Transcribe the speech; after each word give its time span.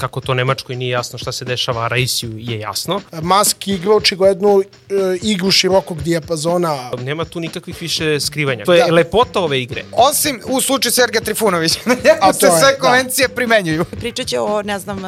kako 0.00 0.20
to 0.20 0.34
Nemačkoj 0.34 0.76
nije 0.76 0.90
jasno 0.90 1.18
šta 1.18 1.32
se 1.32 1.44
dešava, 1.44 1.84
a 1.84 1.88
Raisiju 1.88 2.38
je 2.38 2.58
jasno. 2.58 3.00
Musk 3.22 3.68
igra 3.68 3.94
očiglednu 3.94 4.62
e, 4.62 4.94
igru 5.22 5.50
širokog 5.50 6.02
dijapazona. 6.02 6.90
Nema 7.02 7.24
tu 7.24 7.40
nikakvih 7.40 7.80
više 7.80 8.20
skrivanja. 8.20 8.64
To 8.64 8.74
je 8.74 8.84
da. 8.86 8.94
lepota 8.94 9.40
ove 9.40 9.62
igre. 9.62 9.84
Osim 9.92 10.40
u 10.46 10.60
slučaju 10.60 10.92
Sergeja 10.92 11.20
Trifunovića. 11.20 11.80
a 12.20 12.32
se 12.32 12.38
sve 12.40 12.72
da. 12.72 12.78
konvencije 12.80 13.28
da. 13.28 13.34
primenjuju. 13.34 13.84
Pričat 13.84 14.26
će 14.26 14.40
o, 14.40 14.62
ne 14.62 14.78
znam, 14.78 14.98
um, 14.98 15.04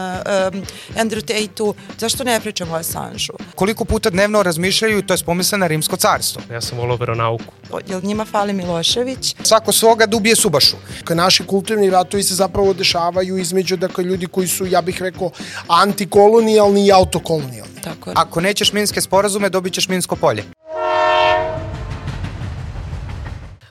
Andrew 0.96 1.20
Tate-u. 1.20 1.74
Zašto 1.98 2.24
ne 2.24 2.40
pričamo 2.40 2.74
o 2.74 2.76
Assange-u? 2.76 3.36
Koliko 3.54 3.84
puta 3.84 4.10
dnevno 4.10 4.42
razmišljaju, 4.42 5.02
to 5.02 5.14
je 5.14 5.18
spomisle 5.18 5.58
na 5.58 5.66
rimsko 5.66 5.96
carstvo. 5.96 6.42
Ja 6.52 6.60
sam 6.60 6.78
volao 6.78 6.96
veronauku. 6.96 7.54
Jel 7.88 8.00
njima 8.02 8.24
fali 8.24 8.52
Milošević? 8.52 9.34
Svako 9.42 9.72
svoga 9.72 10.06
dubije 10.06 10.36
subašu. 10.36 10.76
Naši 11.08 11.46
kulturni 11.46 11.90
ratovi 11.90 12.22
se 12.22 12.34
zapravo 12.34 12.72
dešavaju 12.72 13.38
između 13.38 13.76
dakle, 13.76 14.04
ljudi 14.04 14.26
koji 14.26 14.48
su, 14.48 14.66
ja 14.66 14.79
bih 14.80 15.02
rekao, 15.02 15.30
antikolonijalni 15.68 16.86
i 16.86 16.92
autokolonijalni. 16.92 17.80
Tako 17.84 18.10
je. 18.10 18.14
Ako 18.16 18.40
nećeš 18.40 18.72
minske 18.72 19.00
sporazume, 19.00 19.48
dobit 19.48 19.72
ćeš 19.74 19.88
minsko 19.88 20.16
polje. 20.16 20.44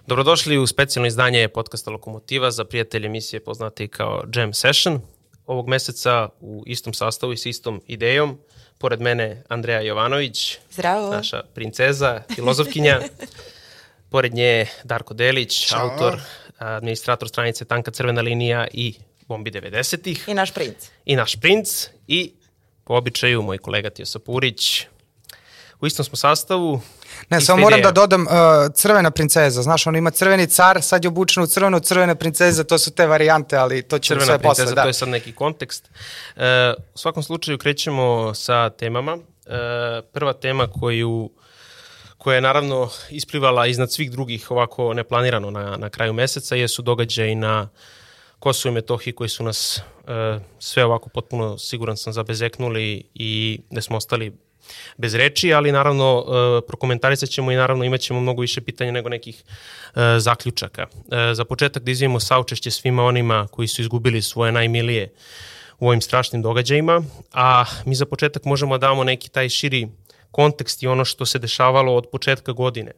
Dobrodošli 0.07 0.57
u 0.57 0.67
specijalno 0.67 1.07
izdanje 1.07 1.47
podcasta 1.47 1.91
Lokomotiva 1.91 2.51
za 2.51 2.65
prijatelje 2.65 3.05
emisije 3.05 3.43
poznate 3.43 3.87
kao 3.87 4.23
Jam 4.35 4.53
Session. 4.53 5.01
Ovog 5.45 5.67
meseca 5.67 6.29
u 6.39 6.63
istom 6.65 6.93
sastavu 6.93 7.33
i 7.33 7.37
s 7.37 7.45
istom 7.45 7.81
idejom. 7.87 8.37
Pored 8.77 9.01
mene 9.01 9.43
Andreja 9.49 9.81
Jovanović, 9.81 10.57
Zdravo. 10.71 11.11
naša 11.11 11.43
princeza, 11.53 12.21
filozofkinja. 12.35 12.99
Pored 14.11 14.33
nje 14.33 14.65
Darko 14.83 15.13
Delić, 15.13 15.67
Ćao. 15.67 15.89
autor, 15.89 16.19
administrator 16.57 17.29
stranice 17.29 17.65
Tanka 17.65 17.91
crvena 17.91 18.21
linija 18.21 18.67
i 18.73 18.93
bombi 19.29 19.51
90-ih. 19.51 20.23
I 20.27 20.33
naš 20.33 20.51
princ. 20.51 20.89
I 21.05 21.15
naš 21.15 21.35
princ. 21.35 21.87
I 22.07 22.33
po 22.83 22.93
običaju 22.93 23.41
moj 23.41 23.57
kolega 23.57 23.89
Tio 23.89 24.05
Sapurić. 24.05 24.85
U 25.81 25.87
istom 25.87 26.05
smo 26.05 26.15
sastavu. 26.15 26.81
Ne, 27.29 27.41
samo 27.41 27.61
moram 27.61 27.81
da 27.81 27.91
dodam 27.91 28.21
uh, 28.21 28.29
crvena 28.73 29.11
princeza. 29.11 29.61
Znaš, 29.61 29.87
on 29.87 29.95
ima 29.95 30.11
crveni 30.11 30.47
car, 30.47 30.81
sad 30.81 31.03
je 31.03 31.07
obučen 31.07 31.43
u 31.43 31.47
crvenu, 31.47 31.79
crvena 31.79 32.15
princeza, 32.15 32.63
to 32.63 32.77
su 32.77 32.91
te 32.91 33.07
varijante, 33.07 33.57
ali 33.57 33.81
to 33.81 33.99
ćemo 33.99 34.21
sve 34.21 34.39
princeza, 34.39 34.65
posle. 34.65 34.75
Da. 34.75 34.81
to 34.81 34.87
je 34.87 34.93
sad 34.93 35.09
neki 35.09 35.31
kontekst. 35.31 35.89
Uh, 36.35 36.41
u 36.95 36.97
svakom 36.97 37.23
slučaju 37.23 37.57
krećemo 37.57 38.33
sa 38.33 38.69
temama. 38.69 39.13
Uh, 39.13 39.21
prva 40.13 40.33
tema 40.33 40.67
koju 40.67 41.29
koja 42.17 42.35
je 42.35 42.41
naravno 42.41 42.89
isplivala 43.09 43.67
iznad 43.67 43.91
svih 43.91 44.11
drugih 44.11 44.51
ovako 44.51 44.93
neplanirano 44.93 45.51
na, 45.51 45.77
na 45.77 45.89
kraju 45.89 46.13
meseca 46.13 46.55
jesu 46.55 46.81
događaji 46.81 47.35
na 47.35 47.69
Kosovo 48.39 48.71
i 48.71 48.73
Metohiji 48.73 49.13
koji 49.13 49.29
su 49.29 49.43
nas 49.43 49.81
uh, 50.03 50.41
sve 50.59 50.85
ovako 50.85 51.09
potpuno 51.09 51.57
siguran 51.57 51.97
sam 51.97 52.13
zabezeknuli 52.13 53.03
i 53.13 53.59
da 53.69 53.81
smo 53.81 53.97
ostali 53.97 54.33
bez 54.97 55.15
reči, 55.15 55.53
ali 55.53 55.71
naravno 55.71 56.17
uh, 56.19 56.25
prokomentarisat 56.67 57.29
ćemo 57.29 57.51
i 57.51 57.55
naravno 57.55 57.83
imat 57.83 58.01
ćemo 58.01 58.19
mnogo 58.19 58.41
više 58.41 58.61
pitanja 58.61 58.91
nego 58.91 59.09
nekih 59.09 59.43
uh, 59.43 60.01
zaključaka. 60.17 60.87
Uh, 60.93 61.03
za 61.33 61.45
početak 61.45 61.83
da 61.83 61.91
izvijemo 61.91 62.19
saučešće 62.19 62.71
svima 62.71 63.03
onima 63.03 63.47
koji 63.51 63.67
su 63.67 63.81
izgubili 63.81 64.21
svoje 64.21 64.51
najmilije 64.51 65.13
u 65.79 65.87
ovim 65.87 66.01
strašnim 66.01 66.41
događajima, 66.41 67.01
a 67.33 67.65
mi 67.85 67.95
za 67.95 68.05
početak 68.05 68.45
možemo 68.45 68.77
da 68.77 68.87
damo 68.87 69.03
neki 69.03 69.29
taj 69.29 69.49
širi 69.49 69.87
kontekst 70.31 70.83
i 70.83 70.87
ono 70.87 71.05
što 71.05 71.25
se 71.25 71.39
dešavalo 71.39 71.95
od 71.95 72.07
početka 72.11 72.51
godine 72.51 72.91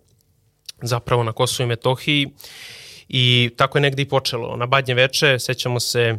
zapravo 0.82 1.24
na 1.24 1.32
Kosovo 1.32 1.66
i 1.66 1.68
Metohiji 1.68 2.30
i 3.10 3.52
tako 3.58 3.78
je 3.78 3.82
negde 3.82 4.02
i 4.02 4.10
počelo. 4.10 4.56
Na 4.56 4.66
Badnje 4.66 4.94
veče 4.94 5.40
sećamo 5.40 5.80
se 5.80 6.18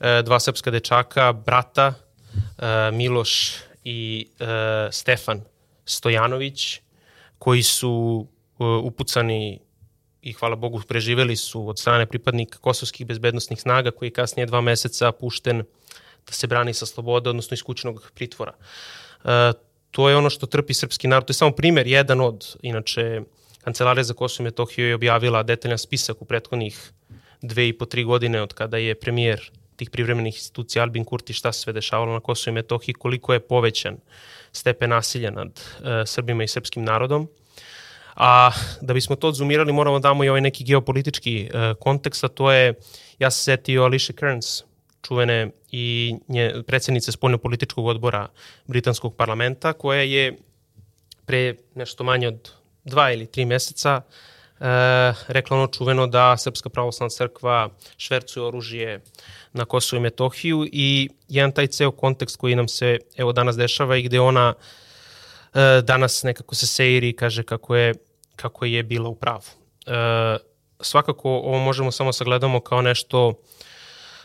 e, 0.00 0.22
dva 0.22 0.40
srpska 0.40 0.70
dečaka, 0.70 1.32
brata 1.32 1.94
e, 1.94 2.90
Miloš 2.92 3.54
i 3.84 4.28
e, 4.38 4.44
Stefan 4.92 5.40
Stojanović, 5.84 6.80
koji 7.38 7.62
su 7.62 8.26
upucani 8.82 9.60
i 10.22 10.32
hvala 10.32 10.56
Bogu 10.56 10.82
preživeli 10.88 11.36
su 11.36 11.68
od 11.68 11.78
strane 11.78 12.06
pripadnika 12.06 12.58
kosovskih 12.58 13.06
bezbednostnih 13.06 13.60
snaga 13.60 13.90
koji 13.90 14.06
je 14.06 14.12
kasnije 14.12 14.46
dva 14.46 14.60
meseca 14.60 15.12
pušten 15.12 15.62
da 16.26 16.32
se 16.32 16.46
brani 16.46 16.74
sa 16.74 16.86
slobode, 16.86 17.30
odnosno 17.30 17.54
iz 17.54 17.62
kućnog 17.62 18.10
pritvora. 18.14 18.52
E, 19.24 19.52
to 19.90 20.08
je 20.08 20.16
ono 20.16 20.30
što 20.30 20.46
trpi 20.46 20.74
srpski 20.74 21.08
narod. 21.08 21.26
To 21.26 21.30
je 21.30 21.34
samo 21.34 21.50
primer, 21.50 21.86
jedan 21.86 22.20
od, 22.20 22.56
inače, 22.62 23.20
Kancelarija 23.64 24.04
za 24.04 24.14
Kosovo 24.14 24.44
i 24.44 24.50
Metohiju 24.50 24.88
je 24.88 24.94
objavila 24.94 25.42
detaljan 25.42 25.78
spisak 25.78 26.22
u 26.22 26.24
prethodnih 26.24 26.92
dve 27.42 27.68
i 27.68 27.72
po 27.72 27.86
tri 27.86 28.04
godine 28.04 28.42
od 28.42 28.54
kada 28.54 28.76
je 28.76 28.94
premijer 28.94 29.50
tih 29.76 29.90
privremenih 29.90 30.34
institucija 30.34 30.82
Albin 30.82 31.04
Kurti 31.04 31.32
šta 31.32 31.52
se 31.52 31.60
sve 31.60 31.72
dešavalo 31.72 32.12
na 32.12 32.20
Kosovo 32.20 32.52
i 32.52 32.54
Metohiji, 32.54 32.94
koliko 32.94 33.32
je 33.32 33.40
povećan 33.40 33.96
stepen 34.52 34.90
nasilja 34.90 35.30
nad 35.30 35.48
uh, 35.48 35.86
Srbima 36.06 36.44
i 36.44 36.48
srpskim 36.48 36.84
narodom. 36.84 37.28
A 38.16 38.50
da 38.80 38.94
bismo 38.94 39.16
to 39.16 39.28
odzumirali 39.28 39.72
moramo 39.72 39.98
da 39.98 40.08
damo 40.08 40.24
i 40.24 40.28
ovaj 40.28 40.40
neki 40.40 40.64
geopolitički 40.64 41.48
uh, 41.48 41.76
kontekst, 41.80 42.24
a 42.24 42.28
to 42.28 42.52
je, 42.52 42.74
ja 43.18 43.30
se 43.30 43.42
setio 43.42 43.82
Alicia 43.82 44.16
Kearns, 44.16 44.62
čuvene 45.02 45.50
i 45.72 46.14
nje, 46.28 46.62
predsednice 46.66 47.12
spoljno-političkog 47.12 47.86
odbora 47.86 48.28
Britanskog 48.66 49.16
parlamenta, 49.16 49.72
koja 49.72 50.02
je 50.02 50.36
pre 51.26 51.54
nešto 51.74 52.04
manje 52.04 52.28
od 52.28 52.52
dva 52.84 53.12
ili 53.12 53.26
tri 53.26 53.44
meseca 53.44 54.00
e, 54.00 54.64
rekla 55.28 55.56
ono 55.56 55.66
čuveno 55.66 56.06
da 56.06 56.36
Srpska 56.36 56.68
pravoslavna 56.68 57.10
crkva 57.10 57.68
švercuje 57.96 58.44
oružje 58.44 59.00
na 59.52 59.64
Kosovo 59.64 59.98
i 59.98 60.02
Metohiju 60.02 60.68
i 60.72 61.10
jedan 61.28 61.52
taj 61.52 61.66
ceo 61.66 61.90
kontekst 61.90 62.36
koji 62.36 62.54
nam 62.54 62.68
se 62.68 62.98
evo 63.16 63.32
danas 63.32 63.56
dešava 63.56 63.96
i 63.96 64.02
gde 64.02 64.20
ona 64.20 64.54
e, 65.54 65.82
danas 65.82 66.22
nekako 66.22 66.54
se 66.54 66.66
seiri 66.66 67.08
i 67.08 67.16
kaže 67.16 67.42
kako 67.42 67.76
je, 67.76 67.94
kako 68.36 68.64
je 68.64 68.82
bila 68.82 69.08
u 69.08 69.14
pravu. 69.14 69.42
E, 69.86 70.36
svakako 70.80 71.30
ovo 71.30 71.58
možemo 71.58 71.92
samo 71.92 72.12
sagledamo 72.12 72.60
kao 72.60 72.82
nešto 72.82 73.34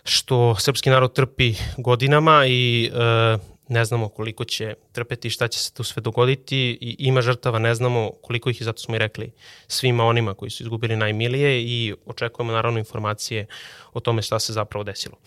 što 0.03 0.56
srpski 0.56 0.90
narod 0.90 1.14
trpi 1.14 1.56
godinama 1.78 2.46
i 2.48 2.92
e, 2.94 3.38
ne 3.69 3.85
znamo 3.85 4.09
koliko 4.09 4.46
će 4.46 4.74
trpeti, 4.91 5.30
šta 5.30 5.47
će 5.47 5.59
se 5.59 5.74
tu 5.74 5.84
sve 5.84 6.02
dogoditi 6.02 6.78
i 6.81 6.96
ima 7.00 7.22
žrtava, 7.22 7.59
ne 7.59 7.75
znamo 7.75 8.12
koliko 8.22 8.50
ih 8.50 8.62
je, 8.62 8.66
zato 8.66 8.80
smo 8.80 8.96
i 8.96 9.00
rekli 9.00 9.31
svima 9.68 10.06
onima 10.06 10.34
koji 10.34 10.50
su 10.50 10.63
izgubili 10.63 10.96
najmilije 10.96 11.62
i 11.62 11.94
očekujemo 12.06 12.52
naravno 12.52 12.80
informacije 12.80 13.46
o 13.94 14.00
tome 14.00 14.22
šta 14.22 14.40
se 14.40 14.53
zapravo 14.53 14.84
desilo. 14.84 15.18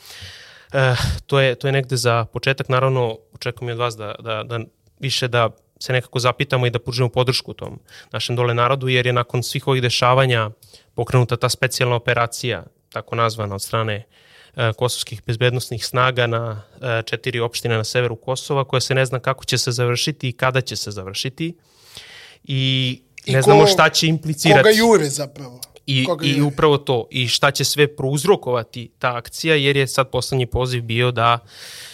E, 0.72 0.94
to, 1.26 1.41
je, 1.41 1.54
to 1.54 1.69
je 1.69 1.72
negde 1.72 1.97
za 1.97 2.25
početak, 2.25 2.69
naravno 2.69 3.19
očekujem 3.32 3.69
i 3.69 3.72
od 3.72 3.78
vas 3.78 3.97
da, 3.97 4.14
da, 4.19 4.42
da 4.42 4.60
više 5.00 5.28
da 5.28 5.50
se 5.78 5.92
nekako 5.92 6.19
zapitamo 6.19 6.66
i 6.66 6.70
da 6.70 6.78
pružimo 6.78 7.09
podršku 7.09 7.54
tom 7.54 7.80
našem 8.12 8.36
dole 8.36 8.54
narodu, 8.54 8.88
jer 8.88 9.06
je 9.06 9.12
nakon 9.12 9.42
svih 9.42 9.69
ovih 9.69 9.82
dešavanja 9.82 10.50
pokrenuta 10.94 11.36
ta 11.36 11.48
specijalna 11.48 11.97
operacija, 11.97 12.64
tako 12.88 13.16
nazvana 13.16 13.54
od 13.54 13.62
strane 13.62 13.97
uh, 13.97 14.12
kosovskih 14.76 15.22
bezbednostnih 15.26 15.86
snaga 15.86 16.26
na 16.26 16.62
e, 16.80 17.02
četiri 17.02 17.40
opštine 17.40 17.76
na 17.76 17.84
severu 17.84 18.16
Kosova, 18.16 18.64
koja 18.64 18.80
se 18.80 18.94
ne 18.94 19.06
zna 19.06 19.18
kako 19.18 19.44
će 19.44 19.58
se 19.58 19.72
završiti 19.72 20.28
i 20.28 20.32
kada 20.32 20.60
će 20.60 20.76
se 20.76 20.90
završiti. 20.90 21.54
I 22.44 23.02
ne 23.26 23.32
I 23.32 23.34
ko, 23.34 23.42
znamo 23.42 23.66
šta 23.66 23.88
će 23.88 24.06
implicirati. 24.06 24.62
Koga 24.62 24.70
jure 24.70 25.08
zapravo. 25.08 25.60
I, 25.86 26.04
koga 26.04 26.26
I 26.26 26.41
upravo 26.41 26.78
to. 26.78 27.08
I 27.10 27.28
šta 27.28 27.50
će 27.50 27.64
sve 27.64 27.96
prouzrokovati 27.96 28.91
ta 28.98 29.16
akcija, 29.16 29.54
jer 29.54 29.76
je 29.76 29.86
sad 29.86 30.10
poslednji 30.10 30.46
poziv 30.46 30.82
bio 30.82 31.10
da 31.10 31.38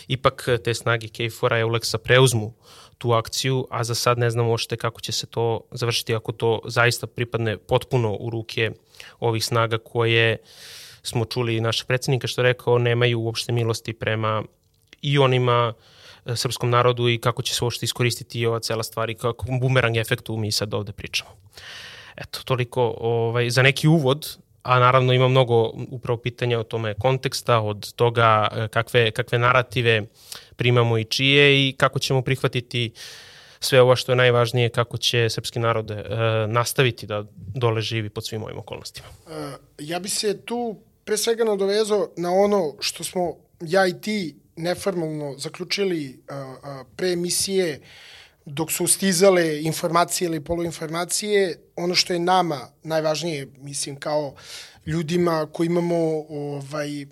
ipak 0.08 0.48
te 0.64 0.74
snage 0.74 1.08
KFOR-a 1.08 1.58
i 1.58 1.60
Euleksa 1.60 1.98
preuzmu 1.98 2.54
tu 2.98 3.12
akciju, 3.12 3.66
a 3.70 3.84
za 3.84 3.94
sad 3.94 4.18
ne 4.18 4.30
znamo 4.30 4.52
ošte 4.52 4.76
kako 4.76 5.00
će 5.00 5.12
se 5.12 5.26
to 5.26 5.60
završiti 5.70 6.14
ako 6.14 6.32
to 6.32 6.60
zaista 6.64 7.06
pripadne 7.06 7.56
potpuno 7.58 8.16
u 8.20 8.30
ruke 8.30 8.70
ovih 9.20 9.44
snaga 9.44 9.78
koje 9.78 10.38
uh, 10.42 10.48
smo 11.03 11.25
čuli 11.25 11.60
našeg 11.60 11.86
predsednika 11.86 12.26
što 12.26 12.42
rekao 12.42 12.78
nemaju 12.78 13.20
uopšte 13.20 13.53
milosti 13.53 13.92
prema 13.92 14.42
i 15.03 15.19
onima 15.19 15.72
e, 16.27 16.36
srpskom 16.36 16.71
narodu 16.71 17.09
i 17.09 17.18
kako 17.18 17.42
će 17.42 17.54
se 17.54 17.65
uopšte 17.65 17.84
iskoristiti 17.84 18.41
i 18.41 18.47
ova 18.47 18.60
cela 18.60 18.83
stvar 18.83 19.10
i 19.10 19.15
kako 19.15 19.47
bumerang 19.60 19.97
efektu 19.97 20.36
mi 20.36 20.53
sad 20.53 20.74
ovde 20.74 20.92
pričamo. 20.92 21.30
Eto, 22.16 22.41
toliko 22.45 22.95
ovaj, 23.00 23.50
za 23.50 23.62
neki 23.62 23.89
uvod, 23.89 24.39
a 24.62 24.78
naravno 24.78 25.12
ima 25.12 25.28
mnogo 25.28 25.72
upravo 25.91 26.16
pitanja 26.16 26.59
o 26.59 26.62
tome 26.62 26.95
konteksta, 26.95 27.60
od 27.60 27.92
toga 27.92 28.48
e, 28.53 28.68
kakve, 28.68 29.10
kakve 29.10 29.39
narative 29.39 30.03
primamo 30.56 30.98
i 30.98 31.04
čije 31.04 31.68
i 31.68 31.72
kako 31.72 31.98
ćemo 31.98 32.22
prihvatiti 32.22 32.92
sve 33.60 33.80
ovo 33.80 33.97
što 33.97 34.12
je 34.12 34.16
najvažnije, 34.16 34.68
kako 34.68 34.97
će 34.98 35.30
srpski 35.30 35.59
narod 35.59 35.91
e, 35.91 36.04
nastaviti 36.48 37.06
da 37.06 37.24
dole 37.36 37.80
živi 37.80 38.10
pod 38.10 38.27
svim 38.27 38.42
ovim 38.42 38.59
okolnostima. 38.59 39.09
E, 39.30 39.53
ja 39.78 39.98
bi 39.98 40.09
se 40.09 40.41
tu 40.45 40.77
pre 41.09 41.16
svega 41.16 41.45
nadovezao 41.45 42.10
na 42.16 42.33
ono 42.33 42.75
što 42.81 43.05
smo 43.05 43.37
ja 43.60 43.87
i 43.87 44.01
ti 44.01 44.37
neformalno 44.57 45.39
zaključili 45.39 46.22
pre 46.97 47.13
emisije 47.13 47.81
dok 48.45 48.72
su 48.72 48.87
stizale 48.87 49.63
informacije 49.63 50.27
ili 50.27 50.45
poluinformacije, 50.45 51.59
ono 51.77 51.95
što 51.95 52.13
je 52.13 52.19
nama 52.19 52.69
najvažnije, 52.83 53.47
mislim, 53.59 53.97
kao 53.97 54.34
ljudima 54.87 55.49
koji 55.53 55.66
imamo 55.66 55.97
ovaj, 56.28 57.07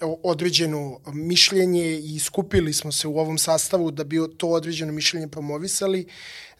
određeno 0.32 1.00
mišljenje 1.12 1.98
i 1.98 2.18
skupili 2.18 2.72
smo 2.72 2.92
se 2.92 3.08
u 3.08 3.18
ovom 3.18 3.38
sastavu 3.38 3.90
da 3.90 4.04
bi 4.04 4.18
to 4.36 4.48
određeno 4.48 4.92
mišljenje 4.92 5.28
promovisali, 5.28 6.06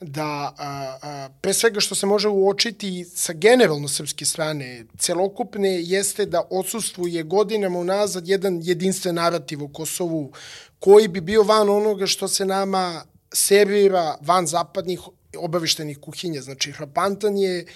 da 0.07 0.55
a, 0.59 0.99
a, 1.03 1.29
pre 1.41 1.53
svega 1.53 1.81
što 1.81 1.95
se 1.95 2.07
može 2.07 2.29
uočiti 2.29 3.05
sa 3.05 3.33
generalno 3.33 3.89
srpske 3.89 4.25
strane 4.25 4.85
celokupne 4.99 5.83
jeste 5.83 6.27
da 6.27 6.43
odsustvuje 6.51 7.23
godinama 7.23 7.79
unazad 7.79 8.29
jedan 8.29 8.61
jedinstven 8.63 9.15
narativ 9.15 9.65
o 9.65 9.69
Kosovu 9.69 10.33
koji 10.79 11.09
bi 11.09 11.21
bio 11.21 11.43
van 11.43 11.69
onoga 11.69 12.07
što 12.07 12.29
se 12.29 12.45
nama 12.45 13.05
servira 13.33 14.17
van 14.21 14.47
zapadnih 14.47 15.01
obaveštenih 15.39 15.99
kuhinja. 15.99 16.43
Znači, 16.43 16.73
hrapantan 16.73 17.37
je 17.39 17.67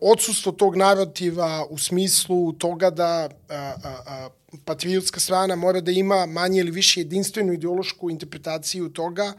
odsustvo 0.00 0.52
tog 0.52 0.76
narativa 0.76 1.66
u 1.70 1.78
smislu 1.78 2.52
toga 2.52 2.90
da 2.90 3.28
a, 3.48 3.54
a, 3.54 3.74
a, 4.06 4.28
patriotska 4.64 5.20
strana 5.20 5.56
mora 5.56 5.80
da 5.80 5.90
ima 5.90 6.26
manje 6.26 6.60
ili 6.60 6.70
više 6.70 7.00
jedinstvenu 7.00 7.52
ideološku 7.52 8.10
interpretaciju 8.10 8.88
toga, 8.88 9.32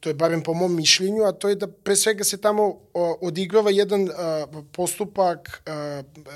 to 0.00 0.10
je 0.10 0.14
barem 0.14 0.42
po 0.42 0.54
mom 0.54 0.76
mišljenju, 0.76 1.24
a 1.24 1.32
to 1.32 1.48
je 1.48 1.54
da 1.54 1.66
pre 1.66 1.96
svega 1.96 2.24
se 2.24 2.40
tamo 2.40 2.78
odigrava 3.20 3.70
jedan 3.70 4.08
postupak 4.72 5.62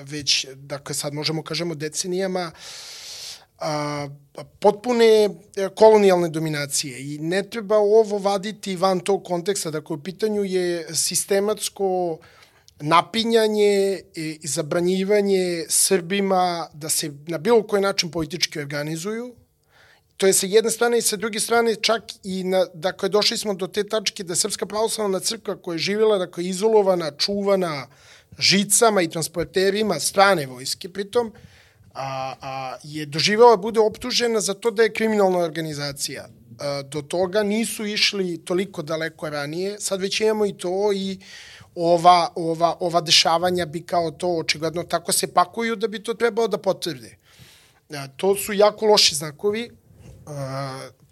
već, 0.04 0.46
dakle 0.54 0.94
sad 0.94 1.14
možemo 1.14 1.42
kažemo 1.42 1.74
decenijama, 1.74 2.52
a, 3.58 4.08
potpune 4.60 5.06
e, 5.06 5.30
kolonijalne 5.74 6.28
dominacije 6.28 7.14
i 7.14 7.18
ne 7.18 7.42
treba 7.42 7.76
ovo 7.76 8.18
vaditi 8.18 8.76
van 8.76 9.00
tog 9.00 9.24
konteksta, 9.24 9.70
dakle 9.70 9.96
u 9.96 10.02
pitanju 10.02 10.44
je 10.44 10.94
sistematsko 10.94 12.18
napinjanje 12.80 14.00
i 14.14 14.40
zabranjivanje 14.42 15.64
Srbima 15.68 16.68
da 16.72 16.88
se 16.88 17.12
na 17.26 17.38
bilo 17.38 17.62
koji 17.62 17.82
način 17.82 18.10
politički 18.10 18.58
organizuju. 18.58 19.34
To 20.16 20.26
je 20.26 20.32
sa 20.32 20.46
jedne 20.46 20.70
strane 20.70 20.98
i 20.98 21.02
sa 21.02 21.16
druge 21.16 21.40
strane 21.40 21.74
čak 21.74 22.02
i 22.24 22.44
na, 22.44 22.66
dakle 22.74 23.08
došli 23.08 23.36
smo 23.38 23.54
do 23.54 23.66
te 23.66 23.84
tačke 23.84 24.24
da 24.24 24.36
Srpska 24.36 24.66
pravoslavna 24.66 25.20
crkva 25.20 25.56
koja 25.56 25.74
je 25.74 25.78
živjela, 25.78 26.18
dakle 26.18 26.44
izolovana, 26.44 27.10
čuvana 27.18 27.86
žicama 28.38 29.02
i 29.02 29.10
transporterima 29.10 30.00
strane 30.00 30.46
vojske 30.46 30.88
pritom, 30.88 31.32
a, 31.94 32.34
a, 32.40 32.76
je 32.82 33.06
doživjela 33.06 33.56
da 33.56 33.62
bude 33.62 33.80
optužena 33.80 34.40
za 34.40 34.54
to 34.54 34.70
da 34.70 34.82
je 34.82 34.92
kriminalna 34.92 35.38
organizacija. 35.38 36.28
A, 36.58 36.82
do 36.82 37.02
toga 37.02 37.42
nisu 37.42 37.86
išli 37.86 38.44
toliko 38.44 38.82
daleko 38.82 39.30
ranije, 39.30 39.76
sad 39.80 40.00
već 40.00 40.20
imamo 40.20 40.46
i 40.46 40.52
to 40.52 40.92
i 40.92 41.18
ova, 41.74 42.32
ova, 42.34 42.76
ova 42.80 43.00
dešavanja 43.00 43.66
bi 43.66 43.82
kao 43.82 44.10
to 44.10 44.28
očigledno 44.28 44.82
tako 44.82 45.12
se 45.12 45.26
pakuju 45.26 45.76
da 45.76 45.88
bi 45.88 46.02
to 46.02 46.14
trebalo 46.14 46.48
da 46.48 46.58
potvrde. 46.58 47.16
A, 47.90 48.08
to 48.16 48.36
su 48.36 48.52
jako 48.52 48.86
loši 48.86 49.14
znakovi, 49.14 49.70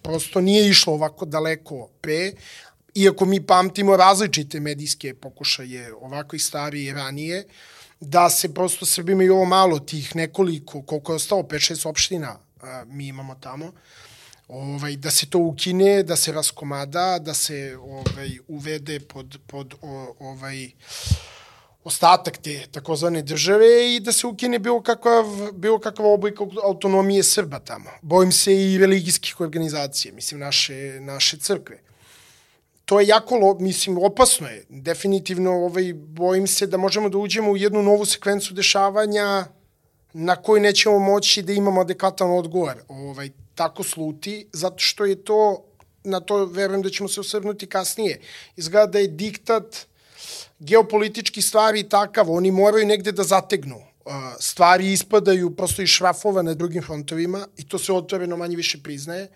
prosto 0.02 0.40
nije 0.40 0.68
išlo 0.68 0.92
ovako 0.92 1.24
daleko 1.24 1.88
pre, 2.00 2.32
iako 2.94 3.24
mi 3.24 3.46
pamtimo 3.46 3.96
različite 3.96 4.60
medijske 4.60 5.14
pokušaje 5.14 5.94
ovako 5.94 6.36
i 6.36 6.38
starije 6.38 6.90
i 6.90 6.92
ranije, 6.92 7.44
da 8.00 8.30
se 8.30 8.54
prosto 8.54 8.86
Srbima 8.86 9.24
i 9.24 9.28
ovo 9.28 9.44
malo 9.44 9.78
tih 9.78 10.16
nekoliko, 10.16 10.82
koliko 10.82 11.12
je 11.12 11.16
ostao, 11.16 11.42
5-6 11.42 11.88
opština 11.88 12.38
mi 12.86 13.06
imamo 13.06 13.34
tamo, 13.34 13.72
ovaj, 14.48 14.96
da 14.96 15.10
se 15.10 15.26
to 15.26 15.38
ukine, 15.38 16.02
da 16.02 16.16
se 16.16 16.32
raskomada, 16.32 17.18
da 17.18 17.34
se 17.34 17.76
ovaj, 17.80 18.38
uvede 18.48 19.00
pod, 19.00 19.38
pod 19.46 19.74
o, 19.82 20.14
ovaj, 20.18 20.70
ostatak 21.84 22.38
te 22.38 22.66
takozvane 22.70 23.22
države 23.22 23.94
i 23.96 24.00
da 24.00 24.12
se 24.12 24.26
ukine 24.26 24.58
bilo 24.58 24.82
kakav, 24.82 25.24
bilo 25.52 25.78
kakav 25.78 26.06
oblik 26.06 26.38
autonomije 26.64 27.22
Srba 27.22 27.58
tamo. 27.58 27.90
Bojim 28.02 28.32
se 28.32 28.54
i 28.54 28.78
religijskih 28.78 29.40
organizacija, 29.40 30.14
mislim, 30.14 30.40
naše, 30.40 31.00
naše 31.00 31.36
crkve 31.38 31.84
to 32.84 33.00
je 33.00 33.06
jako, 33.06 33.56
mislim, 33.60 33.98
opasno 33.98 34.48
je. 34.48 34.64
Definitivno, 34.68 35.50
ovaj, 35.52 35.92
bojim 35.94 36.46
se 36.46 36.66
da 36.66 36.76
možemo 36.76 37.08
da 37.08 37.18
uđemo 37.18 37.50
u 37.50 37.56
jednu 37.56 37.82
novu 37.82 38.04
sekvencu 38.04 38.54
dešavanja 38.54 39.46
na 40.12 40.36
kojoj 40.36 40.60
nećemo 40.60 40.98
moći 40.98 41.42
da 41.42 41.52
imamo 41.52 41.80
adekvatan 41.80 42.30
odgovor. 42.30 42.74
Ovaj, 42.88 43.30
tako 43.54 43.82
sluti, 43.82 44.46
zato 44.52 44.78
što 44.78 45.04
je 45.04 45.24
to, 45.24 45.64
na 46.04 46.20
to 46.20 46.44
verujem 46.44 46.82
da 46.82 46.90
ćemo 46.90 47.08
se 47.08 47.20
osvrnuti 47.20 47.66
kasnije. 47.66 48.20
Izgleda 48.56 48.86
da 48.86 48.98
je 48.98 49.08
diktat 49.08 49.86
geopolitički 50.58 51.42
stvari 51.42 51.88
takav, 51.88 52.30
oni 52.30 52.50
moraju 52.50 52.86
negde 52.86 53.12
da 53.12 53.24
zategnu. 53.24 53.82
Stvari 54.40 54.92
ispadaju 54.92 55.56
prosto 55.56 55.82
iz 55.82 55.88
šrafova 55.88 56.42
na 56.42 56.54
drugim 56.54 56.82
frontovima 56.82 57.46
i 57.56 57.68
to 57.68 57.78
se 57.78 57.92
otvoreno 57.92 58.36
manje 58.36 58.56
više 58.56 58.82
priznaje 58.82 59.28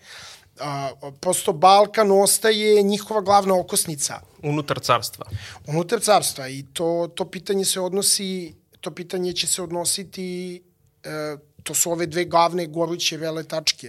a, 0.59 0.91
prosto 1.19 1.53
Balkan 1.53 2.11
ostaje 2.11 2.83
njihova 2.83 3.21
glavna 3.21 3.59
okosnica. 3.59 4.21
Unutar 4.43 4.79
carstva. 4.79 5.25
Unutar 5.67 5.99
carstva 5.99 6.47
i 6.47 6.65
to, 6.73 7.11
to 7.15 7.29
pitanje 7.31 7.65
se 7.65 7.79
odnosi, 7.79 8.55
to 8.81 8.91
pitanje 8.91 9.33
će 9.33 9.47
se 9.47 9.61
odnositi 9.61 10.61
e, 11.03 11.37
to 11.63 11.73
su 11.73 11.91
ove 11.91 12.05
dve 12.05 12.25
glavne 12.25 12.67
goruće 12.67 13.17
vele 13.17 13.43
tačke, 13.43 13.87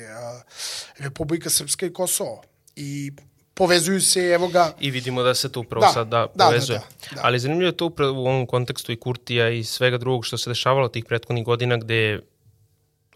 Republika 0.98 1.50
Srpska 1.50 1.86
i 1.86 1.92
Kosovo. 1.92 2.42
I 2.76 3.12
povezuju 3.60 4.00
se, 4.00 4.20
evo 4.20 4.48
ga... 4.48 4.72
I 4.80 4.90
vidimo 4.90 5.22
da 5.22 5.34
se 5.34 5.52
to 5.52 5.60
upravo 5.60 5.86
da, 5.86 5.92
sad 5.92 6.08
da, 6.08 6.26
da, 6.34 6.44
povezuje. 6.44 6.78
Da, 6.78 6.84
da, 7.10 7.16
da. 7.16 7.20
Ali 7.24 7.38
zanimljivo 7.38 7.68
je 7.68 7.76
to 7.76 7.86
upravo 7.86 8.22
u 8.22 8.26
ovom 8.26 8.46
kontekstu 8.46 8.92
i 8.92 8.96
Kurtija 8.96 9.50
i 9.50 9.64
svega 9.64 9.98
drugog 9.98 10.24
što 10.26 10.38
se 10.38 10.50
dešavalo 10.50 10.88
tih 10.88 11.04
prethodnih 11.04 11.44
godina 11.44 11.76
gde 11.76 12.20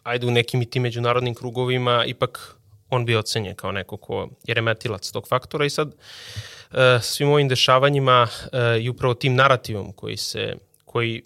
ajde 0.02 0.26
u 0.26 0.31
nekim 0.31 0.62
i 0.62 0.67
tim 0.70 0.82
međunarodnim 0.82 1.35
krugovima 1.35 2.05
ipak 2.06 2.56
on 2.91 3.06
bi 3.06 3.17
ocenjen 3.17 3.55
kao 3.55 3.73
neko 3.73 3.96
ko 3.96 4.29
je 4.46 4.55
remetilac 4.55 5.11
tog 5.11 5.29
faktora 5.29 5.64
i 5.64 5.70
sad 5.70 5.88
uh, 5.88 6.79
svim 7.02 7.29
ovim 7.29 7.49
dešavanjima 7.49 8.29
uh, 8.29 8.82
i 8.82 8.88
upravo 8.88 9.14
tim 9.14 9.35
narativom 9.35 9.93
koji 9.93 10.17
se 10.17 10.55
koji 10.85 11.23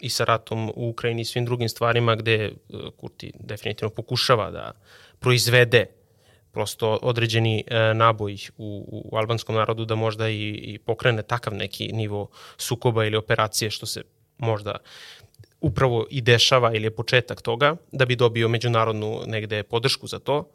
i 0.00 0.10
sa 0.10 0.24
ratom 0.24 0.68
u 0.68 0.88
Ukrajini 0.88 1.22
i 1.22 1.24
svim 1.24 1.44
drugim 1.44 1.68
stvarima 1.68 2.16
gde 2.16 2.50
uh, 2.50 2.80
Kurti 2.96 3.32
definitivno 3.40 3.90
pokušava 3.90 4.50
da 4.50 4.72
proizvede 5.20 5.86
prosto 6.56 6.98
određeni 7.02 7.64
e, 7.66 7.94
naboj 7.94 8.36
u, 8.58 9.02
u 9.12 9.16
albanskom 9.16 9.54
narodu 9.54 9.84
da 9.84 9.94
možda 9.94 10.28
i, 10.28 10.48
i 10.48 10.78
pokrene 10.78 11.22
takav 11.22 11.54
neki 11.54 11.88
nivo 11.92 12.28
sukoba 12.56 13.04
ili 13.04 13.16
operacije 13.16 13.70
što 13.70 13.86
se 13.86 14.02
možda 14.38 14.78
upravo 15.60 16.06
i 16.10 16.20
dešava 16.20 16.72
ili 16.74 16.86
je 16.86 16.94
početak 16.96 17.42
toga 17.42 17.76
da 17.92 18.04
bi 18.04 18.16
dobio 18.16 18.48
međunarodnu 18.48 19.20
negde 19.26 19.62
podršku 19.62 20.06
za 20.06 20.18
to 20.18 20.48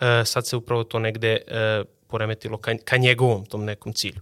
e, 0.00 0.24
sad 0.24 0.46
se 0.46 0.56
upravo 0.56 0.84
to 0.84 0.98
negde 0.98 1.32
e, 1.32 1.82
poremetilo 2.06 2.58
ka, 2.58 2.76
ka 2.84 2.96
njegovom 2.96 3.46
tom 3.46 3.64
nekom 3.64 3.92
cilju, 3.92 4.20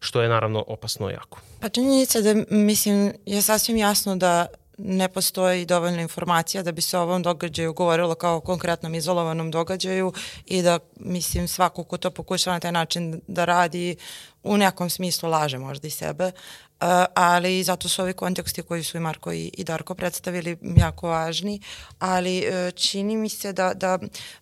što 0.00 0.22
je 0.22 0.28
naravno 0.28 0.64
opasno 0.66 1.10
jako. 1.10 1.40
Pa 1.60 1.68
činjenica 1.68 2.20
da, 2.20 2.34
mislim, 2.50 3.12
je 3.26 3.42
sasvim 3.42 3.76
jasno 3.76 4.16
da 4.16 4.46
ne 4.78 5.08
postoji 5.08 5.66
dovoljna 5.66 6.02
informacija 6.02 6.62
da 6.62 6.72
bi 6.72 6.82
se 6.82 6.98
o 6.98 7.02
ovom 7.02 7.22
događaju 7.22 7.72
govorilo 7.72 8.14
kao 8.14 8.36
o 8.36 8.40
konkretnom 8.40 8.94
izolovanom 8.94 9.50
događaju 9.50 10.12
i 10.46 10.62
da, 10.62 10.78
mislim, 10.96 11.48
svako 11.48 11.84
ko 11.84 11.96
to 11.96 12.10
pokušava 12.10 12.56
na 12.56 12.60
taj 12.60 12.72
način 12.72 13.20
da 13.26 13.44
radi 13.44 13.96
u 14.42 14.56
nekom 14.56 14.90
smislu 14.90 15.30
laže 15.30 15.58
možda 15.58 15.88
i 15.88 15.90
sebe, 15.90 16.32
Uh, 16.80 16.88
ali 17.14 17.62
zato 17.62 17.88
su 17.88 18.02
ovi 18.02 18.12
konteksti 18.12 18.62
koji 18.62 18.84
su 18.84 18.96
i 18.96 19.00
Marko 19.00 19.32
i, 19.32 19.64
Darko 19.64 19.94
predstavili 19.94 20.56
jako 20.76 21.08
važni, 21.08 21.60
ali 21.98 22.38
uh, 22.48 22.74
čini 22.74 23.16
mi 23.16 23.28
se 23.28 23.52
da, 23.52 23.74
da 23.74 23.98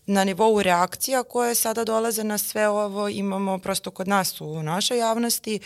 na 0.06 0.24
nivou 0.24 0.62
reakcija 0.62 1.22
koje 1.22 1.54
sada 1.54 1.84
dolaze 1.84 2.24
na 2.24 2.38
sve 2.38 2.68
ovo 2.68 3.08
imamo 3.08 3.58
prosto 3.58 3.90
kod 3.90 4.08
nas 4.08 4.40
u 4.40 4.62
našoj 4.62 4.98
javnosti 4.98 5.60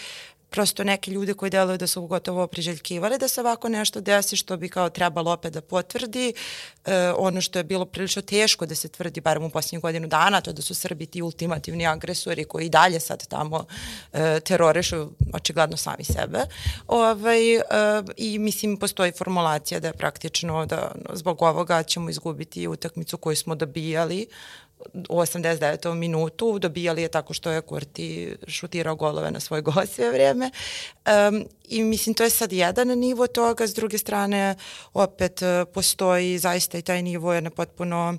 prosto 0.51 0.85
neki 0.85 1.11
ljudi 1.11 1.35
koji 1.35 1.51
deluju 1.51 1.79
da 1.79 1.87
su 1.87 2.07
gotovo 2.07 2.47
priželjkivali 2.47 3.19
da 3.19 3.29
se 3.29 3.41
ovako 3.41 3.69
nešto 3.69 4.01
desi 4.01 4.37
što 4.37 4.57
bi 4.57 4.69
kao 4.69 4.91
trebalo 4.91 5.33
opet 5.33 5.53
da 5.53 5.61
potvrdi 5.61 6.33
e, 6.85 7.13
ono 7.17 7.41
što 7.41 7.59
je 7.59 7.65
bilo 7.65 7.85
prilično 7.85 8.23
teško 8.23 8.67
da 8.67 8.75
se 8.75 8.89
tvrdi 8.89 9.21
barem 9.21 9.45
u 9.45 9.51
posljednjih 9.51 9.83
godinu 9.83 10.09
dana 10.09 10.41
to 10.41 10.53
da 10.53 10.63
su 10.63 10.75
Srbi 10.75 11.07
ti 11.07 11.23
ultimativni 11.23 11.87
agresori 11.87 12.45
koji 12.45 12.67
i 12.67 12.69
dalje 12.69 13.01
sad 13.01 13.27
tamo 13.27 13.65
e, 14.13 14.41
terorišu 14.41 15.11
očigledno 15.33 15.77
sami 15.77 16.05
sebe. 16.05 16.39
Ovaj, 16.87 17.55
e, 17.55 17.63
i 18.17 18.39
mislim 18.39 18.77
postoji 18.77 19.13
formulacija 19.13 19.81
da 19.81 19.89
je 19.89 19.93
praktično 19.93 20.67
da 20.67 20.93
zbog 21.13 21.43
ovoga 21.43 21.83
ćemo 21.83 22.11
izgubiti 22.11 22.69
utakmicu 22.69 23.19
koju 23.19 23.37
smo 23.37 23.55
dobijali 23.55 24.27
u 25.09 25.17
89. 25.17 25.95
minutu 25.95 26.59
dobijali 26.59 27.03
je 27.03 27.09
tako 27.09 27.35
što 27.35 27.51
je 27.51 27.61
Kurti 27.61 28.37
šutirao 28.47 28.95
golove 28.95 29.31
na 29.31 29.41
svoj 29.41 29.61
gol 29.61 29.87
sve 29.87 30.11
vreme. 30.11 30.51
Um, 31.31 31.45
I 31.69 31.83
mislim, 31.83 32.15
to 32.15 32.25
je 32.25 32.31
sad 32.31 32.53
jedan 32.53 32.89
nivo 32.89 33.27
toga, 33.27 33.67
s 33.67 33.75
druge 33.75 33.99
strane 33.99 34.55
opet 34.95 35.43
uh, 35.43 35.69
postoji 35.75 36.39
zaista 36.39 36.79
i 36.79 36.83
taj 36.83 37.03
nivo 37.03 37.33
jedne 37.33 37.51
potpuno 37.51 38.19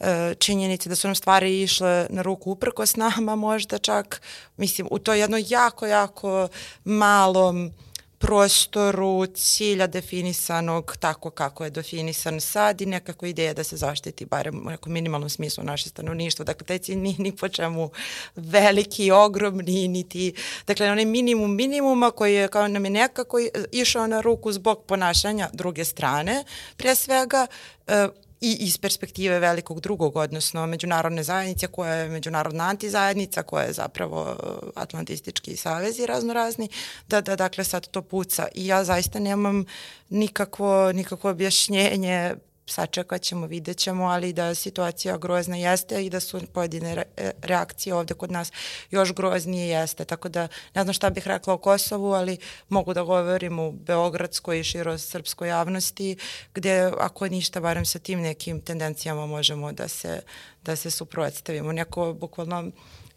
e, 0.00 0.34
činjenice 0.38 0.88
da 0.88 0.94
su 0.94 1.08
nam 1.08 1.14
stvari 1.14 1.62
išle 1.62 2.06
na 2.10 2.22
ruku 2.22 2.50
uprko 2.50 2.86
s 2.86 2.96
nama 2.96 3.36
možda 3.36 3.78
čak, 3.78 4.22
mislim, 4.56 4.88
u 4.90 4.98
to 4.98 5.14
jedno 5.14 5.36
jako, 5.48 5.86
jako 5.86 6.48
malom 6.84 7.72
prostoru 8.18 9.26
cilja 9.26 9.86
definisanog 9.86 10.96
tako 11.00 11.30
kako 11.30 11.64
je 11.64 11.70
definisan 11.70 12.40
sad 12.40 12.80
i 12.80 12.86
nekako 12.86 13.26
ideja 13.26 13.54
da 13.54 13.64
se 13.64 13.76
zaštiti 13.76 14.24
barem 14.24 14.66
u 14.66 14.70
nekom 14.70 14.92
minimalnom 14.92 15.30
smislu 15.30 15.64
naše 15.64 15.88
stanovništvo. 15.88 16.44
Dakle, 16.44 16.66
taj 16.66 16.78
cilj 16.78 16.96
nije 16.96 17.14
ni 17.18 17.36
po 17.36 17.48
čemu 17.48 17.90
veliki, 18.36 19.10
ogromni, 19.10 19.88
niti, 19.88 20.34
dakle, 20.66 20.90
onaj 20.90 21.04
minimum 21.04 21.54
minimuma 21.54 22.10
koji 22.10 22.34
je 22.34 22.48
kao 22.48 22.68
nam 22.68 22.84
je 22.84 22.90
nekako 22.90 23.38
išao 23.72 24.06
na 24.06 24.20
ruku 24.20 24.52
zbog 24.52 24.82
ponašanja 24.86 25.48
druge 25.52 25.84
strane, 25.84 26.44
pre 26.76 26.94
svega, 26.94 27.46
e, 27.86 28.08
i 28.40 28.56
iz 28.60 28.78
perspektive 28.78 29.38
velikog 29.38 29.80
drugog, 29.80 30.16
odnosno 30.16 30.66
međunarodne 30.66 31.22
zajednice 31.22 31.66
koja 31.66 31.94
je 31.94 32.08
međunarodna 32.08 32.64
antizajednica, 32.64 33.42
koja 33.42 33.64
je 33.64 33.72
zapravo 33.72 34.22
uh, 34.22 34.68
atlantistički 34.74 35.56
savezi 35.56 36.06
raznorazni, 36.06 36.68
da, 37.08 37.20
da 37.20 37.36
dakle 37.36 37.64
sad 37.64 37.86
to 37.86 38.02
puca. 38.02 38.48
I 38.54 38.66
ja 38.66 38.84
zaista 38.84 39.18
nemam 39.18 39.64
nikakvo, 40.08 40.92
nikakvo 40.92 41.30
objašnjenje 41.30 42.34
sačekat 42.66 43.22
ćemo, 43.22 43.46
vidjet 43.46 43.76
ćemo, 43.76 44.04
ali 44.04 44.32
da 44.32 44.54
situacija 44.54 45.18
grozna 45.18 45.56
jeste 45.56 46.04
i 46.04 46.10
da 46.10 46.20
su 46.20 46.40
pojedine 46.52 47.04
e, 47.16 47.30
reakcije 47.42 47.94
ovde 47.94 48.14
kod 48.14 48.30
nas 48.30 48.52
još 48.90 49.12
groznije 49.12 49.68
jeste. 49.68 50.04
Tako 50.04 50.28
da 50.28 50.48
ne 50.74 50.82
znam 50.82 50.92
šta 50.92 51.10
bih 51.10 51.26
rekla 51.26 51.54
o 51.54 51.58
Kosovu, 51.58 52.12
ali 52.12 52.38
mogu 52.68 52.94
da 52.94 53.02
govorim 53.02 53.58
u 53.58 53.72
beogradskoj 53.72 54.60
i 54.60 54.64
širo 54.64 54.98
srpskoj 54.98 55.48
javnosti, 55.48 56.16
gde 56.54 56.92
ako 57.00 57.28
ništa, 57.28 57.60
barem 57.60 57.84
sa 57.84 57.98
tim 57.98 58.20
nekim 58.20 58.60
tendencijama 58.60 59.26
možemo 59.26 59.72
da 59.72 59.88
se, 59.88 60.20
da 60.62 60.76
se 60.76 60.90
suprotstavimo. 60.90 61.72
Neko 61.72 62.12
bukvalno 62.12 62.70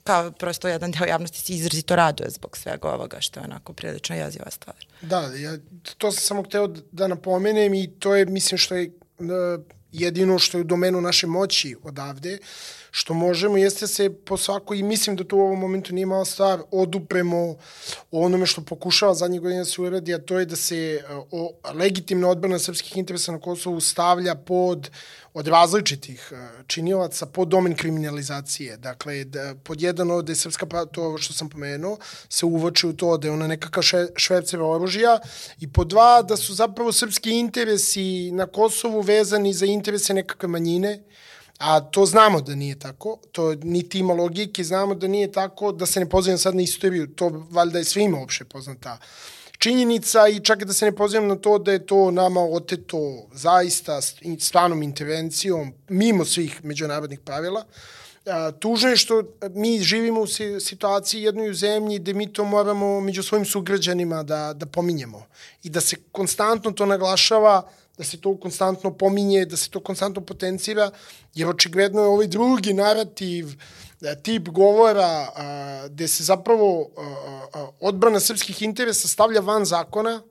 kao 0.03 0.31
prosto 0.31 0.67
jedan 0.67 0.91
deo 0.91 1.05
javnosti 1.05 1.41
se 1.41 1.53
izrazito 1.53 1.95
raduje 1.95 2.29
zbog 2.29 2.57
svega 2.57 2.89
ovoga 2.89 3.21
što 3.21 3.39
je 3.39 3.43
onako 3.43 3.73
prilično 3.73 4.15
jeziva 4.15 4.51
stvar. 4.51 4.75
Da, 5.01 5.19
ja, 5.19 5.57
to 5.97 6.11
sam 6.11 6.21
samo 6.21 6.43
hteo 6.43 6.67
da 6.91 7.07
napomenem 7.07 7.73
i 7.73 7.87
to 7.99 8.15
je, 8.15 8.25
mislim, 8.25 8.57
što 8.57 8.75
je 8.75 8.91
jedino 9.91 10.39
što 10.39 10.57
je 10.57 10.61
u 10.61 10.63
domenu 10.63 11.01
naše 11.01 11.27
moći 11.27 11.75
odavde, 11.83 12.37
što 12.91 13.13
možemo 13.13 13.57
jeste 13.57 13.87
se 13.87 14.09
po 14.09 14.37
svako, 14.37 14.73
i 14.73 14.83
mislim 14.83 15.15
da 15.15 15.23
to 15.23 15.35
u 15.35 15.41
ovom 15.41 15.59
momentu 15.59 15.93
nije 15.93 16.05
mala 16.05 16.25
stvar, 16.25 16.59
odupremo 16.71 17.55
onome 18.11 18.45
što 18.45 18.61
pokušava 18.61 19.13
zadnjih 19.13 19.41
godina 19.41 19.61
da 19.61 19.65
se 19.65 19.81
uradi, 19.81 20.13
a 20.13 20.19
to 20.19 20.39
je 20.39 20.45
da 20.45 20.55
se 20.55 21.03
o, 21.31 21.53
legitimna 21.73 22.29
odbrana 22.29 22.59
srpskih 22.59 22.97
interesa 22.97 23.31
na 23.31 23.39
Kosovu 23.39 23.79
stavlja 23.79 24.35
pod 24.35 24.89
od 25.33 25.47
različitih 25.47 26.33
činilaca 26.67 27.25
pod 27.25 27.47
domen 27.47 27.75
kriminalizacije. 27.75 28.77
Dakle, 28.77 29.23
da, 29.23 29.55
pod 29.63 29.81
jedan 29.81 30.11
od 30.11 30.29
je 30.29 30.35
srpska, 30.35 30.85
to 30.91 31.17
što 31.17 31.33
sam 31.33 31.49
pomenuo, 31.49 31.97
se 32.29 32.45
uvoči 32.45 32.87
u 32.87 32.93
to 32.93 33.17
da 33.17 33.27
je 33.27 33.31
ona 33.31 33.47
nekakva 33.47 33.83
še, 33.83 34.07
šverceva 34.15 34.69
oružja 34.69 35.19
i 35.59 35.71
pod 35.71 35.87
dva 35.87 36.21
da 36.21 36.37
su 36.37 36.53
zapravo 36.53 36.91
srpski 36.91 37.31
interesi 37.39 38.31
na 38.31 38.45
Kosovu 38.45 39.01
vezani 39.01 39.53
za 39.53 39.65
interese 39.65 40.13
nekakve 40.13 40.49
manjine, 40.49 40.99
A 41.59 41.79
to 41.81 42.05
znamo 42.05 42.41
da 42.41 42.55
nije 42.55 42.79
tako, 42.79 43.17
to 43.31 43.55
niti 43.55 43.99
ima 43.99 44.13
logike, 44.13 44.63
znamo 44.63 44.95
da 44.95 45.07
nije 45.07 45.31
tako, 45.31 45.71
da 45.71 45.85
se 45.85 45.99
ne 45.99 46.09
pozivam 46.09 46.37
sad 46.37 46.55
na 46.55 46.61
istoriju, 46.61 47.07
to 47.07 47.45
valjda 47.51 47.77
je 47.77 47.83
svima 47.83 48.19
uopšte 48.19 48.45
poznata 48.45 48.97
činjenica 49.59 50.27
i 50.27 50.39
čak 50.39 50.63
da 50.63 50.73
se 50.73 50.85
ne 50.85 50.95
pozivam 50.95 51.27
na 51.27 51.35
to 51.35 51.57
da 51.57 51.71
je 51.71 51.85
to 51.85 52.11
nama 52.11 52.41
oteto 52.41 53.27
zaista 53.33 54.01
stvarnom 54.39 54.83
intervencijom 54.83 55.73
mimo 55.89 56.25
svih 56.25 56.63
međunarodnih 56.63 57.19
pravila. 57.19 57.65
Tužno 58.59 58.89
je 58.89 58.97
što 58.97 59.23
mi 59.49 59.79
živimo 59.81 60.21
u 60.21 60.27
situaciji 60.59 61.23
jednoj 61.23 61.49
u 61.49 61.53
zemlji 61.53 61.99
gde 61.99 62.13
mi 62.13 62.33
to 62.33 62.43
moramo 62.45 63.01
među 63.01 63.23
svojim 63.23 63.45
sugrađanima 63.45 64.23
da, 64.23 64.53
da 64.53 64.65
pominjemo 64.65 65.25
i 65.63 65.69
da 65.69 65.81
se 65.81 65.95
konstantno 66.11 66.71
to 66.71 66.85
naglašava 66.85 67.69
da 67.99 68.05
se 68.05 68.17
to 68.21 68.37
konstantno 68.39 68.93
pominje, 68.97 69.45
da 69.45 69.57
se 69.57 69.69
to 69.69 69.79
konstantno 69.83 70.21
potencira, 70.21 70.91
jer 71.35 71.49
očigledno 71.49 72.01
je 72.01 72.07
ovaj 72.07 72.27
drugi 72.27 72.73
narativ, 72.73 73.49
e, 74.01 74.15
tip 74.23 74.47
govora 74.47 75.27
a, 75.35 75.87
gde 75.89 76.07
se 76.07 76.23
zapravo 76.23 76.89
a, 76.97 77.01
a, 77.53 77.67
odbrana 77.79 78.19
srpskih 78.19 78.61
interesa 78.61 79.07
stavlja 79.07 79.41
van 79.41 79.65
zakona, 79.65 80.21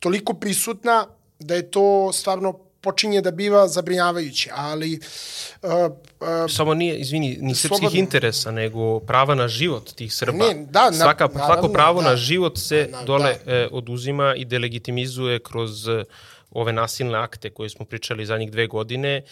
toliko 0.00 0.34
prisutna 0.34 1.06
da 1.38 1.54
je 1.54 1.70
to 1.70 2.12
stvarno 2.12 2.52
počinje 2.80 3.20
da 3.20 3.30
biva 3.30 3.68
zabrinjavajuće, 3.68 4.50
ali... 4.54 5.00
Uh, 5.62 5.70
uh, 5.70 6.50
Samo 6.50 6.74
nije, 6.74 6.96
izvini, 6.98 7.36
ni 7.40 7.54
srpskih 7.54 7.78
slobodno. 7.78 7.98
interesa, 7.98 8.50
nego 8.50 9.00
prava 9.00 9.34
na 9.34 9.48
život 9.48 9.92
tih 9.94 10.14
Srba. 10.14 10.38
Ne, 10.38 10.66
da, 10.70 10.90
na, 10.90 10.92
Svaka, 10.92 11.26
naravno, 11.26 11.46
svako 11.46 11.68
pravo 11.72 12.02
da, 12.02 12.10
na 12.10 12.16
život 12.16 12.58
se 12.58 12.88
na, 12.92 13.04
dole 13.04 13.36
da. 13.46 13.52
e, 13.52 13.68
oduzima 13.72 14.34
i 14.36 14.44
delegitimizuje 14.44 15.38
kroz 15.38 15.88
ove 16.52 16.72
nasilne 16.72 17.18
akte 17.18 17.50
koje 17.50 17.68
smo 17.68 17.84
pričali 17.84 18.26
zadnjih 18.26 18.50
dve 18.50 18.66
godine 18.66 19.22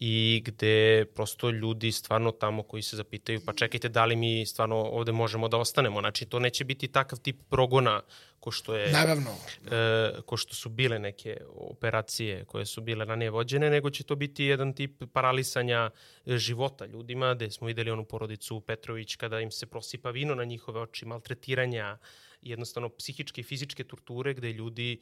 i 0.00 0.42
gde 0.44 1.04
prosto 1.14 1.50
ljudi 1.50 1.92
stvarno 1.92 2.30
tamo 2.30 2.62
koji 2.62 2.82
se 2.82 2.96
zapitaju 2.96 3.40
pa 3.46 3.52
čekajte 3.52 3.88
da 3.88 4.04
li 4.04 4.16
mi 4.16 4.46
stvarno 4.46 4.76
ovde 4.76 5.12
možemo 5.12 5.48
da 5.48 5.56
ostanemo. 5.56 6.00
Znači 6.00 6.26
to 6.26 6.38
neće 6.38 6.64
biti 6.64 6.88
takav 6.88 7.18
tip 7.20 7.36
progona 7.50 8.02
ko 8.40 8.50
što 8.50 8.74
je 8.74 8.92
Naravno. 8.92 9.30
E, 9.70 10.22
ko 10.26 10.36
što 10.36 10.54
su 10.54 10.68
bile 10.68 10.98
neke 10.98 11.36
operacije 11.54 12.44
koje 12.44 12.66
su 12.66 12.80
bile 12.80 13.06
na 13.06 13.16
nevođene, 13.16 13.70
nego 13.70 13.90
će 13.90 14.04
to 14.04 14.16
biti 14.16 14.44
jedan 14.44 14.72
tip 14.72 15.02
paralisanja 15.12 15.90
života 16.26 16.86
ljudima, 16.86 17.34
gde 17.34 17.50
smo 17.50 17.66
videli 17.66 17.90
onu 17.90 18.04
porodicu 18.04 18.60
Petrović 18.60 19.16
kada 19.16 19.40
im 19.40 19.50
se 19.50 19.66
prosipa 19.66 20.10
vino 20.10 20.34
na 20.34 20.44
njihove 20.44 20.80
oči, 20.80 21.06
maltretiranja, 21.06 21.98
jednostavno 22.42 22.88
psihičke 22.88 23.40
i 23.40 23.44
fizičke 23.44 23.84
torture 23.84 24.34
gde 24.34 24.52
ljudi 24.52 25.00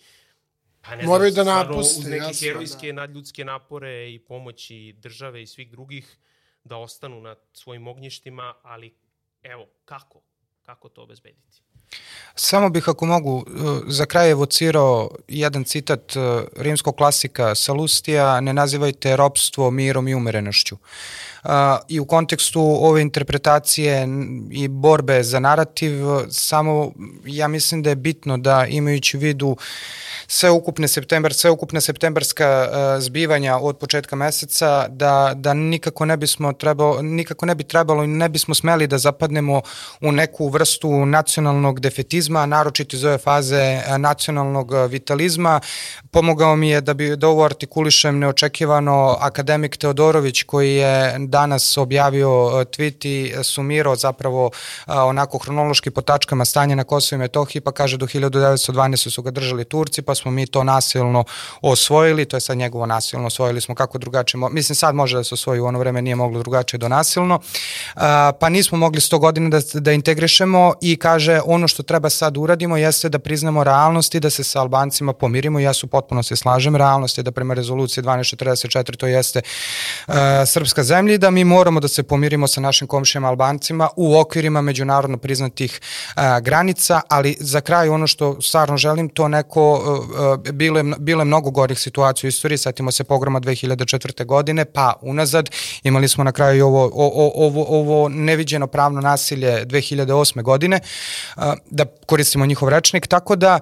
pa 0.89 0.97
ne 0.97 1.05
moraju 1.05 1.33
znam, 1.33 1.47
da 1.47 1.55
napuste. 1.55 2.01
Uz 2.01 2.07
neke 2.07 2.25
jasno, 2.25 2.47
herojske, 2.47 2.87
da. 2.87 2.93
nadljudske 2.93 3.45
napore 3.45 4.13
i 4.13 4.19
pomoći 4.19 4.95
države 4.99 5.43
i 5.43 5.47
svih 5.47 5.71
drugih 5.71 6.19
da 6.65 6.77
ostanu 6.77 7.21
na 7.21 7.37
svojim 7.53 7.87
ognjištima, 7.87 8.55
ali 8.63 8.95
evo, 9.43 9.67
kako? 9.85 10.21
Kako 10.63 10.89
to 10.89 11.03
obezbediti? 11.03 11.63
Samo 12.35 12.69
bih 12.69 12.89
ako 12.89 13.07
mogu 13.07 13.37
uh, 13.37 13.45
za 13.87 14.07
kraj 14.07 14.31
evocirao 14.31 15.11
jedan 15.29 15.65
citat 15.65 16.17
uh, 16.17 16.23
rimskog 16.57 16.97
klasika 16.97 17.55
Salustija, 17.55 18.41
ne 18.41 18.53
nazivajte 18.53 19.17
ropstvo 19.17 19.71
mirom 19.71 20.09
i 20.09 20.15
umerenošću. 20.15 20.75
Uh, 20.75 20.81
I 21.89 22.01
u 22.01 22.05
kontekstu 22.05 22.61
ove 22.61 23.03
interpretacije 23.03 24.09
i 24.51 24.69
borbe 24.69 25.23
za 25.23 25.41
narativ, 25.41 25.93
samo 26.31 26.93
ja 27.25 27.49
mislim 27.49 27.83
da 27.83 27.91
je 27.91 27.97
bitno 27.97 28.39
da 28.39 28.67
imajući 28.69 29.17
u 29.17 29.21
vidu 29.21 29.57
sve 30.29 30.51
ukupne 30.51 30.89
septembar, 30.89 31.35
sve 31.35 31.51
ukupne 31.51 31.81
septembarska 31.81 32.69
uh, 32.69 33.03
zbivanja 33.03 33.57
od 33.57 33.79
početka 33.79 34.17
meseca 34.17 34.89
da, 34.89 35.33
da 35.37 35.55
nikako 35.55 36.05
ne 36.05 36.17
bismo 36.17 36.53
trebalo, 36.53 37.03
nikako 37.03 37.47
ne 37.47 37.55
bi 37.55 37.65
trebalo 37.65 38.05
i 38.05 38.07
ne 38.07 38.29
bismo 38.29 38.55
smeli 38.55 38.87
da 38.87 38.99
zapadnemo 38.99 39.63
u 40.01 40.13
neku 40.13 40.49
vrstu 40.49 41.07
nacionalnog 41.07 41.81
defetizma, 41.81 42.47
naročito 42.47 42.97
iz 42.97 43.05
ove 43.05 43.19
faze 43.19 43.81
uh, 43.89 43.99
nacionalnog 43.99 44.71
uh, 44.71 44.91
vitalizma. 44.91 45.61
Pomogao 46.11 46.57
mi 46.57 46.71
je 46.71 46.81
da 46.81 46.95
bi 46.95 47.17
da 47.17 47.29
ovo 47.29 47.45
artikulišem 47.45 48.19
neočekivano 48.19 49.17
akademik 49.21 49.77
Teodorović 49.77 50.43
koji 50.43 50.75
je 50.75 51.19
danas 51.37 51.77
objavio 51.77 52.29
tweet 52.77 53.07
i 53.07 53.45
sumirao 53.45 53.97
zapravo 53.97 54.51
onako 54.87 55.39
hronološki 55.39 55.91
po 55.91 56.01
tačkama 56.01 56.45
stanje 56.45 56.77
na 56.77 56.85
Kosovo 56.85 57.17
i 57.17 57.19
Metohiji 57.19 57.61
pa 57.61 57.73
kaže 57.73 57.97
do 57.97 58.07
1912 58.07 59.11
su 59.11 59.23
ga 59.23 59.31
držali 59.31 59.65
Turci 59.65 60.03
pa 60.03 60.15
smo 60.15 60.31
mi 60.31 60.47
to 60.47 60.65
nasilno 60.65 61.25
osvojili, 61.63 62.25
to 62.25 62.37
je 62.37 62.41
sad 62.41 62.57
njegovo 62.57 62.87
nasilno, 62.87 63.27
osvojili 63.27 63.61
smo 63.61 63.75
kako 63.75 63.99
drugačije, 63.99 64.41
mislim 64.51 64.77
sad 64.77 64.95
može 64.95 65.17
da 65.17 65.25
se 65.25 65.35
osvoji, 65.35 65.61
u 65.61 65.67
ono 65.67 65.79
vreme 65.79 66.03
nije 66.03 66.17
moglo 66.17 66.39
drugačije 66.39 66.79
do 66.79 66.89
nasilno, 66.89 67.41
pa 68.41 68.49
nismo 68.49 68.79
mogli 68.79 69.01
100 69.01 69.19
godina 69.19 69.49
da, 69.49 69.81
da 69.81 69.93
integrišemo 69.93 70.75
i 70.81 70.97
kaže 70.97 71.41
ono 71.45 71.69
što 71.69 71.83
treba 71.83 72.11
sad 72.11 72.37
uradimo 72.37 72.77
jeste 72.77 73.09
da 73.09 73.19
priznamo 73.19 73.65
realnost 73.65 74.15
i 74.15 74.21
da 74.21 74.31
se 74.31 74.45
sa 74.45 74.61
Albancima 74.61 75.13
pomirimo, 75.13 75.59
ja 75.61 75.73
su 75.73 75.87
potpuno 75.87 76.23
se 76.23 76.37
slažem, 76.37 76.77
realnost 76.77 77.19
je 77.19 77.23
da 77.23 77.33
prema 77.33 77.55
rezoluciji 77.55 78.05
1244 78.05 78.97
to 78.97 79.07
jeste 79.07 79.41
uh, 80.07 80.15
srpska 80.47 80.83
zemlja 80.85 81.15
i 81.15 81.19
da 81.19 81.26
mi 81.31 81.45
moramo 81.45 81.81
da 81.81 81.89
se 81.89 82.03
pomirimo 82.03 82.47
sa 82.47 82.61
našim 82.61 82.89
komšijama 82.89 83.29
Albancima 83.29 83.89
u 83.97 84.19
okvirima 84.19 84.61
međunarodno 84.61 85.19
priznatih 85.19 85.81
uh, 86.17 86.23
granica, 86.43 87.01
ali 87.09 87.37
za 87.41 87.61
kraj 87.61 87.89
ono 87.89 88.07
što 88.07 88.41
stvarno 88.43 88.77
želim, 88.77 89.09
to 89.09 89.29
neko 89.29 89.73
uh, 89.73 90.07
Uh, 90.07 90.53
bile, 90.53 90.83
bile 90.99 91.25
mnogo 91.25 91.51
gorih 91.51 91.79
situacija 91.79 92.29
u 92.29 92.29
istoriji, 92.29 92.59
setimo 92.59 92.91
se 92.91 93.05
pogroma 93.05 93.41
2004. 93.41 94.25
godine, 94.25 94.65
pa 94.65 94.95
unazad 95.01 95.51
imali 95.83 96.09
smo 96.09 96.25
na 96.25 96.33
kraju 96.33 96.67
ovo, 96.67 96.85
o, 96.95 97.33
ovo, 97.35 97.67
ovo 97.69 98.09
neviđeno 98.09 98.67
pravno 98.67 99.01
nasilje 99.01 99.65
2008. 99.67 100.43
godine, 100.43 100.81
da 101.71 101.85
koristimo 102.07 102.47
njihov 102.47 102.69
rečnik, 102.69 103.07
tako 103.07 103.37
da, 103.37 103.61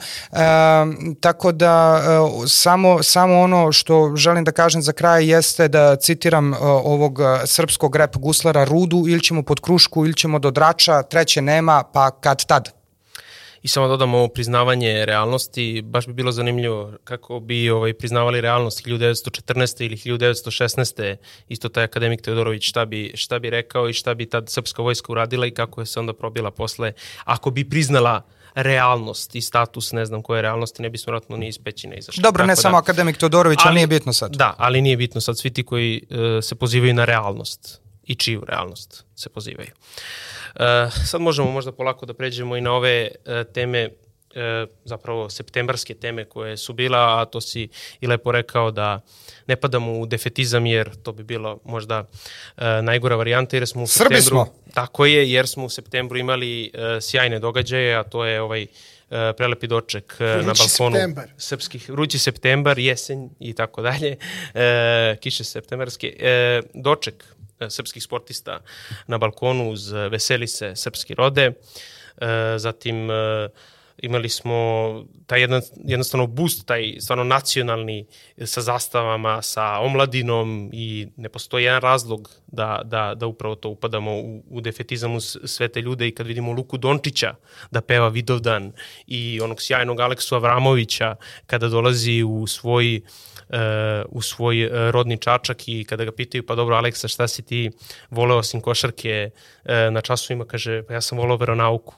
tako 1.20 1.52
da 1.52 2.02
samo, 2.46 3.02
samo 3.02 3.40
ono 3.40 3.72
što 3.72 4.16
želim 4.16 4.44
da 4.44 4.52
kažem 4.52 4.82
za 4.82 4.92
kraj 4.92 5.30
jeste 5.30 5.68
da 5.68 5.96
citiram 5.96 6.54
ovog 6.60 7.18
srpskog 7.54 7.96
rep 7.96 8.16
guslara 8.16 8.64
Rudu, 8.64 9.04
ili 9.08 9.22
ćemo 9.22 9.42
pod 9.42 9.60
krušku, 9.60 10.04
ili 10.04 10.14
ćemo 10.14 10.38
do 10.38 10.50
drača, 10.50 11.02
treće 11.02 11.42
nema, 11.42 11.84
pa 11.92 12.10
kad 12.10 12.46
tad. 12.46 12.72
I 13.62 13.68
samo 13.68 13.88
dodamo 13.88 14.18
ovo 14.18 14.28
priznavanje 14.28 15.06
realnosti, 15.06 15.82
baš 15.84 16.06
bi 16.06 16.12
bilo 16.12 16.32
zanimljivo 16.32 16.92
kako 17.04 17.40
bi 17.40 17.70
ovaj, 17.70 17.94
priznavali 17.94 18.40
realnost 18.40 18.86
1914. 18.86 19.84
ili 19.84 19.96
1916. 19.96 21.16
Isto 21.48 21.68
taj 21.68 21.84
akademik 21.84 22.22
Teodorović 22.22 22.68
šta 22.68 22.84
bi, 22.84 23.12
šta 23.14 23.38
bi 23.38 23.50
rekao 23.50 23.88
i 23.88 23.92
šta 23.92 24.14
bi 24.14 24.26
tad 24.26 24.50
srpska 24.50 24.82
vojska 24.82 25.12
uradila 25.12 25.46
i 25.46 25.50
kako 25.50 25.80
je 25.80 25.86
se 25.86 26.00
onda 26.00 26.12
probila 26.12 26.50
posle, 26.50 26.92
ako 27.24 27.50
bi 27.50 27.68
priznala 27.68 28.22
realnost 28.54 29.34
i 29.34 29.40
status, 29.40 29.92
ne 29.92 30.06
znam 30.06 30.22
koje 30.22 30.42
realnosti, 30.42 30.82
ne 30.82 30.90
bismo 30.90 31.10
vratno 31.10 31.36
ni 31.36 31.48
iz 31.48 31.58
pećine 31.58 31.96
izašli. 31.96 32.22
Dobro, 32.22 32.38
Tako 32.38 32.46
ne 32.46 32.52
da, 32.52 32.60
samo 32.60 32.76
akademik 32.76 33.16
Todorović, 33.16 33.58
ali, 33.62 33.68
ali 33.68 33.74
nije 33.74 33.86
bitno 33.86 34.12
sad. 34.12 34.36
Da, 34.36 34.54
ali 34.58 34.80
nije 34.80 34.96
bitno 34.96 35.20
sad 35.20 35.38
svi 35.38 35.50
ti 35.50 35.62
koji 35.62 36.02
uh, 36.10 36.16
se 36.44 36.54
pozivaju 36.54 36.94
na 36.94 37.04
realnost 37.04 37.80
i 38.06 38.14
čiju 38.14 38.44
realnost 38.48 39.04
se 39.14 39.28
pozivaju. 39.28 39.70
Uh, 40.54 40.60
sad 41.06 41.20
možemo 41.20 41.50
možda 41.50 41.72
polako 41.72 42.06
da 42.06 42.14
pređemo 42.14 42.56
i 42.56 42.60
na 42.60 42.72
ove 42.72 43.10
uh, 43.10 43.52
teme 43.52 43.88
uh, 43.88 44.68
zapravo 44.84 45.30
septembarske 45.30 45.94
teme 45.94 46.24
koje 46.24 46.56
su 46.56 46.72
bila, 46.72 46.98
a 46.98 47.24
to 47.24 47.40
si 47.40 47.68
i 48.00 48.06
lepo 48.06 48.32
rekao 48.32 48.70
da 48.70 49.00
ne 49.46 49.56
padamo 49.56 49.92
u 49.92 50.06
defetizam 50.06 50.66
jer 50.66 50.96
to 51.02 51.12
bi 51.12 51.22
bilo 51.22 51.58
možda 51.64 52.00
uh, 52.00 52.62
najgora 52.82 53.16
varijanta 53.16 53.56
jer 53.56 53.66
smo 53.66 53.82
u 53.82 53.86
Srbi 53.86 54.14
septembru... 54.14 54.44
smo. 54.44 54.63
Tako 54.74 55.06
je, 55.06 55.32
jer 55.32 55.48
smo 55.48 55.64
u 55.64 55.68
septembru 55.68 56.18
imali 56.18 56.70
uh, 56.74 56.80
sjajne 57.00 57.38
događaje, 57.38 57.94
a 57.96 58.02
to 58.02 58.24
je 58.24 58.40
ovaj 58.40 58.62
uh, 58.62 59.16
prelepi 59.36 59.66
doček 59.66 60.16
uh, 60.20 60.26
na 60.26 60.52
balkonu 60.58 60.96
septembar. 60.96 61.28
srpskih, 61.38 61.90
rući 61.90 62.18
septembar, 62.18 62.78
jesen 62.78 63.30
i 63.40 63.52
tako 63.52 63.82
dalje, 63.82 64.16
uh, 64.16 65.18
kiše 65.20 65.44
septembarske, 65.44 66.16
uh, 66.18 66.82
doček 66.82 67.24
E, 67.60 67.70
srpskih 67.70 68.02
sportista 68.02 68.60
na 69.06 69.18
balkonu 69.18 69.70
uz 69.70 69.92
Veseli 69.92 70.46
se 70.48 70.72
srpski 70.76 71.14
rode. 71.14 71.42
E, 71.44 71.54
zatim 72.58 73.08
imali 74.04 74.28
smo 74.28 74.54
taj 75.26 75.40
jedan, 75.40 75.62
jednostavno 75.84 76.26
boost, 76.26 76.66
taj 76.66 76.94
stvarno 77.00 77.24
nacionalni 77.24 78.06
sa 78.44 78.60
zastavama, 78.60 79.42
sa 79.42 79.78
omladinom 79.78 80.70
i 80.72 81.08
ne 81.16 81.28
postoji 81.28 81.64
jedan 81.64 81.80
razlog 81.80 82.30
da, 82.46 82.80
da, 82.84 83.14
da 83.14 83.26
upravo 83.26 83.54
to 83.54 83.68
upadamo 83.68 84.16
u, 84.16 84.42
u 84.50 84.60
defetizam 84.60 85.14
uz 85.14 85.36
sve 85.44 85.68
te 85.68 85.80
ljude 85.80 86.08
i 86.08 86.14
kad 86.14 86.26
vidimo 86.26 86.52
Luku 86.52 86.76
Dončića 86.76 87.34
da 87.70 87.80
peva 87.80 88.08
Vidovdan 88.08 88.72
i 89.06 89.40
onog 89.42 89.62
sjajnog 89.62 90.00
Aleksu 90.00 90.34
Avramovića 90.34 91.16
kada 91.46 91.68
dolazi 91.68 92.22
u 92.22 92.46
svoj 92.46 93.02
u 94.08 94.22
svoj 94.22 94.62
e, 94.62 94.90
rodni 94.90 95.18
čačak 95.18 95.68
i 95.68 95.84
kada 95.84 96.04
ga 96.04 96.12
pitaju, 96.12 96.46
pa 96.46 96.54
dobro 96.54 96.76
Aleksa, 96.76 97.08
šta 97.08 97.28
si 97.28 97.42
ti 97.42 97.70
voleo 98.10 98.38
osim 98.38 98.60
košarke 98.60 99.30
e, 99.64 99.90
na 99.90 100.00
časovima, 100.00 100.44
kaže, 100.44 100.82
pa 100.82 100.94
ja 100.94 101.00
sam 101.00 101.18
voleo 101.18 101.36
veronauku. 101.36 101.94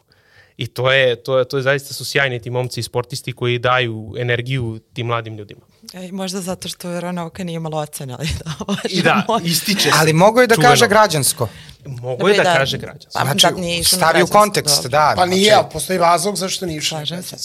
I 0.57 0.67
to 0.67 0.93
je, 0.93 1.23
to 1.23 1.39
je, 1.39 1.49
to 1.49 1.57
je 1.57 1.63
zaista 1.63 1.95
su 1.95 2.05
sjajni 2.05 2.43
ti 2.43 2.51
momci 2.51 2.81
i 2.81 2.83
sportisti 2.83 3.33
koji 3.33 3.59
daju 3.59 4.15
energiju 4.19 4.81
tim 4.93 5.07
mladim 5.07 5.37
ljudima. 5.37 5.61
E, 5.93 6.13
možda 6.13 6.41
zato 6.41 6.69
što 6.69 6.89
veronauka 6.89 7.45
nije 7.45 7.57
imala 7.57 7.79
ocene, 7.79 8.15
ali 8.19 8.29
da 8.45 8.75
I 8.99 9.03
da, 9.03 9.27
ističe 9.45 9.83
se. 9.83 9.91
Ali 9.95 10.13
mogo 10.13 10.41
je 10.41 10.47
da 10.47 10.55
čuveno. 10.55 10.71
kaže 10.71 10.89
građansko. 10.89 11.49
Mogo 11.87 12.29
je 12.29 12.37
da, 12.37 12.43
da 12.43 12.55
kaže 12.55 12.79
građansko. 12.79 13.19
Pa, 13.19 13.25
znači, 13.25 13.47
da, 13.55 13.61
nije 13.61 13.85
stavi 13.85 14.23
u 14.23 14.27
kontekst, 14.27 14.77
dobro. 14.77 14.91
da. 14.91 15.13
Pa 15.17 15.27
nije, 15.27 15.45
znači, 15.45 15.63
ali 15.63 15.73
postoji 15.73 15.99
razlog 15.99 16.37
zašto 16.37 16.67
nije 16.67 16.79
išao. 16.79 17.03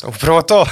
Upravo 0.08 0.42
to. 0.42 0.66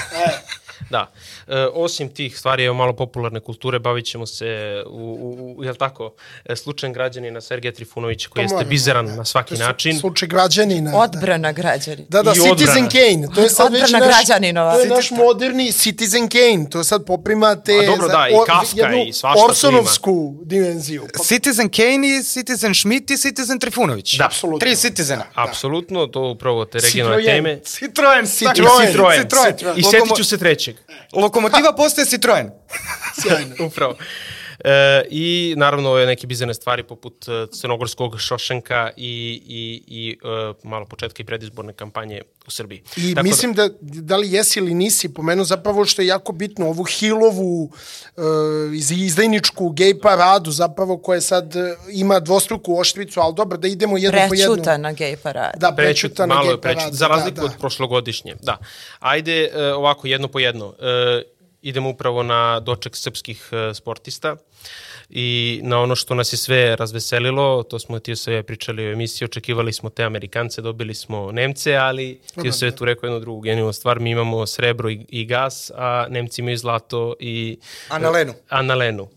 Da. 0.89 1.11
E, 1.49 1.67
osim 1.73 2.09
tih 2.09 2.37
stvari, 2.37 2.63
evo 2.63 2.75
malo 2.75 2.93
popularne 2.93 3.39
kulture, 3.39 3.79
bavit 3.79 4.05
ćemo 4.05 4.25
se 4.25 4.45
u, 4.87 4.91
u, 4.91 5.55
u 5.57 5.63
jel 5.63 5.75
tako, 5.75 6.13
e, 6.45 6.55
slučajen 6.55 6.93
građanina 6.93 7.41
Sergeja 7.41 7.71
Trifunovića, 7.71 8.29
koji 8.29 8.39
To 8.39 8.43
jeste 8.43 8.55
moramo, 8.55 8.69
bizaran 8.69 9.05
da. 9.07 9.15
na 9.15 9.25
svaki 9.25 9.55
su- 9.55 9.63
način. 9.63 9.99
Slučaj 9.99 10.27
građanina. 10.27 10.97
Odbrana 10.97 11.51
građani. 11.51 12.05
Da, 12.09 12.23
da, 12.23 12.31
I 12.31 12.35
Citizen 12.35 12.51
odbrana. 12.51 12.89
Kane. 12.89 13.27
To 13.35 13.41
je 13.41 13.49
sad 13.49 13.73
već 13.73 13.83
Odbrana 13.83 14.05
naš, 14.05 14.15
građaninova. 14.17 14.73
to 14.73 14.79
je 14.79 14.87
naš 14.87 15.11
moderni 15.11 15.71
Citizen 15.73 16.27
Kane. 16.27 16.69
To 16.69 16.83
sad 16.83 17.05
poprima 17.05 17.55
te... 17.55 17.73
A 17.73 17.85
dobro, 17.85 18.07
za- 18.07 18.13
da, 18.13 18.27
i 18.29 18.33
Kafka 18.47 18.77
jednu 18.77 19.05
i 19.05 19.13
svašta. 19.13 19.45
Orsonovsku 19.45 20.35
dimenziju. 20.43 21.07
Pa, 21.17 21.23
Citizen 21.23 21.69
Kane 21.69 22.07
i 22.09 22.23
Citizen 22.23 22.73
Schmidt 22.73 23.11
i 23.11 23.17
Citizen 23.17 23.59
Trifunović. 23.59 24.17
Da. 24.17 24.25
Apsolutno. 24.25 24.59
Tri 24.59 24.75
Citizena. 24.77 25.23
Apsolutno, 25.35 26.07
to 26.07 26.21
upravo 26.21 26.65
te 26.65 26.79
regionalne 26.79 27.17
Citroen. 27.17 27.37
teme. 27.37 27.59
Citroen. 27.59 28.25
Citroen. 28.27 28.87
Citroen. 28.87 29.21
Citroen. 29.21 29.55
I 29.77 29.83
setit 29.83 30.15
ću 30.17 30.23
se 30.23 30.37
trećeg. 30.37 30.75
Lokomotiva 31.39 31.73
postaje 31.73 32.05
Citroen. 32.05 32.51
sjajno. 33.21 33.55
Upravo. 33.65 33.95
E, 34.63 35.05
I 35.09 35.53
naravno 35.57 35.89
ove 35.89 36.05
neke 36.05 36.27
bizarne 36.27 36.53
stvari 36.53 36.83
poput 36.83 37.27
e, 37.27 37.47
crnogorskog 37.61 38.19
Šošenka 38.19 38.89
i, 38.97 39.41
i, 39.47 39.83
i 39.87 40.17
e, 40.23 40.53
malo 40.63 40.85
početka 40.85 41.23
i 41.23 41.25
predizborne 41.25 41.73
kampanje 41.73 42.21
u 42.47 42.51
Srbiji. 42.51 42.83
I 42.97 43.15
Tako 43.15 43.23
mislim 43.23 43.53
da, 43.53 43.69
da 43.81 44.17
li 44.17 44.31
jesi 44.31 44.59
ili 44.59 44.73
nisi 44.73 45.13
pomenuo 45.13 45.45
zapravo 45.45 45.85
što 45.85 46.01
je 46.01 46.07
jako 46.07 46.31
bitno 46.31 46.67
ovu 46.67 46.83
Hilovu 46.83 47.71
iz, 48.75 48.91
izdajničku 48.91 49.69
gej 49.69 49.99
paradu 49.99 50.51
zapravo 50.51 50.97
koja 50.97 51.21
sad 51.21 51.55
uh, 51.55 51.63
ima 51.91 52.19
dvostruku 52.19 52.79
oštricu, 52.79 53.19
ali 53.19 53.35
dobro 53.35 53.57
da 53.57 53.67
idemo 53.67 53.97
jedno 53.97 54.19
po 54.29 54.35
jedno. 54.35 54.55
Prećuta 54.55 54.77
na 54.77 54.91
gej 54.91 55.17
paradi. 55.17 55.59
Da, 55.59 55.71
prećuta 55.71 56.25
na 56.25 56.43
gej 56.43 56.61
paradu. 56.61 56.95
za 56.95 57.07
razliku 57.07 57.35
da, 57.35 57.41
da. 57.41 57.45
od 57.45 57.51
prošlogodišnje. 57.59 58.35
Da. 58.41 58.57
Ajde 58.99 59.49
e, 59.53 59.73
ovako, 59.73 60.07
jedno 60.07 60.27
po 60.27 60.39
jedno. 60.39 60.73
E, 60.79 61.21
idemo 61.61 61.89
upravo 61.89 62.23
na 62.23 62.59
doček 62.59 62.95
srpskih 62.95 63.49
e, 63.51 63.73
sportista 63.73 64.35
i 65.09 65.59
na 65.63 65.79
ono 65.79 65.95
što 65.95 66.15
nas 66.15 66.33
je 66.33 66.37
sve 66.37 66.75
razveselilo, 66.75 67.63
to 67.63 67.79
smo 67.79 67.99
ti 67.99 68.15
sve 68.15 68.43
pričali 68.43 68.87
u 68.87 68.91
emisiji, 68.91 69.25
očekivali 69.25 69.73
smo 69.73 69.89
te 69.89 70.03
Amerikance, 70.03 70.61
dobili 70.61 70.95
smo 70.95 71.31
Nemce, 71.31 71.75
ali 71.75 72.19
ti 72.41 72.51
sve 72.51 72.75
tu 72.75 72.85
rekao 72.85 73.07
jednu 73.07 73.19
drugu 73.19 73.41
genijalnu 73.41 73.73
stvar, 73.73 73.99
mi 73.99 74.11
imamo 74.11 74.45
srebro 74.45 74.89
i, 74.89 75.05
i 75.09 75.25
gas, 75.25 75.71
a 75.75 76.07
Nemci 76.09 76.41
imaju 76.41 76.57
zlato 76.57 77.15
i... 77.19 77.57
Analenu. 77.89 78.33
Analenu. 78.49 79.07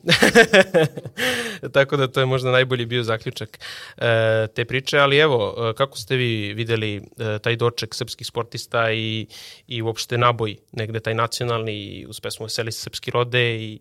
Tako 1.72 1.96
da 1.96 2.08
to 2.08 2.20
je 2.20 2.26
možda 2.26 2.50
najbolji 2.50 2.86
bio 2.86 3.02
zaključak 3.02 3.58
e, 3.96 4.46
te 4.54 4.64
priče, 4.64 4.98
ali 4.98 5.18
evo, 5.18 5.54
e, 5.70 5.74
kako 5.74 5.98
ste 5.98 6.16
vi 6.16 6.54
videli 6.54 6.96
e, 6.96 7.38
taj 7.38 7.56
doček 7.56 7.94
srpskih 7.94 8.26
sportista 8.26 8.92
i, 8.92 9.26
i 9.68 9.82
uopšte 9.82 10.18
naboj 10.18 10.56
negde 10.72 11.00
taj 11.00 11.14
nacionalni 11.14 12.06
uz 12.08 12.20
pesmu 12.20 12.46
Veseli 12.46 12.72
se 12.72 12.80
srpski 12.80 13.10
rode 13.10 13.56
i 13.56 13.78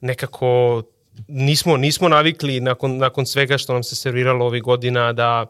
nekako 0.00 0.82
nismo, 1.28 1.76
nismo 1.76 2.08
navikli 2.08 2.60
nakon, 2.60 2.96
nakon 2.96 3.26
svega 3.26 3.58
što 3.58 3.72
nam 3.72 3.82
se 3.82 3.96
serviralo 3.96 4.46
ovih 4.46 4.62
godina 4.62 5.12
da 5.12 5.46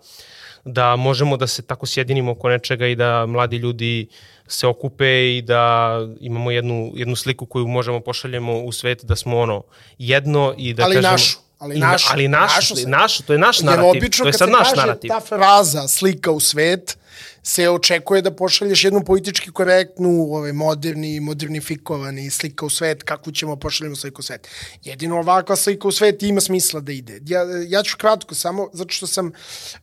da 0.64 0.96
možemo 0.96 1.36
da 1.36 1.46
se 1.46 1.62
tako 1.62 1.86
sjedinimo 1.86 2.32
oko 2.32 2.48
nečega 2.48 2.86
i 2.86 2.96
da 2.96 3.26
mladi 3.26 3.56
ljudi 3.56 4.08
se 4.46 4.66
okupe 4.66 5.36
i 5.36 5.42
da 5.42 5.90
imamo 6.20 6.50
jednu, 6.50 6.92
jednu 6.94 7.16
sliku 7.16 7.46
koju 7.46 7.66
možemo 7.66 8.00
pošaljemo 8.00 8.60
u 8.60 8.72
svet 8.72 9.04
da 9.04 9.16
smo 9.16 9.38
ono 9.38 9.62
jedno 9.98 10.54
i 10.58 10.74
da 10.74 10.84
Ali 10.84 10.94
kažemo... 10.94 11.12
našu, 11.12 11.38
ali 11.62 11.76
i 11.76 11.78
na- 11.78 11.86
našu, 11.88 12.08
ali 12.10 12.28
našu 12.28 12.54
našu, 12.54 12.76
sad. 12.76 12.88
našu, 12.88 13.22
to 13.22 13.32
je 13.32 13.38
naš 13.38 13.58
Jer 13.58 13.66
narativ. 13.66 13.90
obično 13.90 14.22
To 14.22 14.28
je 14.28 14.32
kad 14.32 14.38
sad 14.38 14.48
se 14.48 14.52
naš 14.52 14.68
kaže 14.68 14.76
narativ. 14.76 15.08
ta 15.08 15.20
fraza 15.20 15.88
slika 15.88 16.30
u 16.30 16.40
svet, 16.40 16.98
se 17.42 17.70
očekuje 17.70 18.22
da 18.22 18.30
pošalješ 18.32 18.84
jednu 18.84 19.04
politički 19.04 19.50
korektnu, 19.50 20.08
ovaj, 20.10 20.52
moderni, 20.52 21.20
modernifikovani 21.20 22.30
slika 22.30 22.66
u 22.66 22.70
svet, 22.70 23.02
kako 23.02 23.32
ćemo 23.32 23.56
pošaljemo 23.56 23.96
sliku 23.96 24.20
u 24.20 24.22
svet. 24.22 24.48
Jedino 24.84 25.18
ovakva 25.18 25.56
slika 25.56 25.88
u 25.88 25.92
svet 25.92 26.22
ima 26.22 26.40
smisla 26.40 26.80
da 26.80 26.92
ide. 26.92 27.20
Ja, 27.24 27.40
ja 27.68 27.82
ću 27.82 27.96
kratko 27.98 28.34
samo, 28.34 28.68
zato 28.72 28.92
što 28.92 29.06
sam, 29.06 29.32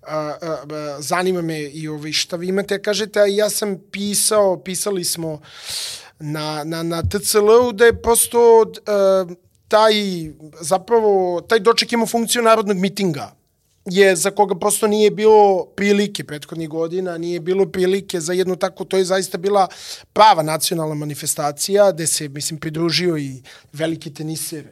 a, 0.01 0.17
a, 0.17 0.37
a, 0.41 0.97
zanima 0.99 1.41
me 1.41 1.61
i 1.61 1.87
ovaj, 1.87 2.11
šta 2.11 2.35
vi 2.35 2.47
imate, 2.47 2.81
kažete, 2.81 3.19
a 3.19 3.25
ja 3.25 3.49
sam 3.49 3.77
pisao, 3.91 4.57
pisali 4.57 5.03
smo 5.03 5.41
na, 6.19 6.63
na, 6.63 6.83
na 6.83 7.03
TCL-u 7.03 7.71
da 7.71 7.85
je 7.85 8.01
prosto 8.01 8.61
uh, 8.61 9.31
taj, 9.69 9.93
zapravo, 10.61 11.41
taj 11.41 11.59
doček 11.59 11.93
ima 11.93 12.05
funkciju 12.05 12.41
narodnog 12.41 12.77
mitinga. 12.77 13.35
Je 13.85 14.15
za 14.15 14.31
koga 14.31 14.55
prosto 14.59 14.87
nije 14.87 15.11
bilo 15.11 15.65
prilike 15.75 16.23
prethodnih 16.23 16.69
godina, 16.69 17.17
nije 17.17 17.39
bilo 17.39 17.65
prilike 17.65 18.19
za 18.19 18.33
jednu 18.33 18.55
tako, 18.55 18.85
to 18.85 18.97
je 18.97 19.05
zaista 19.05 19.37
bila 19.37 19.67
prava 20.13 20.43
nacionalna 20.43 20.95
manifestacija 20.95 21.91
gde 21.91 22.07
se, 22.07 22.27
mislim, 22.27 22.59
pridružio 22.59 23.17
i 23.17 23.41
veliki 23.73 24.13
teniser. 24.13 24.67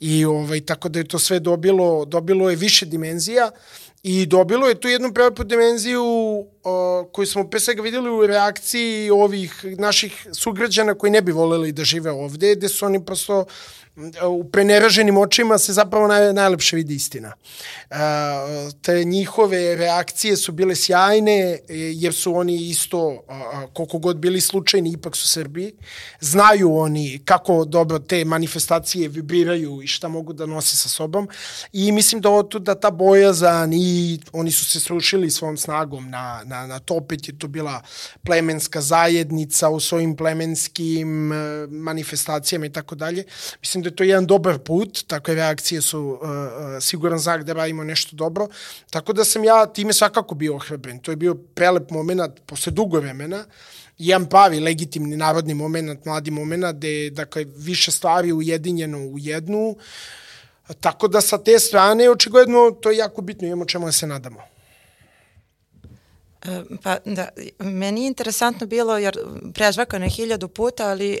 I 0.00 0.24
ovaj, 0.24 0.60
tako 0.60 0.88
da 0.88 0.98
je 0.98 1.08
to 1.08 1.18
sve 1.18 1.40
dobilo, 1.40 2.04
dobilo 2.04 2.50
je 2.50 2.56
više 2.56 2.86
dimenzija 2.86 3.50
I 4.04 4.26
dobilo 4.26 4.68
je 4.68 4.80
tu 4.80 4.88
jednu 4.88 5.14
prelepu 5.14 5.44
dimenziju 5.44 6.04
o, 6.64 7.08
koju 7.12 7.26
smo 7.26 7.48
pre 7.48 7.60
svega 7.60 7.82
videli 7.82 8.10
u 8.10 8.26
reakciji 8.26 9.10
ovih 9.10 9.64
naših 9.78 10.26
sugrađana 10.32 10.94
koji 10.94 11.10
ne 11.10 11.22
bi 11.22 11.32
voleli 11.32 11.72
da 11.72 11.84
žive 11.84 12.10
ovde, 12.10 12.54
gde 12.54 12.68
su 12.68 12.86
oni 12.86 13.04
prosto 13.04 13.44
u 14.28 14.44
preneraženim 14.44 15.18
očima 15.18 15.58
se 15.58 15.72
zapravo 15.72 16.06
naj, 16.06 16.32
najlepše 16.32 16.76
vidi 16.76 16.94
istina. 16.94 17.32
E, 17.90 17.96
te 18.82 19.04
njihove 19.04 19.76
reakcije 19.76 20.36
su 20.36 20.52
bile 20.52 20.74
sjajne, 20.74 21.40
e, 21.40 21.58
jer 21.68 22.14
su 22.14 22.34
oni 22.34 22.68
isto, 22.68 23.24
koliko 23.72 23.98
god 23.98 24.16
bili 24.16 24.40
slučajni, 24.40 24.90
ipak 24.90 25.16
su 25.16 25.28
Srbi. 25.28 25.74
Znaju 26.20 26.76
oni 26.76 27.20
kako 27.24 27.64
dobro 27.64 27.98
te 27.98 28.24
manifestacije 28.24 29.08
vibriraju 29.08 29.82
i 29.82 29.86
šta 29.86 30.08
mogu 30.08 30.32
da 30.32 30.46
nose 30.46 30.76
sa 30.76 30.88
sobom. 30.88 31.28
I 31.72 31.92
mislim 31.92 32.20
da, 32.20 32.28
da 32.58 32.74
ta 32.74 32.90
bojazan 32.90 33.72
i 33.72 34.18
oni 34.32 34.50
su 34.50 34.64
se 34.64 34.80
srušili 34.80 35.30
svom 35.30 35.56
snagom 35.56 36.10
na, 36.10 36.42
na, 36.44 36.53
na 36.66 36.78
to. 36.78 36.94
Opet 36.94 37.28
je 37.28 37.38
to 37.38 37.48
bila 37.48 37.82
plemenska 38.22 38.80
zajednica 38.80 39.68
u 39.68 39.80
svojim 39.80 40.16
plemenskim 40.16 41.32
e, 41.32 41.66
manifestacijama 41.66 42.66
i 42.66 42.72
tako 42.72 42.94
dalje. 42.94 43.24
Mislim 43.60 43.82
da 43.82 43.88
je 43.88 43.96
to 43.96 44.04
jedan 44.04 44.26
dobar 44.26 44.58
put, 44.58 45.06
takve 45.06 45.34
reakcije 45.34 45.82
su 45.82 46.00
uh, 46.00 46.28
siguran 46.80 47.18
znak 47.18 47.42
da 47.44 47.52
radimo 47.52 47.84
nešto 47.84 48.16
dobro, 48.16 48.48
tako 48.90 49.12
da 49.12 49.24
sam 49.24 49.44
ja 49.44 49.66
time 49.66 49.92
svakako 49.92 50.34
bio 50.34 50.56
ohrabren. 50.56 50.98
To 50.98 51.12
je 51.12 51.16
bio 51.16 51.34
prelep 51.34 51.90
moment 51.90 52.40
posle 52.46 52.72
dugo 52.72 53.00
vremena, 53.00 53.44
jedan 53.98 54.26
pravi 54.26 54.60
legitimni 54.60 55.16
narodni 55.16 55.54
moment, 55.54 56.04
mladi 56.04 56.30
moment, 56.30 56.64
gde 56.76 56.88
je 56.88 57.10
dakle, 57.10 57.44
više 57.56 57.90
stvari 57.90 58.32
ujedinjeno 58.32 58.98
u 58.98 59.18
jednu, 59.18 59.76
tako 60.80 61.08
da 61.08 61.20
sa 61.20 61.38
te 61.38 61.58
strane 61.58 62.10
očigledno 62.10 62.70
to 62.70 62.90
je 62.90 62.96
jako 62.96 63.22
bitno, 63.22 63.46
imamo 63.46 63.64
čemu 63.64 63.86
da 63.86 63.92
se 63.92 64.06
nadamo. 64.06 64.53
Pa 66.82 66.98
da, 67.04 67.28
meni 67.58 68.02
je 68.02 68.06
interesantno 68.06 68.66
bilo, 68.66 68.98
jer 68.98 69.18
prežvakano 69.54 70.04
je 70.04 70.10
hiljadu 70.10 70.48
puta, 70.48 70.90
ali 70.90 71.12
e, 71.12 71.18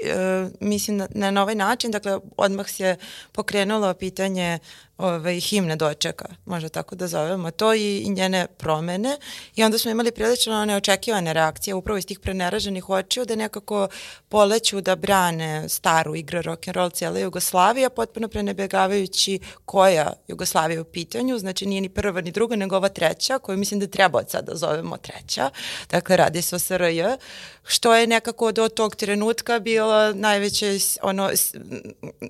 mislim 0.60 0.96
na, 0.96 1.30
na 1.30 1.42
ovaj 1.42 1.54
način, 1.54 1.90
dakle, 1.90 2.18
odmah 2.36 2.68
se 2.68 2.96
pokrenulo 3.32 3.94
pitanje 3.94 4.58
ovaj, 4.98 5.40
himne 5.40 5.76
dočeka, 5.76 6.24
možda 6.44 6.68
tako 6.68 6.94
da 6.94 7.06
zovemo 7.06 7.50
to, 7.50 7.74
i, 7.74 7.98
i 7.98 8.10
njene 8.10 8.46
promene. 8.46 9.16
I 9.56 9.64
onda 9.64 9.78
smo 9.78 9.90
imali 9.90 10.12
prilično 10.12 10.64
neočekivane 10.64 11.32
reakcije 11.32 11.74
upravo 11.74 11.98
iz 11.98 12.06
tih 12.06 12.18
preneraženih 12.18 12.90
očiju 12.90 13.24
da 13.24 13.34
nekako 13.36 13.88
poleću 14.28 14.80
da 14.80 14.96
brane 14.96 15.68
staru 15.68 16.14
igru 16.14 16.38
rock'n'roll 16.38 16.92
cijela 16.92 17.18
Jugoslavija, 17.18 17.90
potpuno 17.90 18.28
prenebegavajući 18.28 19.40
koja 19.64 20.12
Jugoslavija 20.28 20.80
u 20.80 20.84
pitanju, 20.84 21.38
znači 21.38 21.66
nije 21.66 21.80
ni 21.80 21.88
prva 21.88 22.20
ni 22.20 22.30
druga, 22.30 22.56
nego 22.56 22.76
ova 22.76 22.88
treća, 22.88 23.38
koju 23.38 23.58
mislim 23.58 23.80
da 23.80 23.86
treba 23.86 24.18
od 24.18 24.30
sada 24.30 24.52
da 24.52 24.58
zovemo 24.58 24.96
treća. 24.96 25.50
Dakle, 25.90 26.16
radi 26.16 26.42
se 26.42 26.56
o 26.56 26.58
SRJ, 26.58 27.02
što 27.64 27.94
je 27.94 28.06
nekako 28.06 28.52
do 28.52 28.68
tog 28.68 28.96
trenutka 28.96 29.58
bilo 29.58 30.12
najveće 30.12 30.78
ono, 31.02 31.30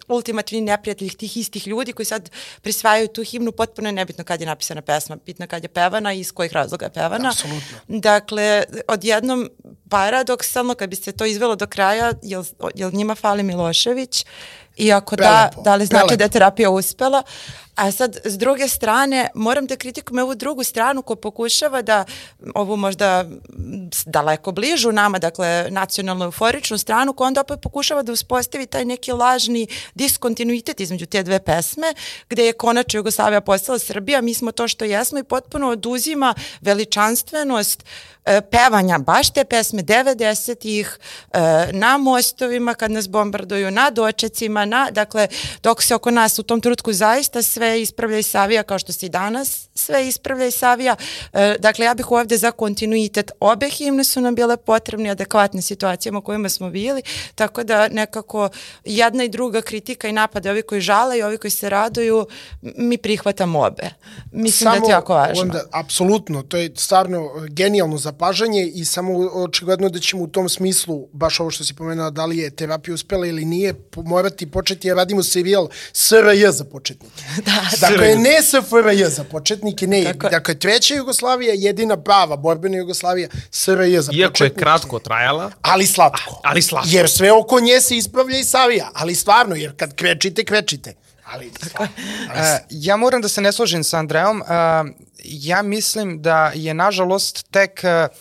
ultimativni 0.08 0.60
neprijatelj 0.60 1.14
tih 1.14 1.36
istih 1.36 1.66
ljudi 1.66 1.92
koji 1.92 2.06
sad 2.06 2.30
prisvajaju 2.62 3.08
tu 3.08 3.24
himnu, 3.24 3.52
potpuno 3.52 3.88
je 3.88 3.92
nebitno 3.92 4.24
kad 4.24 4.40
je 4.40 4.46
napisana 4.46 4.82
pesma, 4.82 5.16
bitno 5.26 5.46
kad 5.46 5.62
je 5.62 5.68
pevana 5.68 6.12
i 6.12 6.20
iz 6.20 6.32
kojih 6.32 6.52
razloga 6.52 6.86
je 6.86 6.92
pevana. 6.92 7.28
Apsolutno. 7.28 7.78
Dakle, 7.88 8.64
odjednom 8.88 9.50
paradoksalno, 9.90 10.74
kad 10.74 10.90
bi 10.90 10.96
se 10.96 11.12
to 11.12 11.24
izvelo 11.24 11.56
do 11.56 11.66
kraja, 11.66 12.12
jel, 12.22 12.44
jel 12.74 12.90
njima 12.92 13.14
fali 13.14 13.42
Milošević, 13.42 14.26
I 14.76 14.92
ako 14.92 15.16
da, 15.16 15.50
da 15.64 15.74
li 15.74 15.86
znači 15.86 16.00
Prelepo. 16.00 16.16
da 16.16 16.24
je 16.24 16.28
terapija 16.28 16.70
uspela? 16.70 17.22
A 17.74 17.92
sad, 17.92 18.16
s 18.24 18.38
druge 18.38 18.68
strane, 18.68 19.28
moram 19.34 19.66
da 19.66 19.76
kritikujem 19.76 20.24
ovu 20.24 20.34
drugu 20.34 20.64
stranu 20.64 21.02
ko 21.02 21.16
pokušava 21.16 21.82
da 21.82 22.04
ovu 22.54 22.76
možda 22.76 23.24
daleko 24.06 24.52
bližu 24.52 24.92
nama, 24.92 25.18
dakle, 25.18 25.66
nacionalno 25.70 26.24
euforičnu 26.24 26.78
stranu, 26.78 27.12
ko 27.12 27.24
onda 27.24 27.40
opet 27.40 27.60
pokušava 27.60 28.02
da 28.02 28.12
uspostavi 28.12 28.66
taj 28.66 28.84
neki 28.84 29.12
lažni 29.12 29.66
diskontinuitet 29.94 30.80
između 30.80 31.06
te 31.06 31.22
dve 31.22 31.38
pesme, 31.38 31.94
gde 32.28 32.44
je 32.44 32.52
konačno 32.52 32.98
Jugoslavija 32.98 33.40
postala 33.40 33.78
Srbija, 33.78 34.20
mi 34.20 34.34
smo 34.34 34.52
to 34.52 34.68
što 34.68 34.84
jesmo 34.84 35.18
i 35.18 35.24
potpuno 35.24 35.68
oduzima 35.68 36.34
veličanstvenost 36.60 37.82
uh, 37.82 37.88
E, 37.88 38.13
pevanja 38.50 38.98
baš 38.98 39.30
te 39.30 39.44
pesme 39.44 39.82
90-ih 39.82 40.98
e, 41.32 41.38
na 41.72 41.98
mostovima 41.98 42.74
kad 42.74 42.90
nas 42.90 43.08
bombarduju, 43.08 43.70
na 43.70 43.90
dočecima, 43.90 44.64
na, 44.64 44.90
dakle, 44.90 45.28
dok 45.62 45.82
se 45.82 45.94
oko 45.94 46.10
nas 46.10 46.38
u 46.38 46.42
tom 46.42 46.60
trutku 46.60 46.92
zaista 46.92 47.42
sve 47.42 47.82
ispravlja 47.82 48.18
i 48.18 48.22
savija 48.22 48.62
kao 48.62 48.78
što 48.78 48.92
se 48.92 49.06
i 49.06 49.08
danas 49.08 49.68
sve 49.74 50.08
ispravlja 50.08 50.46
i 50.46 50.50
savija. 50.50 50.96
E, 51.32 51.56
dakle, 51.58 51.84
ja 51.84 51.94
bih 51.94 52.10
ovde 52.10 52.36
za 52.36 52.50
kontinuitet. 52.50 53.30
Obe 53.40 53.68
himne 53.70 54.04
su 54.04 54.20
nam 54.20 54.34
bile 54.34 54.56
potrebne, 54.56 55.10
adekvatne 55.10 55.62
situacijama 55.62 56.18
u 56.18 56.22
kojima 56.22 56.48
smo 56.48 56.70
bili, 56.70 57.02
tako 57.34 57.64
da 57.64 57.88
nekako 57.88 58.48
jedna 58.84 59.24
i 59.24 59.28
druga 59.28 59.62
kritika 59.62 60.08
i 60.08 60.12
napade, 60.12 60.50
ovi 60.50 60.62
koji 60.62 60.80
žale 60.80 61.18
i 61.18 61.22
ovi 61.22 61.38
koji 61.38 61.50
se 61.50 61.70
raduju, 61.70 62.26
mi 62.62 62.98
prihvatamo 62.98 63.60
obe. 63.60 63.90
Mislim 64.32 64.70
Samo 64.70 64.70
da 64.70 64.76
je 64.76 64.82
to 64.82 64.90
jako 64.90 65.14
važno. 65.14 65.42
Onda, 65.42 65.64
apsolutno, 65.72 66.42
to 66.42 66.56
je 66.56 66.72
stvarno 66.76 67.30
genijalno 67.48 67.98
za 67.98 68.13
zapažanje 68.14 68.66
i 68.74 68.84
samo 68.84 69.18
očigledno 69.18 69.88
da 69.88 69.98
ćemo 69.98 70.22
u 70.22 70.26
tom 70.26 70.48
smislu, 70.48 71.08
baš 71.12 71.40
ovo 71.40 71.50
što 71.50 71.64
si 71.64 71.74
pomenula, 71.74 72.10
da 72.10 72.26
li 72.26 72.38
je 72.38 72.50
terapija 72.50 72.94
uspela 72.94 73.26
ili 73.26 73.44
nije, 73.44 73.74
morati 73.96 74.50
početi, 74.50 74.88
jer 74.88 74.96
radimo 74.96 75.22
serijal 75.22 75.68
SRJ 75.92 76.50
za 76.50 76.64
početnike. 76.64 77.22
da, 77.46 77.88
dakle, 77.88 78.14
ne 78.16 78.42
SFRJ 78.42 79.04
za 79.04 79.24
početnike, 79.24 79.86
ne. 79.86 80.04
Tako. 80.04 80.28
Dakle, 80.28 80.54
treća 80.54 80.94
Jugoslavija, 80.94 81.54
jedina 81.56 81.96
prava 81.96 82.36
borbena 82.36 82.76
Jugoslavija, 82.76 83.28
SRJ 83.50 84.00
za 84.00 84.12
Iako 84.12 84.32
početnike. 84.32 84.42
Iako 84.42 84.44
je 84.44 84.50
kratko 84.50 84.98
trajala. 84.98 85.50
Ali 85.62 85.86
slatko. 85.86 86.40
Ali 86.44 86.62
slatko. 86.62 86.88
Jer 86.92 87.10
sve 87.10 87.32
oko 87.32 87.60
nje 87.60 87.80
se 87.80 87.96
ispravlja 87.96 88.38
i 88.38 88.44
savija. 88.44 88.90
Ali 88.94 89.14
stvarno, 89.14 89.54
jer 89.54 89.76
kad 89.76 89.94
krečite, 89.94 90.44
krečite. 90.44 90.94
Ali, 91.24 91.52
stvarno, 91.66 91.94
ali... 92.30 92.40
Uh, 92.40 92.58
ja 92.70 92.96
moram 92.96 93.20
da 93.20 93.28
se 93.28 93.40
ne 93.40 93.52
složim 93.52 93.84
sa 93.84 93.98
Andreom. 93.98 94.40
Uh, 94.40 94.46
ja 95.24 95.62
mislim 95.62 96.22
da 96.22 96.52
je 96.54 96.74
nažalost 96.74 97.46
tek 97.50 97.80
uh, 97.84 98.16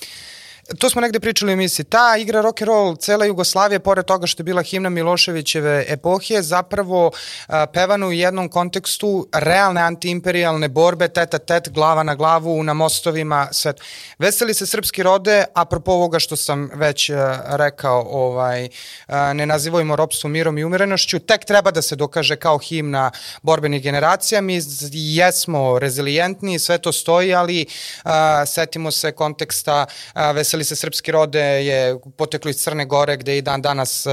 to 0.77 0.89
smo 0.89 1.01
negde 1.01 1.19
pričali 1.19 1.51
u 1.51 1.53
emisiji, 1.53 1.85
ta 1.85 2.17
igra 2.17 2.41
rock 2.41 2.61
and 2.61 2.67
roll 2.67 2.95
cela 2.95 3.25
Jugoslavija, 3.25 3.79
pored 3.79 4.05
toga 4.05 4.27
što 4.27 4.41
je 4.41 4.43
bila 4.43 4.61
himna 4.61 4.89
Miloševićeve 4.89 5.85
epohije, 5.87 6.41
zapravo 6.41 7.11
a, 7.47 7.65
pevano 7.65 8.07
u 8.07 8.11
jednom 8.11 8.49
kontekstu 8.49 9.27
realne 9.33 9.81
antiimperialne 9.81 10.67
borbe, 10.67 11.07
teta 11.07 11.37
tet, 11.37 11.69
glava 11.69 12.03
na 12.03 12.15
glavu, 12.15 12.63
na 12.63 12.73
mostovima, 12.73 13.47
sve. 13.51 13.73
Veseli 14.19 14.53
se 14.53 14.65
srpski 14.65 15.03
rode, 15.03 15.45
apropo 15.53 15.91
ovoga 15.91 16.19
što 16.19 16.35
sam 16.35 16.69
već 16.73 17.09
a, 17.09 17.43
rekao, 17.49 18.05
ovaj, 18.09 18.69
a, 19.07 19.33
ne 19.33 19.45
nazivojmo 19.45 19.95
ropstvo 19.95 20.29
mirom 20.29 20.57
i 20.57 20.63
umirenošću, 20.63 21.19
tek 21.19 21.45
treba 21.45 21.71
da 21.71 21.81
se 21.81 21.95
dokaže 21.95 22.35
kao 22.35 22.57
himna 22.57 23.11
borbenih 23.41 23.83
generacija, 23.83 24.41
mi 24.41 24.61
jesmo 24.91 25.79
rezilijentni, 25.79 26.59
sve 26.59 26.77
to 26.77 26.91
stoji, 26.91 27.33
ali 27.33 27.65
a, 28.03 28.45
setimo 28.45 28.91
se 28.91 29.11
konteksta 29.11 29.85
a, 30.13 30.31
veseli 30.31 30.62
li 30.63 30.65
se 30.65 30.75
srpski 30.75 31.11
rode 31.11 31.41
je 31.41 31.95
poteklo 32.17 32.49
iz 32.49 32.57
Crne 32.57 32.85
Gore 32.85 33.17
gde 33.17 33.37
i 33.37 33.41
dan 33.41 33.61
danas 33.61 34.05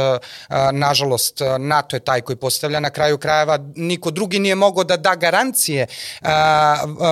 nažalost 0.72 1.40
NATO 1.58 1.96
je 1.96 2.00
taj 2.00 2.20
koji 2.20 2.36
postavlja 2.36 2.80
na 2.80 2.90
kraju 2.90 3.18
krajeva. 3.18 3.58
Niko 3.76 4.10
drugi 4.10 4.38
nije 4.38 4.54
mogao 4.54 4.84
da 4.84 4.96
da 4.96 5.14
garancije 5.14 5.86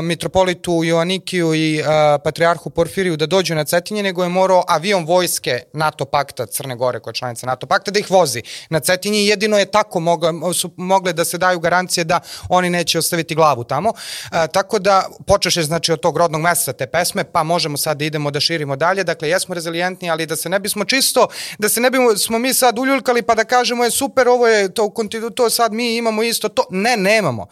mitropolitu 0.02 0.84
Joanikiju 0.84 1.54
i 1.54 1.82
patrijarhu 2.24 2.70
Porfiriju 2.70 3.16
da 3.16 3.26
dođu 3.26 3.54
na 3.54 3.64
Cetinje 3.64 4.02
nego 4.02 4.22
je 4.22 4.28
morao 4.28 4.64
avion 4.68 5.04
vojske 5.04 5.62
NATO 5.72 6.04
pakta 6.04 6.46
Crne 6.46 6.76
Gore 6.76 7.00
koja 7.00 7.10
je 7.10 7.14
članica 7.14 7.46
NATO 7.46 7.66
pakta 7.66 7.90
da 7.90 7.98
ih 7.98 8.10
vozi 8.10 8.42
na 8.70 8.80
Cetinje. 8.80 9.18
Jedino 9.18 9.58
je 9.58 9.70
tako 9.70 10.00
mogle, 10.00 10.32
su 10.54 10.70
mogle 10.76 11.12
da 11.12 11.24
se 11.24 11.38
daju 11.38 11.60
garancije 11.60 12.04
da 12.04 12.20
oni 12.48 12.70
neće 12.70 12.98
ostaviti 12.98 13.34
glavu 13.34 13.64
tamo. 13.64 13.92
Tako 14.52 14.78
da 14.78 15.06
počeš 15.26 15.58
znači 15.58 15.92
od 15.92 16.00
tog 16.00 16.16
rodnog 16.16 16.40
mesta 16.40 16.72
te 16.72 16.86
pesme 16.86 17.24
pa 17.24 17.42
možemo 17.42 17.76
sad 17.76 17.98
da 17.98 18.04
idemo 18.04 18.30
da 18.30 18.40
širimo 18.40 18.76
dalje 18.76 19.04
dakle 19.18 19.28
jesmo 19.28 19.54
rezilijentni, 19.54 20.10
ali 20.10 20.26
da 20.26 20.36
se 20.36 20.48
ne 20.48 20.60
bismo 20.60 20.84
čisto, 20.84 21.28
da 21.58 21.68
se 21.68 21.80
ne 21.80 21.90
bismo 21.90 22.16
smo 22.16 22.38
mi 22.38 22.54
sad 22.54 22.78
uljuljkali 22.78 23.22
pa 23.22 23.34
da 23.34 23.44
kažemo 23.44 23.84
je 23.84 23.90
super, 23.90 24.28
ovo 24.28 24.46
je 24.46 24.74
to, 24.74 24.92
to 25.34 25.50
sad 25.50 25.72
mi 25.72 25.96
imamo 25.96 26.22
isto 26.22 26.48
to. 26.48 26.66
Ne, 26.70 26.96
nemamo 26.96 27.48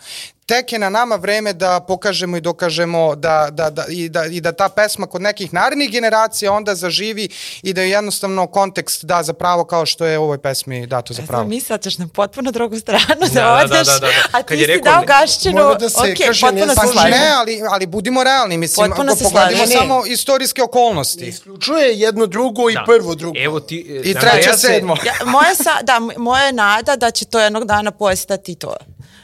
tek 0.46 0.72
je 0.72 0.78
na 0.78 0.90
nama 0.90 1.16
vreme 1.16 1.52
da 1.52 1.80
pokažemo 1.80 2.36
i 2.36 2.40
dokažemo 2.40 3.14
da, 3.14 3.48
da, 3.50 3.70
da, 3.70 3.84
i, 3.88 4.08
da, 4.08 4.24
i 4.24 4.40
da 4.40 4.52
ta 4.52 4.68
pesma 4.68 5.06
kod 5.06 5.22
nekih 5.22 5.54
narednih 5.54 5.90
generacija 5.90 6.52
onda 6.52 6.74
zaživi 6.74 7.28
i 7.62 7.72
da 7.72 7.82
je 7.82 7.90
jednostavno 7.90 8.46
kontekst 8.46 9.04
da 9.04 9.22
za 9.22 9.32
pravo 9.32 9.64
kao 9.64 9.86
što 9.86 10.06
je 10.06 10.18
u 10.18 10.22
ovoj 10.22 10.38
pesmi 10.38 10.86
dato 10.86 11.14
za 11.14 11.22
pravo. 11.22 11.44
Mi 11.44 11.60
sad 11.60 11.82
ćeš 11.82 11.98
na 11.98 12.08
potpuno 12.14 12.50
drugu 12.50 12.78
stranu 12.78 13.04
da, 13.20 13.40
da 13.40 13.54
odeš, 13.54 13.86
da, 13.86 13.92
da, 13.92 13.98
da, 13.98 13.98
da. 13.98 14.38
a 14.38 14.42
ti 14.42 14.56
si 14.58 14.80
dao 14.84 15.04
gašćinu, 15.06 15.74
da 15.80 15.88
se 15.88 15.98
ok, 15.98 16.26
kaže, 16.26 16.40
potpuno 16.40 16.74
se 16.74 16.92
slažem. 16.92 17.10
Ne, 17.10 17.30
ali, 17.30 17.62
ali 17.70 17.86
budimo 17.86 18.24
realni, 18.24 18.56
mislim, 18.56 18.90
potpuno 18.90 19.16
pogledimo 19.22 19.66
samo 19.66 20.06
istorijske 20.06 20.62
okolnosti. 20.62 21.24
Isključuje 21.24 21.98
jedno 21.98 22.26
drugo 22.26 22.70
i 22.70 22.74
da. 22.74 22.84
prvo 22.86 23.14
drugo. 23.14 23.38
Evo 23.38 23.60
ti, 23.60 23.76
I 24.04 24.14
treće, 24.14 24.52
sedmo. 24.56 24.96
Ja, 25.06 25.12
moja, 25.24 25.54
sa, 25.54 25.82
da, 25.82 26.00
moja 26.16 26.52
nada 26.52 26.96
da 26.96 27.10
će 27.10 27.24
to 27.24 27.40
jednog 27.40 27.64
dana 27.64 27.90
postati 27.90 28.54
to. 28.54 28.76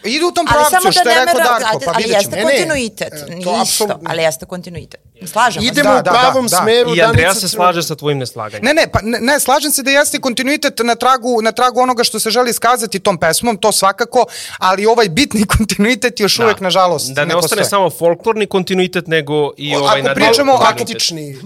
Idu 0.05 0.27
u 0.29 0.33
tom 0.33 0.47
Ali 0.51 0.65
pravcu, 0.71 0.93
što 0.93 1.05
da 1.05 1.11
je 1.11 1.17
ne 1.17 1.25
rekao 1.25 1.41
mera, 1.41 1.59
Darko, 1.59 1.79
pa 1.85 1.91
ali 1.95 2.03
vidjet 2.03 2.17
jeste 2.23 2.37
ćemo. 2.37 2.49
Ne, 2.49 2.53
ne, 2.53 2.59
kontinuitet, 2.59 3.13
e, 3.13 3.27
to 3.27 3.33
nije 3.33 3.63
isto, 3.63 4.01
ali 4.07 4.23
jeste 4.23 4.47
kontinuitet. 4.47 5.01
Slažemo 5.27 5.63
se. 5.63 5.69
Idemo 5.69 5.91
Da, 5.91 5.99
u 5.99 6.03
da, 6.03 6.11
pravom 6.11 6.47
da, 6.47 6.57
da. 6.57 6.63
smeru. 6.63 6.95
I 6.97 7.03
Andreja 7.03 7.29
Danica 7.29 7.41
se 7.41 7.49
slaže 7.49 7.83
sa 7.83 7.95
tvojim 7.95 8.19
neslaganjem. 8.19 8.65
Ne, 8.65 8.75
ne, 8.75 8.87
pa 8.93 8.99
ne, 9.03 9.19
ne, 9.21 9.41
slažem 9.41 9.73
se 9.73 9.83
da 9.83 9.91
jeste 9.91 10.19
kontinuitet 10.21 10.81
na 10.85 10.95
tragu, 10.95 11.43
na 11.43 11.53
tragu 11.53 11.81
onoga 11.81 12.05
što 12.05 12.21
se 12.21 12.31
želi 12.31 12.51
iskazati 12.51 13.01
tom 13.01 13.19
pesmom, 13.19 13.57
to 13.57 13.73
svakako, 13.73 14.27
ali 14.59 14.87
ovaj 14.87 15.09
bitni 15.09 15.47
kontinuitet 15.57 16.21
još 16.21 16.39
uvek, 16.39 16.61
nažalost, 16.61 17.13
Da 17.13 17.25
ne, 17.25 17.37
ostane 17.37 17.61
postoji. 17.61 17.65
samo 17.65 17.91
folklorni 17.91 18.47
kontinuitet, 18.47 19.07
nego 19.07 19.53
i 19.57 19.77
O, 19.77 19.79
ovaj 19.79 20.01
ako 20.01 20.15
pričamo-. 20.15 20.59
Praktični. 20.59 21.39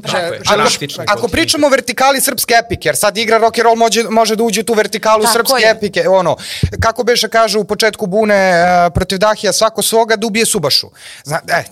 Praktični 0.44 1.04
Ako 1.08 1.28
pričamo 1.28 1.66
o 1.66 1.70
vertikali 1.70 2.20
srpske 2.20 2.54
epike, 2.64 2.88
jer 2.88 2.96
sad 2.96 3.18
igra 3.18 3.38
rock 3.38 3.58
and 3.58 3.64
roll 3.64 3.76
može, 3.76 4.04
može 4.10 4.36
da 4.36 4.42
uđe 4.42 4.60
u 4.60 4.64
tu 4.64 4.74
vertikalu 4.74 5.24
srpske 5.32 5.66
epike, 5.76 6.08
ono, 6.08 6.36
kako 6.82 7.04
beše 7.04 7.28
kažu 7.28 7.60
u 7.60 7.64
početku 7.64 8.06
bune 8.06 8.45
protiv 8.94 9.18
Dahija 9.18 9.52
svako 9.52 9.82
svoga 9.82 10.16
da 10.16 10.26
ubije 10.26 10.46
Subašu. 10.46 10.90
Zna, 11.24 11.40
e, 11.48 11.64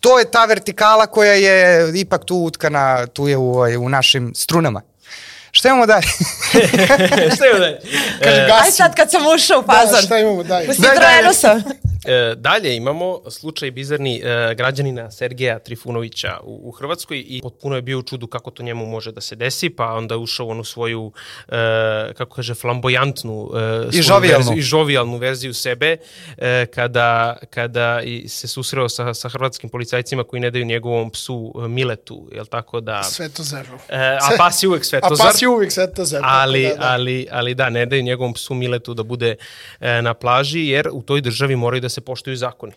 to 0.00 0.18
je 0.18 0.30
ta 0.30 0.44
vertikala 0.44 1.06
koja 1.06 1.32
je 1.32 1.92
ipak 2.00 2.24
tu 2.24 2.36
utkana, 2.36 3.06
tu 3.06 3.28
je 3.28 3.36
u, 3.36 3.54
ovaj, 3.54 3.76
u 3.76 3.88
našim 3.88 4.32
strunama. 4.34 4.82
Šta 5.54 5.68
imamo 5.68 5.86
dalje? 5.86 6.06
Šta 7.36 7.44
je 7.44 7.52
dalje? 7.54 7.78
Kaže, 8.24 8.36
E, 8.36 8.46
gasi. 8.48 8.64
Aj 8.64 8.70
sad 8.70 8.94
kad 8.94 9.10
sam 9.10 9.20
ušao 9.36 9.58
u 9.58 9.62
Da, 9.62 9.72
fazon. 9.74 10.02
šta 10.02 10.18
imamo 10.18 10.42
dalje? 10.42 10.66
Citroenu 10.68 10.98
daj. 11.22 11.34
sam. 11.34 11.62
E, 12.06 12.34
dalje 12.36 12.76
imamo 12.76 13.20
slučaj 13.30 13.70
bizarni 13.70 14.16
e, 14.16 14.54
građanina 14.54 15.10
Sergeja 15.10 15.58
Trifunovića 15.58 16.38
u, 16.42 16.60
u 16.64 16.70
Hrvatskoj 16.70 17.18
i 17.18 17.40
potpuno 17.42 17.76
je 17.76 17.82
bio 17.82 17.98
u 17.98 18.02
čudu 18.02 18.26
kako 18.26 18.50
to 18.50 18.62
njemu 18.62 18.86
može 18.86 19.12
da 19.12 19.20
se 19.20 19.36
desi, 19.36 19.70
pa 19.70 19.86
onda 19.86 20.14
je 20.14 20.18
ušao 20.18 20.46
u 20.46 20.50
onu 20.50 20.64
svoju, 20.64 21.12
e, 21.48 21.52
kako 22.14 22.34
kaže, 22.34 22.54
flamboyantnu 22.54 23.48
e, 23.48 23.92
svoju 23.92 24.02
žovijalnu. 24.02 24.38
verziju, 24.38 24.58
i 24.58 24.62
žovijalnu 24.62 25.16
verziju 25.16 25.54
sebe, 25.54 25.96
e, 26.38 26.66
kada, 26.66 27.36
kada 27.50 28.00
i 28.02 28.28
se 28.28 28.48
susreo 28.48 28.88
sa, 28.88 29.14
sa 29.14 29.28
hrvatskim 29.28 29.70
policajcima 29.70 30.24
koji 30.24 30.40
ne 30.40 30.50
daju 30.50 30.64
njegovom 30.64 31.10
psu 31.10 31.54
e, 31.56 31.68
Miletu, 31.68 32.28
jel 32.32 32.46
tako 32.46 32.80
da... 32.80 33.02
Svetozaru. 33.02 33.78
E, 33.88 34.18
a 34.22 34.36
pas 34.38 34.62
je 34.62 34.68
uvek 34.68 34.80
A 34.80 34.84
Svetozar. 34.84 35.26
pas 35.26 35.42
je 35.44 35.48
uvijek 35.48 35.72
Svetozar. 35.72 36.20
tako 36.20 36.34
Ali, 36.36 36.62
da, 36.62 36.74
da. 36.74 36.92
ali, 36.92 37.28
ali 37.30 37.54
da, 37.54 37.70
ne 37.70 37.86
daju 37.86 38.02
njegovom 38.02 38.34
psu 38.34 38.54
Miletu 38.54 38.94
da 38.94 39.02
bude 39.02 39.36
e, 39.80 40.02
na 40.02 40.14
plaži, 40.14 40.66
jer 40.66 40.88
u 40.92 41.02
toj 41.02 41.20
državi 41.20 41.56
moraju 41.56 41.80
da 41.80 41.88
se 41.88 42.00
poštuju 42.00 42.36
zakoni. 42.36 42.72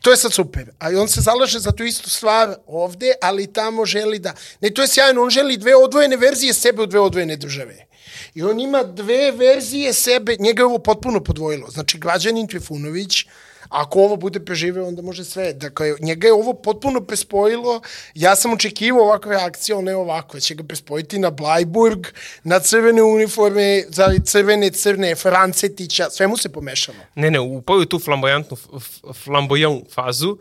To 0.00 0.10
je 0.10 0.16
sad 0.16 0.32
super. 0.32 0.70
A 0.78 0.88
on 1.00 1.08
se 1.08 1.20
zalaže 1.20 1.58
za 1.58 1.72
tu 1.72 1.84
istu 1.84 2.10
stvar 2.10 2.54
ovde, 2.66 3.12
ali 3.22 3.52
tamo 3.52 3.86
želi 3.86 4.18
da... 4.18 4.34
Ne, 4.60 4.70
to 4.70 4.82
je 4.82 4.88
sjajno. 4.88 5.22
On 5.22 5.30
želi 5.30 5.56
dve 5.56 5.76
odvojene 5.76 6.16
verzije 6.16 6.52
sebe 6.54 6.82
u 6.82 6.86
dve 6.86 7.00
odvojene 7.00 7.36
države. 7.36 7.86
I 8.34 8.42
on 8.42 8.60
ima 8.60 8.82
dve 8.82 9.32
verzije 9.32 9.92
sebe. 9.92 10.36
Njega 10.38 10.62
je 10.62 10.66
ovo 10.66 10.78
potpuno 10.78 11.24
podvojilo. 11.24 11.70
Znači, 11.70 11.98
građanin 11.98 12.46
Trifunović, 12.46 13.26
ako 13.70 14.00
ovo 14.00 14.16
bude 14.16 14.40
preživeo, 14.40 14.86
onda 14.86 15.02
može 15.02 15.24
sve. 15.24 15.52
Dakle, 15.52 15.94
njega 16.00 16.26
je 16.26 16.32
ovo 16.32 16.54
potpuno 16.54 17.00
prespojilo. 17.00 17.80
Ja 18.14 18.36
sam 18.36 18.52
očekivao 18.52 19.02
ovakve 19.02 19.36
reakcije, 19.36 19.76
ali 19.76 19.84
ne 19.84 19.96
ovako. 19.96 20.40
Će 20.40 20.54
ga 20.54 20.64
prespojiti 20.64 21.18
na 21.18 21.30
Blajburg, 21.30 22.06
na 22.44 22.58
crvene 22.60 23.02
uniforme, 23.02 23.56
za 23.88 24.14
crvene, 24.24 24.70
crne, 24.70 25.14
Francetića, 25.14 26.10
sve 26.10 26.26
mu 26.26 26.36
se 26.36 26.48
pomešalo. 26.48 26.98
Ne, 27.14 27.30
ne, 27.30 27.40
upao 27.40 27.76
je 27.76 27.82
u 27.82 27.86
tu 27.86 27.98
flamboyantnu, 27.98 28.56
f- 28.76 28.86
flamboyant 29.16 29.82
fazu. 29.90 30.36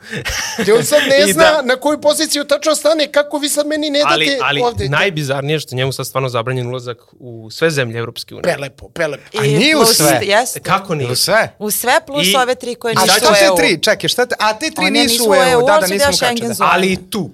Gde 0.59 0.73
on 0.73 0.83
sad 0.83 0.99
ne 1.09 1.19
I 1.29 1.33
zna 1.33 1.43
da- 1.43 1.61
na 1.63 1.75
koju 1.75 2.01
poziciju 2.01 2.43
tačno 2.45 2.75
stane, 2.75 3.11
kako 3.11 3.37
vi 3.37 3.49
sad 3.49 3.67
meni 3.67 3.89
ne 3.89 3.99
date 3.99 4.11
ali, 4.11 4.37
ali 4.41 4.61
ovde. 4.61 4.89
najbizarnije 4.89 5.55
je 5.55 5.59
što 5.59 5.75
je 5.75 5.77
njemu 5.77 5.91
sad 5.91 6.07
stvarno 6.07 6.29
zabranjen 6.29 6.67
ulazak 6.67 6.97
u 7.13 7.49
sve 7.51 7.71
zemlje 7.71 7.97
Evropske 7.99 8.35
unije. 8.35 8.43
Prelepo, 8.43 8.89
prelepo. 8.89 9.23
A 9.33 9.41
nije 9.41 9.77
u 9.77 9.85
sve. 9.85 10.19
Jeste. 10.23 10.59
Kako 10.59 10.95
nije? 10.95 11.11
U 11.11 11.15
sve. 11.15 11.55
U 11.59 11.71
sve 11.71 11.93
plus 12.07 12.27
I- 12.27 12.35
ove 12.35 12.55
tri 12.55 12.75
koje 12.75 12.91
I 12.91 12.95
nisu 12.95 13.07
sad 13.07 13.14
šta 13.17 13.31
u 13.31 13.33
te 13.33 13.45
EU. 13.45 13.55
tri? 13.55 13.81
Čekaj, 13.81 14.09
šta 14.09 14.25
te, 14.25 14.35
a 14.39 14.59
te 14.59 14.71
tri 14.71 14.85
One 14.85 14.91
nisu 14.91 15.13
nisu 15.13 15.23
u 15.23 15.29
u 15.29 15.35
EU, 15.35 15.41
EU, 15.49 15.61
da, 15.61 15.77
da 15.81 15.87
nismo 15.87 16.11
kačali. 16.11 16.53
zone. 16.53 16.69
Ali 16.73 16.91
i 16.91 16.97
tu. 17.09 17.29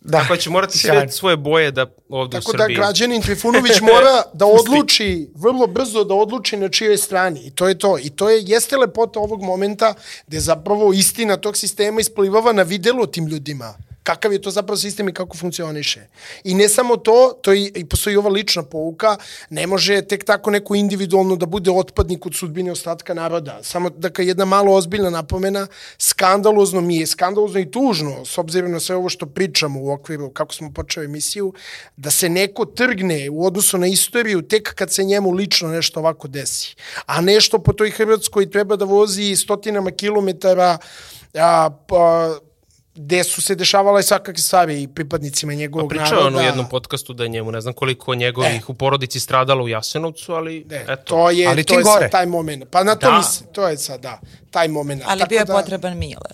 Da. 0.00 0.18
Tako 0.18 0.36
će 0.36 0.50
morati 0.50 0.78
sve 0.78 1.08
svoje 1.08 1.36
boje 1.36 1.70
da 1.70 1.86
ovde 2.08 2.40
Tako 2.40 2.50
u 2.50 2.56
da 2.56 2.62
Srbiji... 2.62 2.76
građanin 2.76 3.22
Trifunović 3.26 3.80
mora 3.80 4.22
da 4.32 4.46
odluči, 4.46 5.28
vrlo 5.34 5.66
brzo 5.66 6.04
da 6.04 6.14
odluči 6.14 6.56
na 6.56 6.68
čijoj 6.68 6.96
strani. 6.96 7.40
I 7.40 7.50
to 7.50 7.68
je 7.68 7.78
to. 7.78 7.98
I 7.98 8.10
to 8.10 8.30
je, 8.30 8.42
jeste 8.46 8.76
lepota 8.76 9.20
ovog 9.20 9.42
momenta 9.42 9.94
gde 10.26 10.40
zapravo 10.40 10.92
istina 10.92 11.36
tog 11.36 11.56
sistema 11.56 12.00
isplivava 12.00 12.52
na 12.52 12.62
videlo 12.62 13.06
tim 13.06 13.26
ljudima. 13.26 13.74
Kakav 14.02 14.32
je 14.32 14.42
to 14.42 14.50
zapravo 14.50 14.76
sistem 14.76 15.08
i 15.08 15.14
kako 15.14 15.36
funkcioniše. 15.36 16.06
I 16.44 16.54
ne 16.54 16.68
samo 16.68 16.96
to, 16.96 17.38
to 17.42 17.52
i, 17.54 17.72
i 17.74 17.84
postoji 17.84 18.16
ova 18.16 18.30
lična 18.30 18.62
pouka, 18.62 19.16
ne 19.50 19.66
može 19.66 20.02
tek 20.02 20.24
tako 20.24 20.50
neko 20.50 20.74
individualno 20.74 21.36
da 21.36 21.46
bude 21.46 21.70
otpadnik 21.70 22.26
od 22.26 22.34
sudbine 22.34 22.72
ostatka 22.72 23.14
naroda. 23.14 23.58
Samo 23.62 23.90
dakle, 23.90 24.26
jedna 24.26 24.44
malo 24.44 24.74
ozbiljna 24.74 25.10
napomena, 25.10 25.66
skandalozno 25.98 26.80
mi 26.80 26.96
je, 26.96 27.06
skandalozno 27.06 27.60
i 27.60 27.70
tužno, 27.70 28.24
s 28.24 28.38
obzirom 28.38 28.72
na 28.72 28.80
sve 28.80 28.96
ovo 28.96 29.08
što 29.08 29.26
pričamo 29.26 29.80
u 29.80 29.90
okviru, 29.90 30.30
kako 30.30 30.54
smo 30.54 30.72
počeli 30.72 31.06
emisiju, 31.06 31.52
da 31.96 32.10
se 32.10 32.28
neko 32.28 32.64
trgne 32.64 33.30
u 33.30 33.46
odnosu 33.46 33.78
na 33.78 33.86
istoriju 33.86 34.42
tek 34.42 34.74
kad 34.74 34.92
se 34.92 35.04
njemu 35.04 35.30
lično 35.30 35.68
nešto 35.68 36.00
ovako 36.00 36.28
desi. 36.28 36.74
A 37.06 37.20
nešto 37.20 37.58
po 37.58 37.72
toj 37.72 37.90
Hrvatskoj 37.90 38.50
treba 38.50 38.76
da 38.76 38.84
vozi 38.84 39.36
stotinama 39.36 39.90
kilometara 39.90 40.78
a, 41.34 41.70
pa, 41.88 42.34
gde 42.94 43.24
su 43.24 43.42
se 43.42 43.54
dešavala 43.54 44.00
i 44.00 44.04
svakakve 44.04 44.38
stvari 44.38 44.82
i 44.82 44.88
pripadnicima 44.88 45.54
njegovog 45.54 45.88
Pričao 45.88 46.04
naroda. 46.06 46.20
je 46.20 46.26
on 46.28 46.36
u 46.36 46.40
jednom 46.40 46.68
podcastu 46.68 47.12
da 47.12 47.22
je 47.22 47.28
njemu, 47.28 47.52
ne 47.52 47.60
znam 47.60 47.74
koliko 47.74 48.14
njegovih 48.14 48.68
u 48.68 48.74
porodici 48.74 49.20
stradalo 49.20 49.64
u 49.64 49.68
Jasenovcu, 49.68 50.32
ali 50.32 50.64
Ne, 50.64 50.84
eto. 50.84 51.02
to 51.04 51.30
je, 51.30 51.46
Ali 51.46 51.64
to 51.64 51.74
je 51.74 51.82
gore. 51.82 52.00
sad 52.00 52.10
taj 52.10 52.26
moment. 52.26 52.64
Pa 52.70 52.84
na 52.84 52.94
to 52.94 53.10
Da. 53.10 53.16
mislim, 53.16 53.48
to 53.52 53.68
je 53.68 53.76
sad, 53.76 54.00
da, 54.00 54.20
taj 54.50 54.68
moment. 54.68 55.02
Ali 55.06 55.18
Tako 55.18 55.28
bio 55.28 55.38
je 55.38 55.44
da, 55.44 55.52
potreban 55.52 55.98
Mile. 55.98 56.30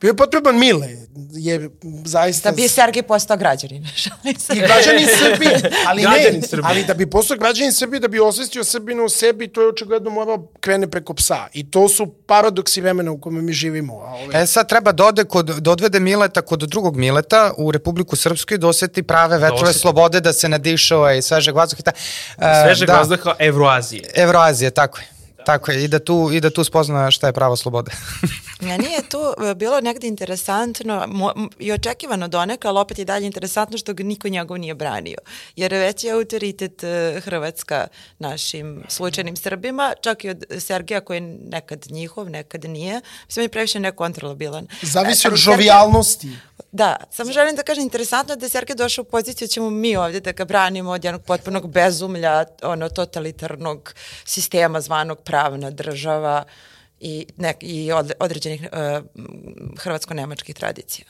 Bio 0.00 0.08
je 0.08 0.16
potreban 0.16 0.58
Mile, 0.58 0.88
jer 1.32 1.70
zaista... 2.04 2.50
Da 2.50 2.56
bi 2.56 2.62
je 2.62 2.68
Sergej 2.68 3.02
postao 3.02 3.36
građanin. 3.36 3.84
I 4.54 4.58
građanin 4.58 5.08
Srbije, 5.18 5.60
ali 5.86 6.02
Građanin 6.02 6.40
ne, 6.40 6.46
Srbije. 6.48 6.64
ali 6.66 6.84
da 6.84 6.94
bi 6.94 7.06
postao 7.08 7.36
građanin 7.36 7.72
Srbije, 7.72 8.00
da 8.00 8.08
bi 8.08 8.20
osvestio 8.20 8.64
Srbinu 8.64 9.04
u 9.04 9.08
sebi, 9.08 9.48
to 9.48 9.60
je 9.62 9.68
očigledno 9.68 10.10
morao 10.10 10.48
krene 10.60 10.86
preko 10.88 11.14
psa. 11.14 11.46
I 11.52 11.70
to 11.70 11.88
su 11.88 12.06
paradoksi 12.06 12.80
vremena 12.80 13.10
u 13.10 13.18
kome 13.18 13.42
mi 13.42 13.52
živimo. 13.52 13.94
A 13.94 14.14
ove, 14.14 14.34
E 14.34 14.46
sad 14.46 14.68
treba 14.68 14.92
da 14.92 15.04
ode 15.06 15.24
kod, 15.24 15.46
da 15.46 15.70
odvede 15.70 16.00
Mileta 16.00 16.42
kod 16.42 16.60
drugog 16.60 16.96
Mileta 16.96 17.52
u 17.56 17.72
Republiku 17.72 18.16
Srpsku 18.16 18.54
i 18.54 18.58
da 18.58 18.68
oseti 18.68 19.02
prave 19.02 19.38
vetrove 19.38 19.62
oseti. 19.62 19.78
slobode, 19.78 20.20
da 20.20 20.32
se 20.32 20.48
nadišao 20.48 21.12
i 21.12 21.22
svežeg 21.22 21.56
vazduha. 21.56 21.82
ta- 21.82 21.92
e, 22.38 22.64
Svežeg 22.64 22.86
da, 22.86 22.96
vazduha 22.96 23.34
Evroazije. 23.38 24.10
Evroazije, 24.14 24.70
tako 24.70 24.98
je. 24.98 25.17
Tako 25.48 25.70
je, 25.70 25.84
i 25.84 25.88
da 25.88 25.98
tu, 25.98 26.30
i 26.32 26.40
da 26.40 26.50
tu 26.50 26.64
spozna 26.64 27.10
šta 27.10 27.26
je 27.26 27.32
prava 27.32 27.56
sloboda. 27.56 27.90
Meni 28.68 28.84
je 28.84 29.08
tu 29.08 29.18
e, 29.50 29.54
bilo 29.54 29.80
negde 29.80 30.08
interesantno 30.08 31.04
mo, 31.06 31.32
i 31.58 31.72
očekivano 31.72 32.28
doneka, 32.28 32.68
ali 32.68 32.78
opet 32.78 32.98
je 32.98 33.04
dalje 33.04 33.26
interesantno 33.26 33.78
što 33.78 33.94
ga 33.94 34.04
niko 34.04 34.28
njegov 34.28 34.58
nije 34.58 34.74
branio. 34.74 35.18
Jer 35.56 35.74
već 35.74 36.04
je 36.04 36.12
autoritet 36.12 36.84
e, 36.84 37.20
Hrvatska 37.24 37.86
našim 38.18 38.82
slučajnim 38.88 39.36
Srbima, 39.36 39.92
čak 40.00 40.24
i 40.24 40.30
od 40.30 40.44
Sergeja 40.58 41.00
koji 41.00 41.16
je 41.16 41.38
nekad 41.50 41.86
njihov, 41.90 42.30
nekad 42.30 42.64
nije. 42.64 43.00
Mislim, 43.26 43.42
on 43.42 43.44
je 43.44 43.48
previše 43.48 43.80
nekontrolabilan. 43.80 44.66
zavisi 44.82 45.28
E, 45.28 45.30
od 45.30 45.36
žovijalnosti. 45.36 46.28
Da, 46.78 46.96
samo 47.10 47.32
želim 47.32 47.56
da 47.56 47.62
kažem, 47.62 47.82
interesantno 47.82 48.32
je 48.32 48.36
da 48.36 48.46
je 48.46 48.50
Sergej 48.50 48.76
došao 48.76 49.02
u 49.02 49.10
poziciju 49.10 49.46
da 49.46 49.52
ćemo 49.52 49.70
mi 49.70 49.96
ovdje 49.96 50.20
da 50.20 50.32
ga 50.32 50.44
branimo 50.44 50.90
od 50.90 51.04
jednog 51.04 51.22
potpunog 51.22 51.70
bezumlja, 51.70 52.44
ono, 52.62 52.88
totalitarnog 52.88 53.94
sistema 54.24 54.80
zvanog 54.80 55.18
pravna 55.18 55.70
država 55.70 56.44
i, 57.00 57.26
nek, 57.36 57.56
i 57.60 57.92
od, 57.92 58.12
određenih 58.20 58.62
uh, 58.62 59.04
hrvatsko-nemačkih 59.78 60.54
tradicija. 60.54 61.06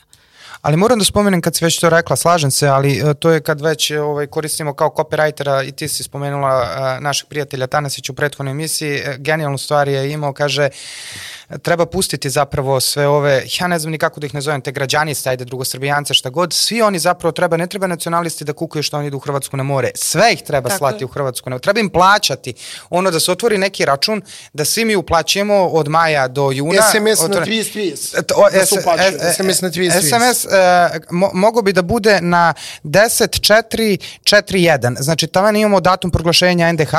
Ali 0.61 0.77
moram 0.77 0.99
da 0.99 1.05
spomenem 1.05 1.41
kad 1.41 1.55
si 1.55 1.65
već 1.65 1.79
to 1.79 1.89
rekla, 1.89 2.15
slažem 2.15 2.51
se, 2.51 2.67
ali 2.67 2.99
e, 2.99 3.13
to 3.13 3.31
je 3.31 3.41
kad 3.41 3.61
već 3.61 3.91
e, 3.91 4.01
ovaj, 4.01 4.27
koristimo 4.27 4.73
kao 4.73 4.89
copywritera 4.89 5.67
i 5.67 5.71
ti 5.71 5.87
si 5.87 6.03
spomenula 6.03 6.63
e, 6.63 7.01
našeg 7.01 7.27
prijatelja 7.29 7.67
Tanasića 7.67 8.11
u 8.11 8.15
prethodnoj 8.15 8.51
emisiji, 8.51 9.01
genijalnu 9.17 9.57
stvar 9.57 9.87
je 9.87 10.11
imao, 10.11 10.33
kaže, 10.33 10.63
e, 10.63 10.69
treba 11.57 11.85
pustiti 11.85 12.29
zapravo 12.29 12.79
sve 12.79 13.07
ove, 13.07 13.29
ja 13.53 13.67
ne 13.67 13.79
znam 13.79 13.91
ni 13.91 13.97
kako 13.97 14.19
da 14.19 14.25
ih 14.25 14.33
nazovem, 14.33 14.61
te 14.61 14.71
građaniste, 14.71 15.29
ajde 15.29 15.45
drugosrbijance, 15.45 16.13
šta 16.13 16.29
god, 16.29 16.53
svi 16.53 16.81
oni 16.81 16.99
zapravo 16.99 17.31
treba, 17.31 17.57
ne 17.57 17.67
treba 17.67 17.87
nacionalisti 17.87 18.43
da 18.43 18.53
kukaju 18.53 18.83
što 18.83 18.97
oni 18.97 19.07
idu 19.07 19.17
u 19.17 19.21
Hrvatsku 19.21 19.57
na 19.57 19.63
more, 19.63 19.91
sve 19.95 20.33
ih 20.33 20.41
treba 20.41 20.69
Tako 20.69 20.77
slati 20.77 21.01
je. 21.01 21.05
u 21.05 21.09
Hrvatsku 21.09 21.49
na 21.49 21.53
more, 21.53 21.61
treba 21.61 21.79
im 21.79 21.89
plaćati, 21.89 22.53
ono 22.89 23.11
da 23.11 23.19
se 23.19 23.31
otvori 23.31 23.57
neki 23.57 23.85
račun, 23.85 24.21
da 24.53 24.65
svi 24.65 24.85
mi 24.85 24.95
uplaćujemo 24.95 25.29
od 25.57 25.87
maja 25.87 26.27
do 26.27 26.51
juna. 26.51 26.81
SMS 26.83 27.03
na 27.19 27.27
otvore- 27.27 27.45
30-30. 27.45 28.21
To, 28.23 28.47
Da 28.53 28.59
se 28.59 28.65
S- 28.67 28.71
uplaćuje. 28.73 29.07
e- 29.09 29.17
e- 29.19 29.33
SMS 29.33 29.61
na 29.61 29.69
30-30. 29.69 30.01
SMS 30.01 30.45
e, 30.45 30.49
mo, 31.11 31.29
mogo 31.33 31.61
bi 31.61 31.73
da 31.73 31.81
bude 31.83 32.19
na 32.21 32.53
10.4.4.1. 32.83 34.69
Znači, 34.99 35.27
taman 35.27 35.55
imamo 35.55 35.79
datum 35.79 36.11
proglašenja 36.11 36.67
NDH 36.67 36.93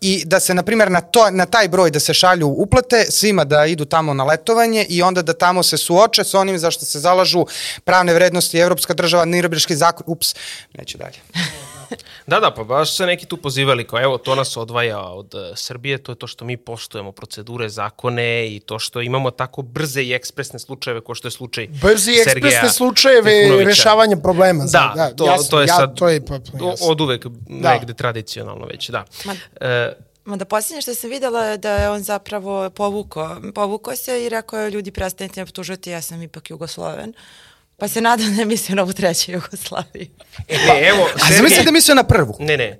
i 0.00 0.22
da 0.24 0.40
se, 0.40 0.54
na 0.54 0.62
primjer, 0.62 0.90
na, 0.90 1.00
to, 1.00 1.30
na 1.30 1.46
taj 1.46 1.68
broj 1.68 1.90
da 1.90 2.00
se 2.00 2.14
šalju 2.14 2.46
uplate, 2.48 3.04
svima 3.04 3.44
da 3.44 3.66
idu 3.66 3.84
tamo 3.94 4.14
na 4.14 4.24
letovanje 4.24 4.86
i 4.88 5.02
onda 5.02 5.22
da 5.22 5.32
tamo 5.34 5.62
se 5.62 5.76
suoče 5.78 6.24
s 6.24 6.34
onim 6.34 6.58
za 6.58 6.70
što 6.70 6.84
se 6.84 7.00
zalažu 7.00 7.44
pravne 7.84 8.14
vrednosti, 8.14 8.58
Evropska 8.58 8.94
država, 8.94 9.24
Nirobirški 9.24 9.76
zakon, 9.76 10.04
ups, 10.06 10.34
neću 10.74 10.98
dalje. 10.98 11.18
Da, 12.26 12.40
da, 12.40 12.50
pa 12.50 12.64
baš 12.64 12.96
se 12.96 13.06
neki 13.06 13.26
tu 13.26 13.36
pozivali 13.36 13.86
kao 13.86 14.00
evo 14.00 14.18
to 14.18 14.34
nas 14.34 14.56
odvaja 14.56 15.00
od 15.00 15.34
uh, 15.34 15.40
Srbije, 15.56 15.98
to 15.98 16.12
je 16.12 16.16
to 16.16 16.26
što 16.26 16.44
mi 16.44 16.56
poštujemo 16.58 17.12
procedure, 17.12 17.68
zakone 17.68 18.24
i 18.46 18.60
to 18.60 18.78
što 18.78 19.00
imamo 19.02 19.30
tako 19.32 19.62
brze 19.62 20.02
i 20.02 20.12
ekspresne 20.12 20.58
slučajeve 20.58 21.00
kao 21.00 21.14
što 21.14 21.28
je 21.28 21.32
slučaj 21.32 21.66
Brzi 21.68 22.12
i 22.12 22.16
Sergeja 22.16 22.48
ekspresne 22.48 22.70
slučajeve 22.70 23.22
Trifunovića. 23.32 23.68
rešavanja 23.68 24.16
problema. 24.16 24.64
Da, 24.64 24.92
da 24.96 25.10
to, 25.10 25.26
jasno, 25.26 25.46
to 25.50 25.60
je 25.60 25.66
ja, 25.66 25.76
sad 25.76 25.96
to 25.96 26.08
je 26.08 26.20
potpuno 26.22 26.70
jasno. 26.70 26.86
od 26.86 27.00
uvek 27.00 27.26
Da. 27.26 27.70
negde 27.70 27.94
tradicionalno 27.94 28.66
već, 28.66 28.88
da. 28.88 29.04
Ma- 29.24 29.36
E, 29.60 29.92
Ma 30.24 30.36
da 30.36 30.44
posljednje 30.44 30.82
što 30.82 30.94
sam 30.94 31.10
videla 31.10 31.44
je 31.44 31.58
da 31.58 31.72
je 31.72 31.90
on 31.90 32.02
zapravo 32.02 32.70
povukao, 32.70 33.40
povukao 33.54 33.96
se 33.96 34.24
i 34.24 34.28
rekao 34.28 34.60
je 34.60 34.70
ljudi 34.70 34.90
prestanite 34.90 35.40
me 35.40 35.42
optužiti, 35.42 35.90
ja 35.90 36.02
sam 36.02 36.22
ipak 36.22 36.50
Jugosloven. 36.50 37.12
Pa 37.76 37.88
se 37.88 38.00
nadam 38.00 38.30
da 38.30 38.36
ne 38.36 38.44
misli 38.44 38.74
na 38.74 38.82
ovu 38.82 38.92
treću 38.92 39.32
Jugoslaviju. 39.32 40.06
ne, 40.48 40.88
evo, 40.88 41.08
A 41.14 41.32
zamisli 41.36 41.64
da 41.64 41.70
mislio 41.70 41.94
na 41.94 42.04
prvu. 42.04 42.36
Ne, 42.38 42.56
ne, 42.56 42.78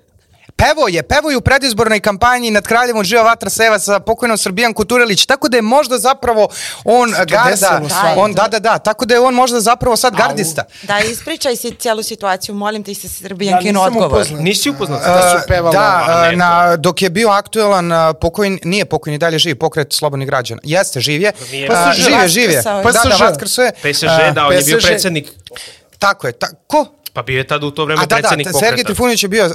Pevo 0.64 0.88
je, 0.88 1.02
pevo 1.02 1.30
je 1.30 1.36
u 1.36 1.40
predizbornoj 1.40 2.00
kampanji 2.00 2.50
nad 2.50 2.66
kraljevom 2.66 3.04
Živa 3.04 3.22
Vatra 3.22 3.50
Seva 3.50 3.78
sa 3.78 4.00
pokojnom 4.00 4.38
Srbijan 4.38 4.74
Kuturelić, 4.74 5.26
tako 5.26 5.48
da 5.48 5.56
je 5.56 5.62
možda 5.62 5.98
zapravo 5.98 6.48
on 6.84 7.14
garda, 7.26 7.80
on, 8.16 8.32
da, 8.32 8.48
da, 8.48 8.58
da, 8.58 8.78
tako 8.78 9.04
da 9.04 9.14
je 9.14 9.20
on 9.20 9.34
možda 9.34 9.60
zapravo 9.60 9.96
sad 9.96 10.16
gardista. 10.16 10.64
Da, 10.82 10.98
ispričaj 10.98 11.56
si 11.56 11.74
cijelu 11.78 12.02
situaciju, 12.02 12.54
molim 12.54 12.82
te 12.82 12.94
se 12.94 13.06
Ja 13.06 13.10
Srbijankino 13.10 13.80
nisam 13.80 13.96
odgovor. 13.96 14.12
upoznat. 14.12 14.40
nisi 14.40 14.70
upoznat. 14.70 15.00
Da 15.04 15.38
su 15.40 15.48
pevali. 15.48 15.76
Da, 15.76 16.04
a 16.06 16.22
a, 16.22 16.30
ne, 16.30 16.36
na, 16.36 16.76
dok 16.76 17.02
je 17.02 17.10
bio 17.10 17.28
aktuelan 17.28 17.92
a, 17.92 18.12
pokojni, 18.12 18.60
nije 18.64 18.84
pokojni, 18.84 19.18
dalje 19.18 19.38
živi 19.38 19.54
pokret 19.54 19.92
slobodnih 19.92 20.28
građana. 20.28 20.60
Jeste, 20.64 21.00
živ 21.00 21.22
je. 21.22 21.32
Nije. 21.52 21.68
A, 21.72 21.90
PSG. 21.92 22.02
živ 22.02 22.12
je, 22.22 22.28
živ 22.28 22.50
je. 22.50 22.62
Vaskrsao 22.64 22.78
je. 22.78 22.92
Da, 22.92 23.08
da, 23.08 23.14
PSG. 23.14 23.20
Vaskrsao 23.20 23.64
je. 23.64 23.72
PSG, 23.72 24.34
da, 24.34 24.46
on 24.46 24.52
je 24.52 24.62
bio 24.64 24.78
PSG. 24.78 24.86
predsednik, 24.86 25.28
Tako 25.98 26.26
je. 26.26 26.32
Ta, 26.32 26.46
ko? 26.66 26.86
Pa 27.14 27.22
bio 27.22 27.38
je 27.38 27.46
tada 27.46 27.66
u 27.66 27.70
to 27.70 27.84
vreme 27.84 28.02
A 28.02 28.06
da, 28.06 28.14
da, 28.14 28.20
predsednik 28.20 28.46
pokreta. 28.46 28.66
Sergej 28.66 28.84
Trifunović 28.84 29.22
je 29.22 29.28
bio, 29.28 29.46
uh, 29.46 29.52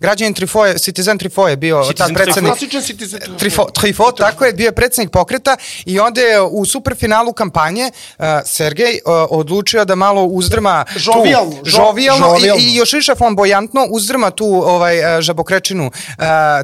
građanin 0.00 0.34
Trifoje, 0.34 0.78
Citizen 0.78 1.18
Trifoje 1.18 1.52
je 1.52 1.56
bio 1.56 1.82
Citizen 1.84 2.14
tad 2.14 2.14
predsednik. 2.14 2.52
Klasičan 2.52 2.82
si 2.82 2.96
ti 2.96 3.06
za 3.06 3.18
to. 3.18 3.32
Trifo, 3.32 3.64
Trifo, 3.64 4.12
tako 4.12 4.44
je, 4.44 4.52
bio 4.52 4.66
je 4.66 4.72
predsednik 4.72 5.10
pokreta 5.10 5.56
i 5.84 6.00
onda 6.00 6.20
je 6.20 6.40
u 6.42 6.64
superfinalu 6.64 7.32
kampanje 7.32 7.90
uh, 8.18 8.24
Sergej 8.44 8.98
uh, 9.04 9.12
odlučio 9.30 9.84
da 9.84 9.94
malo 9.94 10.24
uzdrma 10.24 10.84
tu, 10.92 10.98
Žovijalno, 10.98 11.52
žo- 11.52 11.70
žovijalno, 11.70 12.26
žovijalno. 12.28 12.62
I, 12.62 12.64
i 12.64 12.74
još 12.74 12.92
više 12.92 13.12
flamboyantno 13.12 13.86
uzdrma 13.90 14.30
tu 14.30 14.46
ovaj 14.46 14.98
uh, 14.98 15.20
žabokrečinu 15.20 15.86
uh, 15.86 15.92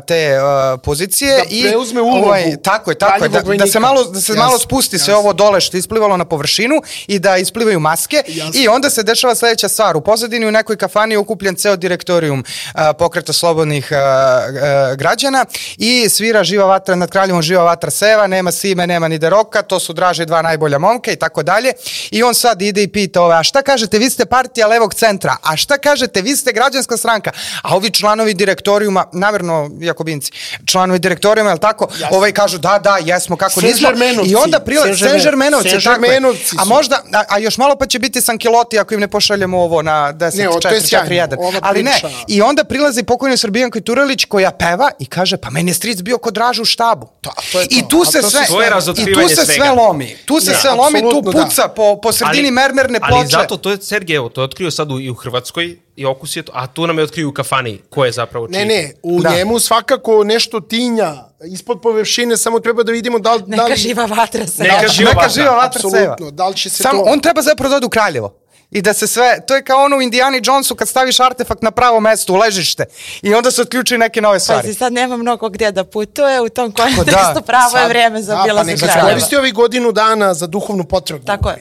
te 0.07 0.39
uh, 0.39 0.81
pozicije 0.81 1.37
Da 1.37 1.45
i 1.51 1.63
preuzme 1.63 2.01
ulogu 2.01 2.27
ovaj, 2.27 2.57
tako 2.63 2.91
je, 2.91 2.99
tako 2.99 3.25
je, 3.25 3.29
da, 3.29 3.41
kraljevog 3.41 3.57
da 3.59 3.67
se 3.67 3.81
malo 3.81 4.05
da 4.05 4.21
se 4.21 4.33
Jasno, 4.33 4.45
malo 4.45 4.59
spusti 4.59 4.99
sve 4.99 5.13
jasno. 5.13 5.19
ovo 5.19 5.33
dole 5.33 5.61
što 5.61 5.77
je 5.77 5.79
isplivalo 5.79 6.17
na 6.17 6.25
površinu 6.25 6.75
i 7.07 7.19
da 7.19 7.37
isplivaju 7.37 7.81
maske 7.81 8.23
Jasno. 8.29 8.61
i 8.61 8.69
onda 8.69 8.91
se 8.91 9.03
dešava 9.03 9.35
sledeća 9.35 9.69
stvar. 9.69 9.97
U 9.97 10.01
pozadini 10.13 10.47
u 10.47 10.51
nekoj 10.51 10.77
kafani 10.77 11.15
je 11.15 11.19
okupljen 11.19 11.57
ceo 11.57 11.77
direktorijum 11.77 12.45
a, 12.75 12.93
pokreta 12.93 13.33
slobodnih 13.33 13.93
a, 13.93 13.97
a, 13.97 14.95
građana 14.95 15.45
i 15.79 16.09
svira 16.09 16.45
živa 16.45 16.67
vatra 16.67 16.95
nad 16.95 17.11
kraljevom 17.11 17.43
živa 17.43 17.65
vatra 17.65 17.91
seva, 17.91 18.27
nema 18.27 18.53
Sime, 18.53 18.87
nema 18.87 19.09
ni 19.09 19.19
Deroka, 19.19 19.63
to 19.63 19.81
su 19.81 19.93
draže 19.93 20.25
dva 20.25 20.43
najbolja 20.43 20.79
momka 20.79 21.13
i 21.13 21.17
tako 21.17 21.43
dalje. 21.43 21.73
I 22.11 22.23
on 22.23 22.35
sad 22.35 22.63
ide 22.63 22.83
i 22.83 22.89
pita 22.89 23.23
ove, 23.23 23.35
a 23.37 23.43
šta 23.43 23.63
kažete, 23.63 23.99
vi 23.99 24.11
ste 24.11 24.25
partija 24.27 24.67
levog 24.67 24.95
centra, 24.95 25.37
a 25.43 25.57
šta 25.57 25.79
kažete, 25.79 26.23
vi 26.23 26.37
ste 26.37 26.53
građanska 26.53 26.97
stranka, 26.97 27.31
a 27.63 27.77
ovi 27.77 27.91
članovi 27.91 28.35
direktorijuma, 28.35 29.05
namerno 29.13 29.71
Jakobinci, 29.81 30.33
članovi 30.65 30.99
direktorijuma, 30.99 31.51
je 31.51 31.55
li 31.55 31.61
tako, 31.61 31.89
ovaj 32.11 32.33
kažu 32.33 32.59
da, 32.59 32.79
da, 32.79 32.99
jesmo, 33.01 33.37
kako 33.37 33.61
nismo. 33.61 33.89
I 34.31 34.35
onda 34.35 34.61
Saint-Germain- 34.61 35.03
Saint-Germainovci, 35.23 35.85
tako 35.85 36.05
je. 36.05 36.11
A 36.59 36.65
možda, 36.65 37.03
a, 37.13 37.25
a 37.29 37.39
još 37.39 37.59
malo 37.59 37.77
pa 37.77 37.87
će 37.87 37.99
biti 37.99 38.21
Sankiloti 38.21 38.79
ako 38.79 38.95
im 38.95 39.01
ne 39.01 39.09
pošaljemo 39.09 39.59
ovo 39.63 39.83
na 39.83 40.02
10, 40.05 40.39
Ne, 40.39 40.49
o, 40.49 40.53
to 40.53 40.69
je 40.69 40.75
4, 40.75 40.81
sjajno. 40.83 41.09
4, 41.09 41.15
1. 41.29 41.37
Ova 41.39 41.59
Ali 41.63 41.83
ne, 41.83 41.93
i 42.29 42.43
onda 42.43 42.65
prilazi 42.65 43.03
pokojni 43.03 43.37
Srbijanko 43.37 43.79
i 43.79 43.83
Turelić 43.83 44.25
koja 44.25 44.51
peva 44.53 44.91
i 44.99 45.07
kaže, 45.07 45.37
pa 45.37 45.51
meni 45.51 45.71
je 45.71 45.75
stric 45.75 46.01
bio 46.01 46.19
kod 46.19 46.35
dražu 46.35 46.63
u 46.63 46.67
štabu. 46.67 47.09
To- 47.21 47.33
to 47.53 47.61
je 47.61 47.67
I 47.67 47.81
to. 47.81 47.89
tu 47.89 47.99
A 47.99 48.05
se 48.05 48.21
to 48.21 48.31
sve, 48.31 48.47
sve- 48.47 48.69
i 48.99 49.15
tu 49.15 49.29
se 49.29 49.35
sve 49.37 49.45
svega. 49.47 49.73
lomi. 49.73 50.17
Tu 50.25 50.41
se 50.41 50.51
Da, 50.51 50.57
sve 50.57 50.71
lomi, 50.73 51.01
tu 51.01 51.07
apsolutno 51.07 51.33
da. 51.33 51.39
puca 51.41 51.69
po, 51.69 51.97
po 51.97 52.13
sredini 52.13 52.51
mermerne 52.51 53.01
ploče. 53.01 53.15
Ali 53.15 53.29
zato 53.29 53.57
to 53.57 53.71
je 53.71 53.77
Sergej, 53.79 54.17
evo, 54.17 54.29
to 54.29 54.41
je 54.41 54.45
otkrio 54.45 54.71
sad 54.71 54.93
u, 54.93 55.01
i 55.01 55.11
u 55.11 55.15
Hrvatskoj 55.15 55.77
i 55.97 56.07
okus 56.07 56.37
je 56.37 56.43
to, 56.43 56.53
a 56.55 56.67
tu 56.67 56.87
nam 56.87 56.99
je 56.99 57.05
otkrio 57.05 57.29
u 57.29 57.33
kafani 57.33 57.81
ko 57.91 58.05
je 58.05 58.13
zapravo 58.13 58.49
čiji. 58.49 58.59
Ne, 58.59 58.65
ne, 58.67 58.93
u 59.03 59.21
Da. 59.21 59.31
njemu 59.31 59.59
svakako 59.59 60.25
nešto 60.25 60.61
tinja 60.61 61.15
ispod 61.45 61.81
površine, 61.83 62.37
samo 62.37 62.61
treba 62.61 62.83
da 62.83 62.93
vidimo 62.93 63.19
da 63.19 63.35
li... 63.35 63.41
da 63.41 63.47
Neka 63.49 63.65
li, 63.65 63.77
živa 63.77 64.05
vatra 64.07 64.47
se. 64.47 64.63
Neka 64.63 64.89
živa 64.89 65.11
Neka 65.11 65.21
vatra. 65.21 65.33
živa 65.33 65.55
vatra. 65.55 65.79
Apsolutno, 65.79 66.31
da 66.31 66.49
li 66.49 66.57
će 66.57 66.71
se 66.71 66.83
Samo, 66.83 66.99
to... 66.99 67.11
on 67.11 67.21
treba 67.21 67.43
zapravo 67.43 67.71
da 67.71 67.77
ode 67.77 67.87
u 67.87 67.91
Kraljevo. 67.91 68.35
I 68.73 68.83
da 68.83 68.93
se 68.93 69.07
sve, 69.07 69.41
to 69.47 69.55
je 69.55 69.65
kao 69.65 69.85
ono 69.85 69.97
u 69.97 70.03
Indiana 70.03 70.39
Jonesu 70.43 70.75
kad 70.75 70.89
staviš 70.89 71.21
artefakt 71.21 71.63
na 71.63 71.71
pravo 71.71 72.01
mesto, 72.01 72.33
u 72.33 72.37
ležište. 72.37 72.85
I 73.23 73.35
onda 73.35 73.51
se 73.51 73.63
otključuju 73.63 73.99
neke 73.99 74.21
nove 74.21 74.41
stvari. 74.41 74.63
Pazi, 74.63 74.75
sad 74.75 74.93
nema 74.93 75.17
mnogo 75.17 75.49
gdje 75.49 75.73
da 75.73 75.85
putuje, 75.85 76.41
u 76.41 76.49
tom 76.49 76.73
kontekstu 76.73 77.05
da, 77.35 77.41
pravo 77.47 77.77
je 77.77 77.83
Sad- 77.83 77.89
vreme 77.89 78.23
za 78.23 78.35
da, 78.35 78.43
bila 78.43 78.61
pa 78.61 78.77
za 78.77 78.87
kraljeva. 78.87 79.09
koristi 79.09 79.37
ovih 79.37 79.55
godinu 79.55 79.93
dana 79.93 80.35
za 80.35 80.47
duhovnu 80.47 80.85
potragu. 80.85 81.25
Tako 81.25 81.51
je. 81.51 81.57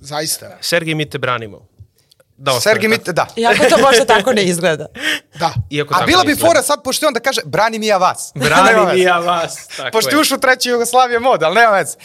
Zaista. 0.00 0.58
Sergej, 0.60 0.94
mi 0.94 1.10
te 1.10 1.18
branimo. 1.18 1.66
Da 2.38 2.52
ostane 2.52 2.74
Sergej 2.74 2.90
tako. 2.90 3.00
Mit, 3.00 3.14
da. 3.14 3.26
Iako 3.36 3.64
to 3.66 3.78
možda 3.80 4.04
tako 4.06 4.32
ne 4.32 4.44
izgleda. 4.52 4.86
Da. 5.34 5.52
Iako 5.70 5.94
A 5.94 5.96
tako 5.96 6.06
bila 6.06 6.24
bi 6.24 6.32
izgleda. 6.32 6.48
fora 6.48 6.62
sad, 6.62 6.82
pošto 6.82 7.04
je 7.04 7.08
on 7.08 7.14
da 7.14 7.20
kaže, 7.20 7.40
brani 7.44 7.78
mi 7.78 7.86
ja 7.86 7.96
vas. 7.98 8.32
Nema 8.34 8.48
Brani 8.48 8.80
veze. 8.80 8.94
mi 8.94 9.00
ja 9.00 9.18
vas. 9.18 9.66
Tako 9.68 9.90
Pošto 9.90 10.10
je. 10.10 10.14
je 10.14 10.20
ušao 10.20 10.38
treći 10.38 10.68
Jugoslavije 10.68 11.20
mod, 11.20 11.42
ali 11.42 11.54
nema 11.54 11.70
veze. 11.72 11.96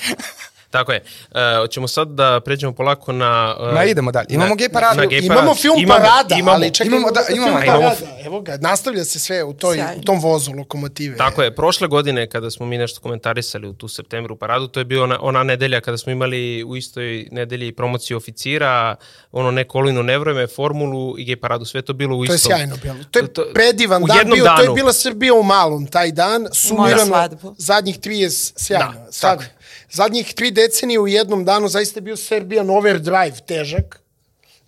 Tako 0.71 0.91
je. 0.91 1.03
E, 1.31 1.57
hoćemo 1.57 1.87
sad 1.87 2.07
da 2.09 2.39
pređemo 2.39 2.73
polako 2.73 3.11
na... 3.13 3.55
e, 3.61 3.73
Ma, 3.73 3.83
idemo 3.83 4.11
dalje. 4.11 4.25
Imamo 4.29 4.49
na- 4.49 4.55
gej 4.55 4.69
paradu. 4.69 4.97
na 4.97 5.05
gej 5.05 5.19
Imamo 5.19 5.55
film 5.55 5.75
Imamo- 5.77 5.99
Parada, 5.99 6.35
imamo. 6.35 6.51
ali 6.51 6.71
čekaj, 6.71 6.87
Imamo, 6.87 7.11
da, 7.11 7.21
imamo, 7.29 7.51
film 7.51 7.63
imamo. 7.65 7.81
Parada. 7.81 8.21
Evo 8.25 8.41
ga, 8.41 8.57
nastavlja 8.57 9.03
se 9.03 9.19
sve 9.19 9.43
u, 9.43 9.53
toj, 9.53 9.79
u 9.97 10.01
tom 10.01 10.19
vozu 10.19 10.51
lokomotive. 10.53 11.17
Tako 11.17 11.43
je, 11.43 11.55
prošle 11.55 11.87
godine 11.87 12.27
kada 12.27 12.51
smo 12.51 12.65
mi 12.65 12.77
nešto 12.77 13.01
komentarisali 13.01 13.67
u 13.67 13.73
tu 13.73 13.87
septembru 13.87 14.35
paradu, 14.35 14.67
to 14.67 14.79
je 14.79 14.85
bio 14.85 15.03
ona, 15.03 15.17
ona 15.21 15.43
nedelja 15.43 15.81
kada 15.81 15.97
smo 15.97 16.11
imali 16.11 16.31
u 16.63 16.75
istoj 16.75 17.01
nedelji 17.31 17.71
promociju 17.71 18.17
oficira, 18.17 18.95
ono 19.31 19.51
ne 19.51 19.63
kolino 19.65 20.01
nevreme, 20.03 20.47
formulu 20.47 21.15
i 21.17 21.25
gej 21.25 21.35
paradu, 21.35 21.65
sve 21.65 21.81
to 21.81 21.93
bilo 21.93 22.17
u 22.17 22.25
To 22.25 22.31
je 22.31 22.35
istom. 22.35 22.49
sjajno 22.49 22.75
bilo. 22.77 22.95
To 23.11 23.19
je 23.19 23.27
To- 23.27 23.45
predivan 23.53 24.03
u 24.03 24.07
dan 24.07 24.17
jednom 24.17 24.35
bio, 24.35 24.45
to 24.45 24.51
je 24.53 24.63
danu. 24.63 24.75
bila 24.75 24.93
Srbija 24.93 25.33
u 25.33 25.43
malom 25.43 25.87
taj 25.87 26.11
dan, 26.11 26.47
sumirano 26.53 27.29
zadnjih 27.57 27.99
30, 27.99 28.53
sjajno. 28.57 28.91
Da, 28.95 29.11
Sad, 29.11 29.31
tako 29.31 29.43
je. 29.43 29.49
Zadnjih 29.91 30.33
tri 30.33 30.51
decenije 30.51 30.99
u 30.99 31.07
jednom 31.07 31.45
danu 31.45 31.67
zaista 31.67 31.97
je 31.97 32.01
bio 32.01 32.15
Serbian 32.15 32.69
overdrive 32.69 33.37
težak 33.47 34.01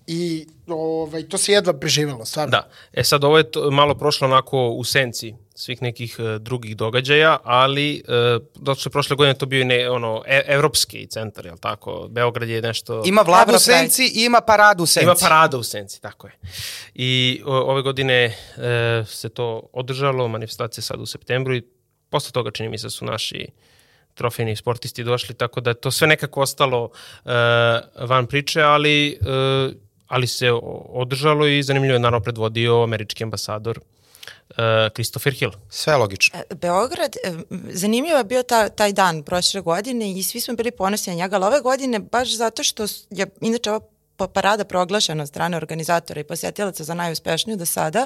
i 0.08 0.48
ovaj, 0.68 1.24
to 1.24 1.38
se 1.38 1.52
jedva 1.52 1.74
preživelo, 1.74 2.26
stvarno. 2.26 2.52
Da, 2.52 2.70
e 2.94 3.04
sad 3.04 3.24
ovo 3.24 3.38
je 3.38 3.52
to, 3.52 3.72
malo 3.72 3.96
prošlo 3.96 4.28
onako 4.28 4.70
u 4.70 4.84
senci 4.84 5.34
svih 5.56 5.82
nekih 5.82 6.16
e, 6.20 6.40
drugih 6.40 6.78
događaja, 6.78 7.38
ali 7.44 7.96
e, 7.96 8.02
zato 8.66 8.76
što 8.76 8.88
je 8.88 8.92
prošle 8.92 9.16
godine 9.16 9.34
to 9.34 9.46
bio 9.46 9.62
i 9.62 9.66
ne, 9.66 9.90
ono, 9.90 10.24
e, 10.26 10.42
evropski 10.48 11.08
centar, 11.08 11.46
jel 11.46 11.58
tako? 11.58 12.08
Beograd 12.10 12.50
je 12.50 12.62
nešto... 12.62 13.04
Ima 13.06 13.22
vladu 13.22 13.56
u 13.56 13.60
senci 13.60 14.04
i 14.04 14.26
ima 14.26 14.42
paradu 14.42 14.84
u 14.84 14.86
senci. 14.86 15.04
Ima 15.04 15.16
parada 15.22 15.58
u 15.58 15.64
senci, 15.64 16.02
tako 16.02 16.28
je. 16.28 16.34
I 16.94 17.42
o, 17.46 17.56
ove 17.56 17.82
godine 17.82 18.16
e, 18.24 18.34
se 19.08 19.30
to 19.30 19.64
održalo, 19.74 20.28
manifestacije 20.28 20.84
sad 20.84 21.00
u 21.00 21.06
septembru 21.06 21.56
i 21.56 21.64
posle 22.10 22.32
toga 22.32 22.52
čini 22.52 22.70
mi 22.70 22.78
se 22.78 22.90
su 22.90 23.06
naši 23.06 23.48
trofejni 24.14 24.56
sportisti 24.56 25.04
došli, 25.04 25.36
tako 25.36 25.62
da 25.62 25.70
je 25.70 25.74
to 25.74 25.92
sve 25.92 26.08
nekako 26.08 26.42
ostalo 26.42 26.90
e, 27.26 27.30
van 28.00 28.28
priče, 28.28 28.62
ali, 28.62 29.10
e, 29.10 29.74
ali 30.08 30.28
se 30.28 30.52
održalo 30.90 31.48
i 31.48 31.64
zanimljivo 31.64 31.96
je 31.96 32.00
naravno 32.00 32.24
predvodio 32.24 32.84
američki 32.84 33.24
ambasador 33.24 33.80
e, 33.80 34.90
Christopher 34.94 35.34
Hill. 35.34 35.52
Sve 35.70 35.96
logično. 35.96 36.40
Beograd, 36.56 37.16
zanimljivo 37.70 38.18
je 38.18 38.24
bio 38.24 38.44
ta, 38.44 38.70
taj 38.70 38.94
dan 38.94 39.24
prošle 39.24 39.62
godine 39.62 40.12
i 40.12 40.24
svi 40.24 40.42
smo 40.42 40.56
bili 40.56 40.72
ponosni 40.72 41.14
na 41.14 41.18
njega, 41.18 41.36
ali 41.36 41.46
ove 41.46 41.62
godine 41.62 42.00
baš 42.00 42.36
zato 42.36 42.64
što 42.64 42.84
je 43.10 43.28
inače 43.42 43.72
ova 43.72 43.80
parada 44.34 44.64
proglašena 44.64 45.24
od 45.24 45.30
strane 45.30 45.58
organizatora 45.58 46.22
i 46.22 46.24
posjetilaca 46.24 46.84
za 46.84 46.94
najuspešniju 46.94 47.58
do 47.58 47.66
sada, 47.66 48.06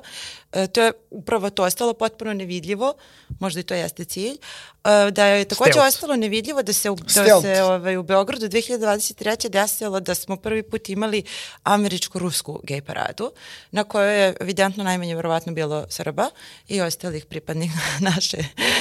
e, 0.53 0.67
to 0.67 0.81
je 0.81 0.91
upravo 1.11 1.49
to 1.49 1.63
ostalo 1.63 1.93
potpuno 1.93 2.33
nevidljivo, 2.33 2.93
možda 3.39 3.59
i 3.59 3.63
to 3.63 3.73
jeste 3.73 4.05
cilj, 4.05 4.33
e, 4.33 5.11
da 5.11 5.25
je 5.25 5.45
takođe 5.45 5.71
Stealth. 5.71 5.87
ostalo 5.87 6.15
nevidljivo 6.15 6.63
da 6.63 6.73
se, 6.73 6.89
u- 6.89 6.95
da 6.95 7.41
se 7.41 7.63
ovaj, 7.63 7.97
u 7.97 8.03
Beogradu 8.03 8.47
2023. 8.47 9.49
desilo 9.49 9.99
da 9.99 10.15
smo 10.15 10.35
prvi 10.35 10.63
put 10.63 10.89
imali 10.89 11.23
američko-rusku 11.63 12.59
gej 12.63 12.81
paradu, 12.81 13.31
na 13.71 13.83
kojoj 13.83 14.23
je 14.23 14.35
evidentno 14.41 14.83
najmanje 14.83 15.15
verovatno 15.15 15.53
bilo 15.53 15.85
Srba 15.89 16.29
i 16.67 16.81
ostalih 16.81 17.25
pripadnika 17.25 17.73
naše, 18.11 18.37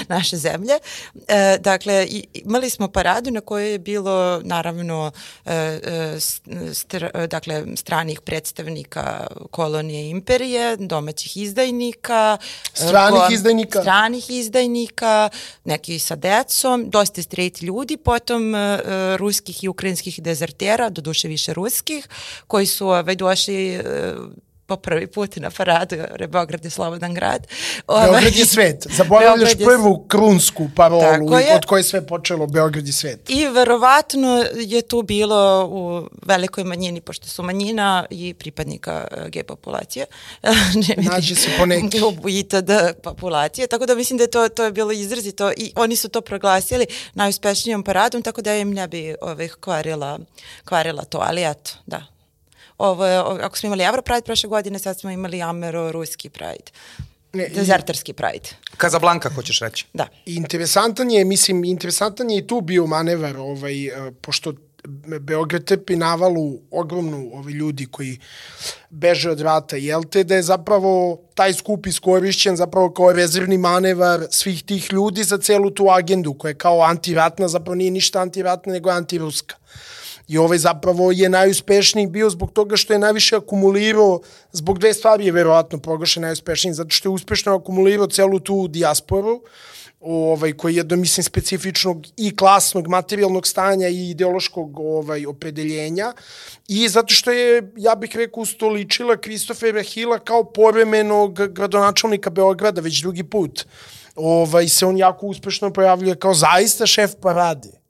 naše 0.09 0.37
zemlje. 0.37 0.75
E, 1.29 1.59
dakle, 1.61 2.07
imali 2.35 2.71
smo 2.71 2.89
paradu 2.89 3.31
na 3.31 3.41
kojoj 3.41 3.73
je 3.73 3.79
bilo 3.79 4.41
naravno 4.45 5.12
e, 5.45 5.53
e, 5.55 6.21
str, 6.75 7.05
e, 7.05 7.11
dakle, 7.31 7.64
stranih 7.76 8.20
predstavnika 8.20 9.26
kolonije 9.50 10.11
imperije, 10.11 10.76
domaćih 10.76 11.37
izdajnika, 11.37 12.38
e, 12.40 12.76
Stranih 12.76 13.22
izdajnika. 13.31 13.81
stranih 13.81 14.31
izdajnika, 14.31 15.29
neki 15.64 15.98
sa 15.98 16.16
decom, 16.16 16.90
dosta 16.90 17.22
straight 17.22 17.62
ljudi, 17.62 17.96
potom 17.96 18.55
e, 18.55 18.59
e, 18.59 18.81
ruskih 19.16 19.64
i 19.64 19.68
ukrajinskih 19.68 20.22
dezertera, 20.22 20.90
do 20.90 21.02
duše 21.02 21.29
više 21.29 21.55
ruskih, 21.55 22.09
koji 22.46 22.66
su 22.66 22.88
ovaj, 22.88 23.14
došli 23.14 23.74
e, 23.74 23.83
po 24.66 24.76
prvi 24.76 25.07
put 25.07 25.37
na 25.37 25.50
paradu, 25.50 25.96
jer 25.96 26.26
Beograd 26.29 26.64
je 26.64 26.70
slobodan 26.70 27.14
grad. 27.14 27.46
Beograd 27.88 28.37
je 28.37 28.46
svet. 28.46 28.87
Zaboravljaš 28.90 29.52
prvu 29.64 30.05
krunsku 30.09 30.68
parolu 30.76 31.34
od 31.57 31.64
koje 31.66 31.82
sve 31.82 32.07
počelo 32.07 32.47
Beograd 32.47 32.86
je 32.86 32.93
svet. 32.93 33.30
I 33.30 33.47
verovatno 33.47 34.45
je 34.55 34.82
tu 34.82 35.03
bilo 35.03 35.66
u 35.66 36.09
velikoj 36.26 36.64
manjini, 36.64 37.01
pošto 37.01 37.28
su 37.28 37.43
manjina 37.43 38.07
i 38.11 38.34
pripadnika 38.34 39.09
uh, 39.11 39.28
G 39.28 39.43
populacije. 39.43 40.07
Nađe 41.11 41.34
se 41.34 41.49
po 41.59 41.66
neki. 41.66 42.01
U 42.24 42.28
ITD 42.28 42.70
populacije, 43.03 43.66
tako 43.66 43.86
da 43.86 43.95
mislim 43.95 44.16
da 44.16 44.24
je 44.24 44.30
to, 44.30 44.49
to 44.49 44.64
je 44.64 44.72
bilo 44.72 44.93
izrazito 44.93 45.53
i 45.57 45.72
oni 45.74 45.97
su 45.97 46.09
to 46.09 46.20
proglasili 46.20 46.86
najuspešnijom 47.14 47.82
paradom, 47.82 48.22
tako 48.22 48.43
da 48.43 48.57
im 48.57 48.74
ne 48.74 48.88
bi 48.88 49.14
ovih 49.20 49.57
kvarila, 49.61 50.18
kvarila 50.64 51.05
to, 51.05 51.18
ali 51.22 51.51
eto, 51.51 51.70
da 51.86 52.16
ovo, 52.79 53.05
ako 53.43 53.59
smo 53.59 53.66
imali 53.66 53.85
Euro 53.85 54.03
Pride 54.03 54.22
prošle 54.22 54.49
godine, 54.49 54.79
sad 54.79 55.01
smo 55.01 55.11
imali 55.11 55.39
Amero-Ruski 55.39 56.29
Pride. 56.29 56.70
Ne, 57.33 57.49
Dezerterski 57.49 58.12
Pride. 58.12 58.49
Kazablanka, 58.77 59.31
hoćeš 59.31 59.61
reći. 59.61 59.87
Da. 59.93 60.09
Interesantan 60.27 61.11
je, 61.11 61.24
mislim, 61.24 61.64
interesantan 61.64 62.31
je 62.31 62.39
i 62.39 62.47
tu 62.47 62.61
bio 62.61 62.87
manevar, 62.87 63.37
ovaj, 63.37 63.87
e, 63.87 64.12
pošto 64.20 64.53
Beograd 65.20 65.64
trpi 65.64 65.97
navalu 65.97 66.59
ogromnu 66.70 67.31
ovi 67.35 67.53
ljudi 67.53 67.87
koji 67.87 68.18
beže 68.91 69.31
od 69.31 69.41
rata, 69.41 69.77
jel 69.77 70.05
te 70.05 70.24
da 70.24 70.35
je 70.35 70.43
zapravo 70.43 71.20
taj 71.35 71.55
skup 71.55 71.87
iskorišćen 71.87 72.57
zapravo 72.57 72.91
kao 72.91 73.12
rezervni 73.12 73.59
manevar 73.59 74.27
svih 74.31 74.62
tih 74.62 74.93
ljudi 74.93 75.24
za 75.24 75.39
celu 75.39 75.70
tu 75.70 75.89
agendu 75.91 76.35
koja 76.35 76.51
je 76.51 76.59
kao 76.59 76.83
antiratna, 76.83 77.49
zapravo 77.49 77.74
nije 77.74 77.91
ništa 77.91 78.20
antiratna 78.20 78.72
nego 78.72 78.91
antiruska. 78.91 79.57
I 80.29 80.39
ovaj 80.39 80.59
zapravo 80.59 81.12
je 81.12 81.29
najuspešniji 81.29 82.07
bio 82.07 82.31
zbog 82.31 82.53
toga 82.53 82.77
što 82.77 82.93
je 82.93 82.99
najviše 82.99 83.37
akumulirao, 83.37 84.20
zbog 84.53 84.79
dve 84.79 84.95
stvari 84.95 85.27
je 85.27 85.33
verovatno 85.33 85.79
proglašen 85.79 86.22
najuspešniji, 86.22 86.74
zato 86.74 86.91
što 86.91 87.09
je 87.09 87.12
uspešno 87.12 87.55
akumulirao 87.55 88.07
celu 88.07 88.41
tu 88.41 88.68
dijasporu, 88.68 89.41
ovaj, 90.01 90.53
koji 90.53 90.74
je 90.74 90.83
do, 90.83 90.97
mislim, 90.97 91.24
specifičnog 91.24 92.07
i 92.16 92.37
klasnog 92.37 92.89
materijalnog 92.89 93.47
stanja 93.47 93.89
i 93.89 94.11
ideološkog 94.11 94.81
ovaj, 94.81 95.27
opredeljenja 95.27 96.12
i 96.68 96.89
zato 96.89 97.14
što 97.14 97.31
je, 97.31 97.72
ja 97.77 97.95
bih 97.95 98.16
rekao, 98.16 98.43
ustoličila 98.43 99.16
Kristofera 99.16 99.83
Hila 99.83 100.18
kao 100.18 100.45
poremenog 100.45 101.53
gradonačelnika 101.53 102.31
Beograda 102.31 102.81
već 102.81 103.01
drugi 103.03 103.24
put. 103.24 103.66
Ovaj, 104.14 104.68
se 104.68 104.87
on 104.87 104.99
jako 104.99 105.27
uspešno 105.27 105.72
pojavljuje 105.72 106.16
kao 106.16 106.35
zaista 106.35 106.87
šef 106.87 107.11
parade 107.20 107.86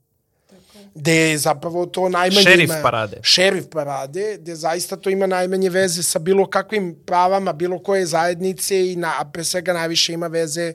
gde 0.96 1.14
je 1.14 1.38
zapravo 1.38 1.86
to 1.86 2.08
najmanje... 2.08 2.42
Šerif 2.42 2.70
ima, 2.70 2.82
parade. 2.82 3.16
Šerif 3.22 3.64
parade, 3.70 4.36
gde 4.40 4.54
zaista 4.54 4.96
to 4.96 5.10
ima 5.10 5.26
najmanje 5.26 5.70
veze 5.70 6.02
sa 6.02 6.18
bilo 6.18 6.46
kakvim 6.46 6.94
pravama, 7.06 7.52
bilo 7.52 7.78
koje 7.78 8.06
zajednice 8.06 8.92
i 8.92 8.96
na, 8.96 9.24
pre 9.32 9.44
svega 9.44 9.72
najviše 9.72 10.12
ima 10.12 10.26
veze 10.26 10.72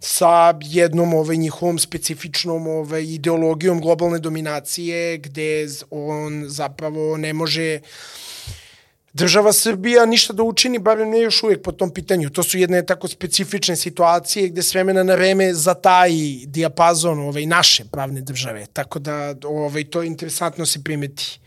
sa 0.00 0.54
jednom 0.62 1.14
ovaj, 1.14 1.36
njihovom 1.36 1.78
specifičnom 1.78 2.66
ovaj, 2.66 3.02
ideologijom 3.02 3.80
globalne 3.80 4.18
dominacije, 4.18 5.18
gde 5.18 5.66
on 5.90 6.44
zapravo 6.48 7.16
ne 7.16 7.32
može 7.32 7.80
uh, 7.82 7.88
država 9.12 9.52
Srbija 9.52 10.06
ništa 10.06 10.32
da 10.32 10.42
učini, 10.42 10.78
barem 10.78 11.10
ne 11.10 11.20
još 11.20 11.42
uvijek 11.42 11.62
po 11.62 11.72
tom 11.72 11.90
pitanju. 11.90 12.30
To 12.30 12.42
su 12.42 12.58
jedne 12.58 12.86
tako 12.86 13.08
specifične 13.08 13.76
situacije 13.76 14.48
gde 14.48 14.62
s 14.62 14.74
vremena 14.74 15.02
na 15.02 15.14
vreme 15.14 15.54
zataji 15.54 16.44
dijapazon 16.46 17.20
ovaj, 17.20 17.46
naše 17.46 17.84
pravne 17.84 18.20
države. 18.20 18.66
Tako 18.72 18.98
da 18.98 19.34
ovaj, 19.44 19.84
to 19.84 20.02
je 20.02 20.06
interesantno 20.06 20.66
se 20.66 20.82
primeti. 20.84 21.40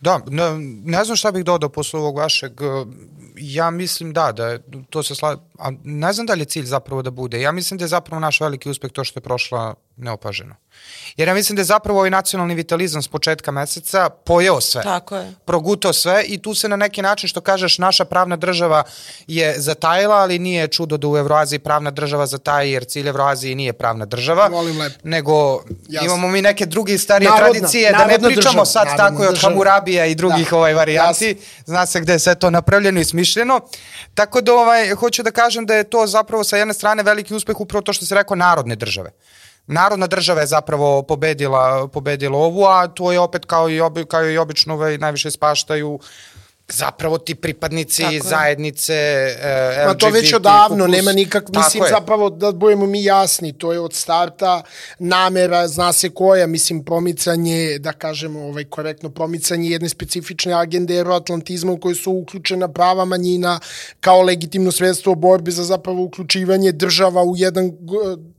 Da, 0.00 0.20
ne, 0.26 0.44
ne 0.84 1.04
znam 1.04 1.16
šta 1.16 1.32
bih 1.32 1.44
dodao 1.44 1.68
posle 1.68 2.00
ovog 2.00 2.16
vašeg. 2.16 2.52
Ja 3.36 3.70
mislim 3.70 4.12
da, 4.12 4.32
da 4.32 4.58
to 4.90 5.02
se 5.02 5.14
sla... 5.14 5.36
A 5.58 5.70
ne 5.84 6.12
znam 6.12 6.26
da 6.26 6.34
li 6.34 6.40
je 6.40 6.44
cilj 6.44 6.64
zapravo 6.64 7.02
da 7.02 7.10
bude. 7.10 7.40
Ja 7.40 7.52
mislim 7.52 7.78
da 7.78 7.84
je 7.84 7.88
zapravo 7.88 8.20
naš 8.20 8.40
veliki 8.40 8.68
uspeh 8.68 8.92
to 8.92 9.04
što 9.04 9.18
je 9.18 9.22
prošla 9.22 9.74
neopaženo. 9.96 10.54
Jer 11.16 11.28
ja 11.28 11.34
mislim 11.34 11.56
da 11.56 11.60
je 11.60 11.64
zapravo 11.64 11.98
ovaj 11.98 12.10
nacionalni 12.10 12.54
vitalizam 12.54 13.02
s 13.02 13.08
početka 13.08 13.50
meseca 13.50 14.08
pojeo 14.10 14.60
sve. 14.60 14.82
Tako 14.82 15.16
je. 15.16 15.34
Progutao 15.44 15.92
sve 15.92 16.24
i 16.24 16.42
tu 16.42 16.54
se 16.54 16.68
na 16.68 16.76
neki 16.76 17.02
način, 17.02 17.28
što 17.28 17.40
kažeš, 17.40 17.78
naša 17.78 18.04
pravna 18.04 18.36
država 18.36 18.82
je 19.26 19.54
zatajila, 19.60 20.16
ali 20.16 20.38
nije 20.38 20.68
čudo 20.68 20.96
da 20.96 21.08
u 21.08 21.16
Evroaziji 21.16 21.58
pravna 21.58 21.90
država 21.90 22.26
zataji, 22.26 22.72
jer 22.72 22.84
cilj 22.84 23.08
Evroaziji 23.08 23.54
nije 23.54 23.72
pravna 23.72 24.04
država. 24.04 24.48
Volim 24.48 24.78
lepo. 24.78 24.98
Nego 25.02 25.62
Jasne. 25.88 26.06
imamo 26.06 26.28
mi 26.28 26.42
neke 26.42 26.66
druge 26.66 26.98
starije 26.98 27.30
narodna, 27.30 27.52
tradicije, 27.52 27.92
da 27.92 28.06
ne 28.06 28.18
pričamo 28.18 28.34
država, 28.34 28.64
sad 28.64 28.96
tako 28.96 29.22
od 29.22 29.40
Hamurabija 29.40 30.06
i 30.06 30.14
drugih 30.14 30.50
da. 30.50 30.56
ovaj 30.56 30.74
varijanti. 30.74 31.26
Jasne. 31.26 31.42
Zna 31.66 31.86
se 31.86 32.00
gde 32.00 32.12
je 32.12 32.18
sve 32.18 32.34
to 32.34 32.50
napravljeno 32.50 33.00
i 33.00 33.04
smišljeno. 33.04 33.60
Tako 34.14 34.40
da 34.40 34.54
ovaj, 34.54 34.94
hoću 34.94 35.22
da 35.22 35.30
kažem 35.30 35.47
da 35.66 35.74
je 35.74 35.84
to 35.84 36.06
zapravo 36.06 36.44
sa 36.44 36.56
jedne 36.56 36.74
strane 36.74 37.02
veliki 37.02 37.34
uspeh 37.34 37.60
upravo 37.60 37.82
to 37.82 37.92
što 37.92 38.06
se 38.06 38.14
rekao 38.14 38.36
narodne 38.36 38.76
države. 38.76 39.10
Narodna 39.66 40.06
država 40.06 40.40
je 40.40 40.46
zapravo 40.46 41.02
pobedila, 41.02 41.88
pobedila 41.88 42.38
ovu, 42.38 42.64
a 42.64 42.88
to 42.88 43.12
je 43.12 43.20
opet 43.20 43.44
kao 43.44 43.70
i, 43.70 43.80
obi, 43.80 44.04
kao 44.04 44.30
i 44.30 44.38
obično 44.38 44.74
ovaj, 44.74 44.98
najviše 44.98 45.30
spaštaju 45.30 45.98
zapravo 46.72 47.18
ti 47.18 47.34
pripadnici 47.34 48.02
Tako 48.02 48.28
zajednice 48.28 48.94
e, 48.94 49.86
LGBT. 49.86 49.86
Ma 49.86 49.94
to 49.94 50.10
već 50.10 50.34
odavno, 50.34 50.84
kukus. 50.84 50.96
nema 50.96 51.12
nikak, 51.12 51.48
mislim 51.48 51.84
je. 51.84 51.90
zapravo 51.90 52.30
da 52.30 52.52
budemo 52.52 52.86
mi 52.86 53.04
jasni, 53.04 53.52
to 53.52 53.72
je 53.72 53.80
od 53.80 53.94
starta 53.94 54.62
namera, 54.98 55.68
zna 55.68 55.92
se 55.92 56.10
koja, 56.10 56.46
mislim 56.46 56.84
promicanje, 56.84 57.78
da 57.78 57.92
kažemo 57.92 58.40
ovaj, 58.40 58.64
korektno, 58.64 59.10
promicanje 59.10 59.70
jedne 59.70 59.88
specifične 59.88 60.52
agende 60.52 60.96
euroatlantizma 60.96 61.72
u 61.72 61.80
kojoj 61.80 61.94
su 61.94 62.12
uključena 62.12 62.68
prava 62.68 63.04
manjina 63.04 63.60
kao 64.00 64.22
legitimno 64.22 64.72
sredstvo 64.72 65.14
borbe 65.14 65.50
za 65.50 65.64
zapravo 65.64 66.02
uključivanje 66.02 66.72
država 66.72 67.22
u 67.22 67.36
jedan 67.36 67.72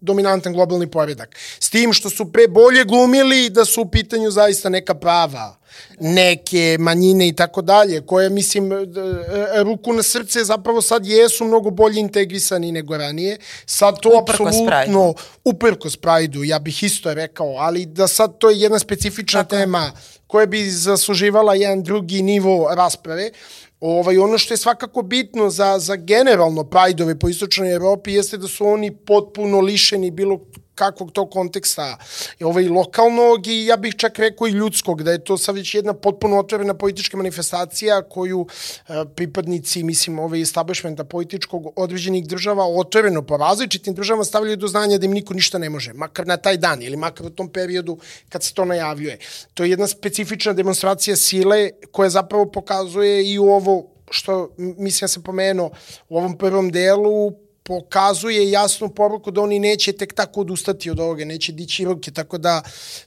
dominantan 0.02 0.54
globalni 0.54 0.92
poredak. 0.92 1.36
S 1.60 1.70
tim 1.70 1.94
što 1.94 2.10
su 2.10 2.32
pre 2.32 2.48
bolje 2.48 2.86
glumili 2.86 3.50
da 3.50 3.66
su 3.66 3.82
u 3.82 3.90
pitanju 3.90 4.32
zaista 4.32 4.70
neka 4.70 4.94
prava 4.94 5.59
neke 6.00 6.78
manjine 6.80 7.28
i 7.28 7.36
tako 7.36 7.62
dalje, 7.62 8.02
koje, 8.02 8.30
mislim, 8.30 8.72
e, 8.72 8.76
e, 8.76 9.64
ruku 9.64 9.94
na 9.94 10.04
srce 10.04 10.44
zapravo 10.44 10.82
sad 10.82 11.06
jesu 11.06 11.46
mnogo 11.46 11.70
bolje 11.70 12.00
integrisani 12.00 12.72
nego 12.72 12.98
ranije. 12.98 13.38
Sad 13.66 14.00
to 14.00 14.10
uprko 14.22 14.48
apsolutno, 14.48 15.14
uprko 15.44 15.90
sprajdu, 15.90 16.44
ja 16.44 16.60
bih 16.60 16.84
isto 16.84 17.14
rekao, 17.14 17.56
ali 17.58 17.86
da 17.86 18.08
sad 18.08 18.38
to 18.38 18.50
je 18.50 18.60
jedna 18.60 18.80
specifična 18.80 19.44
tako. 19.44 19.56
tema 19.56 19.92
koja 20.28 20.46
bi 20.46 20.70
zasluživala 20.70 21.56
jedan 21.56 21.84
drugi 21.84 22.22
nivo 22.22 22.76
rasprave. 22.76 23.32
Ovaj, 23.80 24.18
ono 24.18 24.38
što 24.38 24.54
je 24.54 24.58
svakako 24.58 25.02
bitno 25.02 25.50
za, 25.50 25.80
za 25.80 25.96
generalno 25.96 26.64
prajdove 26.64 27.20
po 27.20 27.30
istočnoj 27.30 27.74
Evropi 27.74 28.14
jeste 28.14 28.38
da 28.38 28.48
su 28.48 28.68
oni 28.68 28.96
potpuno 28.96 29.60
lišeni 29.60 30.12
bilo 30.12 30.40
kakvog 30.80 31.12
to 31.12 31.26
konteksta 31.30 31.98
ovaj, 32.44 32.68
lokalnog 32.68 33.48
i 33.48 33.66
ja 33.66 33.78
bih 33.78 33.96
čak 33.98 34.20
rekao 34.20 34.48
i 34.48 34.52
ljudskog, 34.52 35.04
da 35.04 35.12
je 35.12 35.24
to 35.24 35.38
sad 35.38 35.56
već 35.56 35.76
jedna 35.76 35.94
potpuno 35.94 36.40
otvorena 36.40 36.74
politička 36.74 37.18
manifestacija 37.18 38.02
koju 38.02 38.46
e, 38.48 39.04
pripadnici, 39.16 39.84
mislim, 39.84 40.20
ovaj 40.20 40.42
establishmenta 40.42 41.04
političkog 41.04 41.74
određenih 41.76 42.28
država 42.28 42.68
otvoreno 42.68 43.22
po 43.22 43.38
različitim 43.38 43.94
državama 43.94 44.24
stavljaju 44.24 44.58
do 44.58 44.68
znanja 44.68 44.98
da 44.98 45.06
im 45.06 45.18
niko 45.20 45.34
ništa 45.34 45.58
ne 45.58 45.70
može, 45.70 45.94
makar 45.94 46.28
na 46.28 46.38
taj 46.38 46.58
dan 46.58 46.84
ili 46.84 46.98
makar 46.98 47.26
u 47.26 47.30
tom 47.30 47.50
periodu 47.50 47.98
kad 48.30 48.44
se 48.44 48.54
to 48.54 48.66
najavljuje. 48.66 49.18
To 49.54 49.64
je 49.64 49.70
jedna 49.70 49.88
specifična 49.88 50.54
demonstracija 50.54 51.16
sile 51.16 51.70
koja 51.92 52.10
zapravo 52.10 52.46
pokazuje 52.46 53.34
i 53.34 53.38
ovo 53.40 53.90
što 54.12 54.50
mislim 54.58 55.06
ja 55.06 55.08
sam 55.08 55.24
pomenuo 55.24 55.72
u 56.10 56.18
ovom 56.18 56.38
prvom 56.38 56.72
delu 56.72 57.49
pokazuje 57.70 58.52
jasnu 58.52 58.90
poruku 58.90 59.32
da 59.32 59.42
oni 59.42 59.60
neće 59.60 59.92
tek 59.94 60.14
tako 60.14 60.42
odustati 60.42 60.90
od 60.90 61.00
ovoga, 61.00 61.26
neće 61.26 61.52
dići 61.52 61.86
ruke, 61.86 62.12
tako 62.12 62.38
da 62.38 62.62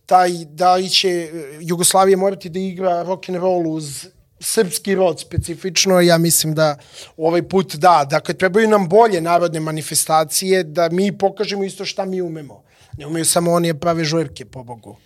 taj, 0.06 0.30
da 0.44 0.76
će 0.88 1.08
e, 1.08 1.30
Jugoslavija 1.60 2.16
morati 2.16 2.48
da 2.48 2.58
igra 2.58 3.02
rock 3.02 3.28
and 3.28 3.38
roll 3.38 3.66
uz 3.66 4.06
srpski 4.40 4.94
rod 4.94 5.20
specifično, 5.20 6.00
ja 6.00 6.18
mislim 6.18 6.54
da 6.54 6.76
ovaj 7.16 7.42
put 7.48 7.74
da, 7.74 8.06
dakle 8.10 8.34
trebaju 8.34 8.68
nam 8.68 8.88
bolje 8.88 9.20
narodne 9.20 9.60
manifestacije 9.60 10.62
da 10.62 10.88
mi 10.88 11.18
pokažemo 11.18 11.64
isto 11.64 11.84
šta 11.84 12.04
mi 12.04 12.22
umemo. 12.22 12.62
Ne 12.96 13.06
umeju 13.06 13.24
samo 13.24 13.52
oni 13.52 13.74
prave 13.74 14.04
žurke, 14.04 14.44
po 14.44 14.62
Bogu. 14.68 14.96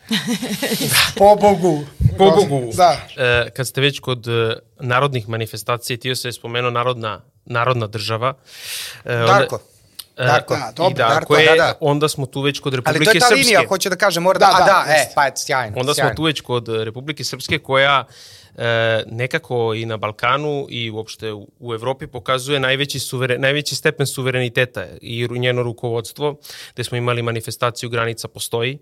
po 1.16 1.36
Bogu. 1.36 1.86
Po 2.18 2.30
Bogu. 2.30 2.70
Da. 2.74 2.96
E, 3.16 3.50
kad 3.50 3.68
ste 3.68 3.80
već 3.80 4.00
kod 4.00 4.28
e, 4.28 4.56
narodnih 4.80 5.28
manifestacija, 5.28 5.96
ti 5.96 6.16
se 6.16 6.28
je 6.28 6.32
spomenuo 6.32 6.70
narodna 6.70 7.20
narodna 7.44 7.86
država. 7.86 8.34
E, 9.04 9.12
Darko. 9.16 9.54
Onda, 10.18 10.32
Darko. 10.32 10.54
Da, 10.54 10.72
dobro, 10.76 10.90
I 10.90 10.94
Darko, 10.94 11.14
Darko 11.14 11.36
je, 11.36 11.46
da, 11.46 11.54
da. 11.56 11.74
onda 11.80 12.08
smo 12.08 12.26
tu 12.26 12.40
već 12.40 12.60
kod 12.60 12.74
Republike 12.74 13.04
Srpske. 13.04 13.10
Ali 13.10 13.20
to 13.20 13.24
je 13.26 13.28
ta 13.28 13.36
Srpske. 13.36 13.54
linija, 13.54 13.68
hoće 13.68 13.88
da 13.90 13.96
kaže, 13.96 14.20
mora 14.20 14.38
da, 14.38 14.46
da, 14.46 14.58
da, 14.58 14.84
da 14.86 14.92
e, 14.92 15.12
pa, 15.14 15.30
sjajno. 15.36 15.80
Onda 15.80 15.94
sjajno. 15.94 16.10
smo 16.10 16.16
tu 16.16 16.22
već 16.22 16.40
kod 16.40 16.68
Republike 16.68 17.24
Srpske 17.24 17.58
koja 17.58 18.04
e, 18.58 19.02
nekako 19.06 19.74
i 19.74 19.86
na 19.86 19.96
Balkanu 19.96 20.66
i 20.70 20.90
uopšte 20.90 21.32
u, 21.32 21.48
u 21.58 21.74
Evropi 21.74 22.06
pokazuje 22.06 22.60
najveći, 22.60 22.98
suveren, 22.98 23.40
najveći 23.40 23.74
stepen 23.74 24.06
suvereniteta 24.06 24.86
i 25.00 25.28
njeno 25.30 25.62
rukovodstvo, 25.62 26.36
gde 26.74 26.84
smo 26.84 26.96
imali 26.96 27.22
manifestaciju 27.22 27.90
granica 27.90 28.28
postoji 28.28 28.78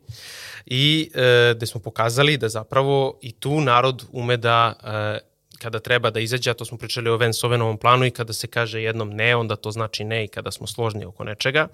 i 0.66 1.10
e, 1.14 1.52
gde 1.56 1.66
smo 1.66 1.80
pokazali 1.80 2.36
da 2.36 2.48
zapravo 2.48 3.18
i 3.22 3.32
tu 3.32 3.60
narod 3.60 4.04
ume 4.12 4.36
da 4.36 4.74
e, 4.84 5.34
kada 5.58 5.78
treba 5.78 6.10
da 6.10 6.20
izađe, 6.20 6.50
a 6.50 6.54
to 6.54 6.64
smo 6.64 6.78
pričali 6.78 7.10
o 7.10 7.16
Vensovenovom 7.16 7.78
planu 7.78 8.06
i 8.06 8.10
kada 8.10 8.32
se 8.32 8.46
kaže 8.46 8.82
jednom 8.82 9.10
ne, 9.10 9.36
onda 9.36 9.56
to 9.56 9.70
znači 9.70 10.04
ne 10.04 10.24
i 10.24 10.28
kada 10.28 10.50
smo 10.50 10.66
složni 10.66 11.04
oko 11.04 11.24
nečega. 11.24 11.68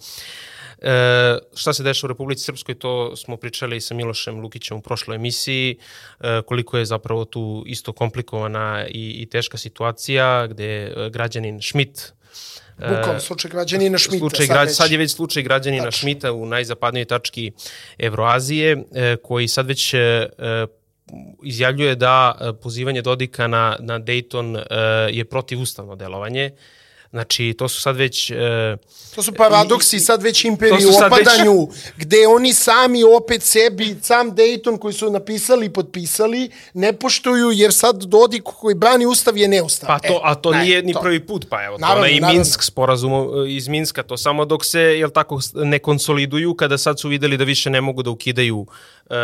E, 0.80 1.38
šta 1.54 1.72
se 1.72 1.82
dešava 1.82 2.06
u 2.06 2.12
Republici 2.12 2.44
Srpskoj, 2.44 2.74
to 2.74 3.16
smo 3.16 3.36
pričali 3.36 3.80
sa 3.80 3.94
Milošem 3.94 4.40
Lukićem 4.40 4.76
u 4.76 4.80
prošloj 4.80 5.14
emisiji, 5.14 5.76
e, 6.20 6.42
koliko 6.46 6.78
je 6.78 6.84
zapravo 6.84 7.24
tu 7.24 7.64
isto 7.66 7.92
komplikovana 7.92 8.86
i, 8.88 9.22
i 9.22 9.26
teška 9.26 9.58
situacija, 9.58 10.46
gde 10.46 10.64
e, 10.64 11.10
građanin 11.10 11.62
Schmidt 11.62 12.12
Bukom, 12.78 13.20
slučaj 13.20 13.50
građanina 13.50 13.98
Šmita. 13.98 14.18
Slučaj, 14.18 14.46
sad, 14.46 14.66
već. 14.66 14.76
sad 14.76 14.90
je 14.90 14.98
već 14.98 15.12
slučaj 15.12 15.42
građanina 15.42 15.84
Tačno. 15.84 15.98
Šmita 15.98 16.32
u 16.32 16.46
najzapadnijoj 16.46 17.04
tački 17.04 17.52
Evroazije, 17.98 18.84
koji 19.22 19.48
sad 19.48 19.66
već 19.66 19.94
izjavljuje 21.42 21.94
da 21.94 22.34
pozivanje 22.62 23.02
Dodika 23.02 23.46
na, 23.46 23.76
na 23.80 23.98
Dayton 23.98 24.62
je 25.10 25.24
protivustavno 25.24 25.96
delovanje. 25.96 26.50
Znači, 27.10 27.54
to 27.58 27.68
su 27.68 27.80
sad 27.80 27.96
već... 27.96 28.30
E, 28.30 28.76
to 29.14 29.22
su 29.22 29.32
paradoksi 29.32 29.96
i, 29.96 30.00
sad 30.00 30.22
već 30.22 30.44
imperiji 30.44 30.86
u 30.86 31.06
opadanju, 31.06 31.68
već... 31.70 31.78
gde 32.06 32.26
oni 32.26 32.52
sami 32.52 33.04
opet 33.04 33.42
sebi, 33.42 33.96
sam 34.02 34.36
Dayton 34.36 34.78
koji 34.78 34.94
su 34.94 35.10
napisali 35.10 35.66
i 35.66 35.70
potpisali, 35.70 36.50
ne 36.74 36.92
poštuju, 36.92 37.50
jer 37.52 37.72
sad 37.72 38.04
Dodik 38.04 38.42
koji 38.42 38.74
brani 38.74 39.06
ustav 39.06 39.36
je 39.36 39.48
neustav. 39.48 39.86
Pa 39.86 39.98
to, 39.98 40.14
e, 40.14 40.20
a 40.22 40.34
to 40.34 40.50
ne, 40.50 40.62
nije 40.62 40.82
ni 40.82 40.92
to. 40.92 41.00
prvi 41.00 41.26
put, 41.26 41.46
pa 41.48 41.64
evo, 41.64 41.78
naravno, 41.78 42.02
to 42.02 42.20
na 42.20 42.30
i 42.30 42.34
Minsk 42.34 42.62
sporazum 42.62 43.12
e, 43.12 43.52
iz 43.52 43.68
Minska, 43.68 44.02
to 44.02 44.16
samo 44.16 44.44
dok 44.44 44.64
se, 44.64 44.80
jel 44.80 45.10
tako, 45.10 45.40
ne 45.54 45.78
konsoliduju, 45.78 46.54
kada 46.54 46.78
sad 46.78 47.00
su 47.00 47.08
videli 47.08 47.36
da 47.36 47.44
više 47.44 47.70
ne 47.70 47.80
mogu 47.80 48.02
da 48.02 48.10
ukidaju 48.10 48.66
uh, 49.10 49.16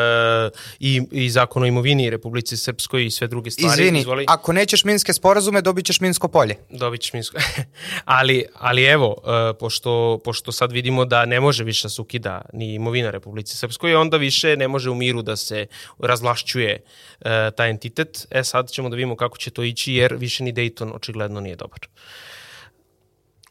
i, 0.81 1.03
i 1.11 1.31
zakon 1.31 1.63
o 1.63 1.67
imovini 1.67 2.11
Republici 2.11 2.57
Srpskoj 2.57 3.07
i 3.07 3.11
sve 3.11 3.27
druge 3.27 3.51
stvari. 3.51 3.83
Izvini, 3.83 4.01
Izvoli. 4.01 4.25
ako 4.29 4.53
nećeš 4.53 4.85
minske 4.85 5.13
sporazume, 5.13 5.63
dobit 5.63 5.87
ćeš 5.87 6.01
minsko 6.01 6.29
polje. 6.29 6.57
Dobit 6.71 7.01
ćeš 7.01 7.13
minsko. 7.13 7.39
ali, 8.05 8.45
ali 8.55 8.85
evo, 8.85 9.17
uh, 9.19 9.57
pošto, 9.61 10.21
pošto 10.25 10.53
sad 10.53 10.73
vidimo 10.73 11.05
da 11.05 11.25
ne 11.25 11.41
može 11.41 11.65
više 11.65 11.85
da 11.85 11.91
se 11.91 12.03
ukida 12.03 12.43
ni 12.53 12.75
imovina 12.75 13.11
Republici 13.11 13.57
Srpskoj, 13.57 13.95
onda 13.95 14.17
više 14.17 14.57
ne 14.57 14.69
može 14.69 14.91
u 14.91 14.95
miru 14.95 15.23
da 15.23 15.37
se 15.37 15.67
razlašćuje 15.99 16.83
uh, 16.83 17.27
taj 17.57 17.71
entitet. 17.71 18.27
E 18.31 18.45
sad 18.45 18.71
ćemo 18.71 18.89
da 18.89 18.97
vidimo 18.97 19.17
kako 19.17 19.39
će 19.39 19.51
to 19.51 19.63
ići, 19.63 19.93
jer 19.93 20.15
više 20.15 20.45
ni 20.45 20.53
Dayton 20.53 20.95
očigledno 20.95 21.41
nije 21.41 21.57
dobar. 21.57 21.81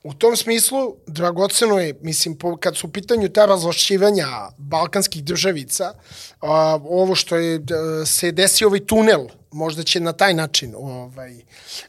U 0.06 0.14
tom 0.14 0.36
smislu, 0.36 0.96
dragoceno 1.08 1.80
je, 1.80 1.94
mislim, 2.02 2.38
kad 2.60 2.78
su 2.78 2.88
u 2.88 2.92
pitanju 2.92 3.30
ta 3.30 3.46
razlašćivanja 3.46 4.28
balkanskih 4.58 5.24
državica, 5.24 5.94
ovo 6.90 7.16
što 7.16 7.36
je, 7.36 7.62
se 8.06 8.32
desi 8.32 8.66
ovaj 8.66 8.86
tunel 8.86 9.28
možda 9.56 9.84
će 9.84 10.00
na 10.00 10.14
taj 10.14 10.34
način 10.34 10.74
ovaj, 10.78 11.36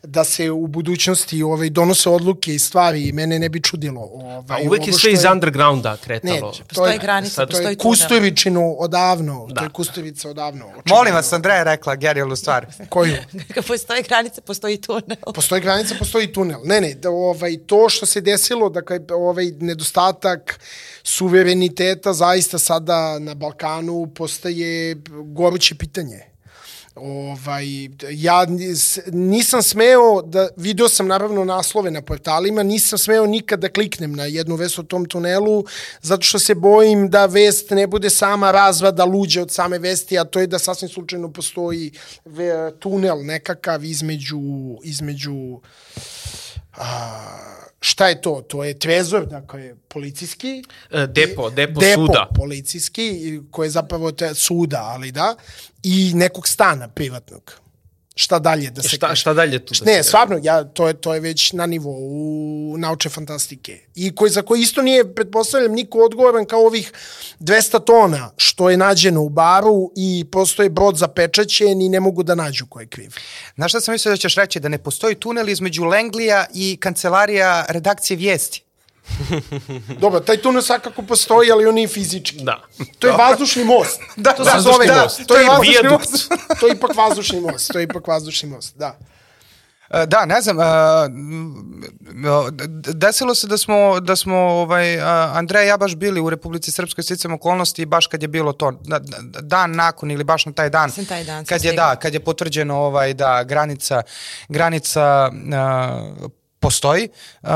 da 0.02 0.24
se 0.24 0.50
u 0.50 0.66
budućnosti 0.66 1.42
ovaj, 1.42 1.70
donose 1.70 2.10
odluke 2.10 2.54
i 2.54 2.58
stvari 2.58 3.08
i 3.08 3.12
mene 3.12 3.38
ne 3.38 3.48
bi 3.48 3.62
čudilo. 3.62 4.00
Ovaj, 4.00 4.62
A 4.62 4.68
uvek 4.68 4.86
je 4.86 4.92
sve 4.92 5.12
iz 5.12 5.24
undergrounda 5.32 5.96
kretalo. 5.96 6.34
Ne, 6.34 6.64
postoji 6.68 6.98
granica, 6.98 7.34
sad, 7.34 7.50
postoji 7.50 7.76
Kustovičinu 7.76 8.76
odavno, 8.78 9.46
da. 9.48 9.54
to 9.54 9.64
je 9.64 9.70
Kustovica 9.70 10.28
odavno. 10.30 10.64
Očigledno. 10.64 10.94
Molim 10.94 11.14
vas, 11.14 11.32
Andreja 11.32 11.62
rekla 11.62 11.96
genijalnu 11.96 12.36
stvar. 12.36 12.66
Koju? 12.88 13.16
postoji 13.68 14.02
granica, 14.02 14.40
postoji 14.40 14.80
tunel. 14.80 15.32
Postoji 15.34 15.60
granica, 15.60 15.94
postoji 15.98 16.32
tunel. 16.32 16.60
Ne, 16.64 16.80
ne, 16.80 16.94
da, 16.94 17.10
ovaj, 17.10 17.56
to 17.66 17.88
što 17.88 18.06
se 18.06 18.20
desilo, 18.20 18.68
dakle, 18.68 19.00
ovaj 19.10 19.52
nedostatak 19.60 20.60
suvereniteta 21.02 22.12
zaista 22.12 22.58
sada 22.58 23.18
na 23.18 23.34
Balkanu 23.34 24.06
postaje 24.14 24.96
goruće 25.24 25.74
pitanje 25.74 26.35
Ovaj, 26.96 27.66
ja 28.10 28.46
nisam 29.12 29.62
smeo 29.62 30.22
da, 30.22 30.48
video 30.56 30.88
sam 30.88 31.06
naravno 31.06 31.44
naslove 31.44 31.90
na 31.90 32.02
portalima, 32.02 32.62
nisam 32.62 32.98
smeo 32.98 33.26
nikad 33.26 33.60
da 33.60 33.68
kliknem 33.68 34.12
na 34.12 34.24
jednu 34.24 34.56
vest 34.56 34.78
o 34.78 34.82
tom 34.82 35.04
tunelu, 35.04 35.64
zato 36.02 36.22
što 36.22 36.38
se 36.38 36.54
bojim 36.54 37.10
da 37.10 37.26
vest 37.26 37.70
ne 37.70 37.86
bude 37.86 38.10
sama 38.10 38.50
razvada 38.50 39.04
luđe 39.04 39.42
od 39.42 39.50
same 39.50 39.78
vesti, 39.78 40.18
a 40.18 40.24
to 40.24 40.40
je 40.40 40.46
da 40.46 40.58
sasvim 40.58 40.88
slučajno 40.88 41.32
postoji 41.32 41.92
tunel 42.78 43.24
nekakav 43.24 43.84
između, 43.84 44.40
između 44.82 45.60
a, 46.76 47.65
šta 47.80 48.08
je 48.08 48.20
to? 48.20 48.42
To 48.48 48.64
je 48.64 48.78
trezor, 48.78 49.26
dakle, 49.26 49.74
policijski. 49.88 50.62
E, 50.90 51.06
depo, 51.06 51.50
depo, 51.50 51.80
depo 51.80 52.06
suda. 52.06 52.28
policijski, 52.34 53.40
koji 53.50 53.66
je 53.66 53.70
zapravo 53.70 54.12
te, 54.12 54.34
suda, 54.34 54.82
ali 54.82 55.12
da, 55.12 55.34
i 55.82 56.12
nekog 56.14 56.48
stana 56.48 56.88
privatnog 56.88 57.65
šta 58.18 58.38
dalje 58.38 58.70
da 58.70 58.82
se 58.82 58.88
šta, 58.88 59.14
šta 59.14 59.34
dalje 59.34 59.58
tu 59.58 59.74
da 59.84 59.92
ne 59.92 60.02
stvarno 60.02 60.40
ja 60.42 60.64
to 60.64 60.88
je 60.88 60.94
to 60.94 61.14
je 61.14 61.20
već 61.20 61.52
na 61.52 61.66
nivou 61.66 62.76
naučne 62.78 63.10
fantastike. 63.10 63.78
I 63.94 64.14
koji 64.14 64.30
za 64.30 64.42
koji 64.42 64.60
isto 64.60 64.82
nije 64.82 65.14
pretpostavljam 65.14 65.72
niko 65.72 65.98
odgovoran 65.98 66.44
kao 66.44 66.66
ovih 66.66 66.92
200 67.40 67.84
tona 67.84 68.30
što 68.36 68.70
je 68.70 68.76
nađeno 68.76 69.22
u 69.22 69.28
baru 69.28 69.92
i 69.96 70.24
postoji 70.32 70.68
brod 70.68 70.96
zapečaćen 70.96 71.82
i 71.82 71.88
ne 71.88 72.00
mogu 72.00 72.22
da 72.22 72.34
nađu 72.34 72.66
ko 72.66 72.80
je 72.80 72.86
kriv. 72.86 73.14
Znaš 73.54 73.70
šta 73.70 73.80
sam 73.80 73.92
mislio 73.92 74.12
da 74.12 74.16
ćeš 74.16 74.34
reći? 74.34 74.60
Da 74.60 74.68
ne 74.68 74.78
postoji 74.78 75.14
tunel 75.14 75.48
između 75.48 75.84
Lenglija 75.84 76.46
i 76.54 76.76
kancelarija 76.80 77.66
redakcije 77.68 78.16
vijesti 78.16 78.65
Dobro, 80.02 80.20
taj 80.20 80.36
tunel 80.36 80.62
svakako 80.62 81.02
postoji, 81.02 81.50
ali 81.52 81.66
on 81.66 81.74
nije 81.74 81.88
fizički. 81.88 82.44
Da. 82.44 82.62
To 82.98 83.06
je 83.06 83.12
da. 83.12 83.16
vazdušni 83.16 83.64
most. 83.64 84.00
Da, 84.16 84.32
to 84.32 84.44
se 84.44 84.60
zove 84.60 84.86
da, 84.86 85.02
most. 85.02 85.18
To, 85.18 85.24
to 85.24 85.36
je 85.36 85.48
vazdušni 85.48 85.88
most. 85.90 86.28
to 86.60 86.66
je 86.66 86.72
ipak 86.72 86.96
vazdušni 86.96 87.40
most. 87.40 87.72
To 87.72 87.78
je 87.78 87.82
ipak 87.82 88.06
vazdušni 88.06 88.48
most, 88.48 88.76
da. 88.76 88.98
E, 89.90 90.06
da, 90.06 90.24
ne 90.24 90.40
znam, 90.40 90.56
desilo 92.94 93.34
se 93.34 93.46
da 93.46 93.58
smo, 93.58 94.00
da 94.00 94.16
smo 94.16 94.36
ovaj, 94.36 95.00
Andreja 95.34 95.64
i 95.64 95.68
ja 95.68 95.76
baš 95.76 95.94
bili 95.94 96.20
u 96.20 96.30
Republici 96.30 96.72
Srpskoj 96.72 97.04
sticam 97.04 97.32
okolnosti 97.32 97.86
baš 97.86 98.06
kad 98.06 98.22
je 98.22 98.28
bilo 98.28 98.52
to, 98.52 98.72
dan 99.42 99.72
nakon 99.72 100.10
ili 100.10 100.24
baš 100.24 100.46
na 100.46 100.52
taj 100.52 100.70
dan, 100.70 100.90
taj 101.08 101.24
dan 101.24 101.44
kad 101.44 101.64
je, 101.64 101.72
da, 101.72 101.96
kad 101.96 102.14
je 102.14 102.20
potvrđeno 102.20 102.76
ovaj, 102.76 103.14
da 103.14 103.44
granica, 103.44 104.02
granica 104.48 105.30
uh, 105.32 106.30
postoji. 106.60 107.08
Uh, 107.42 107.50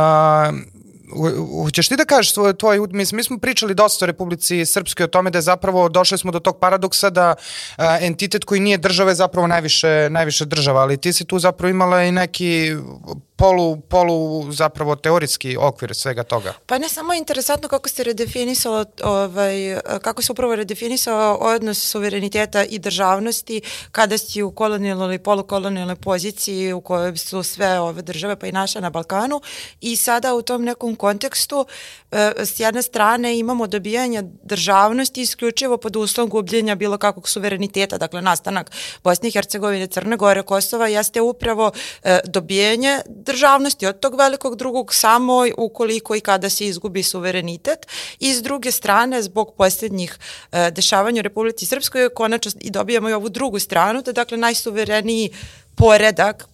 Hoćeš 1.62 1.88
ti 1.88 1.96
da 1.96 2.04
kažeš 2.04 2.32
tvoj, 2.32 2.54
tvoj 2.54 2.78
mislim, 2.90 3.16
mi 3.16 3.24
smo 3.24 3.38
pričali 3.38 3.74
dosta 3.74 4.04
o 4.04 4.06
Republici 4.06 4.66
Srpskoj 4.66 5.04
o 5.04 5.08
tome 5.08 5.30
da 5.30 5.38
je 5.38 5.42
zapravo 5.42 5.88
došli 5.88 6.18
smo 6.18 6.32
do 6.32 6.40
tog 6.40 6.58
paradoksa 6.58 7.10
da 7.10 7.34
a, 7.76 7.98
entitet 8.00 8.44
koji 8.44 8.60
nije 8.60 8.78
država 8.78 9.10
je 9.10 9.14
zapravo 9.14 9.46
najviše, 9.46 10.08
najviše 10.10 10.44
država, 10.44 10.80
ali 10.80 10.96
ti 10.96 11.12
si 11.12 11.24
tu 11.24 11.38
zapravo 11.38 11.70
imala 11.70 12.02
i 12.02 12.12
neki 12.12 12.76
polu, 13.40 13.76
polu 13.80 14.52
zapravo 14.52 14.96
teorijski 14.96 15.56
okvir 15.56 15.94
svega 15.94 16.22
toga. 16.22 16.52
Pa 16.66 16.78
ne 16.78 16.88
samo 16.88 17.14
interesantno 17.14 17.68
kako 17.68 17.88
se 17.88 18.04
redefinisalo, 18.04 18.84
ovaj, 19.02 19.80
kako 20.02 20.22
se 20.22 20.32
upravo 20.32 20.56
redefinisao 20.56 21.38
odnos 21.40 21.90
suvereniteta 21.90 22.64
i 22.64 22.78
državnosti 22.78 23.62
kada 23.92 24.18
si 24.18 24.42
u 24.42 24.50
kolonijalnoj 24.50 25.06
ili 25.06 25.18
polukolonijalnoj 25.18 25.96
poziciji 25.96 26.72
u 26.72 26.80
kojoj 26.80 27.16
su 27.16 27.42
sve 27.42 27.80
ove 27.80 28.02
države 28.02 28.36
pa 28.36 28.46
i 28.46 28.52
naša 28.52 28.80
na 28.80 28.90
Balkanu 28.90 29.40
i 29.80 29.96
sada 29.96 30.34
u 30.34 30.42
tom 30.42 30.64
nekom 30.64 30.96
kontekstu 30.96 31.66
e, 32.10 32.32
s 32.36 32.60
jedne 32.60 32.82
strane 32.82 33.38
imamo 33.38 33.66
dobijanje 33.66 34.22
državnosti 34.42 35.22
isključivo 35.22 35.76
pod 35.76 35.96
uslovom 35.96 36.30
gubljenja 36.30 36.74
bilo 36.74 36.98
kakvog 36.98 37.28
suvereniteta, 37.28 37.98
dakle 37.98 38.22
nastanak 38.22 38.70
Bosne 39.04 39.28
i 39.28 39.32
Hercegovine, 39.32 39.86
Crne 39.86 40.16
Gore, 40.16 40.42
Kosova 40.42 40.88
jeste 40.88 41.20
upravo 41.20 41.72
e, 42.02 42.20
dobijanje 42.24 43.00
državnosti 43.30 43.86
od 43.86 44.00
tog 44.00 44.14
velikog 44.14 44.56
drugog 44.56 44.94
samo 44.94 45.44
ukoliko 45.56 46.14
i 46.16 46.20
kada 46.20 46.50
se 46.50 46.66
izgubi 46.66 47.02
suverenitet. 47.02 47.86
I 48.20 48.34
s 48.34 48.42
druge 48.42 48.70
strane 48.70 49.22
zbog 49.22 49.54
posljednjih 49.56 50.18
e, 50.52 50.70
dešavanja 50.70 51.20
u 51.20 51.22
Republici 51.22 51.66
Srpskoj 51.66 52.08
konačno 52.08 52.52
i 52.60 52.70
dobijamo 52.70 53.08
i 53.08 53.12
ovu 53.12 53.28
drugu 53.28 53.58
stranu 53.58 54.02
da 54.02 54.12
dakle 54.12 54.36
najsuvereniji 54.36 55.30
poredak 55.80 56.48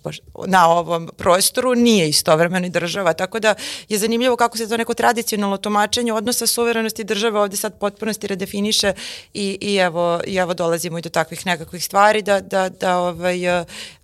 na 0.46 0.68
ovom 0.68 1.10
prostoru 1.16 1.74
nije 1.74 2.08
istovremeno 2.08 2.66
i 2.66 2.70
država, 2.70 3.12
tako 3.12 3.40
da 3.40 3.54
je 3.88 3.98
zanimljivo 3.98 4.36
kako 4.36 4.58
se 4.58 4.68
to 4.68 4.76
neko 4.76 4.94
tradicionalno 4.94 5.56
tumačenje 5.56 6.12
odnosa 6.12 6.46
suverenosti 6.46 7.04
države 7.04 7.40
ovde 7.40 7.56
sad 7.56 7.78
potpunosti 7.78 8.26
redefiniše 8.26 8.92
i, 9.34 9.58
i, 9.60 9.76
evo, 9.76 10.20
i 10.26 10.36
evo 10.36 10.54
dolazimo 10.54 10.98
i 10.98 11.02
do 11.02 11.08
takvih 11.08 11.46
nekakvih 11.46 11.84
stvari 11.84 12.22
da, 12.22 12.40
da, 12.40 12.68
da 12.68 12.98
ovaj, 12.98 13.38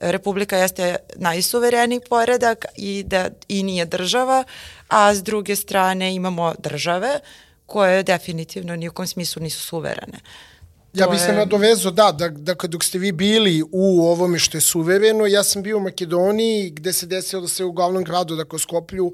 Republika 0.01 0.57
jeste 0.57 0.97
najsuvereniji 1.17 2.01
poredak 2.11 2.65
i 2.77 3.03
da 3.07 3.29
i 3.49 3.63
nije 3.63 3.85
država, 3.85 4.45
a 4.89 5.15
s 5.15 5.23
druge 5.23 5.57
strane 5.57 6.15
imamo 6.15 6.55
države 6.59 7.21
koje 7.67 8.03
definitivno 8.03 8.77
nijekom 8.77 9.07
smislu 9.07 9.43
nisu 9.43 9.61
suverene. 9.61 10.19
Ja 10.95 11.07
bih 11.07 11.21
se 11.21 11.33
nadovezao, 11.33 11.91
da, 11.93 12.13
da, 12.13 12.29
dakle, 12.29 12.69
dok 12.69 12.85
ste 12.85 12.99
vi 12.99 13.13
bili 13.13 13.63
u 13.73 14.03
ovome 14.03 14.39
što 14.39 14.57
je 14.57 14.61
suvereno, 14.61 15.27
ja 15.27 15.43
sam 15.43 15.63
bio 15.63 15.77
u 15.77 15.81
Makedoniji, 15.81 16.71
gde 16.71 16.93
se 16.93 17.07
desilo 17.07 17.43
da 17.43 17.49
se 17.49 17.65
u 17.65 17.73
glavnom 17.73 18.05
gradu, 18.05 18.37
dakle, 18.37 18.59
Skoplju, 18.59 19.13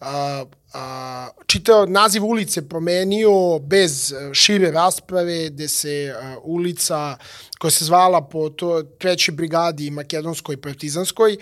a, 0.00 0.44
a, 0.74 1.28
čitao 1.46 1.86
naziv 1.86 2.24
ulice 2.24 2.68
promenio 2.68 3.58
bez 3.58 4.12
e, 4.12 4.34
šire 4.34 4.70
rasprave, 4.70 5.48
gde 5.48 5.68
se 5.68 6.14
a, 6.16 6.36
ulica 6.42 7.16
koja 7.58 7.70
se 7.70 7.84
zvala 7.84 8.20
po 8.22 8.50
to, 8.50 8.82
trećoj 8.82 9.34
brigadi 9.34 9.90
makedonskoj 9.90 10.60
partizanskoj, 10.60 11.36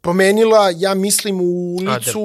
promenila, 0.00 0.72
ja 0.76 0.94
mislim, 0.94 1.40
u 1.40 1.44
ulicu 1.76 2.20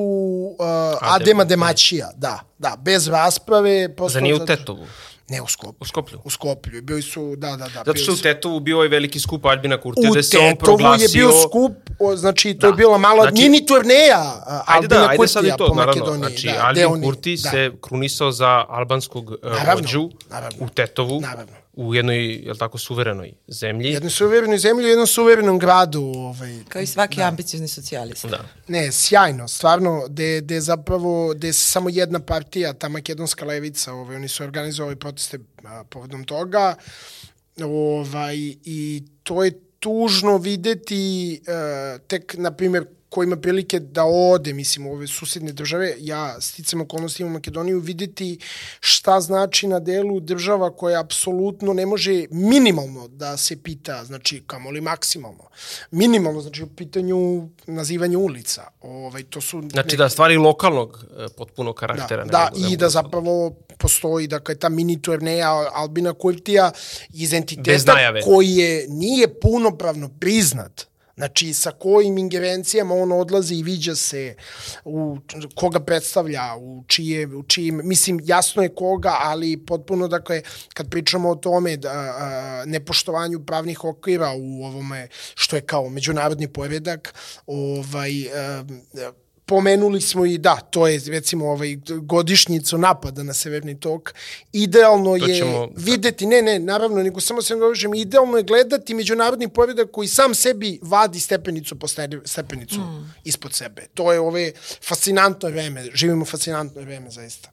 Adem. 0.59 1.14
Adema 1.14 1.43
Demaćija, 1.43 2.11
da, 2.16 2.39
da, 2.57 2.76
bez 2.82 3.07
rasprave. 3.07 3.95
prosto 3.95 4.14
Za 4.14 4.20
nije 4.22 4.36
u 4.36 4.38
zato- 4.38 4.55
Tetovu. 4.55 4.86
Ne, 5.30 5.42
u 5.42 5.48
Skoplju. 5.48 5.78
U 5.80 5.86
Skoplju. 5.86 6.20
U 6.24 6.30
Skoplju. 6.30 6.82
Bili 6.82 7.02
su, 7.02 7.36
da, 7.36 7.50
da, 7.50 7.58
da. 7.58 7.70
Zato 7.76 7.96
što 7.96 8.14
u 8.14 8.18
Tetovu 8.18 8.60
bio 8.60 8.78
ovaj 8.78 8.88
veliki 8.88 9.20
skup 9.20 9.46
Albina 9.46 9.78
Kurtija, 9.78 10.10
u 10.10 10.14
gde 10.14 10.24
se 10.24 10.38
on 10.38 10.50
Tetovu 10.50 10.66
proglasio... 10.68 11.04
je 11.04 11.10
bio 11.10 11.32
skup, 11.42 11.72
o, 12.00 12.16
znači 12.16 12.54
to 12.54 12.60
Da. 12.60 12.68
je 12.68 12.74
bila 12.74 12.98
mala 12.98 13.22
Znači- 13.24 13.42
mini 13.42 13.66
turneja 13.66 14.20
a, 14.46 14.64
Ajde 14.68 14.88
Albina 14.88 15.08
da, 15.08 15.18
Kurtija 15.18 15.58
to, 15.58 15.68
po 15.68 15.76
naravno. 15.76 16.02
Makedoniji. 16.02 16.30
Znači, 16.30 16.48
da, 16.48 16.86
Albin 16.86 17.04
Kurti 17.04 17.36
da. 17.36 17.50
se 17.50 17.72
krunisao 17.82 18.32
za 18.32 18.66
albanskog 18.70 19.30
uh, 19.30 19.36
Naravno, 19.44 19.74
vođu 19.76 20.10
naravno. 20.30 20.58
u 20.60 20.70
Tetovu, 20.70 21.22
Naravno. 21.22 21.54
U 21.74 21.96
jednoj, 21.96 22.34
jel 22.34 22.56
tako, 22.56 22.78
suverenoj 22.78 23.34
zemlji. 23.48 23.90
Jednoj 23.90 24.10
suverenoj 24.10 24.58
zemlji 24.58 24.86
u 24.86 24.90
jednom 24.90 25.08
suverenom 25.08 25.60
gradu. 25.60 26.02
Ovaj, 26.02 26.60
Kao 26.70 26.82
i 26.82 26.86
svaki 26.86 27.18
da. 27.18 27.28
ambiciozni 27.28 27.68
socijalista. 27.68 28.28
Da. 28.28 28.46
Ne, 28.68 28.92
sjajno, 28.92 29.48
stvarno, 29.48 30.06
gde, 30.10 30.42
gde 30.42 30.62
zapravo, 30.62 31.34
gde 31.34 31.48
je 31.48 31.54
samo 31.54 31.90
jedna 31.90 32.20
partija, 32.20 32.74
ta 32.74 32.90
makedonska 32.90 33.46
levica, 33.46 33.94
ovaj, 33.94 34.16
oni 34.16 34.28
su 34.28 34.44
organizovali 34.44 34.96
proteste 34.96 35.40
a, 35.64 35.84
povodom 35.90 36.24
toga, 36.24 36.76
ovaj, 37.64 38.38
i 38.64 39.04
to 39.24 39.44
je 39.44 39.60
tužno 39.80 40.38
videti 40.38 41.34
e, 41.36 42.00
tek, 42.08 42.36
na 42.38 42.52
primjer, 42.52 42.86
ko 43.14 43.24
ima 43.24 43.36
prilike 43.36 43.80
da 43.80 44.03
ode, 44.05 44.53
mislim, 44.53 44.88
u 44.88 44.93
ove 44.93 45.07
susedne 45.07 45.51
države, 45.51 45.95
ja 45.99 46.41
sticam 46.41 46.82
okolnosti 46.82 47.24
u 47.24 47.30
Makedoniju, 47.30 47.80
videti 47.80 48.39
šta 48.80 49.22
znači 49.22 49.68
na 49.68 49.80
delu 49.80 50.20
država 50.20 50.76
koja 50.76 50.99
apsolutno 50.99 51.74
ne 51.74 51.86
može 51.86 52.26
minimalno 52.32 53.07
da 53.07 53.38
se 53.38 53.64
pita, 53.64 54.03
znači, 54.05 54.43
kamoli 54.47 54.82
maksimalno. 54.82 55.49
Minimalno, 55.91 56.41
znači, 56.41 56.64
u 56.64 56.68
pitanju 56.68 57.49
nazivanja 57.68 58.18
ulica. 58.18 58.64
Ovaj, 58.82 59.24
to 59.24 59.41
su 59.41 59.64
Znači 59.72 59.97
da 59.97 60.09
stvari 60.09 60.38
lokalnog 60.38 60.89
uh, 60.89 61.26
potpunog 61.38 61.76
karaktera. 61.76 62.26
da, 62.26 62.32
da 62.32 62.49
ne 62.53 62.59
i 62.59 62.64
mogu 62.64 62.76
da 62.76 62.89
zapravo 62.89 63.55
postoji 63.78 64.28
dakle 64.28 64.55
ta 64.55 64.70
mini 64.70 65.01
turneja 65.01 65.51
Albina 65.74 66.14
Kurtija 66.14 66.72
iz 67.14 67.34
entiteta 67.34 67.95
koji 68.24 68.55
je 68.55 68.86
nije 68.89 69.39
punopravno 69.39 70.09
priznat 70.20 70.93
Znači, 71.16 71.53
sa 71.53 71.72
kojim 71.72 72.18
ingerencijama 72.18 72.95
on 72.95 73.11
odlazi 73.11 73.55
i 73.55 73.64
viđa 73.64 73.95
se 73.95 74.36
u 74.86 75.18
koga 75.55 75.80
predstavlja, 75.80 76.55
u 76.59 76.84
čije, 76.88 77.28
u 77.28 77.43
čijim, 77.43 77.82
mislim, 77.84 78.20
jasno 78.24 78.64
je 78.64 78.76
koga, 78.76 79.18
ali 79.20 79.66
potpuno, 79.66 80.07
dakle, 80.07 80.41
kad 80.74 80.89
pričamo 80.89 81.30
o 81.30 81.36
tome 81.36 81.78
da 81.78 81.91
a, 81.91 82.64
nepoštovanju 82.66 83.45
pravnih 83.45 83.84
okvira 83.84 84.32
u 84.36 84.66
ovome, 84.66 85.07
što 85.36 85.55
je 85.55 85.61
kao 85.61 85.89
međunarodni 85.89 86.47
poredak, 86.47 87.14
ovaj, 87.47 88.11
a, 88.34 88.64
pomenuli 89.46 90.02
smo 90.02 90.26
i 90.26 90.38
da, 90.38 90.56
to 90.56 90.88
je 90.88 91.02
recimo 91.08 91.48
ovaj 91.48 91.76
godišnjicu 91.88 92.78
napada 92.78 93.24
na 93.24 93.34
Severni 93.34 93.80
tok. 93.80 94.14
Idealno 94.54 95.18
To 95.20 95.26
je 95.26 95.36
ćemo- 95.36 95.70
videti, 95.76 96.26
ne, 96.26 96.41
ne, 96.41 96.60
naravno, 96.60 97.04
nego 97.04 97.20
samo 97.20 97.41
se 97.41 97.56
dovežem, 97.56 97.94
idealno 97.94 98.38
je 98.38 98.44
gledati 98.44 98.94
međunarodni 98.94 99.48
poredak 99.50 99.91
koji 99.91 100.08
sam 100.08 100.36
sebi 100.36 100.80
vadi 100.82 101.20
stepenicu 101.20 101.76
po 101.76 101.88
ste- 101.88 102.22
stepenicu 102.26 102.80
mm. 102.80 103.14
ispod 103.24 103.54
sebe. 103.54 103.88
To 103.88 104.14
je 104.14 104.20
ove 104.20 104.52
fascinantno 104.82 105.50
vreme, 105.50 105.84
živimo 105.94 106.26
fascinantno 106.26 106.82
vreme 106.82 107.10
zaista. 107.10 107.50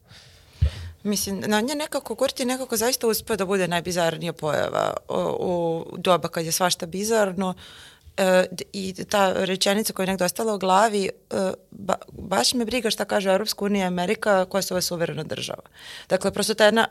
Mislim, 1.03 1.41
na 1.41 1.61
nje 1.61 1.75
nekako 1.75 2.15
Kurti 2.15 2.45
nekako 2.45 2.77
zaista 2.77 3.07
uspeo 3.07 3.37
da 3.37 3.47
bude 3.47 3.69
najbizarnija 3.69 4.33
pojava 4.33 4.97
u, 5.09 5.15
u 5.41 5.97
doba 5.99 6.29
kad 6.29 6.45
je 6.47 6.53
svašta 6.53 6.87
bizarno 6.87 7.55
d- 7.55 7.61
i 8.73 9.05
ta 9.05 9.33
rečenica 9.33 9.93
koja 9.93 10.05
je 10.05 10.09
nekdo 10.09 10.25
ostala 10.25 10.55
u 10.55 10.59
glavi, 10.59 11.05
e, 11.07 11.11
ba, 11.71 11.95
baš 12.13 12.55
me 12.55 12.65
briga 12.65 12.91
šta 12.91 13.05
kaže 13.05 13.31
Europska 13.31 13.65
unija 13.65 13.85
i 13.85 13.87
Amerika 13.87 14.45
koja 14.45 14.63
su 14.63 14.75
ova 14.75 14.81
suverena 14.81 15.23
država. 15.23 15.63
Dakle, 16.09 16.31
prosto 16.31 16.55
ta 16.55 16.65
jedna 16.65 16.89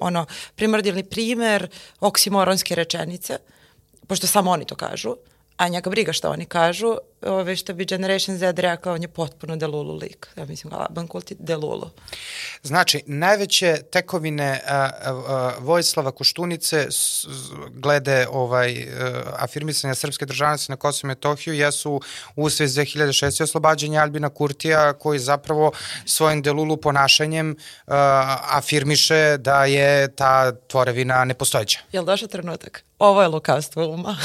ono, 0.00 0.26
primordijalni 0.54 1.04
primer 1.04 1.68
oksimoronske 2.00 2.74
rečenice, 2.74 3.38
pošto 4.06 4.26
samo 4.26 4.50
oni 4.50 4.64
to 4.64 4.74
kažu, 4.74 5.16
a 5.56 5.68
njega 5.68 5.90
briga 5.90 6.12
šta 6.12 6.30
oni 6.30 6.44
kažu, 6.44 6.96
ove 7.22 7.56
što 7.56 7.74
bi 7.74 7.84
Generation 7.84 8.38
Z 8.38 8.52
rekao, 8.52 8.94
on 8.94 9.02
je 9.02 9.08
potpuno 9.08 9.56
delulu 9.56 9.94
lik. 9.94 10.28
Ja 10.36 10.44
mislim, 10.44 10.72
Alban 10.72 11.06
Kulti 11.06 11.36
delulu. 11.38 11.90
Znači, 12.62 13.02
najveće 13.06 13.76
tekovine 13.82 14.60
a, 14.66 14.90
a, 15.04 15.52
Vojislava 15.58 16.10
Koštunice 16.10 16.86
s, 16.90 16.94
s- 17.24 17.26
glede 17.70 18.26
ovaj, 18.30 18.82
a, 18.82 19.22
afirmisanja 19.34 19.94
srpske 19.94 20.26
državnosti 20.26 20.72
na 20.72 20.76
Kosovo 20.76 21.06
i 21.06 21.10
Metohiju 21.10 21.54
jesu 21.54 22.00
usvez 22.36 22.72
2006. 22.72 23.42
oslobađanje 23.42 23.98
Albina 23.98 24.28
Kurtija 24.28 24.92
koji 24.92 25.18
zapravo 25.18 25.72
svojim 26.04 26.42
delulu 26.42 26.76
ponašanjem 26.76 27.56
a, 27.86 27.96
afirmiše 28.48 29.36
da 29.38 29.64
je 29.64 30.14
ta 30.14 30.52
tvorevina 30.52 31.24
nepostojeća. 31.24 31.78
Jel 31.92 32.04
došao 32.04 32.28
trenutak? 32.28 32.84
Ovo 32.98 33.22
je 33.22 33.28
lukavstvo 33.28 33.88
uma. 33.88 34.16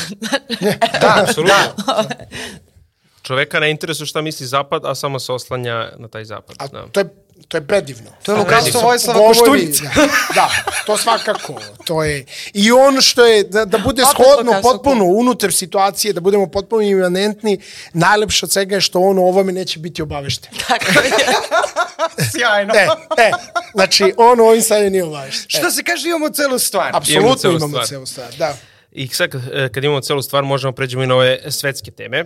Da, 1.01 1.23
apsolutno. 1.23 1.55
Čoveka 3.23 3.59
ne 3.59 3.71
interesuje 3.71 4.07
šta 4.07 4.21
misli 4.21 4.45
Zapad, 4.47 4.85
a 4.85 4.95
samo 4.95 5.19
se 5.19 5.31
oslanja 5.31 5.89
na 5.97 6.07
taj 6.07 6.25
Zapad. 6.25 6.55
A 6.59 6.67
Da. 6.67 6.87
to 6.91 6.99
je 6.99 7.09
to 7.47 7.57
je 7.57 7.67
predivno. 7.67 8.11
To 8.23 8.31
je 8.31 8.37
lukavstvo. 8.37 8.81
Vojislava 8.81 9.19
Koštunice. 9.19 9.83
Da, 9.83 10.07
da, 10.35 10.49
to 10.85 10.97
svakako. 10.97 11.55
To 11.85 12.03
je. 12.03 12.25
I 12.53 12.71
on 12.71 13.01
što 13.01 13.25
je, 13.25 13.43
da, 13.43 13.65
da 13.65 13.77
bude 13.77 14.03
Opet 14.03 14.15
shodno 14.15 14.61
potpuno 14.61 15.05
unutar 15.05 15.53
situacije, 15.53 16.13
da 16.13 16.21
budemo 16.21 16.47
potpuno 16.47 16.81
imanentni, 16.81 17.59
najlepše 17.93 18.45
od 18.45 18.51
svega 18.51 18.75
je 18.75 18.81
što 18.81 18.99
on 18.99 19.19
o 19.19 19.21
ovome 19.21 19.51
neće 19.51 19.79
biti 19.79 20.01
obavešten. 20.01 20.51
Tako 20.67 20.85
je. 20.85 21.11
Sjajno. 22.31 22.73
E, 22.75 22.87
e, 23.17 23.31
znači, 23.73 24.13
on 24.17 24.39
o 24.39 24.43
ovim 24.43 24.61
sad 24.61 24.91
nije. 24.91 25.03
E, 25.03 25.31
Što 25.31 25.71
se 25.71 25.83
kaže, 25.83 26.09
imamo 26.09 26.29
celu 26.29 26.59
stvar. 26.59 26.89
Imamo 26.89 26.97
apsolutno 26.97 27.35
celu 27.35 27.55
imamo 27.57 27.67
stvar. 27.67 27.87
celu 27.87 28.05
stvar. 28.05 28.33
Da. 28.37 28.55
I 28.91 29.07
sad, 29.07 29.35
eh, 29.35 29.69
kad 29.73 29.83
imamo 29.83 30.01
celu 30.01 30.21
stvar, 30.21 30.43
možemo 30.43 30.73
pređemo 30.73 31.03
i 31.03 31.07
na 31.07 31.15
ove 31.15 31.51
svetske 31.51 31.91
teme. 31.91 32.25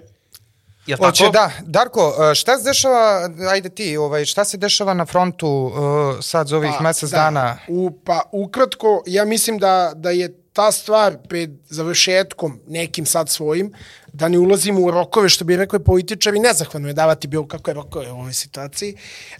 Jel 0.88 0.98
tako? 0.98 1.30
da. 1.30 1.52
Darko, 1.62 2.16
e, 2.32 2.36
šta 2.36 2.58
se 2.58 2.64
dešava, 2.64 3.30
ajde 3.50 3.70
ti, 3.70 3.98
ovaj, 3.98 4.26
šta 4.26 4.46
se 4.46 4.58
dešava 4.58 4.94
na 4.94 5.06
frontu 5.06 5.48
uh, 5.48 6.16
sad 6.22 6.48
za 6.48 6.58
ovih 6.58 6.72
Pa, 6.78 6.84
mesec 6.84 7.10
da. 7.10 7.18
dana? 7.18 7.58
U, 7.68 7.92
pa 8.06 8.22
ukratko, 8.32 9.04
ja 9.08 9.26
mislim 9.26 9.58
da, 9.58 9.92
da 9.96 10.10
je 10.10 10.45
ta 10.56 10.72
stvar 10.72 11.18
pred 11.30 11.50
završetkom 11.70 12.60
nekim 12.68 13.06
sad 13.06 13.30
svojim, 13.30 13.74
da 14.14 14.28
ne 14.28 14.40
ulazimo 14.40 14.82
u 14.82 14.92
rokove, 14.92 15.30
što 15.30 15.46
bi 15.46 15.56
rekli 15.56 15.84
političari, 15.84 16.40
nezahvalno 16.40 16.88
je 16.88 16.94
davati 16.94 17.28
bilo 17.28 17.48
kakve 17.48 17.74
rokove 17.74 18.12
u 18.12 18.20
ovoj 18.20 18.34
situaciji, 18.34 18.96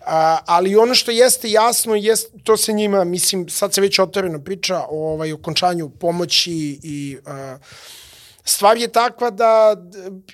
a, 0.06 0.38
ali 0.46 0.76
ono 0.76 0.96
što 0.96 1.12
jeste 1.12 1.52
jasno, 1.52 1.96
jest, 1.96 2.34
to 2.44 2.58
se 2.58 2.74
njima, 2.74 3.04
mislim, 3.04 3.50
sad 3.50 3.74
se 3.74 3.82
već 3.82 4.00
otvoreno 4.00 4.40
priča 4.40 4.80
o 4.90 5.14
ovaj, 5.14 5.34
okončanju 5.34 5.90
pomoći 5.90 6.80
i 6.84 7.18
a, 7.26 7.58
Stvar 8.48 8.78
je 8.78 8.88
takva 8.88 9.30
da 9.30 9.76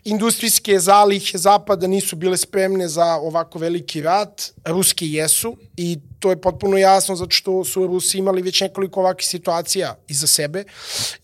industrijske 0.04 0.80
zalihe 0.80 1.38
Zapada 1.38 1.88
nisu 1.88 2.16
bile 2.16 2.38
spremne 2.38 2.88
za 2.88 3.06
ovako 3.06 3.60
veliki 3.60 4.02
rat, 4.02 4.52
ruski 4.66 5.14
jesu 5.14 5.56
i 5.78 6.00
to 6.22 6.30
je 6.30 6.42
potpuno 6.42 6.78
jasno 6.78 7.16
zato 7.16 7.32
što 7.32 7.64
su 7.64 7.88
Rusi 7.88 8.18
imali 8.18 8.42
već 8.42 8.62
nekoliko 8.62 9.00
ovakvih 9.00 9.28
situacija 9.28 9.96
iza 10.08 10.28
sebe. 10.28 10.64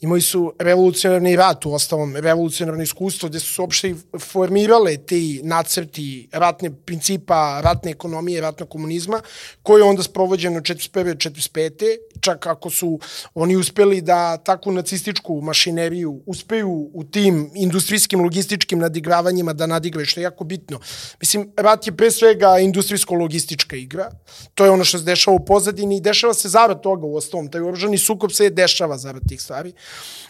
Imali 0.02 0.22
su 0.22 0.54
revolucionarni 0.60 1.36
rat, 1.36 1.66
u 1.66 1.74
ostalom 1.74 2.16
revolucionarno 2.16 2.84
iskustvo 2.84 3.30
gde 3.30 3.40
su 3.40 3.54
se 3.54 3.62
uopšte 3.62 3.96
formirale 4.20 4.98
ti 4.98 5.42
nacrti 5.44 6.30
ratne 6.32 6.72
principa, 6.86 7.62
ratne 7.64 7.92
ekonomije, 7.92 8.42
ratnog 8.42 8.70
komunizma, 8.70 9.22
koji 9.64 9.82
je 9.82 9.84
onda 9.84 10.04
sprovođeno 10.04 10.60
41. 10.60 11.16
45. 11.16 11.98
Čak 12.22 12.48
ako 12.48 12.70
su 12.70 13.00
oni 13.34 13.56
uspeli 13.56 14.02
da 14.02 14.38
takvu 14.38 14.72
nacističku 14.72 15.42
mašineriju 15.42 16.22
uspeju 16.26 16.90
u 16.94 17.04
tim 17.04 17.52
industrijskim 17.56 18.22
logističkim 18.22 18.80
nadigravanjima 18.80 19.54
da 19.54 19.68
nadigraju, 19.68 20.06
što 20.06 20.20
je 20.20 20.24
jako 20.24 20.44
bitno. 20.44 20.80
Mislim, 21.20 21.52
rat 21.58 21.88
je 21.88 21.96
pre 21.98 22.12
svega 22.12 22.60
industrijsko-logistička 22.60 23.76
igra. 23.76 24.12
To 24.56 24.66
je 24.66 24.72
ono 24.72 24.87
što 24.88 24.98
se 24.98 25.04
dešava 25.04 25.36
u 25.36 25.46
pozadini 25.46 25.98
i 25.98 26.02
dešava 26.02 26.34
se 26.34 26.50
zarad 26.50 26.82
toga 26.82 27.06
u 27.06 27.16
osnovom. 27.16 27.52
Taj 27.52 27.62
oružani 27.62 27.98
sukob 27.98 28.32
se 28.32 28.50
dešava 28.50 28.98
zarad 28.98 29.22
tih 29.30 29.42
stvari. 29.42 29.74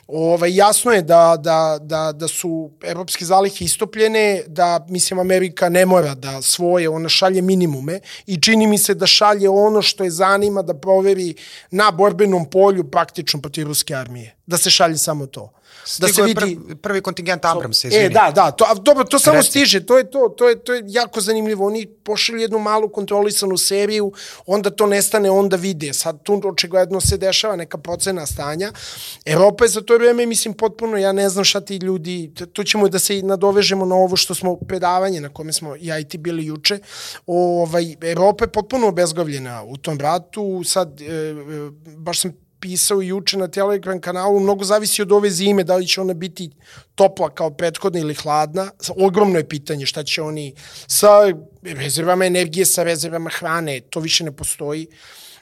Ovaj, 0.08 0.56
jasno 0.56 0.92
je 0.92 1.02
da, 1.02 1.38
da, 1.40 1.78
da, 1.82 2.12
da 2.12 2.28
su 2.28 2.72
evropske 2.84 3.26
zalihe 3.26 3.66
istopljene, 3.66 4.44
da, 4.48 4.86
mislim, 4.90 5.20
Amerika 5.20 5.70
ne 5.70 5.86
mora 5.86 6.16
da 6.16 6.42
svoje, 6.42 6.90
ona 6.90 7.10
šalje 7.10 7.42
minimume 7.42 8.00
i 8.26 8.42
čini 8.42 8.68
mi 8.68 8.78
se 8.78 8.94
da 8.94 9.08
šalje 9.08 9.50
ono 9.50 9.82
što 9.82 10.04
je 10.04 10.12
zanima 10.12 10.62
da 10.62 10.74
proveri 10.74 11.36
na 11.72 11.92
borbenom 11.92 12.50
polju 12.50 12.92
praktično 12.92 13.42
protiv 13.42 13.68
ruske 13.68 13.96
armije. 13.96 14.36
Da 14.46 14.58
se 14.58 14.70
šalje 14.70 14.98
samo 14.98 15.26
to 15.26 15.57
da 16.00 16.08
se 16.08 16.22
vidi 16.22 16.36
prvi, 16.36 16.76
prvi 16.82 17.02
kontingent 17.02 17.46
Abrams, 17.46 17.84
izvini. 17.84 18.06
E, 18.06 18.10
da, 18.10 18.32
da, 18.36 18.52
to, 18.52 18.66
a, 18.70 18.74
dobro, 18.74 19.04
to 19.04 19.20
samo 19.20 19.38
Reci. 19.38 19.50
stiže, 19.50 19.86
to 19.86 19.98
je 19.98 20.12
to, 20.12 20.34
to 20.38 20.50
je, 20.50 20.60
to 20.60 20.74
je 20.74 20.84
jako 20.88 21.22
zanimljivo. 21.22 21.66
Oni 21.66 21.86
pošalju 21.86 22.40
jednu 22.40 22.60
malu 22.60 22.90
kontrolisanu 22.90 23.58
seriju, 23.58 24.12
onda 24.46 24.70
to 24.70 24.86
nestane, 24.86 25.32
onda 25.32 25.56
vide. 25.56 25.94
Sad 25.94 26.24
tu 26.24 26.42
očigledno 26.46 27.02
se 27.02 27.18
dešava 27.18 27.56
neka 27.56 27.78
procena 27.78 28.26
stanja. 28.26 28.72
Evropa 29.26 29.66
je 29.66 29.70
za 29.70 29.82
to 29.82 29.98
vreme, 29.98 30.26
mislim, 30.26 30.54
potpuno, 30.54 30.98
ja 30.98 31.12
ne 31.12 31.30
znam 31.30 31.46
šta 31.46 31.62
ti 31.62 31.78
ljudi, 31.78 32.32
tu 32.54 32.64
ćemo 32.64 32.90
da 32.90 33.00
se 33.00 33.22
nadovežemo 33.22 33.86
na 33.86 33.96
ovo 33.96 34.16
što 34.16 34.36
smo 34.36 34.56
predavanje 34.56 35.22
na 35.22 35.30
kome 35.30 35.54
smo 35.54 35.76
ja 35.80 36.00
i 36.00 36.04
ti 36.04 36.18
bili 36.18 36.46
juče. 36.46 36.80
Ovaj, 37.26 37.96
Evropa 38.02 38.44
je 38.44 38.52
potpuno 38.52 38.88
obezglavljena 38.88 39.64
u 39.64 39.78
tom 39.78 39.98
bratu. 39.98 40.62
Sad, 40.66 41.02
e, 41.02 41.06
e 41.06 41.36
baš 41.98 42.20
sam 42.22 42.47
pisao 42.60 43.02
juče 43.02 43.38
na 43.38 43.48
Telegram 43.48 44.02
kanalu, 44.02 44.40
mnogo 44.40 44.64
zavisi 44.64 45.02
od 45.02 45.12
ove 45.12 45.30
zime, 45.30 45.64
da 45.64 45.76
li 45.76 45.88
će 45.88 46.02
ona 46.02 46.14
biti 46.14 46.50
topla 46.96 47.30
kao 47.30 47.50
prethodna 47.50 48.00
ili 48.00 48.14
hladna. 48.14 48.72
Ogromno 48.98 49.38
je 49.38 49.50
pitanje 49.50 49.86
šta 49.86 50.04
će 50.04 50.22
oni 50.22 50.54
sa 50.88 51.10
rezervama 51.64 52.26
energije, 52.26 52.66
sa 52.66 52.84
rezervama 52.84 53.30
hrane, 53.30 53.80
to 53.80 54.00
više 54.00 54.24
ne 54.24 54.32
postoji. 54.32 54.88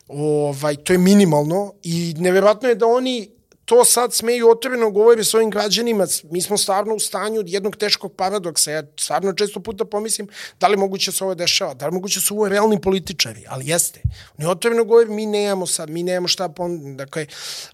Ovaj, 0.08 0.76
to 0.76 0.94
je 0.94 1.00
minimalno 1.00 1.74
i 1.84 2.14
neverovatno 2.18 2.70
je 2.70 2.76
da 2.76 2.86
oni 2.88 3.35
to 3.66 3.86
sad 3.86 4.14
smeju 4.14 4.50
otvoreno 4.50 4.92
govori 4.92 5.24
svojim 5.24 5.50
građanima. 5.50 6.08
Mi 6.24 6.42
smo 6.42 6.58
stvarno 6.58 6.96
u 6.96 7.00
stanju 7.00 7.44
jednog 7.46 7.76
teškog 7.76 8.14
paradoksa. 8.16 8.72
Ja 8.72 8.84
stvarno 9.00 9.34
često 9.34 9.60
puta 9.60 9.86
pomislim 9.86 10.28
da 10.60 10.68
li 10.68 10.78
moguće 10.78 11.12
se 11.12 11.24
ovo 11.24 11.36
dešava, 11.36 11.74
da 11.74 11.86
li 11.86 11.94
moguće 11.94 12.22
su 12.22 12.36
ovo 12.36 12.50
realni 12.50 12.82
političari, 12.82 13.46
ali 13.48 13.68
jeste. 13.68 14.02
Oni 14.38 14.48
otvoreno 14.48 14.84
govori, 14.84 15.10
mi 15.10 15.26
nemamo 15.26 15.68
sad, 15.68 15.90
mi 15.90 16.04
nemamo 16.04 16.28
šta, 16.28 16.50
dakle, 16.96 17.26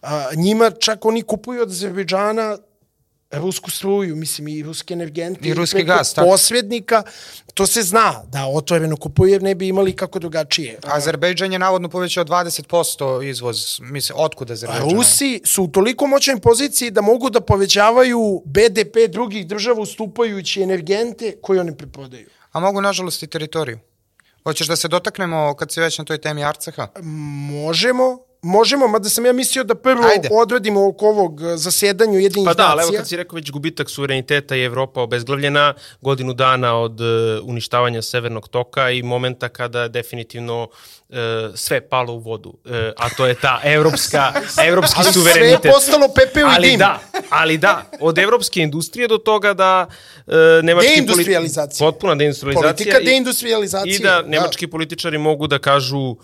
a, 0.01 0.29
njima 0.35 0.71
čak 0.71 1.05
oni 1.05 1.21
kupuju 1.21 1.61
od 1.61 1.69
Azerbejdžana 1.69 2.57
rusku 3.31 3.71
struju, 3.71 4.15
mislim 4.15 4.47
i 4.47 4.63
ruske 4.63 4.93
energente 4.93 5.49
i 5.49 5.53
ruski 5.53 5.83
gas, 5.83 6.13
tako. 6.13 6.27
posrednika, 6.27 7.03
to 7.53 7.67
se 7.67 7.81
zna 7.81 8.23
da 8.27 8.45
otvoreno 8.45 8.97
kupuju 8.97 9.31
jer 9.31 9.43
ne 9.43 9.55
bi 9.55 9.67
imali 9.67 9.95
kako 9.95 10.19
drugačije. 10.19 10.79
Azerbejdžan 10.83 11.53
je 11.53 11.59
navodno 11.59 11.89
povećao 11.89 12.25
20% 12.25 13.29
izvoz, 13.29 13.79
mislim, 13.81 14.17
otkud 14.19 14.51
Azerbejdžan? 14.51 14.89
Rusi 14.89 15.41
su 15.45 15.63
u 15.63 15.67
toliko 15.67 16.07
moćnoj 16.07 16.39
poziciji 16.39 16.91
da 16.91 17.01
mogu 17.01 17.29
da 17.29 17.41
povećavaju 17.41 18.43
BDP 18.45 18.95
drugih 19.09 19.47
država 19.47 19.81
ustupajući 19.81 20.61
energente 20.61 21.35
koje 21.41 21.59
oni 21.59 21.77
preprodaju. 21.77 22.29
A 22.51 22.59
mogu, 22.59 22.81
nažalost, 22.81 23.23
i 23.23 23.27
teritoriju. 23.27 23.79
Hoćeš 24.43 24.67
da 24.67 24.75
se 24.75 24.87
dotaknemo 24.87 25.55
kad 25.55 25.71
se 25.71 25.81
već 25.81 25.97
na 25.97 26.05
toj 26.05 26.17
temi 26.17 26.43
Arceha? 26.43 26.87
Možemo, 27.01 28.19
Možemo, 28.43 28.87
mada 28.87 29.09
sam 29.09 29.25
ja 29.25 29.33
mislio 29.33 29.63
da 29.63 29.75
prvo 29.75 30.03
Ajde. 30.03 30.29
odradimo 30.31 30.87
oko 30.87 31.05
ovog 31.05 31.41
eh, 31.41 31.57
zasedanja 31.57 32.19
jedinih 32.19 32.45
Pa 32.45 32.53
da, 32.53 32.67
ali 32.71 32.83
evo 32.83 32.91
kad 32.97 33.07
si 33.07 33.17
rekao 33.17 33.35
već 33.35 33.51
gubitak 33.51 33.89
suvereniteta 33.89 34.55
i 34.55 34.63
Evropa 34.63 35.01
obezglavljena 35.01 35.73
godinu 36.01 36.33
dana 36.33 36.79
od 36.79 37.01
uh, 37.01 37.07
uništavanja 37.43 38.01
Severnog 38.01 38.47
toka 38.47 38.91
i 38.91 39.03
momenta 39.03 39.49
kada 39.49 39.87
definitivno 39.87 40.67
uh, 41.11 41.55
sve 41.55 41.81
palo 41.81 42.13
u 42.13 42.19
vodu. 42.19 42.49
Uh, 42.49 42.71
a 42.97 43.09
to 43.17 43.25
je 43.27 43.35
ta 43.35 43.61
evropska, 43.63 44.33
evropski 44.69 44.99
ali 45.03 45.13
suverenitet. 45.13 45.61
Sve 45.61 45.69
je 45.69 45.73
postalo 45.73 46.07
pepeo 46.15 46.47
i 46.47 46.51
ali 46.55 46.69
dim. 46.69 46.79
Da, 46.79 46.99
ali 47.29 47.57
da, 47.57 47.85
od 47.99 48.17
evropske 48.17 48.61
industrije 48.61 49.07
do 49.07 49.17
toga 49.17 49.53
da 49.53 49.87
uh, 49.87 50.33
nemački... 50.63 50.89
Deindustrializacija. 50.89 51.85
Politi 51.85 51.93
potpuna 51.93 52.15
deindustrializacija. 52.15 52.85
Politika 52.85 52.99
deindustrializacije. 52.99 53.95
I 53.95 53.99
da, 53.99 54.21
da 54.21 54.27
nemački 54.27 54.67
da. 54.67 54.71
političari 54.71 55.17
mogu 55.17 55.47
da 55.47 55.59
kažu 55.59 55.99
uh, 55.99 56.17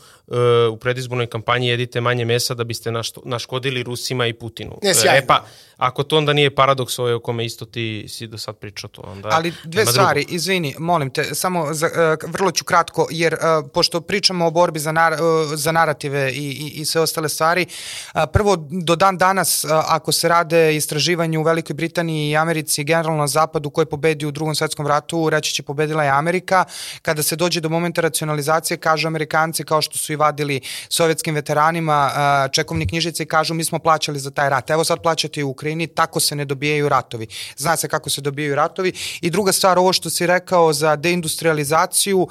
u 0.74 0.78
predizbornoj 0.78 1.28
kampanji 1.28 1.68
jedite 1.68 2.02
manje 2.02 2.26
mesa 2.26 2.54
da 2.54 2.64
biste 2.64 2.92
našto, 2.92 3.22
naškodili 3.26 3.84
Rusima 3.84 4.28
i 4.28 4.34
Putinu. 4.34 4.80
Ne, 4.84 4.94
sjajno. 4.94 5.18
E 5.18 5.28
pa, 5.28 5.46
ako 5.78 6.04
to 6.04 6.18
onda 6.18 6.34
nije 6.34 6.56
paradoks 6.56 7.00
ovaj 7.00 7.14
o 7.14 7.20
kome 7.20 7.46
isto 7.46 7.66
ti 7.66 8.06
si 8.10 8.28
do 8.28 8.38
sad 8.38 8.56
pričao 8.56 8.90
to, 8.90 9.02
onda 9.02 9.30
Ali 9.32 9.54
dve 9.64 9.86
stvari, 9.86 10.22
drugo. 10.22 10.36
izvini, 10.36 10.76
molim 10.80 11.10
te, 11.10 11.24
samo 11.36 11.74
za, 11.74 11.88
uh, 11.88 12.32
vrlo 12.32 12.52
ću 12.52 12.66
kratko, 12.66 13.08
jer 13.12 13.34
uh, 13.34 13.70
pošto 13.74 14.02
pričamo 14.02 14.48
o 14.48 14.52
borbi 14.52 14.77
za, 14.80 14.92
nar, 14.92 15.14
uh, 15.14 15.20
za 15.56 15.72
narative 15.72 16.32
i, 16.32 16.36
i, 16.36 16.82
i 16.82 16.86
sve 16.86 17.02
ostale 17.02 17.30
stvari, 17.30 17.66
uh, 17.66 18.22
prvo, 18.34 18.56
do 18.70 18.96
dan 18.96 19.18
danas, 19.18 19.64
uh, 19.64 19.72
ako 19.72 20.12
se 20.12 20.28
rade 20.28 20.76
istraživanje 20.76 21.38
u 21.38 21.44
Velikoj 21.44 21.74
Britaniji 21.74 22.30
i 22.30 22.38
Americi, 22.38 22.84
generalno 22.84 23.20
na 23.20 23.28
zapadu 23.28 23.70
koji 23.70 23.86
pobedi 23.86 24.26
u 24.26 24.32
drugom 24.32 24.56
svetskom 24.56 24.88
ratu, 24.88 25.30
reći 25.30 25.54
će 25.54 25.64
pobedila 25.64 26.04
je 26.04 26.10
Amerika, 26.10 26.66
kada 27.02 27.24
se 27.24 27.36
dođe 27.36 27.62
do 27.62 27.70
momenta 27.70 28.02
racionalizacije, 28.02 28.78
kažu 28.78 29.08
Amerikanci, 29.08 29.64
kao 29.64 29.82
što 29.82 29.98
su 29.98 30.14
i 30.14 30.16
vadili 30.16 30.62
sovjetskim 30.90 31.36
veteranima, 31.36 32.12
čekovni 32.52 32.88
knjižice 32.88 33.24
i 33.24 33.26
kažu 33.26 33.54
mi 33.54 33.64
smo 33.64 33.80
plaćali 33.80 34.20
za 34.20 34.32
taj 34.32 34.50
rat, 34.50 34.70
evo 34.70 34.84
sad 34.84 35.02
plaćate 35.02 35.44
u 35.44 35.50
Ukrajini, 35.50 35.88
tako 35.88 36.20
se 36.20 36.36
ne 36.36 36.46
dobijaju 36.46 36.90
ratovi. 36.90 37.28
Zna 37.58 37.78
se 37.78 37.88
kako 37.88 38.10
se 38.10 38.22
dobijaju 38.22 38.56
ratovi. 38.56 38.94
I 39.22 39.30
druga 39.30 39.52
stvar, 39.52 39.80
ovo 39.80 39.94
što 39.94 40.10
si 40.10 40.28
rekao 40.28 40.74
za 40.74 40.96
deindustrializaciju, 40.96 42.28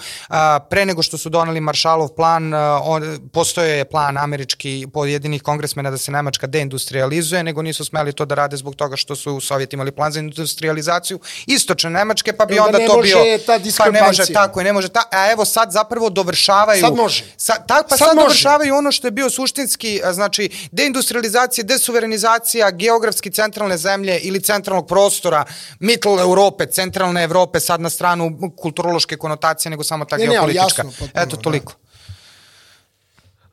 pre 0.70 0.86
nego 0.86 1.03
što 1.03 1.18
su 1.18 1.28
doneli 1.28 1.61
Maršalov 1.61 2.09
plan, 2.09 2.36
a, 2.55 2.80
on, 2.84 3.28
postoje 3.32 3.78
je 3.78 3.84
plan 3.84 4.18
američki 4.18 4.87
pojedinih 4.93 5.43
kongresmena 5.43 5.91
da 5.91 5.99
se 5.99 6.12
Nemačka 6.12 6.47
deindustrializuje, 6.47 7.43
nego 7.43 7.62
nisu 7.62 7.84
smeli 7.84 8.12
to 8.12 8.24
da 8.24 8.34
rade 8.34 8.57
zbog 8.57 8.74
toga 8.74 8.97
što 8.97 9.16
su 9.16 9.34
u 9.34 9.41
Sovjeti 9.41 9.76
imali 9.76 9.93
plan 9.93 10.12
za 10.12 10.20
industrializaciju 10.20 11.20
istočne 11.47 11.91
Nemačke, 11.91 12.32
pa 12.32 12.47
bi 12.47 12.59
onda, 12.59 12.78
onda 12.78 12.93
to 12.93 13.01
bio... 13.03 13.18
Ta 13.47 13.59
pa 13.78 13.91
ne 13.91 14.03
može 14.03 14.32
tako, 14.32 14.62
ne 14.62 14.72
može 14.72 14.89
ta, 14.89 15.03
a 15.12 15.30
evo 15.32 15.45
sad 15.45 15.72
zapravo 15.72 16.11
dovršavaju... 16.11 16.80
Sad 16.80 16.95
može. 16.97 17.24
Sa, 17.37 17.53
ta, 17.53 17.82
pa 17.89 17.97
sad, 17.97 18.09
sad 18.09 18.16
dovršavaju 18.16 18.74
ono 18.74 18.93
što 18.93 19.07
je 19.07 19.11
bio 19.11 19.30
suštinski, 19.30 20.01
znači 20.12 20.68
deindustrializacija, 20.72 21.64
desuverenizacija, 21.64 22.70
geografski 22.70 23.30
centralne 23.30 23.78
zemlje 23.78 24.18
ili 24.18 24.43
centralnog 24.43 24.87
prostora, 24.89 25.45
middle 25.80 26.20
Europe, 26.20 26.66
centralne 26.66 27.24
Evrope, 27.24 27.61
sad 27.61 27.80
na 27.80 27.91
stranu 27.91 28.39
kulturološke 28.57 29.16
konotacije, 29.16 29.70
nego 29.70 29.84
samo 29.84 30.05
ta 30.05 30.16
ne, 30.16 30.26
geopolitička. 30.26 30.82
Ne, 30.82 30.89
jasno, 30.89 31.05
potpuno, 31.07 31.22
Eto, 31.22 31.37
toliko. 31.37 31.72
Da. 31.72 31.86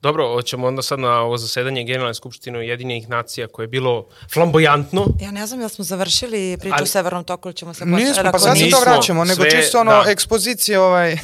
Dobro, 0.03 0.33
hoćemo 0.33 0.67
onda 0.67 0.81
sad 0.81 0.99
na 0.99 1.21
ovo 1.21 1.37
zasedanje 1.37 1.83
Generalne 1.83 2.13
skupštine 2.13 2.59
Ujedinjenih 2.59 3.09
nacija 3.09 3.47
koje 3.47 3.63
je 3.63 3.67
bilo 3.67 4.05
flamboyantno. 4.33 5.05
Ja 5.21 5.31
ne 5.31 5.47
znam, 5.47 5.59
jel 5.59 5.69
smo 5.69 5.83
završili 5.83 6.57
priču 6.57 6.75
Ali... 6.75 6.83
o 6.83 6.85
Severnom 6.85 7.23
toku 7.23 7.47
ili 7.47 7.55
ćemo 7.55 7.73
se 7.73 7.79
početi? 7.79 8.03
Nismo, 8.03 8.31
pa 8.31 8.39
sad 8.39 8.57
se 8.57 8.69
to 8.69 8.79
vraćamo, 8.79 9.25
nego 9.25 9.41
sve, 9.41 9.51
čisto 9.51 9.79
ono, 9.79 9.91
da. 9.91 10.11
ekspozicije 10.11 10.79
ovaj... 10.79 11.17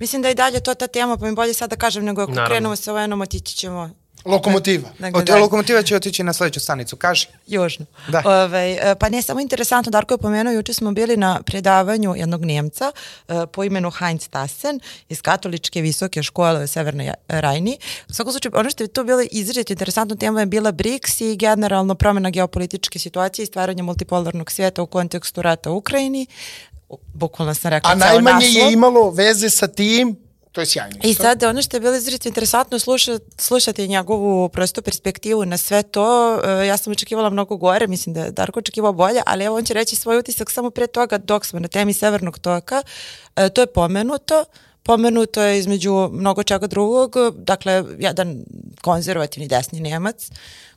Mislim 0.00 0.22
da 0.22 0.30
i 0.30 0.34
dalje 0.34 0.60
to 0.60 0.74
ta 0.74 0.86
tema, 0.86 1.16
pa 1.16 1.26
mi 1.26 1.34
bolje 1.34 1.54
sad 1.54 1.70
da 1.70 1.76
kažem, 1.76 2.04
nego 2.04 2.22
ako 2.22 2.32
Naravno. 2.32 2.54
krenemo 2.54 2.76
sa 2.76 2.92
ovom, 2.92 3.20
otići 3.20 3.56
ćemo 3.56 3.90
Lokomotiva. 4.26 4.88
Dakle, 4.98 5.20
Od 5.20 5.40
lokomotiva 5.40 5.82
će 5.82 5.96
otići 5.96 6.22
na 6.22 6.32
sledeću 6.32 6.60
stanicu, 6.60 6.96
kaži. 6.96 7.26
Južno. 7.46 7.86
Da. 8.08 8.22
Ove, 8.24 8.78
ovaj, 8.82 8.94
pa 9.00 9.08
ne, 9.08 9.22
samo 9.22 9.40
interesantno, 9.40 9.90
Darko 9.90 10.14
je 10.14 10.18
pomenuo, 10.18 10.52
juče 10.52 10.74
smo 10.74 10.92
bili 10.92 11.16
na 11.16 11.42
predavanju 11.42 12.14
jednog 12.16 12.44
Njemca 12.44 12.92
uh, 13.28 13.34
po 13.52 13.64
imenu 13.64 13.90
Heinz 13.90 14.28
Tassen 14.28 14.80
iz 15.08 15.22
katoličke 15.22 15.80
visoke 15.80 16.22
škole 16.22 16.64
u 16.64 16.66
Severnoj 16.66 17.12
Rajni. 17.28 17.78
U 18.08 18.12
svakom 18.12 18.32
slučaju, 18.32 18.52
ono 18.56 18.70
što 18.70 18.84
je 18.84 18.88
tu 18.88 19.04
bilo 19.04 19.22
izrediti 19.30 19.72
interesantno 19.72 20.16
tema 20.16 20.40
je 20.40 20.46
bila 20.46 20.72
BRICS 20.72 21.20
i 21.20 21.36
generalno 21.36 21.94
promena 21.94 22.30
geopolitičke 22.30 22.98
situacije 22.98 23.42
i 23.42 23.46
stvaranje 23.46 23.82
multipolarnog 23.82 24.50
svijeta 24.50 24.82
u 24.82 24.86
kontekstu 24.86 25.42
rata 25.42 25.70
u 25.70 25.76
Ukrajini 25.76 26.26
bukvalno 27.14 27.54
sam 27.54 27.70
rekla 27.70 27.90
A 27.90 27.94
najmanje 27.94 28.46
je 28.46 28.72
imalo 28.72 29.10
veze 29.10 29.50
sa 29.50 29.66
tim 29.66 30.25
To 30.56 30.60
je 30.60 30.66
sjajno. 30.66 30.96
I 31.02 31.14
sad 31.14 31.42
ono 31.42 31.62
što 31.62 31.76
je 31.76 31.80
bilo 31.80 31.96
izrazito 31.96 32.28
interesantno 32.28 32.78
sluša, 32.78 33.18
slušati 33.38 33.88
njegovu 33.88 34.48
prostu 34.48 34.82
perspektivu 34.82 35.44
na 35.44 35.56
sve 35.56 35.82
to. 35.82 36.40
E, 36.44 36.66
ja 36.66 36.76
sam 36.76 36.92
očekivala 36.92 37.30
mnogo 37.30 37.56
gore, 37.56 37.86
mislim 37.86 38.14
da 38.14 38.24
je 38.24 38.30
Darko 38.30 38.58
očekivao 38.58 38.92
bolje, 38.92 39.20
ali 39.26 39.44
evo 39.44 39.56
on 39.56 39.64
će 39.64 39.74
reći 39.74 39.96
svoj 39.96 40.18
utisak 40.18 40.50
samo 40.50 40.70
pre 40.70 40.86
toga 40.86 41.18
dok 41.18 41.46
smo 41.46 41.60
na 41.60 41.68
temi 41.68 41.92
Severnog 41.92 42.38
toka. 42.38 42.82
E, 43.36 43.48
to 43.48 43.60
je 43.60 43.66
pomenuto. 43.66 44.44
Pomenuto 44.82 45.42
je 45.42 45.58
između 45.58 46.08
mnogo 46.12 46.42
čega 46.42 46.66
drugog, 46.66 47.16
dakle, 47.34 47.84
jedan 47.98 48.44
konzervativni 48.82 49.48
desni 49.48 49.80
Nemac, 49.80 50.30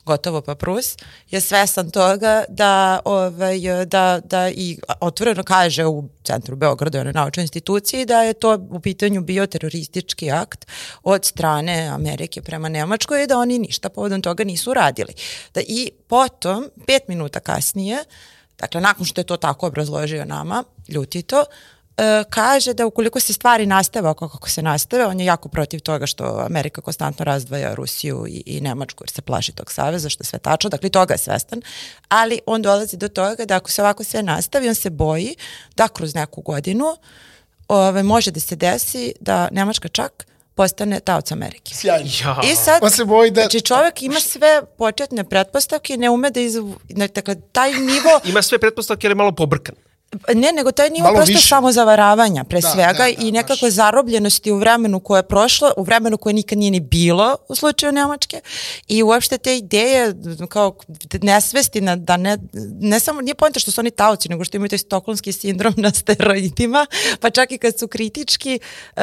gotovo 0.04 0.40
pa 0.40 0.54
Prus, 0.54 0.96
je 1.30 1.40
svesan 1.40 1.90
toga 1.90 2.44
da, 2.48 3.00
ovaj, 3.04 3.58
da, 3.86 4.20
da 4.24 4.50
i 4.50 4.78
otvoreno 5.00 5.42
kaže 5.42 5.86
u 5.86 6.08
centru 6.24 6.56
Beograda, 6.56 7.04
na 7.04 7.12
naučnoj 7.12 7.42
instituciji, 7.42 8.06
da 8.06 8.22
je 8.22 8.32
to 8.32 8.58
u 8.70 8.80
pitanju 8.80 9.20
bio 9.20 9.46
teroristički 9.46 10.30
akt 10.30 10.66
od 11.02 11.24
strane 11.24 11.88
Amerike 11.88 12.42
prema 12.42 12.68
Nemačkoj 12.68 13.24
i 13.24 13.26
da 13.26 13.38
oni 13.38 13.58
ništa 13.58 13.88
povodom 13.88 14.22
toga 14.22 14.44
nisu 14.44 14.74
radili. 14.74 15.14
Da 15.54 15.60
I 15.60 15.90
potom, 16.08 16.70
pet 16.86 17.08
minuta 17.08 17.40
kasnije, 17.40 18.04
dakle, 18.58 18.80
nakon 18.80 19.06
što 19.06 19.20
je 19.20 19.24
to 19.24 19.36
tako 19.36 19.66
obrazložio 19.66 20.24
nama, 20.24 20.64
ljutito, 20.88 21.44
kaže 22.30 22.74
da 22.74 22.86
ukoliko 22.86 23.20
se 23.20 23.32
stvari 23.32 23.66
nastave 23.66 24.08
oko 24.08 24.28
kako 24.28 24.50
se 24.50 24.62
nastave, 24.62 25.06
on 25.06 25.20
je 25.20 25.26
jako 25.26 25.48
protiv 25.48 25.80
toga 25.80 26.06
što 26.06 26.42
Amerika 26.46 26.80
konstantno 26.80 27.24
razdvaja 27.24 27.74
Rusiju 27.74 28.26
i, 28.28 28.42
i 28.46 28.60
Nemačku 28.60 29.04
jer 29.04 29.10
se 29.10 29.22
plaši 29.22 29.52
tog 29.52 29.72
saveza, 29.72 30.08
što 30.08 30.22
je 30.22 30.26
sve 30.26 30.38
tačno, 30.38 30.70
dakle 30.70 30.88
toga 30.88 31.14
je 31.14 31.18
svestan, 31.18 31.62
ali 32.08 32.40
on 32.46 32.62
dolazi 32.62 32.96
do 32.96 33.08
toga 33.08 33.44
da 33.44 33.56
ako 33.56 33.70
se 33.70 33.82
ovako 33.82 34.04
sve 34.04 34.22
nastavi, 34.22 34.68
on 34.68 34.74
se 34.74 34.90
boji 34.90 35.36
da 35.76 35.88
kroz 35.88 36.14
neku 36.14 36.40
godinu 36.40 36.96
ove, 37.68 38.02
može 38.02 38.30
da 38.30 38.40
se 38.40 38.56
desi 38.56 39.12
da 39.20 39.48
Nemačka 39.52 39.88
čak 39.88 40.26
postane 40.54 41.00
taoc 41.00 41.32
Amerike. 41.32 41.74
Sjajno. 41.74 42.10
Ja. 42.24 42.40
I 42.52 42.56
sad, 42.56 42.82
On 42.82 42.90
se 42.90 43.04
boji 43.04 43.30
da... 43.30 43.40
znači 43.40 43.60
čovjek 43.60 44.02
ima 44.02 44.20
sve 44.20 44.62
početne 44.78 45.24
pretpostavke, 45.24 45.96
ne 45.96 46.10
ume 46.10 46.30
da 46.30 46.40
iz... 46.40 46.54
Dakle, 46.88 47.40
taj 47.52 47.72
nivo, 47.72 48.20
Ima 48.24 48.42
sve 48.42 48.58
pretpostavke, 48.58 49.06
ali 49.06 49.12
je 49.12 49.14
malo 49.14 49.32
pobrkan. 49.32 49.74
Ne, 50.34 50.52
nego 50.52 50.72
taj 50.72 50.90
nivo 50.90 51.04
Malo 51.04 51.16
prosto 51.16 51.32
više. 51.32 51.48
samozavaravanja, 51.48 52.44
pre 52.44 52.60
Da, 52.60 52.68
svega, 52.68 52.92
da, 52.92 52.98
da, 52.98 53.08
i 53.08 53.32
nekakve 53.32 53.66
baš. 53.68 53.74
zarobljenosti 53.74 54.50
u 54.50 54.56
vremenu 54.56 55.00
koje 55.00 55.18
je 55.18 55.22
prošlo, 55.22 55.72
u 55.76 55.82
vremenu 55.82 56.18
koje 56.18 56.32
nikad 56.34 56.58
nije 56.58 56.70
ni 56.70 56.80
bilo 56.80 57.36
u 57.48 57.54
slučaju 57.54 57.92
Nemačke, 57.92 58.40
i 58.88 59.02
uopšte 59.02 59.38
te 59.38 59.56
ideje, 59.56 60.14
kao 60.48 60.74
nesvesti 61.22 61.80
na, 61.80 61.96
da 61.96 62.16
ne, 62.16 62.38
ne 62.80 63.00
samo, 63.00 63.20
nije 63.20 63.34
pojenta 63.34 63.60
što 63.60 63.70
su 63.70 63.80
oni 63.80 63.90
taoci, 63.90 64.28
nego 64.28 64.44
što 64.44 64.56
imaju 64.56 64.68
taj 64.68 64.78
stokholmski 64.78 65.32
sindrom 65.32 65.74
na 65.76 65.90
steroidima, 65.90 66.86
pa 67.20 67.30
čak 67.30 67.52
i 67.52 67.58
kad 67.58 67.78
su 67.78 67.88
kritički, 67.88 68.60
uh, 68.96 69.02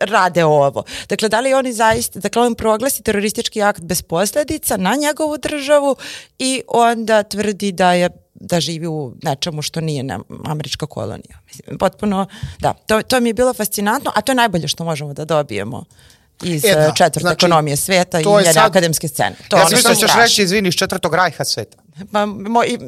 rade 0.00 0.44
ovo. 0.44 0.82
Dakle, 1.08 1.28
da 1.28 1.40
li 1.40 1.54
oni 1.54 1.72
zaista, 1.72 2.20
dakle, 2.20 2.42
on 2.42 2.54
proglasi 2.54 3.02
teroristički 3.02 3.62
akt 3.62 3.80
bez 3.82 4.02
posledica 4.02 4.76
na 4.76 4.94
njegovu 4.94 5.38
državu 5.38 5.96
i 6.38 6.62
onda 6.68 7.22
tvrdi 7.22 7.72
da 7.72 7.92
je 7.92 8.10
da 8.40 8.60
živi 8.60 8.86
u 8.86 9.12
nečemu 9.22 9.62
što 9.62 9.80
nije 9.80 10.02
na 10.02 10.20
američka 10.44 10.86
kolonija. 10.86 11.38
Mislim, 11.46 11.78
potpuno, 11.78 12.26
da, 12.58 12.72
to, 12.86 13.02
to 13.02 13.20
mi 13.20 13.28
je 13.28 13.34
bilo 13.34 13.54
fascinantno, 13.54 14.12
a 14.14 14.20
to 14.20 14.32
je 14.32 14.36
najbolje 14.36 14.68
što 14.68 14.84
možemo 14.84 15.14
da 15.14 15.24
dobijemo 15.24 15.84
iz 16.42 16.64
E, 16.64 16.74
da, 16.74 16.92
četvrte 16.94 17.20
znači, 17.20 17.34
ekonomije 17.34 17.76
sveta 17.76 18.20
i 18.20 18.24
njene 18.26 18.52
sad- 18.52 18.70
akademske 18.70 19.08
scene. 19.08 19.36
To 19.48 19.56
Ja 19.56 19.60
je 19.60 19.66
sam 19.66 19.74
ono 19.74 19.90
mislio 19.90 20.06
da 20.06 20.12
ćeš 20.12 20.16
reći, 20.16 20.42
izvini, 20.42 20.68
iz 20.68 20.74
četvrtog 20.74 21.14
rajha 21.14 21.44
sveta. 21.44 21.78
Pa, 22.12 22.26
mo, 22.26 22.64
i, 22.64 22.78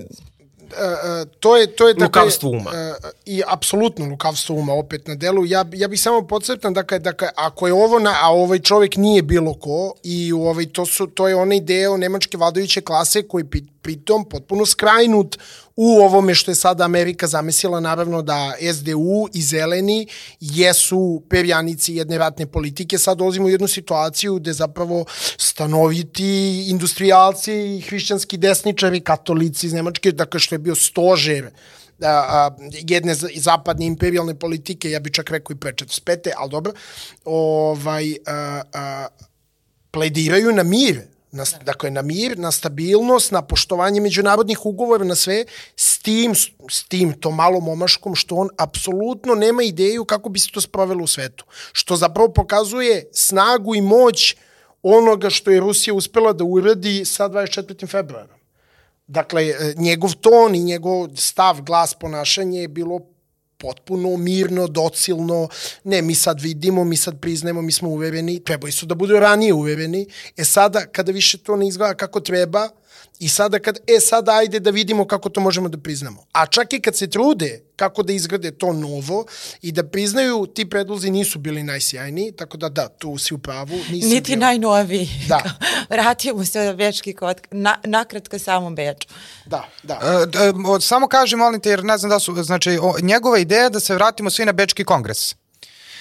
E, 0.73 0.85
e, 0.85 1.25
to 1.41 1.57
je 1.57 1.67
to 1.67 1.89
je 1.89 1.95
dakle, 1.95 2.05
Lukavstvo 2.07 2.51
uma. 2.51 2.71
e, 2.75 2.95
i 3.27 3.43
apsolutno 3.47 4.07
lukavstvo 4.07 4.57
uma 4.57 4.73
opet 4.75 5.07
na 5.07 5.15
delu 5.15 5.45
ja 5.45 5.65
ja 5.73 5.89
bih 5.89 6.01
samo 6.01 6.27
podcrtan 6.27 6.75
dakle 6.75 6.99
dakle 6.99 7.29
ako 7.37 7.67
je 7.67 7.73
ovo 7.73 7.99
na 7.99 8.15
a 8.23 8.33
ovaj 8.33 8.59
čovjek 8.59 8.97
nije 8.97 9.23
bilo 9.23 9.55
ko 9.55 9.95
i 10.03 10.33
u 10.33 10.43
ovaj 10.43 10.67
to 10.67 10.87
su 10.87 11.07
to 11.07 11.29
je 11.29 11.37
onaj 11.37 11.61
deo 11.61 11.97
nemačke 11.97 12.37
vladajuće 12.37 12.81
klase 12.81 13.23
koji 13.23 13.45
pritom 13.83 14.25
potpuno 14.25 14.67
skrajnut 14.67 15.39
u 15.77 15.89
ovome 15.91 16.35
što 16.35 16.51
je 16.51 16.55
sada 16.55 16.85
Amerika 16.85 17.27
zamislila 17.27 17.81
naravno 17.81 18.23
da 18.23 18.53
SDU 18.75 19.29
i 19.35 19.43
zeleni 19.43 20.07
jesu 20.41 21.23
perjanici 21.31 21.95
jedne 21.95 22.19
ratne 22.19 22.47
politike 22.47 22.99
sad 22.99 23.19
dolazimo 23.19 23.47
u 23.47 23.51
jednu 23.51 23.69
situaciju 23.69 24.35
gde 24.35 24.53
zapravo 24.53 25.05
stanoviti 25.37 26.65
industrijalci 26.69 27.53
i 27.53 27.81
hrišćanski 27.81 28.37
desničari 28.37 29.01
katolici 29.01 29.67
iz 29.67 29.73
Nemačke 29.73 30.13
dakle 30.13 30.41
što 30.41 30.55
je 30.55 30.59
bio 30.59 30.75
stožer 30.75 31.51
a, 32.01 32.09
a, 32.09 32.51
jedne 32.73 33.15
za- 33.15 33.29
zapadne 33.37 33.87
imperijalne 33.87 34.35
politike, 34.35 34.91
ja 34.91 35.01
bih 35.01 35.13
čak 35.13 35.31
rekao 35.31 35.55
i 35.55 35.59
pre 35.59 35.73
45. 35.73 36.31
ali 36.37 36.51
dobro, 36.51 36.73
ovaj, 37.25 38.17
a, 38.27 38.63
a, 38.73 39.07
plediraju 39.91 40.53
na 40.53 40.63
mir, 40.63 41.01
na, 41.33 41.45
dakle 41.65 41.91
na 41.91 42.03
mir, 42.03 42.39
na 42.39 42.53
stabilnost, 42.53 43.33
na 43.33 43.43
poštovanje 43.43 44.01
međunarodnih 44.01 44.67
ugovora, 44.67 45.05
na 45.05 45.15
sve, 45.15 45.45
s 45.77 45.99
tim, 45.99 46.35
s 46.71 46.85
tim 46.89 47.13
to 47.13 47.31
malom 47.31 47.69
omaškom 47.69 48.15
što 48.15 48.37
on 48.37 48.49
apsolutno 48.59 49.35
nema 49.35 49.63
ideju 49.63 50.05
kako 50.05 50.29
bi 50.29 50.39
se 50.39 50.51
to 50.53 50.61
sprovelo 50.61 51.05
u 51.05 51.07
svetu. 51.07 51.45
Što 51.73 51.97
zapravo 51.97 52.33
pokazuje 52.33 53.09
snagu 53.13 53.75
i 53.75 53.81
moć 53.81 54.37
onoga 54.83 55.31
što 55.31 55.51
je 55.51 55.61
Rusija 55.61 55.95
uspela 55.95 56.33
da 56.33 56.45
uradi 56.45 57.05
sa 57.05 57.29
24. 57.29 57.91
februarom. 57.91 58.39
Dakle, 59.07 59.43
e, 59.43 59.75
njegov 59.77 60.15
ton 60.15 60.55
i 60.55 60.65
njegov 60.65 61.09
stav, 61.17 61.63
glas, 61.63 61.95
ponašanje 61.95 62.61
je 62.61 62.69
bilo 62.69 63.01
potpuno 63.63 64.17
mirno, 64.17 64.67
docilno, 64.67 65.49
ne, 65.85 66.03
mi 66.03 66.15
sad 66.15 66.41
vidimo, 66.41 66.85
mi 66.85 66.97
sad 66.97 67.21
priznajemo, 67.21 67.63
mi 67.63 67.73
smo 67.73 67.89
uvereni, 67.89 68.41
trebali 68.41 68.73
su 68.73 68.87
da 68.87 68.95
budu 68.95 69.21
ranije 69.21 69.55
uvereni, 69.55 70.07
e 70.37 70.45
sada, 70.45 70.87
kada 70.87 71.13
više 71.13 71.39
to 71.39 71.57
ne 71.57 71.69
izgleda 71.69 71.95
kako 71.95 72.21
treba, 72.21 72.69
i 73.19 73.29
sada 73.29 73.59
kad, 73.59 73.79
e 73.87 74.01
sada 74.01 74.33
ajde 74.33 74.61
da 74.61 74.71
vidimo 74.71 75.07
kako 75.07 75.29
to 75.29 75.41
možemo 75.41 75.69
da 75.69 75.79
priznamo. 75.79 76.25
A 76.33 76.47
čak 76.47 76.73
i 76.73 76.81
kad 76.81 76.97
se 76.97 77.11
trude 77.11 77.61
kako 77.77 78.03
da 78.03 78.13
izgrade 78.13 78.51
to 78.51 78.73
novo 78.73 79.25
i 79.63 79.73
da 79.73 79.83
priznaju, 79.83 80.47
ti 80.47 80.71
predlozi 80.71 81.11
nisu 81.11 81.39
bili 81.39 81.63
najsjajniji, 81.63 82.33
tako 82.33 82.57
da 82.57 82.69
da, 82.69 82.89
tu 82.89 83.19
si 83.19 83.35
u 83.35 83.39
pravu. 83.39 83.77
Nisam 83.91 84.11
Niti 84.11 84.33
bio- 84.33 84.41
najnoviji. 84.41 85.09
Da. 85.29 85.43
Vratimo 85.91 86.45
se 86.45 86.61
na 86.65 86.73
bečki 86.73 87.13
kod, 87.13 87.41
na, 87.51 87.79
nakratko 87.85 88.39
samom 88.39 88.75
Beču. 88.75 89.09
Da, 89.47 89.69
da. 89.83 89.95
E, 89.95 90.39
e, 90.49 90.81
samo 90.81 91.09
kaži, 91.09 91.37
molim 91.37 91.61
te, 91.61 91.71
jer 91.71 91.85
ne 91.85 91.99
znam 91.99 92.11
da 92.11 92.19
su, 92.21 92.43
znači, 92.43 92.79
o, 92.83 92.95
njegova 93.03 93.39
ideja 93.39 93.63
je 93.63 93.71
da 93.71 93.81
se 93.81 93.95
vratimo 93.95 94.31
svi 94.31 94.45
na 94.45 94.53
Bečki 94.53 94.85
kongres. 94.85 95.35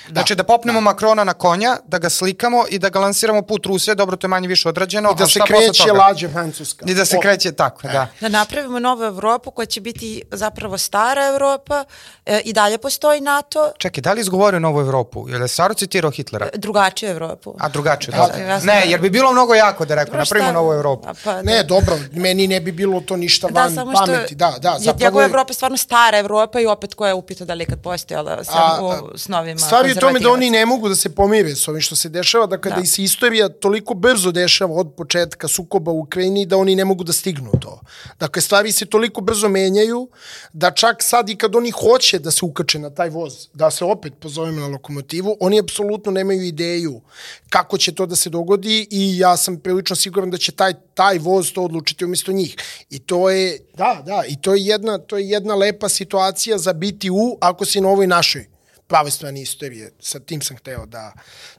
Znači 0.09 0.35
da 0.35 0.43
popnemo 0.43 0.81
Makrona 0.81 1.23
na 1.23 1.33
konja, 1.35 1.77
da 1.85 1.97
ga 1.97 2.09
slikamo 2.09 2.65
i 2.69 2.79
da 2.79 2.89
ga 2.89 2.99
lansiramo 2.99 3.41
put 3.41 3.65
Rusije, 3.65 3.95
dobro 3.95 4.15
to 4.15 4.25
je 4.25 4.29
manje 4.29 4.47
više 4.47 4.69
određeno. 4.69 5.11
I 5.11 5.15
da 5.15 5.27
se 5.27 5.39
kreće 5.41 5.91
lađe 5.91 6.29
Francuska. 6.29 6.85
I 6.87 6.93
da 6.93 7.05
se 7.05 7.17
O, 7.17 7.19
kreće 7.19 7.51
tako, 7.51 7.81
da. 7.83 8.07
Da 8.21 8.29
napravimo 8.29 8.79
novu 8.79 9.03
Evropu 9.03 9.51
koja 9.51 9.65
će 9.65 9.81
biti 9.81 10.01
zapravo 10.31 10.77
stara 10.77 11.27
Evropa, 11.27 11.85
e, 12.25 12.41
i 12.41 12.53
dalje 12.53 12.77
postoji 12.77 13.21
NATO, 13.21 13.71
Čekaj, 13.77 14.01
da 14.01 14.13
li 14.13 14.21
izgovorio 14.21 14.59
Novu 14.59 14.81
Evropu? 14.81 15.29
Je 15.29 15.37
li 15.37 15.47
stvarno 15.47 15.73
citirao 15.73 16.11
Hitlera? 16.11 16.49
drugačiju 16.55 17.09
Evropu. 17.09 17.55
A 17.59 17.69
drugačije, 17.69 18.15
Ja 18.15 18.27
da. 18.27 18.59
sam- 18.59 18.65
Ne, 18.65 18.83
jer 18.85 19.01
bi 19.01 19.09
bilo 19.09 19.31
mnogo 19.31 19.53
jako 19.55 19.85
da 19.85 19.95
rekao, 19.95 20.17
napravimo 20.17 20.51
Novu 20.51 20.73
Evropu. 20.73 21.07
A 21.07 21.13
Pa, 21.23 21.41
Ne, 21.41 21.63
dobro, 21.63 21.97
meni 22.13 22.47
ne 22.47 22.59
bi 22.61 22.71
bilo 22.71 23.01
to 23.01 23.15
ništa 23.15 23.47
da, 23.47 23.61
van 23.61 23.75
samo 23.75 23.91
što 23.93 24.05
pameti. 24.05 24.35
Da, 24.35 24.53
da, 24.59 24.69
je 24.69 24.79
zapravo 24.79 24.99
njegova 24.99 25.23
je- 25.23 25.27
Evropa 25.27 25.49
je 25.49 25.55
stvarno 25.55 25.77
stara 25.77 26.17
Evropa 26.17 26.59
i 26.59 26.65
opet 26.65 26.93
koja 26.93 27.07
je 27.07 27.13
upita 27.13 27.45
da 27.45 27.53
li 27.53 27.61
je 27.61 27.67
kad 27.67 27.81
postojala 27.81 28.43
sam 28.43 28.55
A, 28.57 28.79
u 29.13 29.17
snovima 29.17 29.59
Stvar 29.59 29.85
je 29.91 29.99
tome 29.99 30.19
da 30.19 30.29
oni 30.31 30.49
ne 30.49 30.65
mogu 30.65 30.89
da 30.89 30.95
se 30.95 31.15
pomire 31.15 31.55
s 31.55 31.67
ovim 31.67 31.81
što 31.81 31.95
se 31.95 32.09
dešava, 32.09 32.45
dakle 32.45 32.69
da, 32.69 32.75
Da. 32.75 32.81
da 32.81 32.87
se 32.87 33.03
istorija 33.03 33.49
toliko 33.49 33.93
brzo 33.93 34.31
dešava 34.31 34.73
od 34.73 34.93
početka 34.97 35.47
sukoba 35.47 35.91
u 35.91 35.99
Ukrajini 35.99 36.45
da 36.45 36.57
oni 36.57 36.75
ne 36.75 36.85
mogu 36.85 37.03
da 37.03 37.13
stignu 37.13 37.51
to. 37.61 37.81
Dakle, 38.19 38.41
stvari 38.41 38.71
se 38.71 38.85
toliko 38.85 39.21
brzo 39.21 39.49
menjaju 39.49 40.09
da 40.53 40.71
čak 40.71 41.03
sad 41.03 41.29
i 41.29 41.35
kad 41.35 41.55
oni 41.55 41.71
hoće 41.71 42.19
da 42.19 42.31
se 42.31 42.45
ukače 42.45 42.79
na 42.79 42.89
taj 42.89 43.09
voz, 43.09 43.47
da 43.53 43.71
se 43.71 43.85
opet 43.85 44.13
pozovemo 44.19 44.59
na 44.61 44.67
lokomotivu, 44.67 45.37
oni 45.39 45.59
apsolutno 45.59 46.11
nemaju 46.11 46.43
ideju 46.43 47.01
kako 47.49 47.77
će 47.77 47.91
to 47.91 48.05
da 48.05 48.15
se 48.15 48.29
dogodi 48.29 48.87
i 48.91 49.17
ja 49.17 49.37
sam 49.37 49.57
prilično 49.57 49.95
siguran 49.95 50.29
da 50.31 50.37
će 50.37 50.51
taj, 50.51 50.73
taj 50.93 51.17
voz 51.17 51.51
to 51.53 51.63
odlučiti 51.63 52.05
umjesto 52.05 52.31
njih. 52.31 52.55
I 52.89 52.99
to 52.99 53.29
je, 53.29 53.59
da, 53.77 54.01
da, 54.05 54.23
i 54.27 54.35
to 54.41 54.55
je 54.55 54.65
jedna, 54.65 54.97
to 54.97 55.17
je 55.17 55.29
jedna 55.29 55.55
lepa 55.55 55.89
situacija 55.89 56.57
za 56.57 56.73
biti 56.73 57.09
u, 57.09 57.37
ako 57.41 57.65
si 57.65 57.81
na 57.81 57.89
ovoj 57.89 58.07
našoj 58.07 58.47
prave 58.91 59.11
strane 59.11 59.41
istorije. 59.41 59.91
Sa 59.99 60.19
tim 60.19 60.41
sam 60.41 60.57
hteo 60.57 60.85
da, 60.85 61.13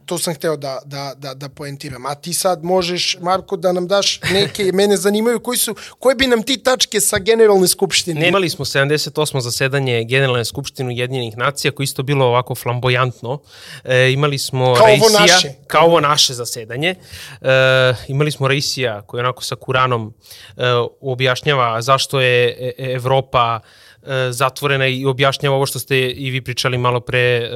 to 0.06 0.18
sam 0.18 0.34
hteo 0.34 0.56
da, 0.56 0.78
da, 0.84 1.14
da, 1.16 1.34
da 1.34 1.48
poentiram. 1.48 2.06
A 2.06 2.14
ti 2.14 2.34
sad 2.34 2.64
možeš, 2.64 3.16
Marko, 3.20 3.56
da 3.56 3.72
nam 3.72 3.88
daš 3.88 4.20
neke, 4.32 4.70
mene 4.78 4.96
zanimaju 4.96 5.40
koji 5.40 5.58
su, 5.58 5.74
koje 5.98 6.14
bi 6.14 6.26
nam 6.26 6.42
ti 6.42 6.56
tačke 6.56 7.00
sa 7.00 7.18
generalne 7.18 7.68
skupštine? 7.68 8.20
Ne, 8.20 8.28
imali 8.28 8.50
smo 8.50 8.64
78. 8.64 9.40
zasedanje 9.40 10.04
Generalne 10.04 10.44
skupštine 10.44 10.88
Ujedinjenih 10.88 11.36
nacija, 11.36 11.72
koje 11.72 11.84
isto 11.84 12.02
bilo 12.02 12.26
ovako 12.26 12.54
flamboyantno. 12.54 13.38
E, 13.84 14.12
imali 14.12 14.38
smo 14.38 14.74
Kao 14.74 14.86
ovo 14.86 14.86
Reisija, 14.86 15.20
naše. 15.20 15.52
kao 15.66 15.86
ovo 15.86 16.00
naše 16.00 16.34
zasedanje. 16.34 16.94
E, 17.40 17.94
imali 18.08 18.30
smo 18.32 18.48
Reisija 18.48 19.02
koji 19.02 19.20
onako 19.20 19.44
sa 19.44 19.56
Kuranom 19.56 20.14
e, 20.56 20.62
objašnjava 21.00 21.82
zašto 21.82 22.20
je 22.20 22.48
e, 22.48 22.72
e, 22.78 22.92
Evropa 22.92 23.60
e, 23.64 23.81
zatvorena 24.30 24.86
i 24.86 25.06
objašnjava 25.06 25.56
ovo 25.56 25.66
što 25.66 25.78
ste 25.78 25.98
i 25.98 26.30
vi 26.30 26.40
pričali 26.40 26.78
malo 26.78 27.00
pre, 27.00 27.18
e, 27.18 27.48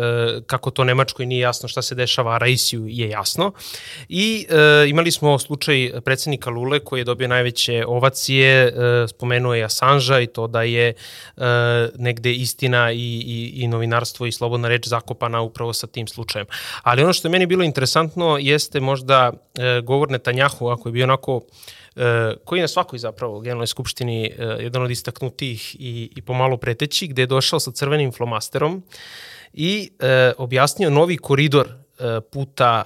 kako 0.47 0.71
to 0.71 0.85
Nemačkoj 0.85 1.27
nije 1.27 1.41
jasno 1.41 1.69
šta 1.69 1.83
se 1.83 1.95
dešava, 1.95 2.35
a 2.35 2.39
Raisiju 2.39 2.87
je 2.89 3.09
jasno. 3.09 3.53
I 4.09 4.47
e, 4.51 4.89
imali 4.89 5.11
smo 5.11 5.39
slučaj 5.39 5.91
predsednika 6.05 6.51
Lule 6.51 6.79
koji 6.79 7.01
je 7.01 7.05
dobio 7.05 7.29
najveće 7.29 7.85
ovacije, 7.87 8.67
e, 8.67 8.73
spomenuo 9.09 9.55
je 9.55 9.65
Assange 9.65 10.23
i 10.23 10.27
to 10.27 10.47
da 10.47 10.63
je 10.63 10.89
e, 10.89 10.95
negde 11.99 12.33
istina 12.33 12.93
i, 12.93 12.97
i, 13.27 13.53
i 13.55 13.69
novinarstvo 13.69 14.27
i 14.27 14.33
slobodna 14.33 14.69
reč 14.69 14.87
zakopana 14.89 15.41
upravo 15.41 15.73
sa 15.73 15.87
tim 15.87 16.07
slučajem. 16.07 16.47
Ali 16.83 17.03
ono 17.03 17.13
što 17.13 17.29
je 17.29 17.33
meni 17.33 17.47
bilo 17.47 17.65
interesantno 17.65 18.39
jeste 18.41 18.81
možda 18.81 19.33
e, 19.59 19.81
govor 19.81 20.11
Netanjahu, 20.11 20.69
ako 20.69 20.89
je 20.89 20.93
bio 20.93 21.05
onako 21.05 21.41
e, 21.41 21.86
koji 22.45 22.59
je 22.59 22.63
na 22.63 22.69
svakoj 22.69 22.99
zapravo 22.99 23.41
generalnoj 23.41 23.67
skupštini 23.67 24.27
e, 24.27 24.45
jedan 24.61 24.83
od 24.83 24.91
istaknutih 24.91 25.77
i, 25.79 26.13
i 26.17 26.23
pomalo 26.23 26.57
preteći, 26.57 27.07
gde 27.07 27.23
je 27.23 27.27
došao 27.27 27.61
sa 27.61 27.71
crvenim 27.71 28.13
flomasterom 28.13 28.83
i 29.53 29.91
e, 29.99 30.33
objasnio 30.39 30.91
novi 30.91 31.17
koridor 31.17 31.69
puta 32.33 32.85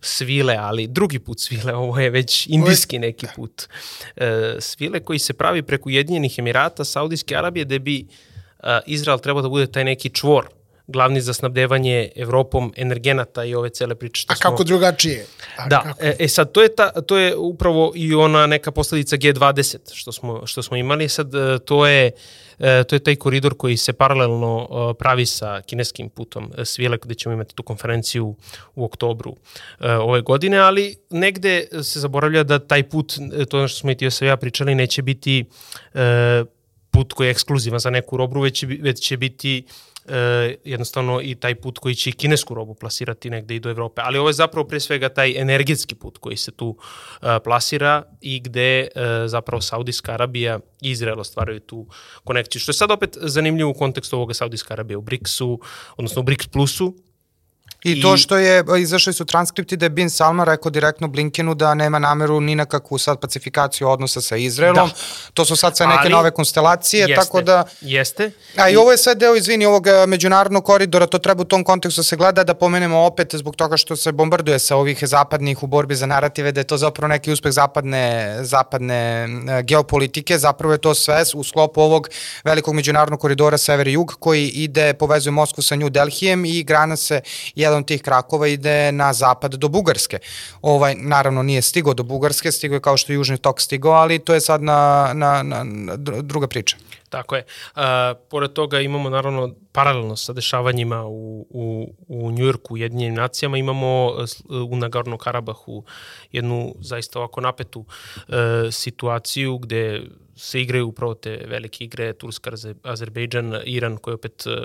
svile, 0.00 0.56
ali 0.56 0.86
drugi 0.86 1.18
put 1.18 1.40
svile, 1.40 1.74
ovo 1.84 1.98
je 2.00 2.10
već 2.10 2.46
indijski 2.46 2.98
neki 2.98 3.26
put 3.36 3.68
e, 4.16 4.56
svile 4.58 5.00
koji 5.00 5.18
se 5.18 5.32
pravi 5.32 5.62
preko 5.62 5.88
Ujedinjenih 5.88 6.38
Emirata, 6.38 6.84
Saudijske 6.84 7.36
Arabije, 7.36 7.64
gde 7.64 7.78
bi 7.78 8.06
Izrael 8.86 9.18
treba 9.18 9.42
da 9.42 9.48
bude 9.48 9.66
taj 9.66 9.84
neki 9.84 10.10
čvor 10.10 10.48
glavni 10.86 11.20
za 11.20 11.32
snabdevanje 11.32 12.08
Evropom 12.16 12.72
energenata 12.76 13.44
i 13.44 13.54
ove 13.54 13.70
cele 13.70 13.94
priče 13.94 14.20
što 14.22 14.32
A 14.32 14.36
kako 14.36 14.56
smo... 14.56 14.64
drugačije? 14.64 15.26
A 15.56 15.68
Da, 15.68 15.80
kako? 15.80 16.04
e, 16.04 16.16
e 16.18 16.28
sad 16.28 16.52
to 16.52 16.62
je 16.62 16.74
ta 16.74 16.90
to 16.90 17.18
je 17.18 17.36
upravo 17.36 17.92
i 17.94 18.14
ona 18.14 18.46
neka 18.46 18.70
posledica 18.70 19.16
G20 19.16 19.94
što 19.94 20.12
smo 20.12 20.46
što 20.46 20.62
smo 20.62 20.76
imali 20.76 21.08
sad 21.08 21.34
e, 21.34 21.58
to 21.58 21.86
je 21.86 22.10
e, 22.58 22.84
to 22.84 22.96
je 22.96 22.98
taj 22.98 23.16
koridor 23.16 23.54
koji 23.56 23.76
se 23.76 23.92
paralelno 23.92 24.68
e, 24.70 24.98
pravi 24.98 25.26
sa 25.26 25.62
kineskim 25.62 26.08
putom 26.08 26.52
svile 26.64 26.98
gde 27.02 27.14
ćemo 27.14 27.32
imati 27.32 27.54
tu 27.54 27.62
konferenciju 27.62 28.36
u 28.74 28.84
oktobru 28.84 29.36
ove 29.80 30.20
godine, 30.20 30.58
ali 30.58 30.96
negde 31.10 31.66
se 31.82 32.00
zaboravlja 32.00 32.42
da 32.42 32.58
taj 32.58 32.82
put, 32.82 33.14
to 33.50 33.56
je 33.56 33.60
ono 33.60 33.68
što 33.68 33.78
smo 33.78 33.90
i 33.90 33.94
ti 33.94 34.08
ja 34.20 34.36
pričali, 34.36 34.74
neće 34.74 35.02
biti 35.02 35.44
put 36.90 37.12
koji 37.12 37.26
je 37.26 37.30
ekskluzivan 37.30 37.80
za 37.80 37.90
neku 37.90 38.16
robu, 38.16 38.40
već 38.40 38.58
će, 38.58 38.66
već 38.66 39.00
će 39.00 39.16
biti 39.16 39.64
e, 40.08 40.54
jednostavno 40.64 41.20
i 41.22 41.34
taj 41.34 41.54
put 41.54 41.78
koji 41.78 41.94
će 41.94 42.10
i 42.10 42.12
kinesku 42.12 42.54
robu 42.54 42.74
plasirati 42.74 43.30
negde 43.30 43.56
i 43.56 43.60
do 43.60 43.70
Evrope. 43.70 44.02
Ali 44.04 44.18
ovo 44.18 44.28
je 44.28 44.32
zapravo 44.32 44.68
pre 44.68 44.80
svega 44.80 45.08
taj 45.08 45.40
energetski 45.40 45.94
put 45.94 46.18
koji 46.18 46.36
se 46.36 46.52
tu 46.52 46.76
e, 47.22 47.40
plasira 47.44 48.02
i 48.20 48.40
gde 48.40 48.80
e, 48.80 48.88
zapravo 49.26 49.60
Saudijska 49.60 50.12
Arabija 50.12 50.60
i 50.82 50.90
Izrael 50.90 51.20
ostvaraju 51.20 51.60
tu 51.60 51.86
konekciju. 52.24 52.60
Što 52.60 52.70
je 52.70 52.74
sad 52.74 52.90
opet 52.90 53.16
zanimljivo 53.20 53.70
u 53.70 53.74
kontekstu 53.74 54.16
ovoga 54.16 54.34
Saudijska 54.34 54.74
Arabija 54.74 54.98
u 54.98 55.02
BRICS-u, 55.02 55.60
odnosno 55.96 56.20
u 56.20 56.24
BRICS 56.24 56.46
Plusu, 56.46 56.94
I, 57.84 57.92
I- 57.92 58.02
to 58.02 58.16
što 58.16 58.36
je, 58.36 58.64
izašli 58.78 59.12
su 59.12 59.24
transkripti 59.24 59.76
da 59.76 59.86
je 59.86 59.90
Bin 59.90 60.10
Salman 60.10 60.46
rekao 60.46 60.70
direktno 60.70 61.08
Blinkenu 61.08 61.54
da 61.54 61.74
nema 61.74 61.98
nameru 61.98 62.40
ni 62.40 62.54
na 62.54 62.64
kakvu 62.64 62.98
sad 62.98 63.20
pacifikaciju 63.20 63.88
odnosa 63.88 64.20
sa 64.20 64.36
Izraelom. 64.36 64.88
Da. 64.88 64.94
To 65.34 65.44
su 65.44 65.56
sad 65.56 65.76
sve 65.76 65.86
neke 65.86 66.00
Ali- 66.00 66.10
nove 66.10 66.30
konstelacije, 66.30 67.00
jeste, 67.00 67.14
tako 67.14 67.42
da... 67.42 67.64
Jeste. 67.80 68.30
A 68.56 68.68
i 68.70 68.76
ovo 68.76 68.90
je 68.90 68.98
sve 68.98 69.14
deo, 69.14 69.34
izvini, 69.36 69.66
ovog 69.66 69.86
e, 69.86 70.06
međunarodnog 70.06 70.64
koridora, 70.64 71.06
to 71.06 71.18
treba 71.18 71.42
u 71.42 71.44
tom 71.44 71.64
kontekstu 71.64 71.98
da 71.98 72.04
se 72.04 72.16
gleda, 72.16 72.44
da 72.44 72.54
pomenemo 72.54 72.98
opet 72.98 73.34
zbog 73.34 73.56
toga 73.56 73.76
što 73.76 73.96
se 73.96 74.12
bombarduje 74.12 74.58
sa 74.58 74.76
ovih 74.76 74.98
zapadnih 75.06 75.62
u 75.62 75.66
borbi 75.66 75.94
za 75.94 76.06
narative, 76.06 76.52
da 76.52 76.60
je 76.60 76.64
to 76.64 76.76
zapravo 76.76 77.08
neki 77.08 77.32
uspeh 77.32 77.52
zapadne, 77.52 78.36
zapadne 78.40 78.94
e, 79.58 79.62
geopolitike, 79.62 80.38
zapravo 80.38 80.72
je 80.74 80.78
to 80.78 80.94
sve 80.94 81.22
u 81.34 81.44
sklopu 81.44 81.80
ovog 81.80 82.08
velikog 82.44 82.74
međunarodnog 82.74 83.20
koridora 83.20 83.58
sever 83.58 83.88
i 83.88 83.92
jug 83.92 84.16
koji 84.18 84.48
ide, 84.48 84.94
povezuje 84.94 85.32
Moskvu 85.32 85.62
sa 85.62 85.76
New 85.76 85.88
Delhijem 85.88 86.44
i 86.44 86.62
grana 86.62 86.96
se, 86.96 87.20
jedan 87.74 87.82
od 87.82 87.88
tih 87.88 88.02
krakova 88.02 88.46
ide 88.48 88.92
na 88.92 89.12
zapad 89.12 89.54
do 89.54 89.68
Bugarske. 89.68 90.18
Ovaj, 90.62 90.94
naravno 90.94 91.42
nije 91.42 91.62
stigao 91.62 91.94
do 91.94 92.02
Bugarske, 92.02 92.52
stigao 92.52 92.76
je 92.76 92.80
kao 92.80 92.96
što 92.96 93.12
je 93.12 93.16
Južni 93.16 93.38
tok 93.38 93.60
stigao, 93.60 93.92
ali 93.92 94.18
to 94.18 94.34
je 94.34 94.40
sad 94.40 94.62
na, 94.62 95.10
na, 95.14 95.42
na, 95.42 95.64
na 95.64 95.96
dru- 95.96 96.22
druga 96.22 96.46
priča. 96.46 96.76
Tako 97.08 97.36
je. 97.36 97.44
Uh, 97.76 97.82
pored 98.30 98.52
toga 98.52 98.80
imamo 98.80 99.10
naravno 99.10 99.54
paralelno 99.72 100.16
sa 100.16 100.32
dešavanjima 100.32 101.04
u, 101.04 101.46
u, 101.50 101.94
u 102.08 102.30
Njujorku 102.30 102.74
u 102.74 102.76
Jedinjenim 102.76 103.14
nacijama, 103.14 103.58
imamo 103.58 104.06
uh, 104.06 104.22
s- 104.24 104.40
u 104.70 104.76
Nagorno 104.76 105.18
Karabahu 105.18 105.84
jednu 106.32 106.74
zaista 106.80 107.18
ovako 107.18 107.40
napetu 107.40 107.80
uh, 107.80 108.34
situaciju 108.72 109.58
gde 109.58 110.02
se 110.36 110.60
igraju 110.60 110.88
upravo 110.88 111.14
te 111.14 111.44
velike 111.46 111.84
igre, 111.84 112.12
Turska, 112.12 112.50
Aze- 112.50 112.74
Azerbejdžan, 112.82 113.60
Iran 113.64 113.96
koji 113.96 114.14
opet 114.14 114.44
uh, 114.46 114.64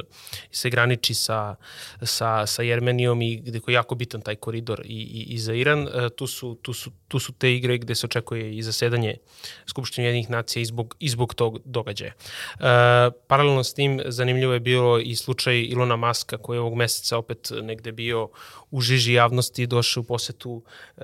se 0.52 0.70
graniči 0.70 1.14
sa, 1.14 1.56
sa, 2.02 2.46
sa 2.46 2.64
Jermenijom 2.64 3.22
i 3.22 3.36
gde 3.38 3.60
je 3.68 3.74
jako 3.74 3.96
bitan 3.96 4.22
taj 4.22 4.36
koridor 4.36 4.82
i, 4.86 5.02
i, 5.02 5.34
i 5.34 5.38
za 5.38 5.54
Iran. 5.54 5.82
Uh, 5.82 6.10
tu, 6.16 6.28
su, 6.28 6.56
tu, 6.62 6.74
su, 6.74 6.92
tu 7.08 7.20
su 7.20 7.34
te 7.34 7.56
igre 7.56 7.78
gde 7.78 7.96
se 7.96 8.06
očekuje 8.06 8.58
i 8.58 8.62
zasedanje 8.62 9.18
Skupštine 9.66 10.08
jedinih 10.08 10.30
nacija 10.30 10.62
i 10.62 10.66
zbog, 10.66 10.96
zbog 11.02 11.34
tog 11.34 11.60
događaja. 11.66 12.14
Uh, 12.16 12.66
paralelno 13.28 13.64
s 13.64 13.74
tim 13.74 14.02
zanimljivo 14.06 14.54
je 14.54 14.60
bilo 14.60 15.00
i 15.00 15.16
slučaj 15.16 15.62
Ilona 15.62 15.96
Maska 15.96 16.38
koji 16.38 16.58
je 16.58 16.62
ovog 16.62 16.76
meseca 16.76 17.18
opet 17.18 17.52
negde 17.62 17.92
bio 17.92 18.30
u 18.72 18.82
žiži 18.82 19.14
javnosti 19.14 19.68
došao 19.68 20.02
u 20.02 20.06
posetu 20.06 20.52
uh, 20.98 21.04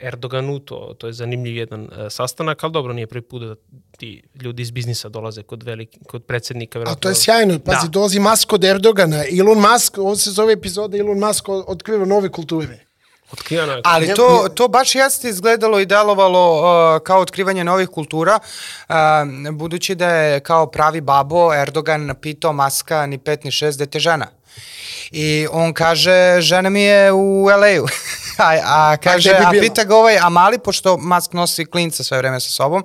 Erdoganu, 0.00 0.58
to, 0.58 0.94
to 0.98 1.06
je 1.06 1.12
zanimljiv 1.12 1.56
jedan 1.56 1.82
uh, 1.82 1.88
sastanak, 2.10 2.64
ali 2.64 2.72
dobro, 2.72 2.92
nije 2.92 3.06
prvi 3.06 3.22
put 3.22 3.42
da 3.42 3.54
ti 3.92 4.22
ljudi 4.34 4.62
iz 4.62 4.70
biznisa 4.70 5.08
dolaze 5.08 5.42
kod, 5.42 5.62
veliki, 5.62 5.98
kod 6.00 6.24
predsednika. 6.24 6.78
A 6.78 6.80
verovatno. 6.80 7.00
to 7.00 7.08
je 7.08 7.14
sjajno, 7.14 7.58
pazi, 7.58 7.78
Da. 7.82 7.88
dolazi 7.88 8.20
Musk 8.20 8.52
od 8.52 8.64
Erdogana. 8.64 9.24
Elon 9.32 9.58
Musk, 9.62 9.98
ovo 9.98 10.16
se 10.16 10.30
zove 10.30 10.52
epizoda 10.52 10.96
Elon 10.98 11.18
Musk 11.18 11.48
otkriva 11.48 12.04
nove 12.06 12.28
kulture. 12.30 12.78
Otkrivena 13.32 13.72
je- 13.72 13.80
Ali 13.84 14.14
to, 14.14 14.48
to 14.54 14.68
baš 14.68 14.94
jeste 14.94 15.28
izgledalo 15.28 15.80
i 15.80 15.86
delovalo 15.86 16.56
uh, 16.56 16.64
kao 17.02 17.20
otkrivanje 17.20 17.64
novih 17.64 17.88
kultura, 17.88 18.38
uh, 18.88 18.94
budući 19.52 19.94
da 19.94 20.08
je 20.08 20.40
kao 20.40 20.66
pravi 20.66 21.00
babo 21.00 21.54
Erdogan 21.54 22.14
pitao 22.16 22.52
Maska 22.52 23.06
ni 23.06 23.18
pet 23.18 23.44
ni 23.44 23.50
šest 23.50 23.78
dete 23.78 23.98
žena. 23.98 24.26
I 25.10 25.46
on 25.50 25.74
kaže, 25.74 26.40
žena 26.40 26.70
mi 26.70 26.82
je 26.82 27.12
u 27.12 27.44
LA-u. 27.44 27.86
a, 28.38 28.58
a 28.64 28.96
kaže, 28.96 29.30
a 29.30 29.50
bila? 29.50 29.62
pita 29.62 29.84
ga 29.84 29.96
ovaj, 29.96 30.18
a 30.18 30.28
mali, 30.28 30.58
pošto 30.58 30.96
Mask 30.96 31.32
nosi 31.32 31.64
klinca 31.64 32.04
sve 32.04 32.18
vreme 32.18 32.40
sa 32.40 32.50
sobom, 32.50 32.84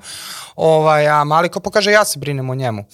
ovaj, 0.55 1.07
a 1.07 1.23
mali 1.23 1.49
kao 1.49 1.61
pokaže, 1.61 1.91
ja 1.91 2.05
se 2.05 2.19
brinem 2.19 2.49
o 2.49 2.55
njemu. 2.55 2.85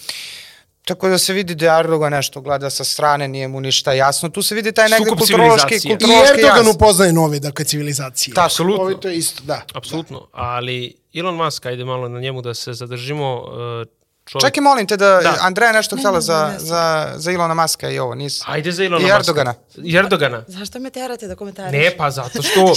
Tako 0.86 1.10
da 1.10 1.18
se 1.18 1.34
vidi 1.34 1.56
da 1.56 1.80
Erdogan 1.80 2.12
nešto 2.12 2.42
gleda 2.42 2.70
sa 2.70 2.84
strane, 2.84 3.28
nije 3.28 3.48
mu 3.48 3.62
ništa 3.62 3.94
jasno. 3.94 4.30
Tu 4.30 4.42
se 4.42 4.56
vidi 4.56 4.72
taj 4.72 4.90
negde 4.90 5.06
Sukob 5.06 5.18
kulturološki, 5.18 5.80
civilizacije. 5.80 5.94
I 5.94 5.98
kulturološki 5.98 6.40
Erdogan 6.40 6.66
jaz. 6.66 6.76
upoznaje 6.76 7.14
nove, 7.14 7.40
dakle, 7.40 7.66
civilizacije. 7.66 8.34
Da, 8.34 8.46
apsolutno. 8.46 8.84
Ovo 8.84 8.94
to 8.94 9.08
je 9.08 9.18
isto, 9.18 9.44
da. 9.44 9.62
Apsolutno, 9.74 10.28
ali 10.32 10.96
Elon 11.14 11.36
Musk, 11.36 11.66
ajde 11.66 11.86
malo 11.86 12.10
na 12.10 12.20
njemu 12.20 12.42
da 12.42 12.54
se 12.54 12.74
zadržimo. 12.74 13.42
uh, 13.42 14.01
Čovjek... 14.26 14.42
Čekaj, 14.44 14.62
molim 14.62 14.88
te 14.88 14.98
da, 14.98 15.20
Da. 15.20 15.38
Andreja 15.42 15.72
nešto 15.72 15.96
htjela 15.96 16.14
ne, 16.14 16.22
za, 16.22 16.48
ne, 16.48 16.60
za, 16.60 17.14
za 17.16 17.32
Ilona 17.32 17.54
Maska 17.54 17.90
i 17.90 18.00
ovo, 18.00 18.16
nisi. 18.16 18.44
Ajde 18.46 18.72
za 18.72 18.84
Ilona 18.84 19.00
I 19.00 19.04
Muska. 19.04 19.16
Erdogana. 19.18 19.54
I 19.78 19.96
Erdogana. 19.96 20.44
Zašto 20.58 20.80
me 20.80 20.90
terate 20.90 21.28
da 21.28 21.36
komentariš? 21.36 21.72
Ne, 21.74 21.98
pa 21.98 22.12
zato 22.12 22.42
što... 22.42 22.60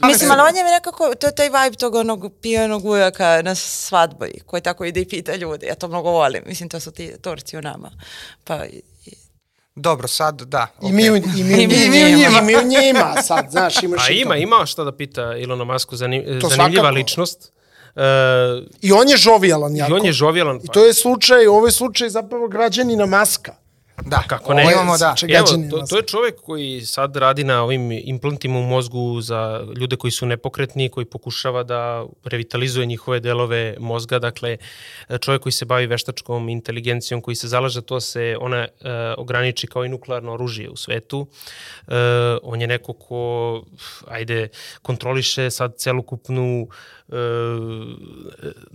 E, 0.00 0.06
Mislim, 0.06 0.30
ali 0.30 0.40
on 0.42 0.56
je 0.56 0.64
mi 0.64 0.70
nekako, 0.70 1.14
to 1.14 1.26
je 1.26 1.34
taj 1.34 1.46
vibe 1.46 1.76
tog 1.76 1.94
onog 1.94 2.32
pijenog 2.42 2.84
ujaka 2.84 3.42
na 3.42 3.54
svadbi, 3.54 4.40
koji 4.46 4.62
tako 4.62 4.84
ide 4.84 5.00
i 5.00 5.08
pita 5.08 5.34
ljudi. 5.34 5.66
Ja 5.66 5.74
to 5.74 5.88
mnogo 5.88 6.10
volim. 6.10 6.42
Mislim, 6.46 6.68
to 6.68 6.80
su 6.80 6.90
ti 6.90 7.12
Turci 7.22 7.56
u 7.56 7.62
nama. 7.62 7.90
Pa, 8.44 8.64
i- 8.64 8.82
i- 9.06 9.14
Dobro, 9.74 10.08
sad 10.08 10.34
da. 10.36 10.66
I 10.82 10.92
mi, 10.92 11.10
u- 11.10 11.16
i 11.16 11.20
mi, 11.20 11.54
u 11.56 11.60
I 11.60 11.66
mi 11.66 12.04
u 12.04 12.16
njima. 12.16 12.38
I 12.40 12.44
mi 12.44 12.56
u 12.56 12.62
njima 12.62 13.22
sad, 13.22 13.46
znaš, 13.50 13.82
imaš 13.82 14.08
A 14.08 14.12
i 14.12 14.16
ima, 14.16 14.30
to. 14.30 14.36
ima 14.36 14.66
šta 14.66 14.84
da 14.84 14.92
pita 14.92 15.36
Ilona 15.36 15.64
Masku, 15.64 15.96
zanim, 15.96 16.22
zanimljiva 16.26 16.50
svakako. 16.72 16.88
ličnost. 16.90 17.52
E, 17.96 18.00
I 18.82 18.92
on 18.92 19.08
je 19.08 19.16
žovijalan 19.16 19.76
jako. 19.76 19.92
I 19.92 19.94
on 19.94 20.06
je 20.06 20.12
žovjelan. 20.12 20.56
I 20.56 20.68
to 20.68 20.84
je 20.84 20.94
slučaj, 20.94 21.46
ovo 21.46 21.66
je 21.66 21.72
slučaj 21.72 22.08
zapravo 22.08 22.48
građanina 22.48 23.06
Maska. 23.06 23.54
Da, 24.02 24.22
Kako 24.28 24.54
ne? 24.54 24.62
Ovo 24.62 24.70
imamo, 24.72 24.98
da. 24.98 25.14
Ček- 25.16 25.30
Evo, 25.30 25.46
to, 25.70 25.78
to 25.80 25.96
je 25.96 26.02
čovek 26.02 26.34
koji 26.36 26.80
sad 26.80 27.16
radi 27.16 27.44
na 27.44 27.62
ovim 27.62 27.92
implantima 27.94 28.58
u 28.58 28.62
mozgu 28.62 29.20
za 29.20 29.64
ljude 29.76 29.96
koji 29.96 30.10
su 30.10 30.26
nepokretni, 30.26 30.88
koji 30.88 31.06
pokušava 31.06 31.62
da 31.62 32.04
revitalizuje 32.24 32.86
njihove 32.86 33.20
delove 33.20 33.76
mozga, 33.78 34.18
dakle 34.18 34.56
čovek 35.20 35.42
koji 35.42 35.52
se 35.52 35.64
bavi 35.64 35.86
veštačkom 35.86 36.48
inteligencijom, 36.48 37.20
koji 37.20 37.34
se 37.34 37.48
zalaže 37.48 37.80
da 37.80 37.86
to 37.86 38.00
se 38.00 38.36
ona 38.40 38.56
e, 38.58 38.68
ograniči 39.18 39.66
kao 39.66 39.84
i 39.84 39.88
nuklearno 39.88 40.32
oružje 40.32 40.70
u 40.70 40.76
svetu. 40.76 41.26
E, 41.88 41.92
on 42.42 42.60
je 42.60 42.66
neko 42.66 42.92
ko, 42.92 43.62
ajde, 44.08 44.48
kontroliše 44.82 45.50
sad 45.50 45.76
celokupnu 45.76 46.68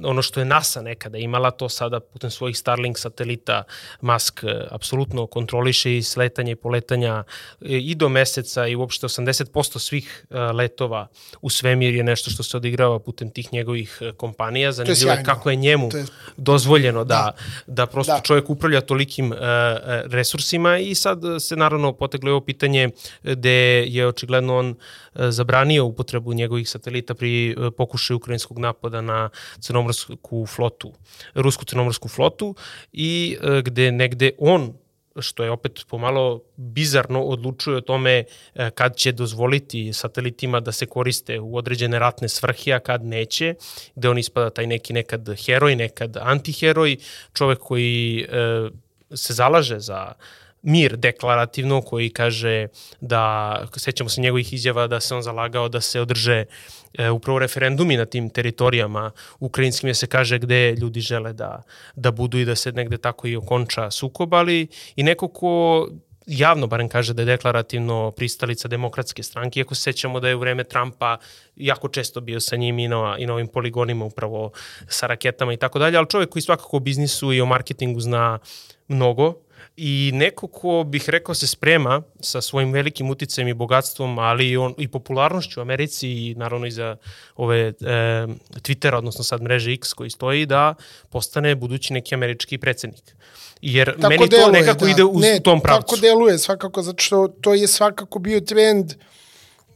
ono 0.04 0.22
što 0.22 0.40
je 0.40 0.46
NASA 0.46 0.82
nekada 0.82 1.18
imala, 1.18 1.52
to 1.52 1.70
sada 1.70 2.00
putem 2.00 2.32
svojih 2.32 2.58
Starlink 2.58 2.98
satelita 2.98 3.64
Musk 4.02 4.44
e, 4.44 4.68
apsolutno 4.72 5.28
kontroliše 5.28 5.98
i 5.98 6.04
sletanje 6.04 6.52
i 6.52 6.56
poletanja 6.56 7.24
e, 7.62 7.78
i 7.78 7.96
do 7.96 8.10
meseca 8.10 8.68
i 8.68 8.76
uopšte 8.76 9.08
80% 9.08 9.80
svih 9.80 10.26
e, 10.30 10.38
letova 10.40 11.08
u 11.42 11.50
svemir 11.50 11.96
je 11.96 12.04
nešto 12.04 12.30
što 12.30 12.44
se 12.44 12.58
odigrava 12.58 13.00
putem 13.00 13.30
tih 13.30 13.54
njegovih 13.54 13.98
e, 14.02 14.12
kompanija. 14.12 14.72
Zanimljivo 14.72 15.12
je 15.12 15.24
kako 15.24 15.50
je 15.50 15.56
njemu 15.56 15.90
je- 15.94 16.06
dozvoljeno 16.38 17.04
da, 17.04 17.32
da, 17.68 17.86
prosto 17.86 18.14
Da. 18.14 18.22
čovjek 18.22 18.50
upravlja 18.50 18.82
tolikim 18.82 19.34
e, 19.34 19.36
e, 19.36 19.40
resursima 20.06 20.78
i 20.78 20.96
sad 20.96 21.20
se 21.40 21.56
naravno 21.56 21.94
poteglo 21.94 22.32
ovo 22.32 22.42
pitanje 22.42 22.90
gde 23.24 23.52
je 23.88 24.08
očigledno 24.08 24.58
on 24.58 24.70
e, 24.70 25.11
zabranio 25.16 25.86
upotrebu 25.86 26.34
njegovih 26.34 26.70
satelita 26.70 27.14
pri 27.14 27.52
e, 27.52 27.72
pokušaju 27.78 28.18
ukrajinskog 28.18 28.60
napada 28.60 29.02
na 29.02 29.30
crnomorsku 29.60 30.46
flotu, 30.46 30.94
rusku 31.36 31.66
crnomorsku 31.66 32.08
flotu 32.08 32.56
i 32.94 33.38
e, 33.42 33.62
gde 33.62 33.92
negde 33.92 34.32
on 34.38 34.74
što 35.20 35.44
je 35.44 35.52
opet 35.52 35.86
pomalo 35.90 36.42
bizarno 36.58 37.24
odlučuje 37.24 37.78
o 37.78 37.82
tome 37.82 38.24
e, 38.56 38.70
kad 38.72 38.96
će 38.96 39.12
dozvoliti 39.12 39.94
satelitima 39.94 40.60
da 40.60 40.72
se 40.72 40.86
koriste 40.86 41.40
u 41.40 41.58
određene 41.58 42.00
ratne 42.00 42.30
svrhe, 42.30 42.74
a 42.74 42.80
kad 42.80 43.04
neće, 43.04 43.56
gde 43.96 44.10
on 44.10 44.18
ispada 44.18 44.50
taj 44.50 44.68
neki 44.68 44.94
nekad 44.94 45.30
heroj, 45.46 45.76
nekad 45.76 46.18
antiheroj, 46.18 46.98
čovek 47.34 47.60
koji 47.60 48.26
e, 48.30 48.70
se 49.14 49.34
zalaže 49.34 49.80
za 49.80 50.14
mir 50.64 50.98
deklarativno 50.98 51.82
koji 51.82 52.10
kaže 52.10 52.68
da, 53.02 53.56
sećamo 53.76 54.10
se 54.10 54.22
njegovih 54.22 54.54
izjava 54.54 54.88
da 54.88 55.00
se 55.00 55.16
on 55.16 55.22
zalagao 55.22 55.70
da 55.70 55.82
se 55.82 56.02
održe 56.02 56.46
e, 56.94 57.10
upravo 57.10 57.40
referendumi 57.40 57.98
na 57.98 58.06
tim 58.06 58.30
teritorijama 58.30 59.12
ukrajinskim 59.40 59.88
je 59.88 59.94
se 59.94 60.08
kaže 60.08 60.40
gde 60.40 60.76
ljudi 60.76 61.02
žele 61.02 61.34
da, 61.34 61.62
da 61.96 62.12
budu 62.12 62.38
i 62.38 62.46
da 62.46 62.56
se 62.56 62.72
negde 62.72 62.98
tako 62.98 63.28
i 63.28 63.36
okonča 63.36 63.92
sukob, 63.92 64.34
ali 64.34 64.68
i 64.96 65.04
neko 65.04 65.28
ko 65.28 65.88
javno 66.28 66.68
barem 66.68 66.90
kaže 66.90 67.14
da 67.14 67.22
je 67.22 67.26
deklarativno 67.26 68.12
pristalica 68.12 68.68
demokratske 68.68 69.24
stranke, 69.24 69.60
iako 69.60 69.76
se 69.76 69.82
sećamo 69.82 70.20
da 70.20 70.30
je 70.30 70.36
u 70.36 70.40
vreme 70.40 70.64
Trumpa 70.64 71.18
jako 71.56 71.88
često 71.88 72.22
bio 72.22 72.40
sa 72.40 72.56
njim 72.56 72.80
i 72.80 72.88
na, 72.88 73.16
i 73.20 73.26
na 73.26 73.34
ovim 73.34 73.48
poligonima 73.48 74.06
upravo 74.06 74.52
sa 74.88 75.08
raketama 75.08 75.54
i 75.54 75.58
tako 75.58 75.80
dalje, 75.80 75.98
ali 75.98 76.10
čovjek 76.10 76.30
koji 76.30 76.44
svakako 76.44 76.78
o 76.78 76.80
biznisu 76.80 77.34
i 77.34 77.42
o 77.42 77.46
marketingu 77.46 78.00
zna 78.00 78.40
mnogo, 78.88 79.34
i 79.84 80.12
neko 80.14 80.48
ko 80.48 80.84
bih 80.88 81.10
rekao 81.10 81.36
se 81.36 81.48
sprema 81.48 82.02
sa 82.20 82.42
svojim 82.42 82.72
velikim 82.72 83.10
uticajem 83.10 83.48
i 83.48 83.54
bogatstvom, 83.54 84.20
ali 84.20 84.50
i, 84.50 84.58
on, 84.58 84.74
i 84.78 84.88
popularnošću 84.88 85.60
u 85.60 85.62
Americi 85.62 86.10
i 86.10 86.36
naravno 86.38 86.66
i 86.66 86.72
za 86.72 86.96
ove 87.36 87.60
e, 87.60 87.74
Twittera, 88.62 88.96
odnosno 88.96 89.24
sad 89.24 89.42
mreže 89.42 89.74
X 89.74 89.94
koji 89.94 90.10
stoji, 90.10 90.46
da 90.46 90.76
postane 91.10 91.56
budući 91.56 91.94
neki 91.94 92.16
američki 92.16 92.58
predsednik. 92.58 93.16
Jer 93.62 93.96
tako 93.96 94.10
meni 94.10 94.28
deluje, 94.28 94.46
to 94.46 94.52
nekako 94.52 94.86
da. 94.86 94.92
ide 94.92 95.04
u 95.04 95.20
ne, 95.20 95.40
tom 95.44 95.62
pravcu. 95.62 95.96
Tako 95.96 96.02
deluje 96.02 96.38
svakako, 96.38 96.82
zato 96.82 97.04
što 97.04 97.28
to 97.28 97.54
je 97.54 97.68
svakako 97.68 98.20
bio 98.20 98.40
trend 98.40 98.86
uh, 98.86 99.11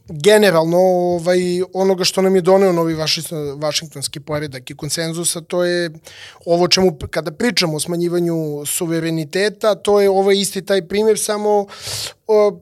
generalno 0.08 0.78
ovaj, 0.78 1.38
onoga 1.72 2.04
što 2.04 2.22
nam 2.22 2.34
je 2.36 2.42
doneo 2.42 2.72
novi 2.72 2.96
vašingtonski 3.56 4.20
poredak 4.20 4.70
i 4.70 4.76
konsenzusa, 4.76 5.40
to 5.40 5.64
je 5.64 5.90
ovo 6.46 6.68
čemu, 6.68 6.98
kada 7.10 7.30
pričamo 7.30 7.76
o 7.76 7.80
smanjivanju 7.80 8.66
suvereniteta, 8.66 9.74
to 9.74 10.00
je 10.00 10.10
ovo 10.10 10.30
isti 10.30 10.62
taj 10.62 10.88
primjer, 10.88 11.18
samo 11.18 11.66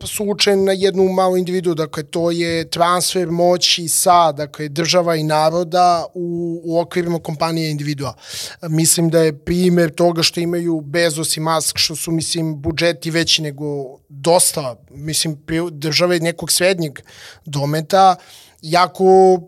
slučajen 0.06 0.64
na 0.64 0.72
jednu 0.72 1.08
malu 1.08 1.36
individu, 1.36 1.74
dakle 1.74 2.02
to 2.02 2.30
je 2.30 2.70
transfer 2.70 3.30
moći 3.30 3.88
sa 3.88 4.32
dakle, 4.32 4.68
država 4.68 5.16
i 5.16 5.22
naroda 5.22 6.06
u, 6.14 6.60
u 6.64 6.80
okvirima 6.80 7.18
kompanije 7.18 7.70
individua. 7.70 8.14
Mislim 8.62 9.10
da 9.10 9.18
je 9.18 9.38
primer 9.38 9.90
toga 9.90 10.22
što 10.22 10.40
imaju 10.40 10.80
Bezos 10.80 11.36
i 11.36 11.40
Musk, 11.40 11.78
što 11.78 11.96
su, 11.96 12.12
mislim, 12.12 12.62
budžeti 12.62 13.10
veći 13.10 13.42
nego 13.42 13.64
dosta, 14.08 14.76
mislim, 14.90 15.38
države 15.70 16.20
nekog 16.20 16.52
srednjeg 16.52 16.98
dometa, 17.44 18.16
jako 18.62 19.40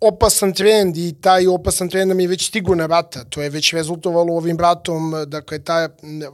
opasan 0.00 0.52
trend 0.52 0.96
i 0.96 1.14
taj 1.20 1.46
opasan 1.46 1.88
trend 1.88 2.08
nam 2.08 2.20
je 2.20 2.28
već 2.28 2.48
stigu 2.48 2.74
na 2.74 2.86
vrata. 2.86 3.24
To 3.24 3.42
je 3.42 3.50
već 3.50 3.72
rezultovalo 3.72 4.34
ovim 4.36 4.56
vratom, 4.56 5.14
dakle, 5.26 5.58
taj 5.58 5.88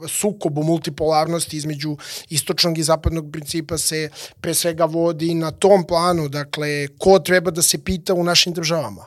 sukob 0.07 0.57
u 0.57 0.63
multipolarnosti 0.63 1.57
između 1.57 1.97
istočnog 2.29 2.77
i 2.77 2.83
zapadnog 2.83 3.31
principa 3.31 3.77
se 3.77 4.09
pre 4.41 4.53
svega 4.53 4.85
vodi 4.85 5.33
na 5.33 5.51
tom 5.51 5.83
planu, 5.83 6.27
dakle, 6.27 6.87
ko 6.97 7.19
treba 7.19 7.51
da 7.51 7.61
se 7.61 7.77
pita 7.77 8.13
u 8.13 8.23
našim 8.23 8.53
državama. 8.53 9.05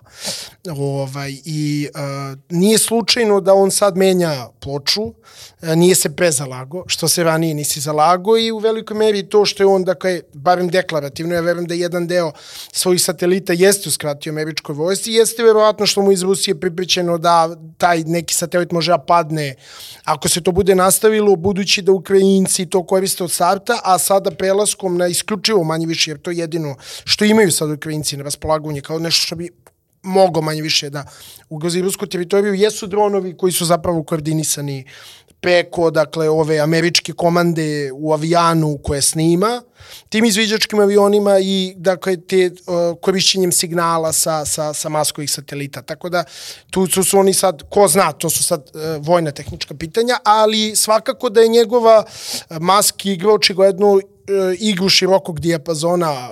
Ovaj, 0.70 1.36
I 1.44 1.88
uh, 1.94 2.38
nije 2.50 2.78
slučajno 2.78 3.40
da 3.40 3.54
on 3.54 3.70
sad 3.70 3.96
menja 3.96 4.48
ploču, 4.60 5.14
nije 5.76 5.94
se 5.94 6.16
prezalago, 6.16 6.84
što 6.86 7.08
se 7.08 7.24
ranije 7.24 7.54
nisi 7.54 7.80
zalago 7.80 8.38
i 8.38 8.50
u 8.52 8.58
velikoj 8.58 8.96
meri 8.96 9.28
to 9.28 9.44
što 9.44 9.62
je 9.62 9.66
on, 9.66 9.84
dakle, 9.84 10.20
barem 10.32 10.68
deklarativno, 10.68 11.34
ja 11.34 11.40
verujem 11.40 11.66
da 11.66 11.74
jedan 11.74 12.06
deo 12.06 12.32
svojih 12.72 13.02
satelita 13.02 13.52
jeste 13.52 13.90
uskratio 14.14 14.32
američkoj 14.32 14.74
vojsci, 14.74 15.12
jeste 15.12 15.42
verovatno 15.42 15.86
što 15.86 16.02
mu 16.02 16.12
iz 16.12 16.22
Rusije 16.22 16.60
pripričeno 16.60 17.18
da 17.18 17.56
taj 17.78 18.04
neki 18.06 18.34
satelit 18.34 18.72
može 18.72 18.92
da 18.92 18.98
padne 18.98 19.54
ako 20.04 20.28
se 20.28 20.40
to 20.40 20.52
bude 20.52 20.74
nastavilo, 20.74 21.36
budući 21.36 21.82
da 21.82 21.92
Ukrajinci 21.92 22.66
to 22.66 22.84
koriste 22.86 23.24
od 23.24 23.30
starta, 23.30 23.80
a 23.84 23.98
sada 23.98 24.30
prelaskom 24.30 24.96
na 24.96 25.06
isključivo 25.06 25.64
manje 25.64 25.86
više, 25.86 26.10
jer 26.10 26.18
to 26.18 26.30
je 26.30 26.38
jedino 26.38 26.76
što 27.04 27.24
imaju 27.24 27.50
sad 27.50 27.70
Ukrajinci 27.70 28.16
na 28.16 28.24
raspolagunje, 28.24 28.80
kao 28.80 28.98
nešto 28.98 29.26
što 29.26 29.36
bi 29.36 29.50
mogo 30.02 30.40
manje 30.40 30.62
više 30.62 30.90
da 30.90 31.06
ugrozi 31.48 31.82
rusku 31.82 32.06
teritoriju, 32.06 32.54
jesu 32.54 32.86
dronovi 32.86 33.36
koji 33.36 33.52
su 33.52 33.64
zapravo 33.64 34.02
koordinisani 34.02 34.84
preko 35.44 35.90
dakle 35.90 36.28
ove 36.30 36.58
američke 36.58 37.12
komande 37.12 37.90
u 37.92 38.12
avijanu 38.12 38.78
koje 38.82 39.02
snima 39.02 39.62
tim 40.08 40.24
izviđačkim 40.24 40.80
avionima 40.80 41.38
i 41.38 41.74
dakle 41.76 42.16
te 42.16 42.50
uh, 42.50 42.98
korišćenjem 43.00 43.52
signala 43.52 44.12
sa, 44.12 44.44
sa, 44.44 44.72
sa 44.72 44.88
maskovih 44.88 45.30
satelita. 45.30 45.82
Tako 45.82 46.08
da 46.08 46.24
tu 46.70 46.86
su, 46.86 47.04
su 47.04 47.18
oni 47.18 47.34
sad, 47.34 47.62
ko 47.70 47.88
zna, 47.88 48.12
to 48.12 48.30
su 48.30 48.44
sad 48.44 48.70
uh, 48.74 49.06
vojna 49.06 49.30
tehnička 49.30 49.74
pitanja, 49.74 50.18
ali 50.24 50.76
svakako 50.76 51.28
da 51.28 51.40
je 51.40 51.48
njegova 51.48 52.04
uh, 52.06 52.56
maski 52.60 53.12
igra 53.12 53.32
očigledno 53.32 54.00
igru 54.58 54.88
širokog 54.88 55.40
dijapazona, 55.40 56.28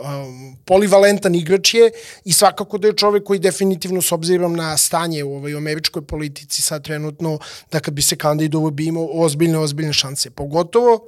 polivalentan 0.64 1.34
igrač 1.34 1.74
je 1.74 1.90
i 2.24 2.32
svakako 2.32 2.78
da 2.78 2.88
je 2.88 2.96
čovek 2.96 3.24
koji 3.24 3.38
definitivno 3.38 4.02
s 4.02 4.12
obzirom 4.12 4.56
na 4.56 4.76
stanje 4.76 5.24
u 5.24 5.34
ovoj 5.34 5.56
američkoj 5.56 6.02
politici 6.02 6.62
sad 6.62 6.84
trenutno, 6.84 7.38
da 7.72 7.80
kad 7.80 7.94
bi 7.94 8.02
se 8.02 8.16
kandidovao 8.16 8.70
bi 8.70 8.86
imao 8.86 9.08
ozbiljne, 9.12 9.58
ozbiljne 9.58 9.92
šanse. 9.92 10.30
Pogotovo 10.30 11.00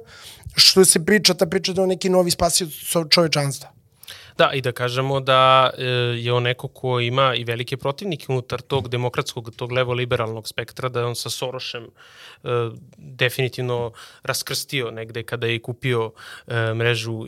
što 0.55 0.85
se 0.85 1.05
priča, 1.05 1.33
ta 1.33 1.45
priča 1.45 1.73
da 1.73 1.81
je 1.81 1.87
neki 1.87 2.09
novi 2.09 2.31
spasio 2.31 2.67
čovečanstva. 3.09 3.74
Da, 4.37 4.51
i 4.53 4.61
da 4.61 4.71
kažemo 4.71 5.19
da 5.19 5.69
e, 5.77 5.83
je 6.19 6.33
on 6.33 6.43
neko 6.43 6.67
ko 6.67 6.99
ima 6.99 7.35
i 7.35 7.43
velike 7.43 7.77
protivnike 7.77 8.25
unutar 8.29 8.61
tog 8.61 8.89
demokratskog, 8.89 9.55
tog 9.55 9.71
levo-liberalnog 9.71 10.47
spektra, 10.47 10.89
da 10.89 10.99
je 10.99 11.05
on 11.05 11.15
sa 11.15 11.29
Sorošem 11.29 11.83
e, 11.83 12.47
definitivno 12.97 13.91
raskrstio 14.23 14.91
negde 14.91 15.23
kada 15.23 15.47
je 15.47 15.61
kupio 15.61 16.11
e, 16.47 16.73
mrežu 16.73 17.25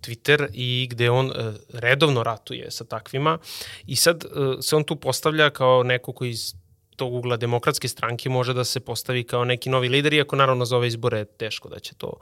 Twitter 0.00 0.46
i 0.52 0.88
gde 0.90 1.10
on 1.10 1.32
redovno 1.72 2.22
ratuje 2.22 2.70
sa 2.70 2.84
takvima. 2.84 3.38
I 3.86 3.96
sad 3.96 4.24
se 4.60 4.76
on 4.76 4.84
tu 4.84 4.96
postavlja 4.96 5.50
kao 5.50 5.82
neko 5.82 6.12
koji 6.12 6.34
tog 6.96 7.14
ugla 7.14 7.36
demokratske 7.36 7.88
stranke 7.88 8.28
može 8.28 8.54
da 8.54 8.64
se 8.64 8.80
postavi 8.80 9.24
kao 9.24 9.44
neki 9.44 9.70
novi 9.70 9.88
lider, 9.88 10.12
iako 10.12 10.36
naravno 10.36 10.64
za 10.64 10.76
ove 10.76 10.88
izbore 10.88 11.18
je 11.18 11.24
teško 11.24 11.68
da 11.68 11.78
će 11.78 11.94
to 11.94 12.12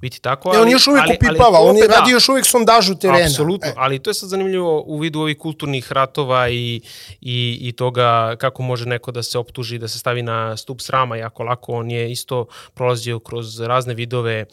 biti 0.00 0.20
tako. 0.20 0.48
Ali, 0.48 0.56
ne, 0.56 0.62
on 0.62 0.70
još 0.70 0.86
uvijek 0.86 1.04
ali, 1.04 1.16
upipava, 1.16 1.58
ali, 1.58 1.70
on 1.70 1.76
je 1.76 1.86
radi 1.88 2.10
da, 2.10 2.10
još 2.10 2.28
uvijek 2.28 2.46
sondažu 2.46 2.94
terena. 2.94 3.26
Apsolutno, 3.26 3.68
e. 3.68 3.74
ali 3.76 3.98
to 3.98 4.10
je 4.10 4.14
sad 4.14 4.28
zanimljivo 4.28 4.82
u 4.86 4.98
vidu 4.98 5.20
ovih 5.20 5.38
kulturnih 5.38 5.92
ratova 5.92 6.48
i, 6.48 6.80
i, 7.20 7.58
i 7.60 7.72
toga 7.72 8.36
kako 8.38 8.62
može 8.62 8.86
neko 8.86 9.12
da 9.12 9.22
se 9.22 9.38
optuži, 9.38 9.78
da 9.78 9.88
se 9.88 9.98
stavi 9.98 10.22
na 10.22 10.56
stup 10.56 10.80
srama 10.80 11.16
jako 11.16 11.42
lako. 11.42 11.72
On 11.72 11.90
je 11.90 12.10
isto 12.12 12.46
prolazio 12.74 13.18
kroz 13.18 13.60
razne 13.60 13.94
vidove 13.94 14.34
e, 14.34 14.46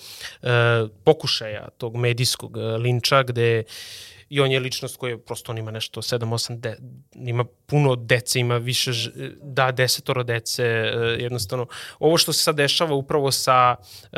pokušaja 1.03 1.67
tog 1.77 1.95
medijskog 1.95 2.57
e, 2.57 2.61
linča, 2.61 3.23
gde 3.23 3.63
i 4.31 4.39
on 4.39 4.51
je 4.51 4.59
ličnost 4.59 4.97
koja 4.97 5.17
prosto 5.17 5.51
on 5.51 5.57
ima 5.57 5.71
nešto 5.71 6.01
7 6.01 6.19
8 6.19 6.59
de, 6.59 6.77
ima 7.15 7.45
puno 7.65 7.95
dece, 7.95 8.39
ima 8.39 8.57
više 8.57 8.91
da 9.41 9.71
desetoro 9.71 10.23
dece, 10.23 10.63
e, 10.63 11.17
jednostavno. 11.19 11.67
Ovo 11.99 12.17
što 12.17 12.33
se 12.33 12.43
sad 12.43 12.55
dešava 12.55 12.95
upravo 12.95 13.31
sa 13.31 13.75
uh, 13.79 14.17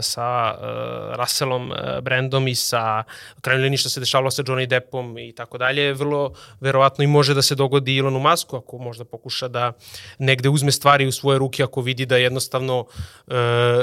sa 0.00 0.54
uh, 0.54 1.16
Russellom 1.16 1.72
Brandom 2.02 2.48
i 2.48 2.54
sa 2.54 3.04
liniji 3.46 3.76
što 3.76 3.88
se 3.88 4.00
dešavalo 4.00 4.30
sa 4.30 4.42
Johnny 4.42 4.66
Deppom 4.66 5.18
i 5.18 5.32
tako 5.32 5.58
dalje, 5.58 5.92
vrlo 5.92 6.32
verovatno 6.60 7.04
i 7.04 7.06
može 7.06 7.34
da 7.34 7.42
se 7.42 7.54
dogodi 7.54 7.98
Elonu 7.98 8.18
Musku 8.18 8.56
ako 8.56 8.78
možda 8.78 9.04
pokuša 9.04 9.48
da 9.48 9.72
negde 10.18 10.48
uzme 10.48 10.72
stvari 10.72 11.06
u 11.06 11.12
svoje 11.12 11.38
ruke 11.38 11.62
ako 11.62 11.80
vidi 11.80 12.06
da 12.06 12.16
jednostavno 12.16 12.86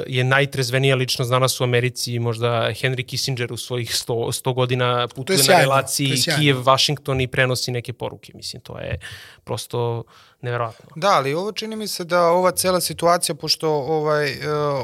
je 0.07 0.23
najtrezvenija 0.23 0.95
ličnost 0.95 1.31
danas 1.31 1.61
u 1.61 1.63
Americi 1.63 2.19
možda 2.19 2.47
Henry 2.47 3.05
Kissinger 3.05 3.53
u 3.53 3.57
svojih 3.57 3.89
100, 3.89 4.13
100 4.43 4.53
godina 4.53 5.07
putuje 5.07 5.37
na 5.37 5.60
relaciji 5.61 6.11
Kijev-Washington 6.11 7.23
i 7.23 7.27
prenosi 7.27 7.71
neke 7.71 7.93
poruke. 7.93 8.31
Mislim, 8.35 8.61
to 8.61 8.79
je 8.79 8.99
prosto 9.43 10.03
neverovatno. 10.41 10.85
Da, 10.95 11.09
ali 11.09 11.33
ovo 11.33 11.51
čini 11.51 11.75
mi 11.75 11.87
se 11.87 12.03
da 12.03 12.25
ova 12.25 12.51
cela 12.51 12.81
situacija, 12.81 13.35
pošto 13.35 13.69
ovaj, 13.69 14.31
uh, 14.31 14.43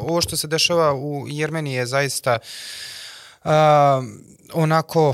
ovo 0.09 0.21
što 0.21 0.37
se 0.37 0.47
dešava 0.47 0.93
u 0.93 1.25
Jermeniji 1.27 1.73
je 1.73 1.85
zaista 1.85 2.37
uh, 3.43 3.51
onako 4.53 5.13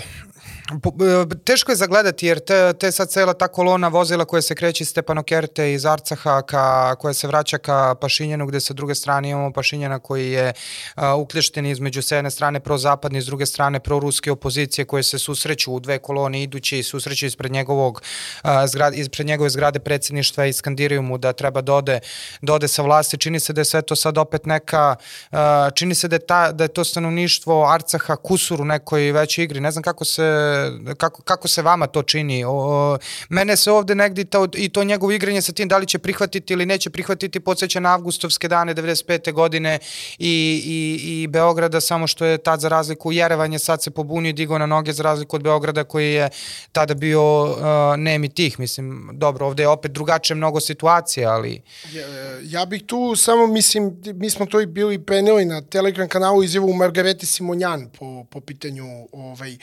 teško 1.44 1.72
je 1.72 1.76
zagledati 1.76 2.28
jer 2.28 2.40
te, 2.40 2.74
te 2.74 2.92
sad 2.92 3.10
cela 3.10 3.34
ta 3.34 3.48
kolona 3.48 3.88
vozila 3.88 4.26
koja 4.26 4.42
se 4.42 4.56
kreće 4.56 4.84
iz 4.84 4.90
Stepanokerte 4.90 5.74
iz 5.74 5.86
Arcaha 5.86 6.42
ka, 6.42 6.96
koja 6.96 7.14
se 7.14 7.28
vraća 7.28 7.58
ka 7.58 7.96
Pašinjanu 8.02 8.46
gde 8.46 8.60
sa 8.60 8.74
druge 8.74 8.96
strane 8.96 9.30
imamo 9.30 9.52
Pašinjana 9.52 10.00
koji 10.00 10.32
je 10.32 10.54
a, 10.96 11.16
uklješten 11.16 11.66
između 11.66 12.02
s 12.02 12.12
jedne 12.12 12.32
strane 12.32 12.60
prozapadne 12.60 13.22
s 13.22 13.26
druge 13.26 13.46
strane 13.46 13.80
proruske 13.80 14.32
opozicije 14.32 14.86
koje 14.86 15.04
se 15.04 15.20
susreću 15.20 15.74
u 15.74 15.80
dve 15.80 15.98
kolone 15.98 16.44
idući 16.44 16.80
i 16.80 16.84
susreću 16.84 17.26
ispred 17.26 17.52
njegovog 17.52 18.02
a, 18.42 18.68
zgrade, 18.68 18.98
ispred 18.98 19.28
njegove 19.28 19.50
zgrade 19.50 19.80
predsedništva 19.80 20.46
i 20.46 20.54
skandiraju 20.54 21.02
mu 21.02 21.18
da 21.18 21.34
treba 21.34 21.62
dode, 21.62 22.00
da 22.42 22.54
dode 22.54 22.64
da 22.64 22.68
sa 22.68 22.82
vlasti. 22.82 23.18
Čini 23.18 23.40
se 23.40 23.54
da 23.54 23.62
je 23.62 23.66
sve 23.66 23.82
to 23.82 23.96
sad 23.96 24.18
opet 24.18 24.46
neka 24.46 24.96
a, 25.32 25.70
čini 25.76 25.96
se 25.96 26.08
da 26.08 26.16
je, 26.16 26.26
ta, 26.26 26.52
da 26.52 26.64
je 26.64 26.68
to 26.68 26.84
stanovništvo 26.84 27.66
Arcaha 27.68 28.16
kusur 28.16 28.62
u 28.62 28.66
nekoj 28.66 29.12
većoj 29.12 29.44
igri. 29.44 29.60
Ne 29.60 29.72
znam 29.72 29.84
kako 29.84 30.06
se 30.06 30.53
kako, 30.98 31.22
kako 31.22 31.48
se 31.48 31.62
vama 31.62 31.88
to 31.88 32.04
čini? 32.04 32.44
O, 32.48 32.98
mene 33.30 33.58
se 33.58 33.72
ovde 33.72 33.96
negdje 33.96 34.26
to, 34.26 34.48
i 34.56 34.70
to 34.70 34.84
njegovo 34.84 35.12
igranje 35.12 35.42
sa 35.42 35.52
tim 35.52 35.68
da 35.68 35.78
li 35.78 35.88
će 35.88 36.00
prihvatiti 36.00 36.54
ili 36.54 36.66
neće 36.66 36.90
prihvatiti 36.90 37.40
podsjeća 37.40 37.80
na 37.80 37.94
avgustovske 37.94 38.48
dane 38.48 38.76
95. 38.76 39.32
godine 39.32 39.80
i, 40.18 40.64
i, 40.66 41.22
i 41.22 41.28
Beograda, 41.28 41.82
samo 41.82 42.08
što 42.08 42.26
je 42.26 42.38
tad 42.38 42.60
za 42.60 42.70
razliku 42.70 43.12
Jerevan 43.12 43.54
je 43.54 43.60
sad 43.60 43.84
se 43.84 43.92
pobunio 43.92 44.30
i 44.30 44.34
digao 44.34 44.58
na 44.58 44.66
noge 44.66 44.94
za 44.94 45.04
razliku 45.04 45.36
od 45.36 45.44
Beograda 45.44 45.84
koji 45.84 46.14
je 46.14 46.30
tada 46.72 46.94
bio 46.94 47.44
uh, 47.44 47.58
nemi 47.98 48.30
tih. 48.30 48.60
Mislim, 48.60 49.10
dobro, 49.14 49.48
ovde 49.48 49.64
je 49.64 49.68
opet 49.68 49.92
drugačije 49.92 50.36
mnogo 50.36 50.60
situacija, 50.60 51.32
ali... 51.32 51.62
Ja, 51.94 52.06
ja 52.44 52.66
bih 52.66 52.84
tu 52.86 53.16
samo, 53.16 53.48
mislim, 53.48 54.02
mi 54.16 54.30
smo 54.30 54.46
to 54.46 54.62
i 54.62 54.66
bili 54.66 55.06
peneli 55.06 55.46
na 55.46 55.62
Telegram 55.62 56.08
kanalu 56.08 56.44
izjavu 56.44 56.74
Margarete 56.74 57.26
Simonjan 57.26 57.90
po, 58.00 58.26
po 58.30 58.42
pitanju 58.42 58.86
ovaj, 59.12 59.58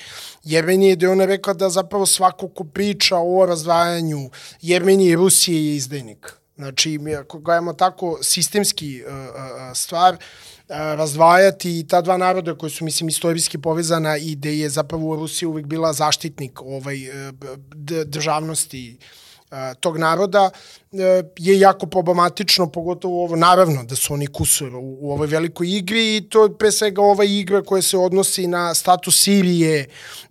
Jermenije, 0.80 0.96
gde 0.96 1.08
ona 1.08 1.24
rekla 1.24 1.54
da 1.54 1.68
zapravo 1.68 2.06
svako 2.06 2.48
ko 2.48 2.64
priča 2.64 3.16
o 3.16 3.46
razdvajanju 3.46 4.30
Jermenije 4.62 5.12
i 5.12 5.16
Rusije 5.16 5.66
je 5.66 5.76
izdajnik. 5.76 6.32
Znači, 6.56 6.98
mi 6.98 7.14
ako 7.14 7.38
gledamo 7.38 7.72
tako 7.72 8.18
sistemski 8.22 9.02
uh, 9.04 9.12
uh, 9.12 9.76
stvar, 9.76 10.14
uh, 10.14 10.20
razdvajati 10.68 11.86
ta 11.88 12.00
dva 12.00 12.16
naroda 12.16 12.54
koji 12.54 12.70
su, 12.70 12.84
mislim, 12.84 13.08
istorijski 13.08 13.58
povezana 13.58 14.16
i 14.16 14.34
gde 14.34 14.58
je 14.58 14.68
zapravo 14.68 15.16
Rusija 15.16 15.48
uvek 15.48 15.66
bila 15.66 15.92
zaštitnik 15.92 16.60
ovaj, 16.62 16.98
državnosti 18.06 18.98
tog 19.80 19.98
naroda 19.98 20.50
je 21.36 21.60
jako 21.60 21.86
problematično, 21.86 22.70
pogotovo 22.70 23.24
ovo, 23.24 23.36
naravno 23.36 23.84
da 23.84 23.96
su 23.96 24.14
oni 24.14 24.26
kusur 24.26 24.74
u, 24.74 24.98
u 25.00 25.12
ovoj 25.12 25.26
velikoj 25.26 25.68
igri 25.68 26.16
i 26.16 26.28
to 26.28 26.44
je 26.44 26.58
pre 26.58 26.72
svega 26.72 27.02
ova 27.02 27.24
igra 27.24 27.62
koja 27.62 27.82
se 27.82 27.98
odnosi 27.98 28.46
na 28.46 28.74
status 28.74 29.22
Sirije 29.22 29.86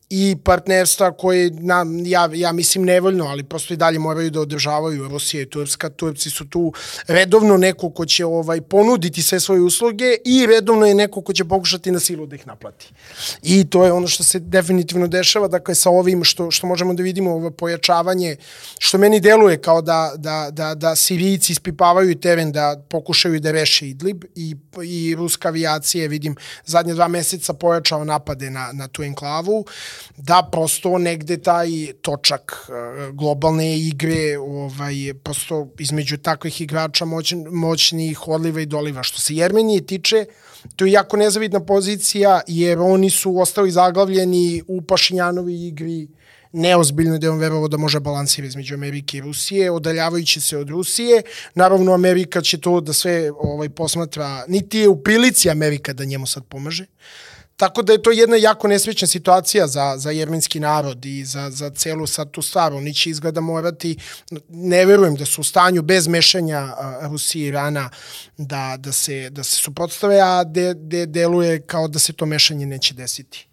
i 0.09 0.37
partnerstva 0.43 1.11
koje 1.11 1.51
na, 1.51 1.85
ja, 2.05 2.29
ja 2.33 2.51
mislim 2.51 2.83
nevoljno, 2.83 3.25
ali 3.25 3.43
prosto 3.43 3.73
i 3.73 3.77
dalje 3.77 3.99
moraju 3.99 4.29
da 4.29 4.41
održavaju 4.41 5.07
Rusija 5.07 5.41
i 5.41 5.49
Turska. 5.49 5.89
Turci 5.89 6.29
su 6.29 6.49
tu 6.49 6.73
redovno 7.07 7.57
neko 7.57 7.89
ko 7.89 8.05
će 8.05 8.25
ovaj 8.25 8.61
ponuditi 8.61 9.21
sve 9.21 9.39
svoje 9.39 9.61
usluge 9.61 10.15
i 10.25 10.45
redovno 10.45 10.85
je 10.85 10.95
neko 10.95 11.21
ko 11.21 11.33
će 11.33 11.45
pokušati 11.45 11.91
na 11.91 11.99
silu 11.99 12.25
da 12.25 12.35
ih 12.35 12.47
naplati. 12.47 12.91
I 13.41 13.69
to 13.69 13.85
je 13.85 13.91
ono 13.91 14.07
što 14.07 14.23
se 14.23 14.39
definitivno 14.39 15.07
dešava, 15.07 15.47
dakle 15.47 15.75
sa 15.75 15.89
ovim 15.89 16.23
što, 16.23 16.51
što 16.51 16.67
možemo 16.67 16.93
da 16.93 17.03
vidimo 17.03 17.31
ovo 17.31 17.51
pojačavanje, 17.51 18.35
što 18.79 18.97
meni 18.97 19.19
deluje 19.19 19.57
kao 19.57 19.81
da, 19.81 20.13
da, 20.17 20.48
da, 20.51 20.75
da 20.75 20.95
Sirijci 20.95 21.51
ispipavaju 21.51 22.15
teren 22.15 22.51
da 22.51 22.81
pokušaju 22.89 23.39
da 23.39 23.51
reše 23.51 23.87
Idlib 23.87 24.23
i, 24.35 24.55
i 24.83 25.15
ruska 25.15 25.47
avijacija, 25.47 26.07
vidim, 26.07 26.35
zadnje 26.65 26.93
dva 26.93 27.07
meseca 27.07 27.53
pojačao 27.53 28.03
napade 28.03 28.49
na, 28.49 28.69
na 28.73 28.87
tu 28.87 29.03
enklavu 29.03 29.65
da 30.17 30.49
prosto 30.51 30.97
negde 30.97 31.37
taj 31.37 31.69
točak 32.01 32.69
e, 32.69 33.11
globalne 33.11 33.79
igre 33.79 34.37
ovaj, 34.37 35.13
prosto 35.23 35.67
između 35.79 36.17
takvih 36.17 36.61
igrača 36.61 37.05
moć, 37.05 37.33
moćnih 37.51 38.27
odliva 38.27 38.61
i 38.61 38.65
doliva. 38.65 39.03
Što 39.03 39.19
se 39.19 39.35
Jermenije 39.35 39.85
tiče, 39.85 40.25
to 40.75 40.85
je 40.85 40.91
jako 40.91 41.17
nezavidna 41.17 41.59
pozicija 41.59 42.41
jer 42.47 42.79
oni 42.79 43.09
su 43.09 43.39
ostali 43.39 43.71
zaglavljeni 43.71 44.61
u 44.67 44.81
Pašinjanovi 44.81 45.67
igri 45.67 46.07
neozbiljno 46.51 47.17
da 47.17 47.27
je 47.27 47.31
on 47.31 47.39
verovao 47.39 47.67
da 47.67 47.77
može 47.77 47.99
balansira 47.99 48.47
između 48.47 48.73
Amerike 48.73 49.17
i 49.17 49.21
Rusije, 49.21 49.71
odaljavajući 49.71 50.41
se 50.41 50.57
od 50.57 50.69
Rusije. 50.69 51.21
Naravno, 51.55 51.93
Amerika 51.93 52.41
će 52.41 52.57
to 52.57 52.81
da 52.81 52.93
sve 52.93 53.31
ovaj, 53.39 53.69
posmatra, 53.69 54.45
niti 54.47 54.79
je 54.79 54.87
u 54.87 55.03
prilici 55.03 55.49
Amerika 55.49 55.93
da 55.93 56.05
njemu 56.05 56.27
sad 56.27 56.43
pomaže. 56.49 56.85
Tako 57.59 57.81
da 57.81 57.93
je 57.93 58.01
to 58.01 58.11
jedna 58.11 58.35
jako 58.35 58.67
nesvećna 58.67 59.07
situacija 59.07 59.67
za, 59.67 59.93
za 59.97 60.11
jermenski 60.11 60.59
narod 60.59 61.05
i 61.05 61.25
za, 61.25 61.49
za 61.49 61.69
celu 61.69 62.07
sad 62.07 62.31
tu 62.31 62.41
stvar. 62.41 62.73
Oni 62.73 62.93
će 62.93 63.09
izgleda 63.09 63.41
morati, 63.41 63.97
ne 64.49 64.85
verujem 64.85 65.15
da 65.15 65.25
su 65.25 65.41
u 65.41 65.43
stanju 65.43 65.81
bez 65.81 66.07
mešanja 66.07 66.73
Rusije 67.01 67.45
i 67.45 67.47
Irana 67.47 67.89
da, 68.37 68.75
da, 68.79 68.91
se, 68.91 69.29
da 69.29 69.43
se 69.43 69.55
suprotstave, 69.55 70.21
a 70.21 70.43
de, 70.43 70.73
de, 70.73 71.05
deluje 71.05 71.61
kao 71.61 71.87
da 71.87 71.99
se 71.99 72.13
to 72.13 72.25
mešanje 72.25 72.65
neće 72.65 72.93
desiti. 72.93 73.47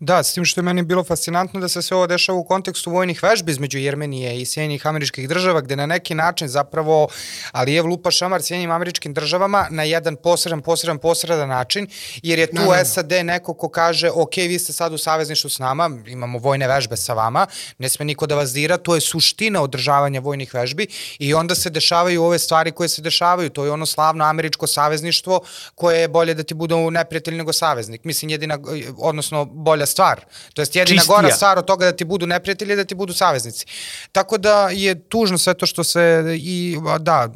Da, 0.00 0.22
s 0.22 0.34
tim 0.34 0.44
što 0.44 0.60
je 0.60 0.62
meni 0.62 0.82
bilo 0.82 1.04
fascinantno 1.04 1.60
da 1.60 1.68
se 1.68 1.82
sve 1.82 1.96
ovo 1.96 2.06
dešava 2.06 2.38
u 2.38 2.44
kontekstu 2.44 2.90
vojnih 2.90 3.22
vežbi 3.22 3.52
između 3.52 3.78
Jermenije 3.78 4.40
i 4.40 4.44
Sjedinjenih 4.44 4.86
američkih 4.86 5.28
država, 5.28 5.60
gde 5.60 5.76
na 5.76 5.86
neki 5.86 6.14
način 6.14 6.48
zapravo 6.48 7.08
Alijev 7.52 7.86
lupa 7.86 8.10
šamar 8.10 8.42
Sjedinjenim 8.42 8.70
američkim 8.70 9.14
državama 9.14 9.66
na 9.70 9.82
jedan 9.82 10.16
posredan, 10.16 10.62
posredan, 10.62 10.98
posredan 10.98 11.48
način, 11.48 11.86
jer 12.22 12.38
je 12.38 12.46
tu 12.46 12.54
Naravno. 12.56 12.84
SAD 12.84 13.12
neko 13.24 13.54
ko 13.54 13.68
kaže, 13.68 14.10
ok, 14.10 14.36
vi 14.36 14.58
ste 14.58 14.72
sad 14.72 14.92
u 14.92 14.98
savezništvu 14.98 15.50
s 15.50 15.58
nama, 15.58 15.90
imamo 16.06 16.38
vojne 16.38 16.68
vežbe 16.68 16.96
sa 16.96 17.14
vama, 17.14 17.46
ne 17.78 17.88
sme 17.88 18.04
niko 18.04 18.26
da 18.26 18.34
vas 18.34 18.52
dira, 18.52 18.76
to 18.76 18.94
je 18.94 19.00
suština 19.00 19.62
održavanja 19.62 20.20
vojnih 20.20 20.54
vežbi 20.54 20.86
i 21.18 21.34
onda 21.34 21.54
se 21.54 21.70
dešavaju 21.70 22.22
ove 22.22 22.38
stvari 22.38 22.72
koje 22.72 22.88
se 22.88 23.02
dešavaju, 23.02 23.50
to 23.50 23.64
je 23.64 23.70
ono 23.70 23.86
slavno 23.86 24.24
američko 24.24 24.66
savezništvo 24.66 25.40
koje 25.74 26.00
je 26.00 26.08
bolje 26.08 26.34
da 26.34 26.42
ti 26.42 26.54
bude 26.54 26.74
neprijatelj 26.90 27.36
nego 27.36 27.52
saveznik. 27.52 28.04
Mislim, 28.04 28.30
jedina, 28.30 28.58
odnosno 28.98 29.44
bolja 29.44 29.85
bolja 29.86 29.92
stvar. 29.92 30.24
To 30.54 30.62
jest 30.62 30.76
jedina 30.76 31.00
Čistija. 31.00 31.16
gora 31.16 31.30
stvar 31.30 31.58
od 31.58 31.66
toga 31.66 31.84
da 31.84 31.92
ti 31.92 32.04
budu 32.04 32.26
neprijatelji 32.26 32.76
da 32.76 32.84
ti 32.84 32.94
budu 32.94 33.12
saveznici. 33.12 33.66
Tako 34.12 34.38
da 34.38 34.68
je 34.70 34.94
tužno 35.08 35.38
sve 35.38 35.54
to 35.54 35.66
što 35.66 35.84
se 35.84 36.24
i 36.38 36.78
da, 37.00 37.28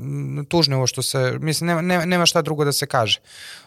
tužno 0.48 0.74
je 0.74 0.77
ovo 0.77 0.86
što 0.86 1.02
se 1.02 1.39
mislim 1.40 1.66
nema 1.66 1.82
nema, 1.82 2.05
nema 2.05 2.27
šta 2.27 2.43
drugo 2.43 2.64
da 2.64 2.72
se 2.72 2.86
kaže. 2.86 3.20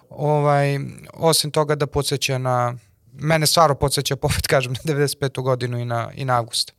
Ovaj 0.09 0.79
osim 1.13 1.51
toga 1.51 1.75
da 1.75 1.87
podseća 1.87 2.37
na 2.37 2.75
mene 3.13 3.47
stvarno 3.47 3.75
podseća 3.75 4.15
popet 4.15 4.47
kažem 4.53 4.73
na 4.73 4.93
95. 4.93 5.41
godinu 5.41 5.79
i 5.79 5.85
na 5.85 6.11
i 6.15 6.25
na 6.25 6.37
avgust. 6.37 6.73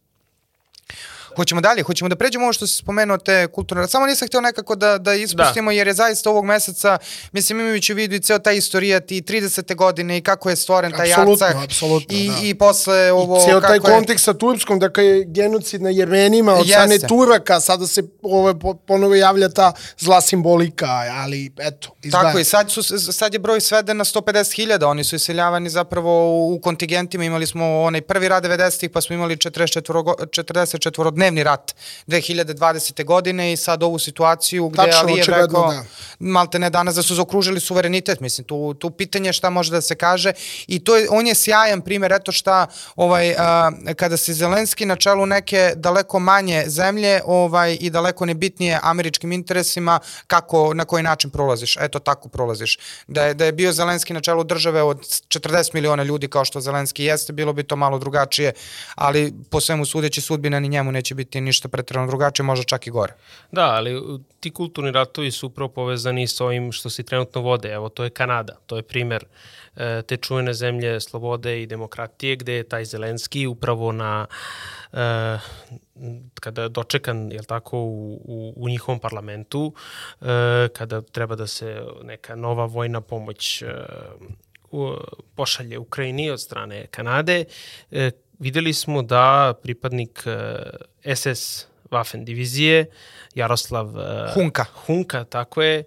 Hoćemo 1.37 1.61
dalje, 1.61 1.83
hoćemo 1.83 2.09
da 2.09 2.17
pređemo 2.17 2.45
ovo 2.45 2.53
što 2.53 2.67
si 2.67 2.75
spomenuo 2.75 3.19
te 3.19 3.47
kulturne, 3.47 3.89
samo 3.89 4.07
nisam 4.07 4.29
hteo 4.29 4.41
nekako 4.41 4.75
da, 4.75 4.99
da 4.99 5.15
ispustimo, 5.15 5.71
da. 5.71 5.75
jer 5.75 5.87
je 5.87 5.95
zaista 5.95 6.31
ovog 6.31 6.45
meseca, 6.45 6.99
mislim 7.33 7.61
imajući 7.61 7.93
u 7.93 7.97
vidu 7.97 8.15
i 8.15 8.21
ceo 8.21 8.39
taj 8.39 8.57
istorija 8.57 9.01
ti 9.01 9.23
30. 9.23 9.75
godine 9.75 10.19
i 10.19 10.21
kako 10.21 10.51
je 10.51 10.57
stvoren 10.57 10.93
taj 10.93 11.13
Arcak 11.13 11.57
apsolutno, 11.65 12.17
i, 12.17 12.29
da. 12.29 12.35
i 12.43 12.55
posle 12.55 13.13
ovo... 13.13 13.39
I 13.39 13.41
ceo 13.45 13.61
taj 13.61 13.79
kontekst 13.79 14.25
sa 14.25 14.35
Turskom, 14.35 14.79
dakle 14.79 15.05
je 15.05 15.25
genocid 15.25 15.83
na 15.83 15.91
Jermenima 15.91 16.55
od 16.55 16.69
strane 16.69 16.99
Turaka, 16.99 17.61
sada 17.61 17.87
se 17.87 18.03
ovo, 18.23 18.77
ponovo 18.87 19.15
javlja 19.15 19.49
ta 19.49 19.73
zla 19.99 20.21
simbolika, 20.21 20.87
ali 21.11 21.53
eto, 21.59 21.97
izgleda. 22.03 22.27
Tako 22.27 22.39
i 22.39 22.45
sad, 22.45 22.71
su, 22.71 22.83
sad 23.13 23.33
je 23.33 23.39
broj 23.39 23.61
sveden 23.61 23.97
na 23.97 24.05
150.000, 24.05 24.85
oni 24.85 25.05
su 25.05 25.17
iseljavani 25.17 25.71
zapravo 25.71 26.39
u 26.55 26.61
kontingentima, 26.61 27.25
imali 27.25 27.47
smo 27.47 27.83
onaj 27.83 28.01
prvi 28.01 28.29
rad 28.29 28.45
90-ih, 28.45 28.91
pa 28.91 29.01
smo 29.01 29.15
imali 29.15 29.37
44, 29.37 30.15
44 30.27 31.11
dnevni 31.11 31.24
rat 31.43 31.75
2020. 32.07 33.05
godine 33.05 33.53
i 33.53 33.57
sad 33.57 33.83
ovu 33.83 33.99
situaciju 33.99 34.69
gde 34.69 34.77
Tačno, 34.77 34.99
Ali 35.01 35.19
je 35.19 35.25
rekao, 35.27 35.73
da. 35.73 35.85
malte 36.19 36.59
ne 36.59 36.71
danas 36.71 36.95
da 36.95 37.03
su 37.03 37.15
zaokružili 37.15 37.61
suverenitet, 37.61 38.21
mislim, 38.21 38.45
tu, 38.45 38.75
tu 38.75 38.91
pitanje 38.91 39.33
šta 39.33 39.51
može 39.51 39.71
da 39.71 39.81
se 39.81 39.95
kaže 39.95 40.33
i 40.67 40.85
to 40.85 40.97
je, 40.97 41.07
on 41.11 41.27
je 41.27 41.35
sjajan 41.35 41.81
primer, 41.81 42.13
eto 42.13 42.33
šta, 42.33 42.67
ovaj, 42.97 43.35
a, 43.39 43.71
kada 43.97 44.17
se 44.17 44.35
Zelenski 44.35 44.87
na 44.87 44.97
čelu 44.97 45.27
neke 45.27 45.73
daleko 45.77 46.19
manje 46.19 46.65
zemlje 46.67 47.21
ovaj, 47.27 47.77
i 47.81 47.91
daleko 47.91 48.27
nebitnije 48.27 48.79
američkim 48.83 49.33
interesima, 49.33 50.01
kako, 50.27 50.75
na 50.75 50.85
koji 50.85 51.03
način 51.03 51.31
prolaziš, 51.31 51.77
eto 51.81 51.99
tako 51.99 52.29
prolaziš. 52.29 52.79
Da 53.07 53.25
je, 53.25 53.35
da 53.35 53.45
je 53.45 53.53
bio 53.53 53.73
Zelenski 53.73 54.13
na 54.13 54.21
čelu 54.21 54.45
države 54.45 54.83
od 54.83 54.99
40 54.99 55.75
miliona 55.75 56.03
ljudi 56.03 56.29
kao 56.29 56.45
što 56.45 56.61
Zelenski 56.61 57.05
jeste, 57.05 57.33
bilo 57.33 57.53
bi 57.53 57.63
to 57.63 57.77
malo 57.77 57.99
drugačije, 57.99 58.53
ali 58.95 59.33
po 59.51 59.61
svemu 59.61 59.87
sudeći 59.87 60.21
sudbina 60.21 60.61
ni 60.61 60.69
njemu 60.69 60.93
neće 60.93 61.14
biti 61.15 61.41
ništa 61.41 61.69
pretredno 61.69 62.07
drugačije, 62.07 62.45
možda 62.45 62.65
čak 62.65 62.87
i 62.87 62.91
gore. 62.91 63.13
Da, 63.53 63.65
ali 63.65 64.03
ti 64.41 64.51
kulturni 64.51 64.91
ratovi 64.91 65.31
su 65.31 65.47
upravo 65.47 65.69
povezani 65.69 66.27
s 66.27 66.41
ovim 66.41 66.73
što 66.73 66.91
se 66.91 67.03
trenutno 67.03 67.41
vode. 67.41 67.73
Evo, 67.73 67.89
to 67.89 68.05
je 68.05 68.11
Kanada, 68.11 68.57
to 68.67 68.77
je 68.77 68.83
primer 68.83 69.25
e, 69.77 70.03
te 70.03 70.17
čujene 70.17 70.55
zemlje 70.55 71.01
slobode 71.01 71.63
i 71.63 71.67
demokratije, 71.67 72.37
gde 72.37 72.53
je 72.53 72.69
taj 72.69 72.85
Zelenski 72.85 73.47
upravo 73.47 73.93
na 73.93 74.27
e, 74.93 75.39
kada 76.41 76.63
je 76.63 76.69
dočekan 76.69 77.33
jel 77.33 77.45
tako, 77.45 77.79
u, 77.79 78.21
u, 78.25 78.53
u 78.57 78.69
njihovom 78.69 79.01
parlamentu, 79.01 79.75
e, 80.21 80.69
kada 80.73 81.01
treba 81.03 81.35
da 81.35 81.47
se 81.47 81.83
neka 82.03 82.35
nova 82.35 82.65
vojna 82.65 83.01
pomoć 83.01 83.63
pošalje 85.35 85.79
Ukrajini 85.79 86.31
od 86.31 86.41
strane 86.41 86.87
Kanade, 86.87 87.45
videli 88.45 88.73
smo 88.73 89.03
da 89.03 89.55
pripadnik 89.63 90.25
SS 91.15 91.63
e, 91.63 91.67
Waffen 91.91 92.25
divizije 92.25 92.87
Jaroslav 93.35 93.99
e, 93.99 94.33
Hunka, 94.35 94.65
Hunka 94.87 95.25
tako 95.25 95.63
je, 95.63 95.79
e, 95.79 95.85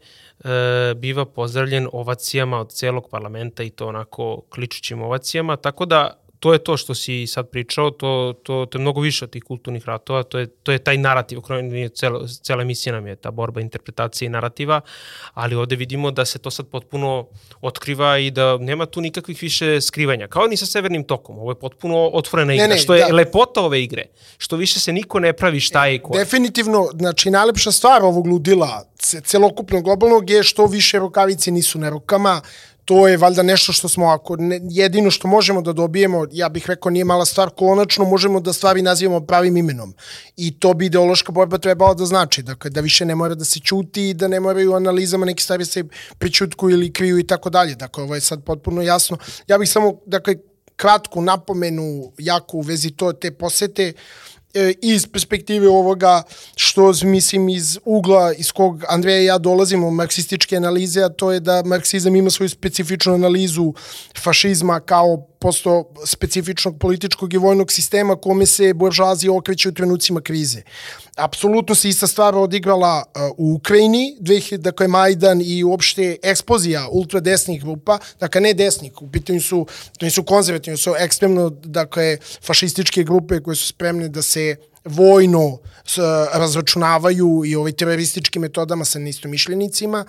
biva 0.95 1.25
pozdravljen 1.25 1.87
ovacijama 1.91 2.59
od 2.59 2.71
celog 2.71 3.09
parlamenta 3.09 3.63
i 3.63 3.69
to 3.69 3.87
onako 3.87 4.41
kličućim 4.49 5.01
ovacijama, 5.01 5.55
tako 5.55 5.85
da 5.85 6.17
to 6.39 6.53
je 6.53 6.59
to 6.59 6.77
što 6.77 6.95
si 6.95 7.27
sad 7.27 7.49
pričao, 7.49 7.91
to, 7.91 8.33
to, 8.43 8.65
to 8.65 8.77
je 8.77 8.81
mnogo 8.81 9.01
više 9.01 9.25
od 9.25 9.31
tih 9.31 9.43
kulturnih 9.43 9.85
ratova, 9.85 10.23
to 10.23 10.39
je, 10.39 10.47
to 10.47 10.71
je 10.71 10.79
taj 10.79 10.97
narativ, 10.97 11.39
je 11.71 11.89
cela, 11.89 12.27
cela 12.43 12.61
emisija 12.61 12.93
nam 12.93 13.07
je 13.07 13.15
ta 13.15 13.31
borba 13.31 13.61
interpretacije 13.61 14.25
i 14.25 14.29
narativa, 14.29 14.81
ali 15.33 15.55
ovde 15.55 15.75
vidimo 15.75 16.11
da 16.11 16.25
se 16.25 16.39
to 16.39 16.51
sad 16.51 16.67
potpuno 16.67 17.27
otkriva 17.61 18.17
i 18.17 18.31
da 18.31 18.57
nema 18.57 18.85
tu 18.85 19.01
nikakvih 19.01 19.41
više 19.41 19.81
skrivanja, 19.81 20.27
kao 20.27 20.47
ni 20.47 20.57
sa 20.57 20.65
severnim 20.65 21.03
tokom, 21.03 21.39
ovo 21.39 21.51
je 21.51 21.59
potpuno 21.59 22.09
otvorena 22.13 22.53
igra, 22.53 22.67
ne, 22.67 22.73
ne, 22.73 22.79
što 22.79 22.95
je 22.95 23.05
da. 23.07 23.15
lepota 23.15 23.61
ove 23.61 23.83
igre, 23.83 24.05
što 24.37 24.55
više 24.55 24.79
se 24.79 24.93
niko 24.93 25.19
ne 25.19 25.33
pravi 25.33 25.59
šta 25.59 25.85
je 25.85 25.95
i 25.95 25.99
ko. 25.99 26.17
Definitivno, 26.17 26.89
znači 26.93 27.29
najlepša 27.29 27.71
stvar 27.71 28.03
ovog 28.03 28.27
ludila 28.27 28.83
celokupnog 29.23 29.83
globalnog 29.83 30.29
je 30.29 30.43
što 30.43 30.65
više 30.65 30.99
rukavice 30.99 31.51
nisu 31.51 31.79
na 31.79 31.89
rukama, 31.89 32.41
to 32.87 33.07
je 33.07 33.17
valjda 33.17 33.43
nešto 33.43 33.73
što 33.73 33.89
smo, 33.89 34.05
ako 34.07 34.35
ne, 34.35 34.59
jedino 34.63 35.11
što 35.11 35.27
možemo 35.27 35.61
da 35.61 35.73
dobijemo, 35.73 36.25
ja 36.31 36.49
bih 36.49 36.67
rekao 36.67 36.89
nije 36.89 37.05
mala 37.05 37.25
stvar, 37.25 37.49
konačno 37.49 38.05
možemo 38.05 38.39
da 38.39 38.53
stvari 38.53 38.81
nazivamo 38.81 39.25
pravim 39.25 39.57
imenom. 39.57 39.93
I 40.37 40.59
to 40.59 40.73
bi 40.73 40.85
ideološka 40.85 41.31
borba 41.31 41.57
trebala 41.57 41.93
da 41.93 42.05
znači, 42.05 42.43
dakle, 42.43 42.69
da 42.69 42.81
više 42.81 43.05
ne 43.05 43.15
mora 43.15 43.35
da 43.35 43.45
se 43.45 43.59
čuti, 43.59 44.13
da 44.13 44.27
ne 44.27 44.39
moraju 44.39 44.73
analizama 44.73 45.25
neki 45.25 45.43
stvari 45.43 45.65
se 45.65 45.83
pričutku 46.17 46.69
ili 46.69 46.93
kriju 46.93 47.19
i 47.19 47.27
tako 47.27 47.49
dalje. 47.49 47.75
Dakle, 47.75 48.03
ovo 48.03 48.15
je 48.15 48.21
sad 48.21 48.43
potpuno 48.43 48.81
jasno. 48.81 49.17
Ja 49.47 49.57
bih 49.57 49.69
samo, 49.69 49.99
dakle, 50.05 50.35
kratku 50.75 51.21
napomenu 51.21 52.13
jako 52.17 52.57
u 52.57 52.61
vezi 52.61 52.91
to, 52.91 53.13
te 53.13 53.31
posete, 53.31 53.93
uh, 53.95 54.36
iz 54.81 55.07
perspektive 55.07 55.69
ovoga 55.69 56.23
što 56.55 56.93
mislim 57.03 57.49
iz 57.49 57.79
ugla 57.85 58.33
iz 58.33 58.51
kog 58.51 58.83
Andreja 58.89 59.21
i 59.21 59.25
ja 59.25 59.37
dolazimo 59.37 59.91
marksističke 59.91 60.57
analize, 60.57 61.03
a 61.03 61.09
to 61.09 61.31
je 61.31 61.39
da 61.39 61.63
marksizam 61.65 62.15
ima 62.15 62.29
svoju 62.29 62.49
specifičnu 62.49 63.13
analizu 63.13 63.73
fašizma 64.19 64.79
kao 64.79 65.27
posto 65.39 65.93
specifičnog 66.05 66.79
političkog 66.79 67.33
i 67.33 67.37
vojnog 67.37 67.71
sistema 67.71 68.15
kome 68.15 68.45
se 68.45 68.73
buržazija 68.73 69.33
okreće 69.33 69.69
u 69.69 69.73
trenucima 69.73 70.21
krize. 70.21 70.61
Apsolutno 71.17 71.75
se 71.75 71.89
ista 71.89 72.07
stvar 72.07 72.35
odigrala 72.35 73.03
uh, 73.05 73.21
u 73.37 73.53
Ukrajini, 73.53 74.17
2000, 74.21 74.57
dakle 74.57 74.87
Majdan 74.87 75.41
i 75.41 75.63
uopšte 75.63 76.17
ekspozija 76.23 76.87
ultradesnih 76.91 77.61
grupa, 77.63 77.99
dakle 78.19 78.41
ne 78.41 78.53
desnih, 78.53 79.01
u 79.01 79.11
pitanju 79.11 79.41
su, 79.41 79.65
to 79.97 80.05
nisu 80.05 80.23
konzervativni, 80.23 80.77
su 80.77 80.93
ekstremno, 80.99 81.49
dakle, 81.49 82.17
fašističke 82.45 83.03
grupe 83.03 83.39
koje 83.39 83.55
su 83.55 83.67
spremne 83.67 84.09
da 84.09 84.21
se 84.21 84.55
vojno 84.87 85.57
s, 85.85 85.97
razračunavaju 86.33 87.41
i 87.45 87.55
ovaj 87.55 87.71
terorističkim 87.71 88.41
metodama 88.41 88.85
sa 88.85 88.99
neistomišljenicima. 88.99 90.05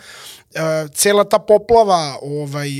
E, 0.55 0.89
cela 0.95 1.25
ta 1.25 1.39
poplava 1.39 2.19
ovaj 2.23 2.71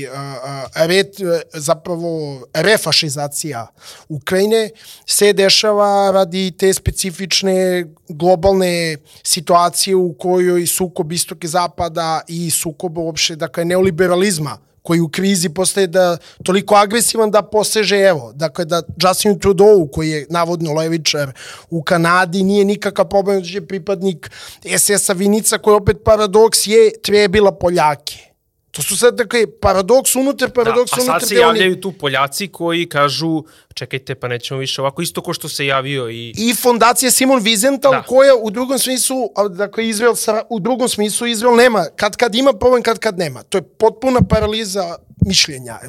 ret, 0.75 1.15
zapravo 1.53 2.41
refašizacija 2.53 3.67
Ukrajine 4.09 4.69
se 5.05 5.33
dešava 5.33 6.11
radi 6.11 6.51
te 6.51 6.73
specifične 6.73 7.85
globalne 8.09 8.97
situacije 9.23 9.95
u 9.95 10.13
kojoj 10.13 10.67
sukob 10.67 11.11
istoke 11.11 11.47
zapada 11.47 12.21
i 12.27 12.49
sukob 12.49 12.97
uopšte 12.97 13.35
dakle 13.35 13.65
neoliberalizma 13.65 14.68
koji 14.89 15.01
u 15.01 15.09
krizi 15.09 15.49
postaje 15.49 15.87
da 15.87 16.17
toliko 16.43 16.75
agresivan 16.75 17.31
da 17.31 17.41
poseže, 17.41 17.97
evo, 17.97 18.31
dakle 18.35 18.65
da 18.65 18.81
Justin 19.03 19.39
Trudeau, 19.39 19.87
koji 19.91 20.09
je 20.09 20.25
navodno 20.29 20.73
levičar 20.73 21.31
u 21.69 21.83
Kanadi, 21.83 22.43
nije 22.43 22.65
nikakav 22.65 23.05
problem 23.09 23.41
da 23.41 23.47
je 23.47 23.67
pripadnik 23.67 24.31
SS-a 24.77 25.13
Vinica, 25.13 25.57
koji 25.57 25.75
opet 25.75 25.97
paradoks 26.05 26.67
je 26.67 26.91
trebila 27.03 27.51
Poljake. 27.51 28.28
To 28.71 28.81
su 28.81 28.97
sad, 28.97 29.15
dakle, 29.15 29.45
paradoks 29.61 30.15
unutar, 30.15 30.49
paradoks 30.49 30.91
da, 30.91 31.01
unutar. 31.01 31.15
A 31.15 31.19
sad 31.19 31.29
se 31.29 31.35
javljaju 31.35 31.81
tu 31.81 31.91
Poljaci 31.91 32.47
koji 32.47 32.89
kažu, 32.89 33.43
čekajte, 33.73 34.15
pa 34.15 34.27
nećemo 34.27 34.59
više 34.59 34.81
ovako, 34.81 35.01
isto 35.01 35.21
ko 35.21 35.33
što 35.33 35.49
se 35.49 35.65
javio 35.65 36.09
i... 36.09 36.33
I 36.37 36.55
fondacija 36.55 37.11
Simon 37.11 37.41
Wiesenthal, 37.41 37.91
da. 37.91 38.03
koja 38.03 38.35
u 38.35 38.51
drugom 38.51 38.79
smislu, 38.79 39.17
dakle, 39.49 39.87
Izrael, 39.87 40.13
u 40.49 40.59
drugom 40.59 40.89
smislu 40.89 41.27
Izrael 41.27 41.55
nema, 41.55 41.85
kad 41.95 42.15
kad 42.15 42.35
ima 42.35 42.53
problem, 42.53 42.83
kad 42.83 42.99
kad 42.99 43.17
nema. 43.17 43.43
To 43.43 43.57
je 43.57 43.61
potpuna 43.61 44.21
paraliza 44.29 44.95
mišljenja. 45.25 45.79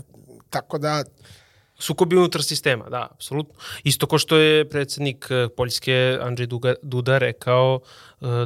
Tako 0.51 0.78
da, 0.78 1.05
sukobi 1.81 2.16
unutar 2.16 2.43
sistema, 2.43 2.89
da, 2.89 3.09
apsolutno. 3.11 3.55
Isto 3.85 4.07
ko 4.07 4.19
što 4.19 4.36
je 4.36 4.69
predsednik 4.69 5.27
eh, 5.31 5.48
Poljske 5.57 6.19
Andrzej 6.23 6.47
Duda 6.82 7.19
rekao, 7.19 7.81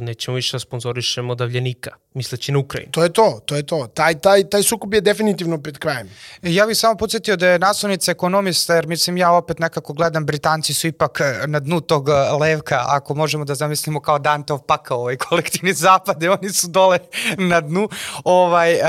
nećemo 0.01 0.35
više 0.35 0.55
da 0.55 0.59
sponzorišemo 0.59 1.35
davljenika 1.35 1.91
misleći 2.15 2.51
na 2.51 2.59
Ukrajinu. 2.59 2.91
To 2.91 3.03
je 3.03 3.13
to, 3.13 3.39
to 3.45 3.55
je 3.55 3.63
to. 3.65 3.87
Taj, 3.93 4.19
taj, 4.19 4.49
taj 4.49 4.63
sukob 4.63 4.93
je 4.93 5.01
definitivno 5.01 5.57
pred 5.57 5.77
krajem. 5.77 6.09
Ja 6.41 6.65
bih 6.65 6.77
samo 6.77 6.97
podsjetio 6.97 7.35
da 7.35 7.47
je 7.47 7.59
naslovnica 7.59 8.11
ekonomista, 8.11 8.75
jer 8.75 8.87
mislim 8.87 9.17
ja 9.17 9.31
opet 9.31 9.59
nekako 9.59 9.93
gledam, 9.93 10.25
Britanci 10.25 10.73
su 10.73 10.87
ipak 10.87 11.21
eh, 11.21 11.47
na 11.47 11.59
dnu 11.59 11.81
tog 11.81 12.09
eh, 12.09 12.13
levka, 12.39 12.83
ako 12.87 13.15
možemo 13.15 13.45
da 13.45 13.55
zamislimo 13.55 13.99
kao 13.99 14.19
Dantov 14.19 14.59
pakao, 14.59 14.99
ovaj 14.99 15.17
kolektivni 15.17 15.73
zapade, 15.73 16.29
oni 16.29 16.49
su 16.49 16.67
dole 16.67 16.99
na 17.37 17.61
dnu, 17.61 17.89
ovaj, 18.23 18.73
eh, 18.73 18.81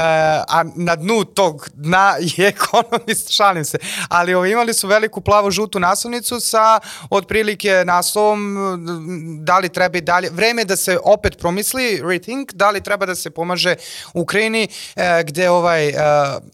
a 0.48 0.64
na 0.76 0.96
dnu 0.96 1.24
tog 1.24 1.68
dna 1.74 2.14
je 2.20 2.48
ekonomist, 2.54 3.30
šalim 3.30 3.64
se, 3.64 3.78
ali 4.08 4.34
ovaj, 4.34 4.50
imali 4.50 4.74
su 4.74 4.88
veliku 4.88 5.20
plavo-žutu 5.20 5.78
naslovnicu 5.78 6.40
sa 6.40 6.80
otprilike 7.10 7.82
naslovom 7.86 8.56
da 9.44 9.58
li 9.58 9.68
treba 9.68 9.98
i 9.98 10.00
dalje, 10.00 10.30
vreme 10.30 10.64
da 10.64 10.76
se 10.77 10.98
opet 11.05 11.39
promisli, 11.39 12.03
rethink, 12.05 12.53
da 12.53 12.70
li 12.70 12.81
treba 12.81 13.07
da 13.07 13.15
se 13.15 13.31
pomaže 13.31 13.74
Ukrajini, 14.15 14.69
e, 14.97 15.23
gde 15.27 15.51
ovaj, 15.51 15.89
e, 15.89 15.94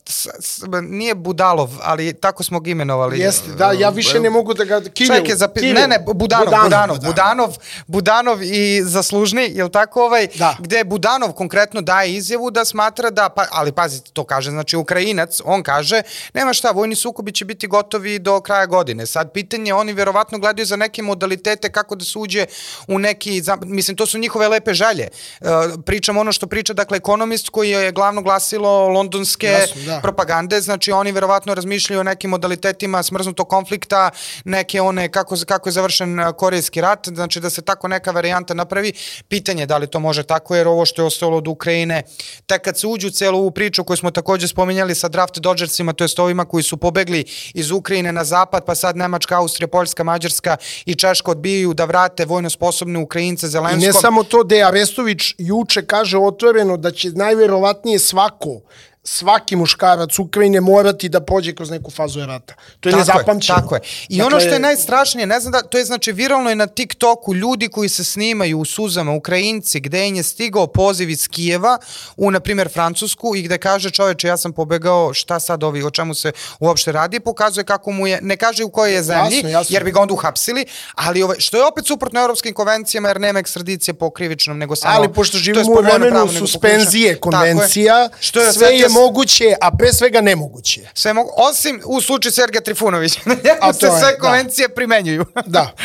s, 0.06 0.28
s, 0.40 0.62
nije 0.82 1.14
Budalov, 1.14 1.70
ali 1.82 2.12
tako 2.14 2.42
smo 2.42 2.60
ga 2.60 2.70
imenovali. 2.70 3.18
Jeste, 3.18 3.50
da, 3.50 3.72
ja 3.72 3.88
više 3.88 4.20
ne 4.20 4.30
mogu 4.30 4.54
da 4.54 4.64
ga... 4.64 4.80
Kiljev, 4.80 5.16
Čekaj, 5.16 5.36
zapi... 5.36 5.60
Kiljev. 5.60 5.74
ne, 5.74 5.88
ne, 5.88 5.98
Budanov, 6.14 6.44
Budanov, 6.44 6.64
Budanov, 6.64 6.98
da. 6.98 7.06
Budanov, 7.06 7.56
Budanov 7.86 8.42
i 8.42 8.82
Zaslužni, 8.84 9.50
je 9.54 9.64
li 9.64 9.70
tako 9.70 10.04
ovaj, 10.04 10.28
da. 10.34 10.56
gde 10.58 10.84
Budanov 10.84 11.32
konkretno 11.32 11.80
daje 11.80 12.14
izjavu 12.14 12.50
da 12.50 12.64
smatra 12.64 13.10
da, 13.10 13.28
pa, 13.28 13.46
ali 13.50 13.72
pazite, 13.72 14.10
to 14.12 14.24
kaže, 14.24 14.50
znači 14.50 14.76
Ukrajinac, 14.76 15.40
on 15.44 15.62
kaže, 15.62 16.02
nema 16.34 16.52
šta, 16.52 16.70
vojni 16.70 16.94
sukobi 16.94 17.32
će 17.32 17.44
biti 17.44 17.66
gotovi 17.66 18.18
do 18.18 18.40
kraja 18.40 18.66
godine. 18.66 19.06
Sad, 19.06 19.32
pitanje, 19.32 19.74
oni 19.74 19.92
verovatno 19.92 20.38
gledaju 20.38 20.66
za 20.66 20.76
neke 20.76 21.02
modalitete 21.02 21.72
kako 21.72 21.94
da 21.94 22.04
se 22.04 22.18
uđe 22.18 22.46
u 22.88 22.98
neki, 22.98 23.42
mislim, 23.64 23.96
to 23.96 24.06
su 24.06 24.11
njihove 24.18 24.48
lepe 24.48 24.74
žalje. 24.74 25.08
Uh, 25.40 25.48
pričam 25.86 26.16
ono 26.16 26.32
što 26.32 26.46
priča, 26.46 26.72
dakle, 26.72 26.96
ekonomist 26.96 27.48
koji 27.48 27.70
je 27.70 27.92
glavno 27.92 28.22
glasilo 28.22 28.88
londonske 28.88 29.46
Jasno, 29.46 29.82
da. 29.86 30.00
propagande, 30.02 30.60
znači 30.60 30.92
oni 30.92 31.12
verovatno 31.12 31.54
razmišljaju 31.54 32.00
o 32.00 32.02
nekim 32.02 32.30
modalitetima 32.30 33.02
smrznutog 33.02 33.48
konflikta, 33.48 34.10
neke 34.44 34.80
one, 34.80 35.08
kako, 35.08 35.36
kako 35.46 35.68
je 35.68 35.72
završen 35.72 36.18
korejski 36.36 36.80
rat, 36.80 37.08
znači 37.08 37.40
da 37.40 37.50
se 37.50 37.62
tako 37.62 37.88
neka 37.88 38.10
varijanta 38.10 38.54
napravi. 38.54 38.92
Pitanje 39.28 39.66
da 39.66 39.78
li 39.78 39.86
to 39.86 40.00
može 40.00 40.22
tako, 40.22 40.56
jer 40.56 40.68
ovo 40.68 40.86
što 40.86 41.02
je 41.02 41.06
ostalo 41.06 41.36
od 41.36 41.48
Ukrajine, 41.48 42.02
tek 42.46 42.62
kad 42.62 42.78
se 42.78 42.86
uđu 42.86 43.08
u 43.08 43.10
celu 43.10 43.38
ovu 43.38 43.50
priču 43.50 43.84
koju 43.84 43.96
smo 43.96 44.10
takođe 44.10 44.48
spominjali 44.48 44.94
sa 44.94 45.08
draft 45.08 45.38
Dodgersima, 45.38 45.92
to 45.92 46.04
je 46.04 46.08
ovima 46.18 46.44
koji 46.44 46.62
su 46.62 46.76
pobegli 46.76 47.24
iz 47.54 47.70
Ukrajine 47.70 48.12
na 48.12 48.24
zapad, 48.24 48.64
pa 48.64 48.74
sad 48.74 48.96
Nemačka, 48.96 49.38
Austrija, 49.38 49.68
Poljska, 49.68 50.04
Mađarska 50.04 50.56
i 50.84 50.94
Češka 50.94 51.30
odbijaju 51.30 51.74
da 51.74 51.84
vrate 51.84 52.24
vojno 52.24 52.50
sposobne 52.50 52.98
Ukrajince 52.98 53.48
Zelenskom. 53.48 53.80
Samo 54.02 54.24
to, 54.24 54.42
De 54.42 54.62
Arestović 54.62 55.34
juče 55.38 55.86
kaže 55.86 56.18
otvoreno 56.18 56.76
da 56.76 56.90
će 56.90 57.10
najverovatnije 57.10 57.98
svako 57.98 58.60
svaki 59.04 59.56
muškarac 59.56 60.18
Ukrajine 60.18 60.60
morati 60.60 61.08
da 61.08 61.20
prođe 61.20 61.54
kroz 61.54 61.70
neku 61.70 61.90
fazu 61.90 62.20
rata. 62.20 62.54
To 62.80 62.88
je 62.88 62.96
nezapamćeno. 62.96 63.58
Tako 63.58 63.74
je. 63.74 63.80
I 64.08 64.18
dakle, 64.18 64.26
ono 64.26 64.40
što 64.40 64.50
je 64.50 64.58
najstrašnije, 64.58 65.26
ne 65.26 65.40
znam 65.40 65.52
da, 65.52 65.62
to 65.62 65.78
je 65.78 65.84
znači 65.84 66.12
viralno 66.12 66.50
je 66.50 66.56
na 66.56 66.66
TikToku 66.66 67.34
ljudi 67.34 67.68
koji 67.68 67.88
se 67.88 68.04
snimaju 68.04 68.58
u 68.58 68.64
suzama, 68.64 69.12
Ukrajinci, 69.12 69.80
gde 69.80 70.08
im 70.08 70.14
je 70.14 70.22
stigao 70.22 70.66
poziv 70.66 71.10
iz 71.10 71.28
Kijeva 71.28 71.78
u, 72.16 72.30
na 72.30 72.40
primjer, 72.40 72.68
Francusku 72.72 73.36
i 73.36 73.42
gde 73.42 73.58
kaže 73.58 73.90
čoveče, 73.90 74.28
ja 74.28 74.36
sam 74.36 74.52
pobegao, 74.52 75.14
šta 75.14 75.40
sad 75.40 75.64
ovi, 75.64 75.82
o 75.82 75.90
čemu 75.90 76.14
se 76.14 76.32
uopšte 76.60 76.92
radi, 76.92 77.20
pokazuje 77.20 77.64
kako 77.64 77.92
mu 77.92 78.06
je, 78.06 78.18
ne 78.22 78.36
kaže 78.36 78.64
u 78.64 78.70
kojoj 78.70 78.94
je 78.94 79.02
zemlji, 79.02 79.36
jasno, 79.36 79.48
jasno. 79.48 79.74
jer 79.74 79.84
bi 79.84 79.92
ga 79.92 80.00
onda 80.00 80.14
uhapsili, 80.14 80.64
ali 80.94 81.22
ove, 81.22 81.40
što 81.40 81.56
je 81.56 81.66
opet 81.66 81.86
suprotno 81.86 82.20
evropskim 82.20 82.54
konvencijama, 82.54 83.08
jer 83.08 83.20
nema 83.20 83.38
ekstradicije 83.38 83.94
po 83.94 84.10
krivičnom, 84.10 84.58
nego 84.58 84.76
samo... 84.76 84.94
Ali 84.96 85.12
pošto 85.12 85.38
živimo 85.38 85.72
u 85.72 85.82
vremenu 85.82 86.28
suspenzije 86.38 87.20
konvencija, 87.20 87.98
je. 87.98 88.08
Što 88.20 88.40
je, 88.40 88.52
sve 88.52 88.68
je 88.68 88.91
moguće, 88.92 89.54
a 89.60 89.76
pre 89.76 89.92
svega 89.92 90.20
nemoguće. 90.20 90.80
Sve 90.94 91.12
mogu, 91.12 91.30
osim 91.36 91.82
u 91.84 92.00
slučaju 92.00 92.32
Sergeja 92.32 92.62
Trifunovića. 92.62 93.20
a 93.60 93.72
se 93.72 93.90
sve 94.00 94.12
da. 94.12 94.18
konvencije 94.18 94.68
da. 94.68 94.74
primenjuju. 94.74 95.24
da. 95.46 95.70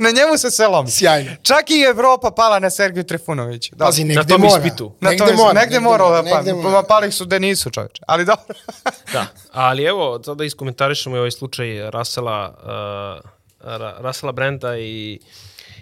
na 0.00 0.10
njemu 0.10 0.38
se 0.38 0.50
sve 0.50 0.66
lomi. 0.66 0.90
Sjajno. 0.90 1.30
Čak 1.42 1.70
i 1.70 1.80
Evropa 1.90 2.30
pala 2.30 2.58
na 2.58 2.70
Sergiju 2.70 3.04
Trifunoviću. 3.04 3.76
Da. 3.76 3.84
Pazi, 3.84 4.04
negde 4.04 4.22
na 4.22 4.28
tom 4.28 4.40
mora. 4.40 4.58
Ispitu. 4.58 4.92
Na 5.00 5.10
negde, 5.10 5.26
tom, 5.26 5.36
mora, 5.36 5.52
negde, 5.52 5.60
negde 5.60 5.80
mora. 5.80 6.16
Negde, 6.16 6.30
pa, 6.30 6.36
negde 6.36 6.52
mora. 6.52 6.82
Pali 6.82 7.12
su 7.12 7.24
da 7.24 7.38
nisu 7.38 7.70
čoveče. 7.70 8.02
Ali 8.06 8.24
dobro. 8.24 8.58
da, 9.12 9.26
ali 9.52 9.84
evo, 9.84 10.22
sada 10.22 10.44
iskomentarišemo 10.44 11.16
i 11.16 11.18
ovaj 11.18 11.30
slučaj 11.30 11.90
Rasela, 11.90 12.54
uh, 13.22 14.04
Rasela 14.04 14.32
Brenda 14.32 14.78
i, 14.78 15.20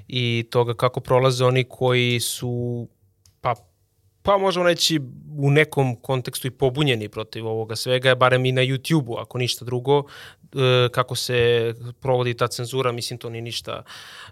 i 0.08 0.46
toga 0.50 0.74
kako 0.74 1.00
prolaze 1.00 1.44
oni 1.44 1.64
koji 1.68 2.20
su 2.20 2.88
pa 3.40 3.54
možemo 4.38 4.64
reći, 4.64 5.00
u 5.36 5.50
nekom 5.50 5.96
kontekstu 5.96 6.46
i 6.46 6.50
pobunjeni 6.50 7.08
protiv 7.08 7.46
ovoga 7.46 7.76
svega, 7.76 8.14
barem 8.14 8.46
i 8.46 8.52
na 8.52 8.62
YouTube-u, 8.62 9.16
ako 9.16 9.38
ništa 9.38 9.64
drugo, 9.64 10.02
e, 10.54 10.88
kako 10.92 11.14
se 11.14 11.74
provodi 12.00 12.34
ta 12.34 12.48
cenzura, 12.48 12.92
mislim 12.92 13.18
to 13.18 13.30
nije 13.30 13.42
ništa, 13.42 13.82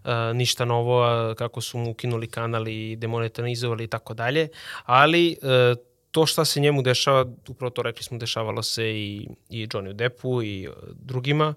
e, 0.04 0.34
ništa 0.34 0.64
novo, 0.64 1.04
kako 1.34 1.60
su 1.60 1.78
mu 1.78 1.90
ukinuli 1.90 2.26
kanal 2.26 2.68
i 2.68 2.96
demonetizovali 2.96 3.84
i 3.84 3.88
tako 3.88 4.14
dalje, 4.14 4.48
ali 4.84 5.32
e, 5.32 5.74
to 6.10 6.26
šta 6.26 6.44
se 6.44 6.60
njemu 6.60 6.82
dešava, 6.82 7.26
upravo 7.48 7.70
to 7.70 7.82
rekli 7.82 8.02
smo, 8.02 8.18
dešavalo 8.18 8.62
se 8.62 8.90
i, 8.90 9.28
i 9.48 9.66
Johnny 9.66 9.92
Deppu 9.92 10.42
i 10.42 10.68
drugima, 10.94 11.54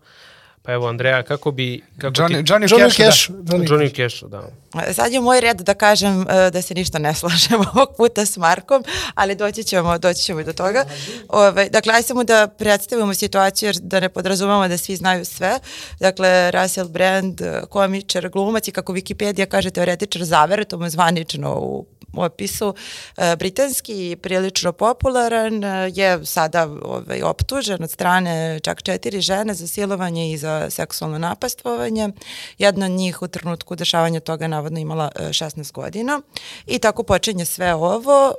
Pa 0.66 0.72
evo, 0.74 0.88
Andreja, 0.88 1.24
kako 1.24 1.52
bi... 1.52 1.84
Kako 1.98 2.14
Johnny, 2.22 2.46
ti... 2.46 2.54
Johnny, 2.54 2.68
Johnny 2.68 3.06
Cash, 3.06 3.30
da. 3.30 3.58
Johnny, 3.58 3.70
Johnny 3.70 3.96
Cash, 3.96 4.24
da. 4.24 4.94
Sad 4.94 5.14
je 5.14 5.20
moj 5.20 5.42
red 5.42 5.58
da 5.62 5.74
kažem 5.74 6.20
uh, 6.20 6.26
da 6.28 6.62
se 6.62 6.74
ništa 6.74 7.00
ne 7.00 7.14
slažem 7.14 7.60
ovog 7.74 7.90
puta 7.98 8.26
s 8.26 8.38
Markom, 8.38 8.84
ali 9.16 9.36
doći 9.36 9.64
ćemo, 9.64 9.98
doći 9.98 10.22
ćemo 10.22 10.40
i 10.40 10.44
do 10.44 10.54
toga. 10.54 10.86
Ove, 11.30 11.70
dakle, 11.70 11.94
aj 11.94 12.04
samo 12.04 12.24
da 12.24 12.48
predstavimo 12.48 13.14
situaciju 13.14 13.68
jer 13.68 13.76
da 13.82 14.00
ne 14.00 14.10
podrazumemo 14.10 14.68
da 14.68 14.78
svi 14.78 14.96
znaju 14.96 15.26
sve. 15.26 15.60
Dakle, 16.00 16.52
Russell 16.52 16.90
Brand, 16.90 17.42
komičar, 17.70 18.30
glumac 18.30 18.68
i 18.68 18.72
kako 18.72 18.94
Wikipedia 18.94 19.46
kaže 19.46 19.70
teoretičar 19.70 20.24
zavere, 20.24 20.64
to 20.66 20.78
mu 20.78 20.86
je 20.86 20.90
zvanično 20.90 21.56
u 21.56 21.86
opisu, 22.18 22.76
e, 23.18 23.36
britanski 23.36 24.18
prilično 24.22 24.72
popularan, 24.72 25.64
e, 25.64 25.92
je 25.94 26.26
sada 26.26 26.70
ovaj, 26.82 27.22
optužen 27.22 27.84
od 27.84 27.92
strane 27.92 28.60
čak 28.60 28.84
četiri 28.84 29.22
žene 29.22 29.54
za 29.54 29.68
silovanje 29.68 30.32
i 30.32 30.38
za 30.38 30.70
seksualno 30.70 31.18
napastvovanje. 31.18 32.10
Jedna 32.58 32.86
od 32.86 32.92
njih 32.92 33.22
u 33.22 33.28
trenutku 33.28 33.76
dešavanja 33.76 34.20
toga 34.20 34.48
navodno 34.48 34.80
imala 34.80 35.12
16 35.16 35.72
godina 35.72 36.22
i 36.66 36.80
tako 36.80 37.04
počinje 37.04 37.46
sve 37.46 37.74
ovo. 37.74 38.34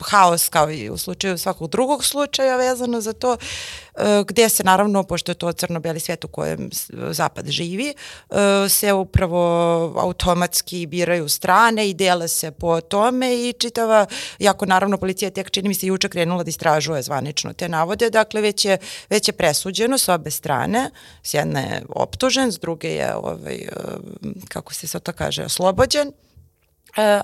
Haos 0.00 0.48
kao 0.48 0.70
i 0.70 0.90
u 0.90 0.98
slučaju 0.98 1.38
svakog 1.38 1.70
drugog 1.70 2.04
slučaja 2.04 2.56
vezano 2.56 3.00
za 3.00 3.12
to 3.12 3.36
gde 4.26 4.48
se 4.48 4.64
naravno, 4.64 5.02
pošto 5.02 5.30
je 5.32 5.36
to 5.36 5.52
crno-beli 5.52 6.00
svijet 6.00 6.24
u 6.24 6.28
kojem 6.28 6.70
Zapad 7.10 7.48
živi, 7.48 7.94
se 8.68 8.92
upravo 8.92 9.40
automatski 9.96 10.86
biraju 10.86 11.28
strane 11.28 11.88
i 11.88 11.94
dele 11.94 12.28
se 12.28 12.50
po 12.50 12.73
tome 12.80 13.34
i 13.34 13.52
čitava, 13.52 14.06
jako 14.38 14.66
naravno 14.66 14.98
policija 14.98 15.30
tek 15.30 15.50
čini 15.50 15.68
mi 15.68 15.74
se 15.74 15.86
juče 15.86 16.08
krenula 16.08 16.42
da 16.42 16.48
istražuje 16.48 17.02
zvanično 17.02 17.52
te 17.52 17.68
navode, 17.68 18.10
dakle 18.10 18.40
već 18.40 18.64
je, 18.64 18.78
već 19.10 19.28
je 19.28 19.32
presuđeno 19.32 19.98
s 19.98 20.08
obe 20.08 20.30
strane, 20.30 20.90
s 21.22 21.34
jedne 21.34 21.60
je 21.60 21.82
optužen, 21.88 22.52
s 22.52 22.58
druge 22.58 22.88
je, 22.88 23.14
ovaj, 23.16 23.68
kako 24.48 24.74
se 24.74 24.86
sad 24.86 25.02
to 25.02 25.12
kaže, 25.12 25.44
oslobođen 25.44 26.12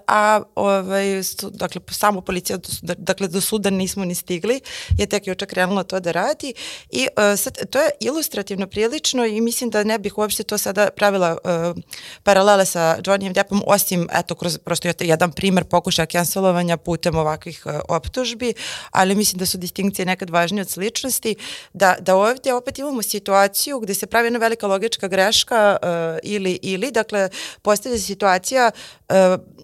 a 0.06 0.42
ovaj, 0.54 1.22
stu, 1.22 1.50
dakle, 1.50 1.80
samo 1.90 2.20
policija, 2.20 2.58
da, 2.82 2.94
dakle, 2.98 3.28
do 3.28 3.40
suda 3.40 3.70
nismo 3.70 4.04
ni 4.04 4.14
stigli, 4.14 4.60
je 4.98 5.06
tek 5.06 5.26
juče 5.26 5.46
krenula 5.46 5.82
to 5.82 6.00
da 6.00 6.12
radi. 6.12 6.54
I 6.90 7.08
uh, 7.16 7.38
sad, 7.38 7.70
to 7.70 7.78
je 7.78 7.90
ilustrativno 8.00 8.66
prilično 8.66 9.26
i 9.26 9.40
mislim 9.40 9.70
da 9.70 9.84
ne 9.84 9.98
bih 9.98 10.18
uopšte 10.18 10.42
to 10.42 10.58
sada 10.58 10.88
pravila 10.96 11.36
uh, 11.44 11.82
paralele 12.22 12.66
sa 12.66 12.98
Johnnyem 13.06 13.32
Deppom, 13.32 13.62
osim, 13.66 14.08
eto, 14.12 14.34
kroz 14.34 14.58
prosto 14.58 14.88
jedan 15.00 15.32
primer 15.32 15.64
pokušaja 15.64 16.06
cancelovanja 16.06 16.76
putem 16.76 17.16
ovakvih 17.16 17.62
uh, 17.66 17.72
optužbi, 17.88 18.54
ali 18.90 19.14
mislim 19.14 19.38
da 19.38 19.46
su 19.46 19.58
distinkcije 19.58 20.06
nekad 20.06 20.30
važnije 20.30 20.62
od 20.62 20.70
sličnosti, 20.70 21.36
da, 21.72 21.96
da 22.00 22.16
ovdje 22.16 22.54
opet 22.54 22.78
imamo 22.78 23.02
situaciju 23.02 23.80
gde 23.80 23.94
se 23.94 24.06
pravi 24.06 24.26
jedna 24.26 24.38
velika 24.38 24.66
logička 24.66 25.08
greška 25.08 25.76
uh, 25.82 25.88
ili, 26.22 26.58
ili, 26.62 26.90
dakle, 26.90 27.28
postavlja 27.62 27.98
se 27.98 28.04
situacija 28.04 28.70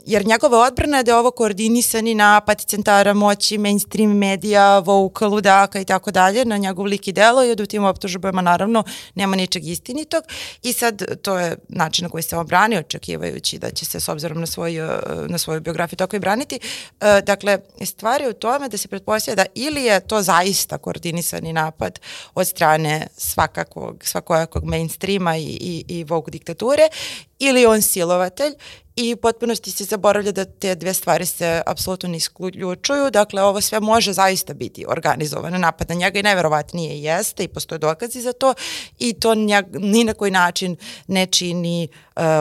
jer 0.06 0.26
njegova 0.26 0.58
odbrana 0.58 0.96
je 0.96 1.02
da 1.02 1.10
je 1.10 1.16
ovo 1.16 1.30
koordinisani 1.30 2.14
napad 2.14 2.64
centara 2.64 3.14
moći, 3.14 3.58
mainstream 3.58 4.18
medija, 4.18 4.78
Vogue, 4.78 5.28
ludaka 5.28 5.80
i 5.80 5.84
tako 5.84 6.10
dalje 6.10 6.44
na 6.44 6.56
njegov 6.56 6.86
lik 6.86 7.08
i 7.08 7.12
delo 7.12 7.44
i 7.44 7.54
da 7.54 7.62
u 7.62 7.66
tim 7.66 7.84
optužbama 7.84 8.42
naravno 8.42 8.84
nema 9.14 9.36
ničeg 9.36 9.66
istinitog 9.66 10.24
i 10.62 10.72
sad 10.72 11.22
to 11.22 11.38
je 11.38 11.56
način 11.68 12.02
na 12.02 12.08
koji 12.08 12.22
se 12.22 12.36
on 12.36 12.46
brani 12.46 12.78
očekivajući 12.78 13.58
da 13.58 13.70
će 13.70 13.84
se 13.84 14.00
s 14.00 14.08
obzirom 14.08 14.40
na, 14.40 14.46
svoj, 14.46 14.76
eh, 14.76 14.98
na 15.28 15.38
svoju 15.38 15.60
biografiju 15.60 15.96
tako 15.96 16.16
i 16.16 16.20
braniti. 16.20 16.58
Eh, 17.00 17.20
dakle, 17.22 17.58
stvar 17.84 18.20
je 18.20 18.30
u 18.30 18.32
tome 18.32 18.68
da 18.68 18.76
se 18.76 18.88
pretpostavlja 18.88 19.36
da 19.36 19.46
ili 19.54 19.84
je 19.84 20.00
to 20.00 20.22
zaista 20.22 20.78
koordinisani 20.78 21.52
napad 21.52 21.98
od 22.34 22.46
strane 22.46 23.06
svakakvog, 23.16 24.04
svakojakog 24.04 24.64
mainstreama 24.64 25.36
i, 25.36 25.42
i, 25.42 25.84
i 25.88 26.04
Vogue 26.04 26.30
diktature 26.30 26.88
ili 27.38 27.66
on 27.66 27.82
silovatelj 27.82 28.54
i 28.96 29.16
potpunosti 29.16 29.70
se 29.70 29.84
zaboravlja 29.84 30.32
da 30.32 30.44
te 30.44 30.74
dve 30.74 30.94
stvari 30.94 31.26
se 31.26 31.62
apsolutno 31.66 32.08
ne 32.08 32.16
isključuju. 32.16 33.10
Dakle, 33.10 33.42
ovo 33.42 33.60
sve 33.60 33.80
može 33.80 34.12
zaista 34.12 34.54
biti 34.54 34.84
organizovan 34.88 35.60
napad 35.60 35.88
na 35.88 35.94
njega 35.94 36.18
i 36.18 36.22
najverovatnije 36.22 37.02
jeste 37.02 37.44
i 37.44 37.48
postoje 37.48 37.78
dokazi 37.78 38.20
za 38.20 38.32
to 38.32 38.54
i 38.98 39.12
to 39.12 39.34
njeg, 39.34 39.66
ni 39.72 40.04
na 40.04 40.14
koji 40.14 40.30
način 40.30 40.76
ne 41.06 41.26
čini 41.26 41.88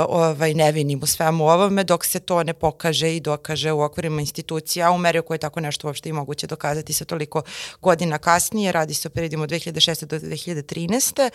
ovaj, 0.07 0.53
nevinim 0.53 0.99
u 1.03 1.05
svemu 1.05 1.47
ovome 1.47 1.83
dok 1.83 2.05
se 2.05 2.19
to 2.19 2.43
ne 2.43 2.53
pokaže 2.53 3.15
i 3.15 3.19
dokaže 3.19 3.71
u 3.71 3.81
okvirima 3.81 4.21
institucija, 4.21 4.91
u 4.91 4.97
meri 4.97 5.19
u 5.19 5.23
kojoj 5.23 5.37
tako 5.37 5.59
nešto 5.59 5.87
uopšte 5.87 6.09
i 6.09 6.13
moguće 6.13 6.47
dokazati 6.47 6.93
sa 6.93 7.05
toliko 7.05 7.41
godina 7.81 8.17
kasnije. 8.17 8.71
Radi 8.71 8.93
se 8.93 9.07
o 9.07 9.11
periodima 9.11 9.43
od 9.43 9.49
2006. 9.49 10.05
do 10.05 10.17
2013. 10.17 11.29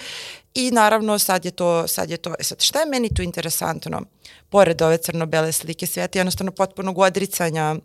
I 0.54 0.70
naravno 0.70 1.18
sad 1.18 1.44
je 1.44 1.50
to, 1.50 1.88
sad 1.88 2.10
je 2.10 2.16
to, 2.16 2.34
e 2.38 2.42
sad 2.42 2.62
šta 2.62 2.80
je 2.80 2.86
meni 2.86 3.14
tu 3.14 3.22
interesantno? 3.22 4.02
Pored 4.48 4.82
ove 4.82 4.98
crno-bele 4.98 5.52
slike 5.52 5.86
sveta, 5.86 6.18
jednostavno 6.18 6.52
potpunog 6.52 6.98
odricanja 6.98 7.76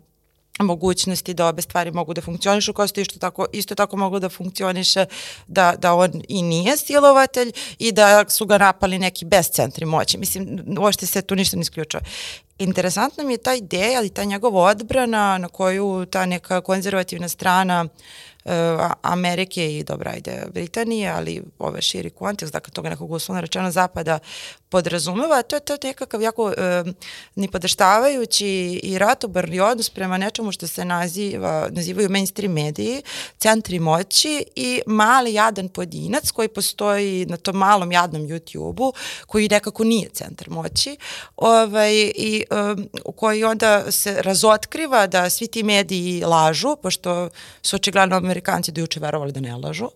mogućnosti 0.58 1.34
da 1.34 1.46
obe 1.46 1.62
stvari 1.62 1.90
mogu 1.90 2.14
da 2.14 2.20
funkcionišu, 2.20 2.72
kao 2.72 2.86
što 2.86 3.00
isto 3.00 3.18
tako, 3.18 3.46
isto 3.52 3.74
tako 3.74 3.96
moglo 3.96 4.18
da 4.18 4.28
funkcioniše 4.28 5.04
da, 5.46 5.74
da 5.78 5.94
on 5.94 6.22
i 6.28 6.42
nije 6.42 6.76
silovatelj 6.76 7.52
i 7.78 7.92
da 7.92 8.24
su 8.28 8.46
ga 8.46 8.58
napali 8.58 8.98
neki 8.98 9.24
bez 9.24 9.50
centri 9.50 9.86
moći. 9.86 10.18
Mislim, 10.18 10.64
uopšte 10.78 11.06
se 11.06 11.22
tu 11.22 11.34
ništa 11.34 11.56
ne 11.56 11.60
isključuje. 11.60 12.00
Interesantna 12.58 13.24
mi 13.24 13.32
je 13.32 13.38
ta 13.38 13.54
ideja, 13.54 13.98
ali 13.98 14.10
ta 14.10 14.24
njegova 14.24 14.62
odbrana 14.62 15.38
na 15.38 15.48
koju 15.48 16.06
ta 16.06 16.26
neka 16.26 16.60
konzervativna 16.60 17.28
strana 17.28 17.84
uh, 18.44 18.50
Amerike 19.02 19.78
i 19.78 19.84
dobra, 19.84 20.10
ajde, 20.10 20.42
Britanije, 20.54 21.10
ali 21.10 21.42
ove 21.58 21.82
širi 21.82 22.10
kontekst, 22.10 22.52
dakle 22.52 22.72
toga 22.72 22.90
nekog 22.90 23.10
uslovno 23.10 23.40
rečeno 23.40 23.70
zapada 23.70 24.18
podrazumeva, 24.68 25.42
to 25.42 25.56
je 25.56 25.60
to 25.60 25.76
nekakav 25.82 26.22
jako 26.22 26.52
e, 26.52 26.84
nipodaštavajući 27.34 28.80
i 28.82 28.98
ratobarni 28.98 29.60
odnos 29.60 29.90
prema 29.90 30.18
nečemu 30.18 30.52
što 30.52 30.66
se 30.66 30.84
naziva, 30.84 31.68
nazivaju 31.70 32.08
mainstream 32.10 32.52
mediji, 32.52 33.02
centri 33.38 33.78
moći 33.78 34.44
i 34.56 34.80
mali 34.86 35.34
jadan 35.34 35.68
pojedinac 35.68 36.30
koji 36.30 36.48
postoji 36.48 37.26
na 37.26 37.36
tom 37.36 37.56
malom 37.56 37.92
jadnom 37.92 38.22
YouTube-u, 38.22 38.92
koji 39.26 39.48
nekako 39.48 39.84
nije 39.84 40.08
centar 40.08 40.50
moći, 40.50 40.96
ovaj, 41.36 41.92
i 42.14 42.44
um, 42.50 42.88
koji 43.16 43.44
onda 43.44 43.92
se 43.92 44.22
razotkriva 44.22 45.06
da 45.06 45.30
svi 45.30 45.46
ti 45.46 45.62
mediji 45.62 46.24
lažu, 46.24 46.76
pošto 46.82 47.28
su 47.62 47.76
očigledno 47.76 48.16
Amerikanci 48.16 48.72
do 48.72 48.80
juče 48.80 49.00
verovali 49.00 49.32
da 49.32 49.40
ne 49.40 49.56
lažu, 49.56 49.88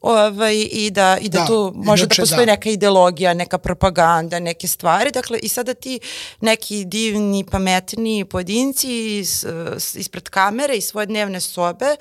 ovaj, 0.00 0.54
i 0.70 0.90
da, 0.90 1.18
i 1.20 1.28
da, 1.28 1.38
da 1.38 1.46
tu 1.46 1.72
može 1.76 2.06
da 2.06 2.14
postoji 2.18 2.46
da. 2.46 2.52
neka 2.52 2.70
ideologija, 2.70 3.34
neka 3.34 3.58
propaganda, 3.58 4.13
neke 4.22 4.68
stvari. 4.68 5.10
Dakle, 5.10 5.38
i 5.38 5.48
sada 5.48 5.74
ti 5.74 6.00
neki 6.40 6.84
divni, 6.84 7.44
pametni 7.50 8.24
pojedinci 8.24 9.18
iz, 9.18 9.46
ispred 9.94 10.28
kamere 10.28 10.76
i 10.76 10.80
svoje 10.80 11.06
dnevne 11.06 11.40
sobe 11.40 11.96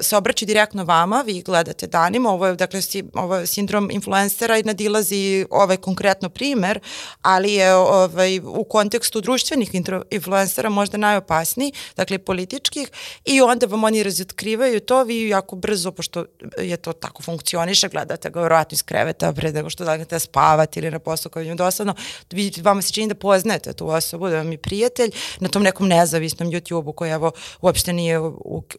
se 0.00 0.16
obraćaju 0.16 0.46
direktno 0.46 0.84
vama, 0.84 1.22
vi 1.26 1.42
gledate 1.42 1.86
danima, 1.86 2.30
ovo 2.30 2.46
je, 2.46 2.54
dakle, 2.54 2.82
si, 2.82 3.04
ovo 3.14 3.36
je 3.36 3.46
sindrom 3.46 3.90
influencera 3.90 4.58
i 4.58 4.62
nadilazi 4.62 5.46
ovaj 5.50 5.76
konkretno 5.76 6.28
primer, 6.28 6.80
ali 7.22 7.52
je 7.52 7.74
ovaj, 7.74 8.38
u 8.38 8.64
kontekstu 8.64 9.20
društvenih 9.20 9.70
influencera 10.10 10.70
možda 10.70 10.98
najopasniji, 10.98 11.72
dakle 11.96 12.18
političkih, 12.18 12.90
i 13.24 13.40
onda 13.40 13.66
vam 13.66 13.84
oni 13.84 14.02
razotkrivaju 14.02 14.80
to, 14.80 15.04
vi 15.04 15.28
jako 15.28 15.56
brzo, 15.56 15.92
pošto 15.92 16.24
je 16.58 16.76
to 16.76 16.92
tako 16.92 17.22
funkcioniše, 17.22 17.88
gledate 17.88 18.30
ga 18.30 18.40
vjerojatno 18.40 18.74
iz 18.74 18.82
kreveta 18.82 19.32
pre 19.32 19.52
nego 19.52 19.70
što 19.70 19.84
dajete 19.84 20.18
spavati 20.18 20.80
ili 20.80 20.90
na 20.90 20.98
poslu 20.98 21.30
je 21.36 21.54
dosadno, 21.54 21.94
vi, 22.30 22.52
vama 22.62 22.82
se 22.82 22.92
čini 22.92 23.08
da 23.08 23.14
poznajete 23.14 23.72
tu 23.72 23.88
osobu, 23.88 24.28
da 24.28 24.36
vam 24.36 24.52
je 24.52 24.58
prijatelj 24.58 25.10
na 25.40 25.48
tom 25.48 25.62
nekom 25.62 25.88
nezavisnom 25.88 26.50
YouTube-u 26.50 26.92
koji 26.92 27.10
evo 27.10 27.32
uopšte 27.60 27.92
nije 27.92 28.20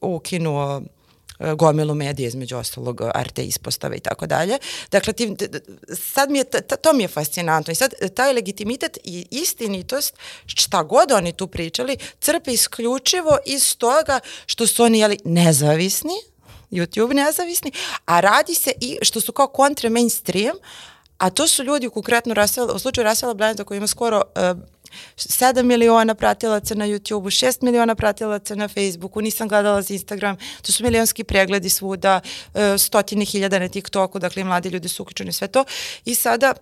ukinuo 0.02 0.72
e, 0.78 0.81
gomilu 1.56 1.96
medije, 1.96 2.28
između 2.28 2.58
ostalog 2.58 3.02
arte 3.14 3.44
ispostave 3.44 3.98
i 3.98 4.00
tako 4.00 4.28
dalje. 4.28 4.58
Dakle, 4.92 5.14
ti, 5.14 5.36
sad 5.94 6.30
mi 6.30 6.38
je, 6.38 6.44
to 6.82 6.94
mi 6.94 7.04
je 7.04 7.08
fascinantno 7.08 7.72
i 7.72 7.76
sad 7.76 7.94
taj 8.16 8.34
legitimitet 8.34 8.98
i 9.04 9.28
istinitost, 9.32 10.14
šta 10.46 10.84
god 10.84 11.12
oni 11.12 11.34
tu 11.34 11.48
pričali, 11.48 11.98
crpe 12.20 12.52
isključivo 12.52 13.38
iz 13.46 13.78
toga 13.78 14.20
što 14.46 14.68
su 14.68 14.84
oni 14.84 15.00
jeli, 15.00 15.18
nezavisni, 15.26 16.14
YouTube 16.72 17.14
nezavisni, 17.14 17.72
a 18.06 18.20
radi 18.20 18.54
se 18.54 18.72
i 18.82 18.98
što 19.02 19.22
su 19.22 19.32
kao 19.32 19.48
kontra 19.48 19.90
mainstream, 19.90 20.56
a 21.18 21.30
to 21.30 21.48
su 21.48 21.64
ljudi 21.64 21.90
konkretno 21.90 22.34
Russell, 22.34 22.76
u 22.76 22.80
slučaju 22.80 23.08
Russella 23.08 23.34
Blanda 23.34 23.64
koji 23.64 23.78
ima 23.78 23.88
skoro 23.88 24.22
uh, 24.36 24.58
7 25.16 25.64
miliona 25.64 26.16
pratilaca 26.16 26.76
na 26.76 26.86
YouTube-u, 26.86 27.30
6 27.30 27.64
miliona 27.64 27.96
pratilaca 27.96 28.56
na 28.56 28.68
Facebooku, 28.68 29.22
nisam 29.22 29.48
gledala 29.48 29.82
za 29.82 29.94
Instagram, 29.94 30.38
to 30.62 30.72
su 30.72 30.84
milionski 30.84 31.24
pregledi 31.24 31.70
svuda, 31.70 32.22
e, 32.54 32.78
stotine 32.78 33.26
hiljada 33.26 33.60
na 33.60 33.68
TikToku, 33.68 34.20
dakle 34.20 34.44
mladi 34.44 34.70
ljudi 34.70 34.88
su 34.88 35.04
uključeni 35.04 35.32
sve 35.32 35.48
to. 35.48 35.66
I 36.06 36.16
sada 36.16 36.54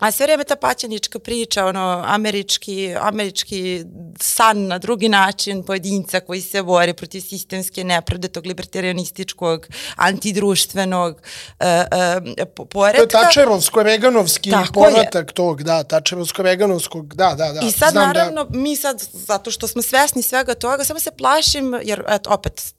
A 0.00 0.10
sve 0.10 0.26
vreme 0.26 0.44
ta 0.44 0.56
paćenička 0.56 1.18
priča, 1.18 1.66
ono, 1.66 2.04
američki, 2.06 2.94
američki 3.00 3.84
san 4.20 4.66
na 4.66 4.78
drugi 4.78 5.08
način 5.08 5.62
pojedinca 5.62 6.20
koji 6.20 6.40
se 6.40 6.62
bori 6.62 6.94
protiv 6.94 7.20
sistemske 7.20 7.84
nepravde, 7.84 8.28
tog 8.28 8.46
libertarianističkog, 8.46 9.66
antidruštvenog 9.96 11.14
uh, 11.14 11.66
uh, 11.66 12.66
poredka. 12.70 13.06
To 13.06 13.18
je 13.18 13.24
Tačerovsko-Reganovski 13.24 14.52
povratak 14.74 15.28
je. 15.28 15.34
tog, 15.34 15.62
da, 15.62 15.84
Tačerovsko-Reganovskog, 15.84 17.14
da, 17.14 17.34
da, 17.34 17.52
da. 17.52 17.60
I 17.66 17.70
sad 17.70 17.92
Znam 17.92 18.02
da- 18.02 18.06
naravno, 18.06 18.44
da... 18.44 18.58
mi 18.58 18.76
sad, 18.76 19.02
zato 19.12 19.50
što 19.50 19.66
smo 19.66 19.82
svesni 19.82 20.22
svega 20.22 20.54
toga, 20.54 20.84
samo 20.84 21.00
se 21.00 21.10
plašim, 21.10 21.80
jer 21.82 22.04
eto, 22.08 22.30
opet 22.30 22.74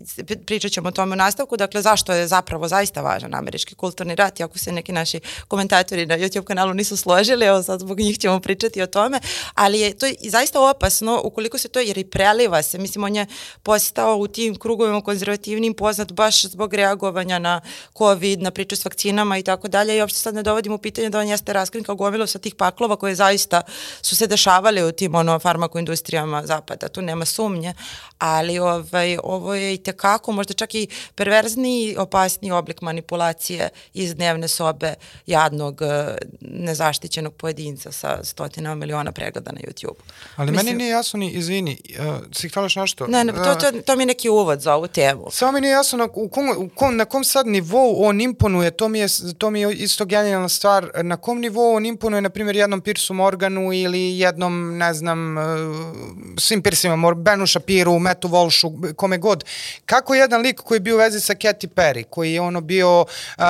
pričat 0.45 0.71
ćemo 0.71 0.87
o 0.87 0.91
tome 0.91 1.13
u 1.13 1.15
nastavku, 1.15 1.57
dakle 1.57 1.81
zašto 1.81 2.13
je 2.13 2.27
zapravo 2.27 2.67
zaista 2.67 3.01
važan 3.01 3.35
američki 3.35 3.75
kulturni 3.75 4.15
rat, 4.15 4.39
iako 4.39 4.57
se 4.57 4.71
neki 4.71 4.91
naši 4.91 5.19
komentatori 5.47 6.05
na 6.05 6.17
YouTube 6.17 6.43
kanalu 6.43 6.73
nisu 6.73 6.97
složili, 7.07 7.45
evo 7.45 7.63
sad 7.63 7.79
zbog 7.79 7.99
njih 7.99 8.19
ćemo 8.19 8.39
pričati 8.39 8.81
o 8.81 8.87
tome, 8.87 9.19
ali 9.53 9.79
je 9.79 9.97
to 9.97 10.05
zaista 10.29 10.69
opasno 10.69 11.21
ukoliko 11.23 11.57
se 11.57 11.67
to, 11.69 11.79
jer 11.79 11.97
i 11.97 12.03
preliva 12.03 12.63
se, 12.63 12.77
mislim 12.77 13.03
on 13.03 13.15
je 13.15 13.25
postao 13.63 14.17
u 14.17 14.27
tim 14.27 14.55
krugovima 14.55 15.01
konzervativnim 15.01 15.73
poznat 15.73 16.11
baš 16.11 16.43
zbog 16.43 16.73
reagovanja 16.73 17.39
na 17.39 17.61
COVID, 17.97 18.41
na 18.41 18.51
priču 18.51 18.75
s 18.75 18.85
vakcinama 18.85 19.37
i 19.37 19.43
tako 19.43 19.67
dalje 19.67 19.97
i 19.97 20.01
uopšte 20.01 20.19
sad 20.19 20.35
ne 20.35 20.43
dovodim 20.43 20.73
u 20.73 20.77
pitanje 20.77 21.09
da 21.09 21.19
on 21.19 21.27
jeste 21.27 21.53
raskrin 21.53 21.83
kao 21.83 21.95
gomilo 21.95 22.27
sa 22.27 22.39
tih 22.39 22.55
paklova 22.55 22.95
koje 22.95 23.15
zaista 23.15 23.61
su 24.01 24.15
se 24.15 24.27
dešavali 24.27 24.83
u 24.83 24.91
tim 24.91 25.15
ono 25.15 25.39
farmakoindustrijama 25.39 26.45
zapada, 26.45 26.87
tu 26.87 27.01
nema 27.01 27.25
sumnje, 27.25 27.73
ali 28.17 28.59
ovaj, 28.59 29.17
ovo 29.23 29.55
je 29.55 29.73
i 29.73 29.77
tekako 29.77 30.31
možda 30.31 30.53
čak 30.53 30.75
i 30.75 30.87
perverzniji, 31.15 31.95
opasniji 31.97 32.51
oblik 32.51 32.81
manipulacije 32.81 33.69
iz 33.93 34.15
dnevne 34.15 34.47
sobe 34.47 34.93
jadnog 35.25 35.81
nezaštićenog 36.41 36.97
zaštićenog 36.97 37.33
pojedinca 37.33 37.91
sa 37.91 38.23
stotina 38.23 38.75
miliona 38.75 39.11
pregleda 39.11 39.51
na 39.51 39.59
YouTube. 39.59 39.99
Ali 40.35 40.51
Mislim, 40.51 40.65
meni 40.65 40.77
nije 40.77 40.89
jasno 40.89 41.19
ni, 41.19 41.31
izvini, 41.31 41.77
uh, 41.99 42.15
si 42.31 42.49
htjelaš 42.49 42.75
nešto? 42.75 43.07
Ne, 43.07 43.23
ne, 43.23 43.33
to, 43.33 43.55
to, 43.55 43.81
to 43.85 43.95
mi 43.95 44.01
je 44.01 44.05
neki 44.05 44.29
uvod 44.29 44.61
za 44.61 44.75
ovu 44.75 44.87
temu. 44.87 45.27
Samo 45.31 45.51
mi 45.51 45.61
nije 45.61 45.71
jasno 45.71 45.97
na, 45.97 46.07
u 46.13 46.29
kom, 46.29 46.49
u 46.57 46.69
kom, 46.75 46.95
na 46.95 47.05
kom 47.05 47.23
sad 47.23 47.47
nivou 47.47 48.03
on 48.05 48.21
imponuje, 48.21 48.71
to 48.71 48.87
mi 48.87 48.99
je, 48.99 49.07
to 49.37 49.49
mi 49.49 49.61
je 49.61 49.73
isto 49.73 50.05
genijalna 50.05 50.49
stvar, 50.49 50.91
na 51.03 51.17
kom 51.17 51.39
nivou 51.39 51.75
on 51.75 51.85
imponuje, 51.85 52.21
na 52.21 52.29
primjer, 52.29 52.55
jednom 52.55 52.81
Pirsu 52.81 53.13
Morganu 53.13 53.73
ili 53.73 54.19
jednom, 54.19 54.77
ne 54.77 54.93
znam, 54.93 55.37
uh, 55.37 55.43
svim 56.37 56.61
Pirsima, 56.61 57.13
Benu 57.13 57.47
Shapiru, 57.47 57.99
Metu 58.07 58.27
Volšu, 58.27 58.71
kome 58.95 59.17
god. 59.17 59.43
Kako 59.85 60.15
jedan 60.15 60.41
lik 60.41 60.61
koji 60.61 60.75
je 60.75 60.79
bio 60.79 60.95
u 60.95 60.97
vezi 60.97 61.19
sa 61.19 61.33
Katy 61.33 61.67
Perry, 61.67 62.03
koji 62.09 62.33
je 62.33 62.41
ono 62.41 62.61
bio 62.61 63.01
uh, 63.01 63.45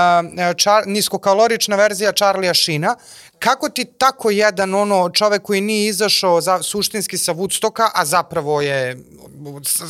čar, 0.57 0.83
niskokalorična 0.85 1.75
verzija 1.75 2.11
Charlie'a 2.11 2.53
Sheena, 2.53 2.95
kako 3.39 3.69
ti 3.69 3.85
tako 3.85 4.29
jedan 4.29 4.75
ono 4.75 5.09
čovek 5.09 5.41
koji 5.41 5.61
nije 5.61 5.89
izašao 5.89 6.41
za, 6.41 6.63
suštinski 6.63 7.17
sa 7.17 7.33
Woodstocka, 7.33 7.89
a 7.93 8.05
zapravo 8.05 8.61
je 8.61 8.97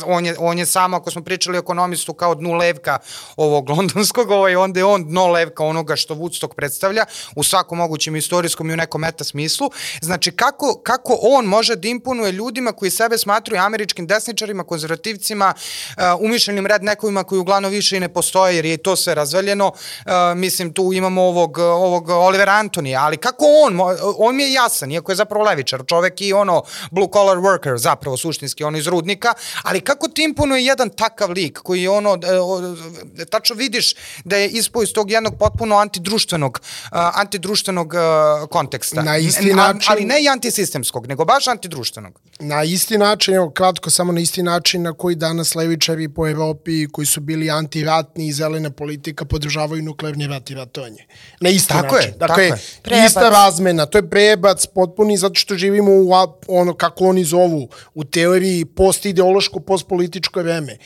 on 0.06 0.26
je, 0.26 0.36
on 0.38 0.58
je 0.58 0.66
samo, 0.66 0.96
ako 0.96 1.10
smo 1.10 1.22
pričali 1.22 1.58
o 1.58 1.60
ekonomistu, 1.60 2.14
kao 2.14 2.34
dnu 2.34 2.52
levka 2.52 2.98
ovog 3.36 3.68
londonskog, 3.78 4.30
ovaj, 4.30 4.56
onda 4.56 4.80
je 4.80 4.84
on 4.84 5.04
dno 5.04 5.26
levka 5.26 5.64
onoga 5.64 5.96
što 5.96 6.14
Woodstock 6.14 6.54
predstavlja 6.54 7.04
u 7.36 7.44
svakom 7.44 7.78
mogućem 7.78 8.16
istorijskom 8.16 8.70
i 8.70 8.72
u 8.72 8.76
nekom 8.76 9.00
meta 9.00 9.24
smislu. 9.24 9.70
Znači, 10.02 10.30
kako, 10.30 10.80
kako 10.82 11.18
on 11.22 11.44
može 11.44 11.76
da 11.76 11.88
imponuje 11.88 12.32
ljudima 12.32 12.72
koji 12.72 12.90
sebe 12.90 13.18
smatruju 13.18 13.60
američkim 13.60 14.06
desničarima, 14.06 14.64
konzervativcima, 14.64 15.54
uh, 15.54 16.02
umišljenim 16.20 16.66
rednekovima 16.66 17.24
koji 17.24 17.38
uglavnom 17.38 17.70
više 17.70 17.96
i 17.96 18.00
ne 18.00 18.08
postoje, 18.08 18.56
jer 18.56 18.64
je 18.64 18.76
to 18.76 18.96
sve 18.96 19.14
razveljeno. 19.14 19.66
Uh, 19.66 20.12
mislim, 20.36 20.72
tu 20.72 20.92
imamo 20.92 21.22
ovog, 21.22 21.58
ovog 21.58 22.08
Oliver 22.08 22.48
Antonija, 22.48 23.00
ali 23.04 23.16
kako 23.16 23.37
on, 23.46 23.80
on 24.18 24.36
mi 24.36 24.42
je 24.42 24.52
jasan, 24.52 24.92
iako 24.92 25.12
je 25.12 25.16
zapravo 25.16 25.44
levičar, 25.44 25.82
čovek 25.86 26.20
i 26.20 26.32
ono 26.32 26.62
blue 26.90 27.08
collar 27.12 27.36
worker, 27.36 27.76
zapravo 27.76 28.16
suštinski, 28.16 28.64
ono 28.64 28.78
iz 28.78 28.86
rudnika, 28.86 29.34
ali 29.62 29.80
kako 29.80 30.08
ti 30.08 30.24
imponuje 30.24 30.64
jedan 30.64 30.90
takav 30.90 31.30
lik 31.30 31.58
koji 31.58 31.82
je 31.82 31.90
ono, 31.90 32.18
e, 33.18 33.24
tačno 33.24 33.56
vidiš 33.56 33.94
da 34.24 34.36
je 34.36 34.48
ispao 34.48 34.82
iz 34.82 34.92
tog 34.92 35.10
jednog 35.10 35.38
potpuno 35.38 35.76
antidruštvenog, 35.76 36.60
uh, 36.62 36.98
antidruštvenog 37.14 37.94
uh, 37.94 38.48
konteksta. 38.48 39.02
Na 39.02 39.18
isti 39.18 39.54
način. 39.54 39.92
Ali 39.92 40.04
ne 40.04 40.22
i 40.22 40.28
antisistemskog, 40.28 41.06
nego 41.06 41.24
baš 41.24 41.46
antidruštvenog. 41.48 42.20
Na 42.40 42.64
isti 42.64 42.98
način, 42.98 43.34
evo 43.34 43.50
kratko, 43.50 43.90
samo 43.90 44.12
na 44.12 44.20
isti 44.20 44.42
način 44.42 44.82
na 44.82 44.92
koji 44.92 45.16
danas 45.16 45.54
levičari 45.54 46.08
po 46.08 46.28
Evropi 46.28 46.88
koji 46.92 47.06
su 47.06 47.20
bili 47.20 47.50
antiratni 47.50 48.26
i 48.26 48.32
zelena 48.32 48.70
politika 48.70 49.24
podržavaju 49.24 49.82
nuklearni 49.82 50.26
rat 50.26 50.50
i 50.50 50.54
ratovanje. 50.54 51.06
Na 51.40 51.48
isti 51.48 51.68
tako 51.68 51.94
način. 51.94 52.10
Je, 52.10 52.18
dakle, 52.18 52.48
tako 52.82 52.94
je. 52.94 53.06
Ista 53.06 53.27
razmena, 53.30 53.86
to 53.86 53.98
je 53.98 54.10
prebac 54.10 54.66
potpuni 54.66 55.16
zato 55.16 55.34
što 55.34 55.54
živimo 55.54 55.90
u 55.92 56.10
ono 56.48 56.74
kako 56.74 57.04
oni 57.04 57.24
zovu 57.24 57.68
u 57.94 58.04
teoriji 58.04 58.64
post-ideološko, 58.64 59.60
post-političko 59.60 60.42
vreme. 60.42 60.78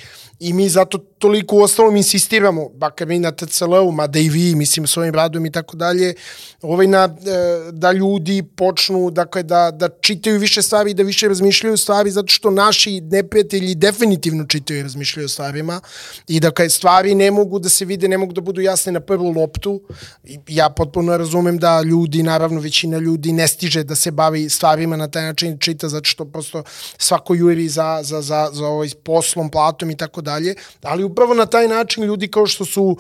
I 0.42 0.52
mi 0.52 0.68
zato 0.68 0.98
toliko 0.98 1.56
u 1.56 1.62
ostalom 1.62 1.96
insistiramo, 1.96 2.68
bakar 2.68 3.06
mi 3.06 3.18
na 3.18 3.30
TCL-u, 3.30 3.92
mada 3.92 4.18
i 4.18 4.28
vi, 4.28 4.54
mislim, 4.54 4.86
svojim 4.86 5.14
radom 5.14 5.46
i 5.46 5.50
tako 5.50 5.76
dalje, 5.76 6.14
ovaj 6.62 6.86
na, 6.86 7.04
e, 7.04 7.72
da 7.72 7.92
ljudi 7.92 8.42
počnu, 8.56 9.10
dakle, 9.10 9.42
da, 9.42 9.70
da 9.70 9.88
čitaju 10.00 10.38
više 10.38 10.62
stvari 10.62 10.90
i 10.90 10.94
da 10.94 11.02
više 11.02 11.28
razmišljaju 11.28 11.76
stvari, 11.76 12.10
zato 12.10 12.28
što 12.28 12.50
naši 12.50 13.00
neprijatelji 13.00 13.74
definitivno 13.74 14.46
čitaju 14.46 14.80
i 14.80 14.82
razmišljaju 14.82 15.28
stvarima 15.28 15.80
i 16.28 16.40
dakle, 16.40 16.70
stvari 16.70 17.14
ne 17.14 17.30
mogu 17.30 17.58
da 17.58 17.68
se 17.68 17.84
vide, 17.84 18.08
ne 18.08 18.18
mogu 18.18 18.32
da 18.32 18.40
budu 18.40 18.60
jasne 18.60 18.92
na 18.92 19.00
prvu 19.00 19.30
loptu. 19.30 19.80
Ja 20.48 20.70
potpuno 20.70 21.16
razumem 21.16 21.58
da 21.58 21.82
ljudi, 21.82 22.22
naravno 22.22 22.60
većina 22.60 22.98
ljudi 22.98 23.32
ne 23.32 23.48
stiže 23.48 23.84
da 23.84 23.94
se 23.94 24.10
bavi 24.10 24.48
stvarima 24.48 24.96
na 24.96 25.08
taj 25.08 25.22
način 25.22 25.58
čita, 25.58 25.88
zato 25.88 26.04
što 26.04 26.24
prosto 26.24 26.64
svako 26.98 27.34
juri 27.34 27.68
za, 27.68 28.00
za, 28.02 28.22
za, 28.22 28.48
za 28.52 28.66
ovaj 28.66 28.88
poslom, 29.04 29.50
platom 29.50 29.90
i 29.90 29.96
tako 29.96 30.20
dalje, 30.20 30.31
ali 30.82 31.04
upravo 31.04 31.34
na 31.34 31.46
taj 31.46 31.68
način 31.68 32.04
ljudi 32.04 32.28
kao 32.28 32.46
što 32.46 32.64
su, 32.64 32.96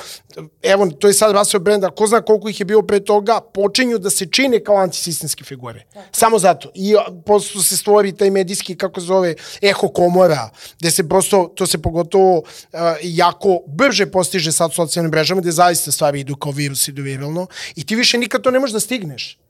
evo, 0.62 0.86
to 0.86 1.06
je 1.06 1.14
sad 1.14 1.36
Russell 1.36 1.62
Brand, 1.62 1.84
ko 1.96 2.06
zna 2.06 2.22
koliko 2.22 2.48
ih 2.48 2.60
je 2.60 2.64
bio 2.64 2.82
pre 2.82 3.00
toga, 3.00 3.40
počinju 3.40 3.98
da 3.98 4.10
se 4.10 4.26
čine 4.26 4.64
kao 4.64 4.76
antisistemske 4.76 5.44
figure. 5.44 5.84
Tako. 5.92 6.06
Samo 6.12 6.38
zato. 6.38 6.70
I 6.74 6.94
prosto 7.24 7.62
se 7.62 7.76
stvori 7.76 8.12
taj 8.12 8.30
medijski, 8.30 8.76
kako 8.76 9.00
zove, 9.00 9.34
eho 9.62 9.88
komora, 9.88 10.50
gde 10.78 10.90
se 10.90 11.08
prosto, 11.08 11.52
to 11.54 11.66
se 11.66 11.82
pogotovo 11.82 12.38
uh, 12.38 12.80
jako 13.02 13.58
brže 13.66 14.06
postiže 14.06 14.52
sad 14.52 14.74
socijalnim 14.74 15.10
mrežama, 15.10 15.40
gde 15.40 15.50
zaista 15.52 15.92
stvari 15.92 16.20
idu 16.20 16.36
kao 16.36 16.52
virus, 16.52 16.88
idu 16.88 17.02
viralno, 17.02 17.46
i 17.76 17.86
ti 17.86 17.96
više 17.96 18.18
nikad 18.18 18.42
to 18.42 18.50
ne 18.50 18.58
možeš 18.58 18.72
da 18.72 18.80
stigneš. 18.80 19.41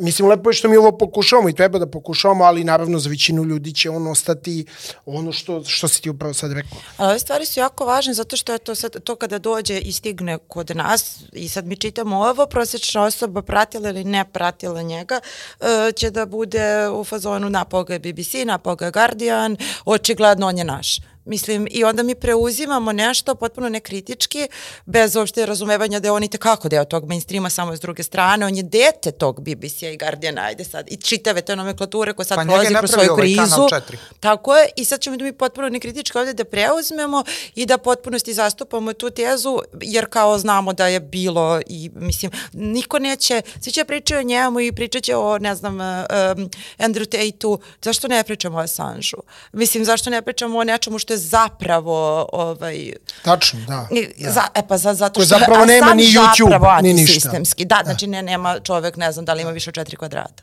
Mislim, 0.00 0.28
lepo 0.28 0.50
je 0.50 0.54
što 0.54 0.68
mi 0.68 0.76
ovo 0.76 0.92
pokušavamo 0.98 1.48
i 1.48 1.52
treba 1.52 1.78
da 1.78 1.86
pokušavamo, 1.86 2.44
ali 2.44 2.64
naravno 2.64 2.98
za 2.98 3.10
većinu 3.10 3.44
ljudi 3.44 3.74
će 3.74 3.90
on 3.90 4.06
ostati 4.06 4.66
ono 5.06 5.32
što, 5.32 5.64
što 5.64 5.88
si 5.88 6.02
ti 6.02 6.10
upravo 6.10 6.34
sad 6.34 6.52
rekao. 6.52 6.78
Ali 6.96 7.10
ove 7.10 7.18
stvari 7.18 7.46
su 7.46 7.60
jako 7.60 7.84
važne 7.84 8.14
zato 8.14 8.36
što 8.36 8.52
je 8.52 8.58
to, 8.58 8.74
sad, 8.74 9.02
to 9.04 9.16
kada 9.16 9.38
dođe 9.38 9.78
i 9.78 9.92
stigne 9.92 10.38
kod 10.48 10.76
nas 10.76 11.20
i 11.32 11.48
sad 11.48 11.66
mi 11.66 11.76
čitamo 11.76 12.16
ovo, 12.16 12.46
prosječna 12.46 13.02
osoba 13.02 13.42
pratila 13.42 13.88
ili 13.88 14.04
ne 14.04 14.24
pratila 14.32 14.82
njega, 14.82 15.20
uh, 15.60 15.66
će 15.96 16.10
da 16.10 16.26
bude 16.26 16.88
u 16.88 17.04
fazonu 17.04 17.50
napao 17.50 17.84
ga 17.84 17.92
je 17.92 17.98
BBC, 17.98 18.34
napao 18.44 18.76
ga 18.76 18.84
je 18.84 18.90
Guardian, 18.90 19.56
očigledno 19.84 20.46
on 20.46 20.58
je 20.58 20.64
naš. 20.64 21.09
Mislim, 21.24 21.68
i 21.70 21.84
onda 21.84 22.02
mi 22.02 22.14
preuzimamo 22.14 22.92
nešto 22.92 23.34
potpuno 23.34 23.68
nekritički, 23.68 24.48
bez 24.86 25.16
uopšte 25.16 25.46
razumevanja 25.46 26.00
da 26.00 26.08
je 26.08 26.12
on 26.12 26.24
i 26.24 26.28
tekako 26.28 26.68
deo 26.68 26.84
tog 26.84 27.08
mainstreama, 27.08 27.50
samo 27.50 27.76
s 27.76 27.80
druge 27.80 28.02
strane. 28.02 28.46
On 28.46 28.56
je 28.56 28.62
dete 28.62 29.10
tog 29.10 29.40
BBC-a 29.40 29.88
i 29.88 29.96
Guardiana, 29.96 30.42
ajde 30.42 30.64
sad, 30.64 30.86
i 30.88 30.96
čitave 30.96 31.42
te 31.42 31.56
nomenklature 31.56 32.12
koja 32.12 32.26
sad 32.26 32.38
pa 32.38 32.44
prolazi 32.44 32.74
kroz 32.74 32.90
svoju 32.90 33.12
ovaj 33.12 33.22
krizu. 33.22 33.68
Tako 34.20 34.56
je, 34.56 34.68
i 34.76 34.84
sad 34.84 35.00
ćemo 35.00 35.16
da 35.16 35.24
mi 35.24 35.32
potpuno 35.32 35.68
nekritički 35.68 36.18
ovde 36.18 36.32
da 36.32 36.44
preuzmemo 36.44 37.24
i 37.54 37.66
da 37.66 37.78
potpunosti 37.78 38.34
zastupamo 38.34 38.92
tu 38.92 39.10
tezu, 39.10 39.58
jer 39.80 40.06
kao 40.10 40.38
znamo 40.38 40.72
da 40.72 40.86
je 40.86 41.00
bilo 41.00 41.60
i, 41.66 41.90
mislim, 41.94 42.32
niko 42.52 42.98
neće, 42.98 43.42
svi 43.60 43.72
će 43.72 43.84
pričati 43.84 44.14
o 44.14 44.22
njemu 44.22 44.60
i 44.60 44.72
pričat 44.72 45.02
će 45.02 45.16
o, 45.16 45.38
ne 45.38 45.54
znam, 45.54 45.74
um, 45.74 46.50
Andrew 46.78 47.04
Tate-u, 47.04 47.58
zašto 47.82 48.08
ne 48.08 48.24
pričamo 48.24 48.58
o 48.58 48.60
Assange-u? 48.60 49.22
Mislim, 49.52 49.84
zašto 49.84 50.10
ne 50.10 50.22
pričamo 50.22 50.58
o 50.58 50.64
nečemu 50.64 50.98
što 50.98 51.09
je 51.12 51.18
zapravo 51.18 52.28
ovaj 52.32 52.92
Tačno, 53.22 53.60
da. 53.60 53.88
da. 54.18 54.30
Za, 54.30 54.42
e 54.54 54.68
pa 54.68 54.78
za, 54.78 54.94
zato 54.94 55.20
što 55.20 55.38
zapravo 55.38 55.66
nema 55.66 55.94
ni 55.94 56.02
YouTube 56.02 56.82
ni 56.82 56.94
ništa. 56.94 57.30
Da, 57.58 57.64
da, 57.64 57.80
znači 57.84 58.06
ne, 58.06 58.22
nema 58.22 58.60
čovek, 58.60 58.96
ne 58.96 59.12
znam 59.12 59.24
da 59.24 59.32
li 59.32 59.42
ima 59.42 59.50
više 59.50 59.70
od 59.70 59.74
četiri 59.74 59.96
kvadrata. 59.96 60.42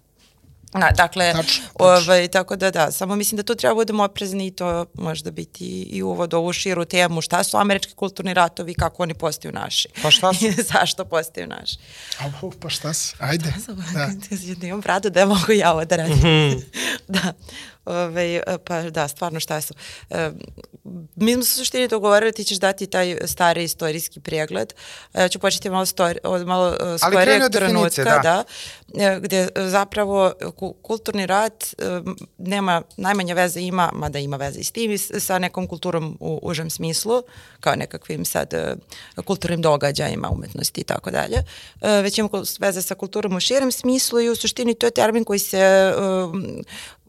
Na, 0.73 0.91
dakle, 0.91 1.33
tačno, 1.33 1.63
ovaj, 1.75 2.27
tako 2.27 2.55
da 2.55 2.71
da, 2.71 2.91
samo 2.91 3.15
mislim 3.15 3.37
da 3.37 3.43
tu 3.43 3.55
treba 3.55 3.75
budemo 3.75 4.03
oprezni 4.03 4.47
i 4.47 4.51
to 4.51 4.85
možda 4.93 5.31
biti 5.31 5.65
i 5.65 6.03
uvod 6.03 6.33
ovu 6.33 6.53
širu 6.53 6.85
temu 6.85 7.21
šta 7.21 7.43
su 7.43 7.57
američki 7.57 7.93
kulturni 7.93 8.33
ratovi 8.33 8.71
i 8.71 8.75
kako 8.75 9.03
oni 9.03 9.13
postaju 9.13 9.51
naši. 9.51 9.87
Pa 10.03 10.11
šta 10.11 10.33
su? 10.33 10.45
Zašto 10.73 11.05
postaju 11.05 11.47
naši. 11.47 11.77
A, 12.19 12.23
pa 12.61 12.69
šta 12.69 12.93
su? 12.93 13.15
Ajde. 13.19 13.53
Da. 13.93 14.09
da 14.61 14.67
imam 14.67 14.81
bradu 14.81 15.09
da 15.09 15.25
mogu 15.25 15.51
ja 15.51 15.71
ovo 15.71 15.85
da 15.85 15.95
radim. 15.95 16.17
Mm 16.17 16.21
-hmm. 16.21 16.61
Da, 17.07 17.33
Ove, 17.87 18.41
pa 18.65 18.81
da, 18.81 19.07
stvarno 19.07 19.39
šta 19.39 19.61
su. 19.61 19.73
E, 20.09 20.29
mi 21.15 21.33
smo 21.33 21.43
se 21.43 21.51
suštini 21.51 21.87
dogovorili, 21.87 22.31
ti 22.31 22.43
ćeš 22.43 22.57
dati 22.57 22.87
taj 22.87 23.17
stari 23.25 23.63
istorijski 23.63 24.19
pregled. 24.19 24.73
Ja 25.13 25.25
e, 25.25 25.29
ću 25.29 25.39
početi 25.39 25.69
malo, 25.69 25.85
stori, 25.85 26.19
od 26.23 26.47
malo 26.47 26.67
uh, 26.67 26.99
skorijeg 26.99 27.51
trenutka, 27.51 28.03
da. 28.03 28.43
da 28.93 29.03
e, 29.03 29.19
gde 29.19 29.47
zapravo 29.55 30.33
kulturni 30.81 31.25
rad 31.25 31.53
nema, 32.37 32.81
najmanja 32.97 33.33
veze 33.33 33.61
ima, 33.61 33.89
mada 33.93 34.19
ima 34.19 34.37
veze 34.37 34.59
i 34.59 34.63
s 34.63 34.71
tim, 34.71 34.97
sa 34.97 35.39
nekom 35.39 35.67
kulturom 35.67 36.17
u 36.19 36.39
užem 36.43 36.69
smislu, 36.69 37.23
kao 37.59 37.75
nekakvim 37.75 38.25
sad 38.25 38.53
kulturnim 39.25 39.61
događajima, 39.61 40.29
umetnosti 40.29 40.81
i 40.81 40.83
tako 40.83 41.11
dalje, 41.11 41.43
već 41.81 42.17
ima 42.17 42.29
veze 42.59 42.81
sa 42.81 42.95
kulturom 42.95 43.35
u 43.35 43.39
širem 43.39 43.71
smislu 43.71 44.21
i 44.21 44.29
u 44.29 44.35
suštini 44.35 44.75
to 44.75 44.87
je 44.87 44.91
termin 44.91 45.23
koji 45.23 45.39
se 45.39 45.93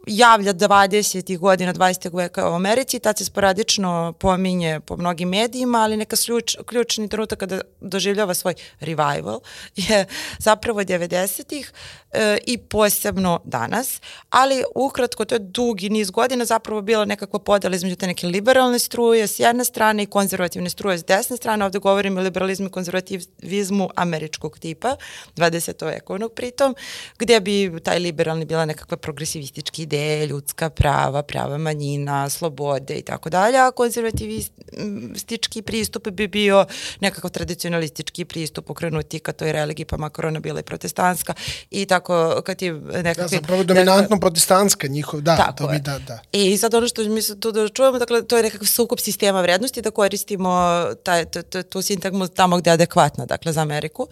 javlja 0.08 0.54
20. 0.54 1.38
godina 1.38 1.74
20. 1.74 2.16
veka 2.16 2.50
u 2.50 2.54
Americi, 2.54 2.98
tad 2.98 3.18
se 3.18 3.24
sporadično 3.24 4.14
pominje 4.20 4.80
po 4.80 4.96
mnogim 4.96 5.28
medijima, 5.28 5.78
ali 5.78 5.96
neka 5.96 6.16
ključ, 6.26 6.56
ključni 6.66 7.08
trenutak 7.08 7.38
kada 7.38 7.60
doživljava 7.80 8.34
svoj 8.34 8.54
revival 8.80 9.40
je 9.76 10.06
zapravo 10.38 10.80
90-ih 10.80 11.72
e, 12.12 12.38
i 12.46 12.58
posebno 12.58 13.40
danas, 13.44 14.00
ali 14.30 14.64
ukratko 14.74 15.24
to 15.24 15.34
je 15.34 15.38
dugi 15.38 15.90
niz 15.90 16.10
godina 16.10 16.44
zapravo 16.44 16.82
bila 16.82 17.04
nekakva 17.04 17.38
podela 17.38 17.76
između 17.76 17.96
te 17.96 18.06
neke 18.06 18.26
liberalne 18.26 18.78
struje 18.78 19.26
s 19.26 19.38
jedne 19.38 19.64
strane 19.64 20.02
i 20.02 20.06
konzervativne 20.06 20.70
struje 20.70 20.98
s 20.98 21.04
desne 21.04 21.36
strane, 21.36 21.64
ovde 21.64 21.78
govorim 21.78 22.18
o 22.18 22.20
liberalizmu 22.20 22.66
i 22.66 22.70
konzervativizmu 22.70 23.88
američkog 23.94 24.58
tipa, 24.58 24.96
20. 25.36 25.84
vekovnog 25.86 26.32
pritom, 26.32 26.74
gde 27.18 27.40
bi 27.40 27.80
taj 27.82 27.98
liberalni 27.98 28.44
bila 28.44 28.64
nekakva 28.64 28.96
progresivistički 28.96 29.82
ideje, 29.82 30.26
ljudska 30.26 30.70
prava, 30.70 31.22
prava 31.22 31.58
manjina, 31.58 32.28
slobode 32.28 32.94
i 32.94 33.02
tako 33.02 33.30
dalje, 33.30 33.58
a 33.58 33.70
konzervativistički 33.70 35.62
pristup 35.62 36.08
bi 36.08 36.28
bio 36.28 36.66
nekakav 37.00 37.30
tradicionalistički 37.30 38.24
pristup 38.24 38.70
okrenuti 38.70 39.18
ka 39.18 39.32
toj 39.32 39.52
religiji, 39.52 39.86
pa 39.86 39.96
makar 39.96 40.26
ona 40.26 40.40
bila 40.40 40.60
i 40.60 40.62
protestantska 40.62 41.34
i 41.70 41.86
tako 41.86 41.97
kad 42.44 42.62
je 42.62 42.72
nekakvi... 42.72 43.22
Da, 43.22 43.28
zapravo 43.28 43.64
dominantno 43.64 44.16
neka, 44.16 44.20
protestantska 44.20 44.86
njihov, 44.86 45.20
da, 45.20 45.36
tako 45.36 45.56
to 45.56 45.68
bi 45.68 45.78
da, 45.78 45.98
da. 45.98 46.18
I 46.32 46.58
sad 46.58 46.74
ono 46.74 46.88
što 46.88 47.04
mi 47.04 47.22
se 47.22 47.40
tu 47.40 47.52
da 47.52 47.68
čujemo, 47.68 47.98
dakle, 47.98 48.22
to 48.22 48.36
je 48.36 48.42
nekakav 48.42 48.66
sukup 48.66 49.00
sistema 49.00 49.40
vrednosti 49.40 49.82
da 49.82 49.90
koristimo 49.90 50.84
taj, 51.02 51.24
tu 51.70 51.82
sintagmu 51.82 52.28
tamo 52.28 52.56
gde 52.56 52.70
je 52.70 52.74
adekvatna, 52.74 53.26
dakle, 53.26 53.52
za 53.52 53.60
Ameriku. 53.60 54.08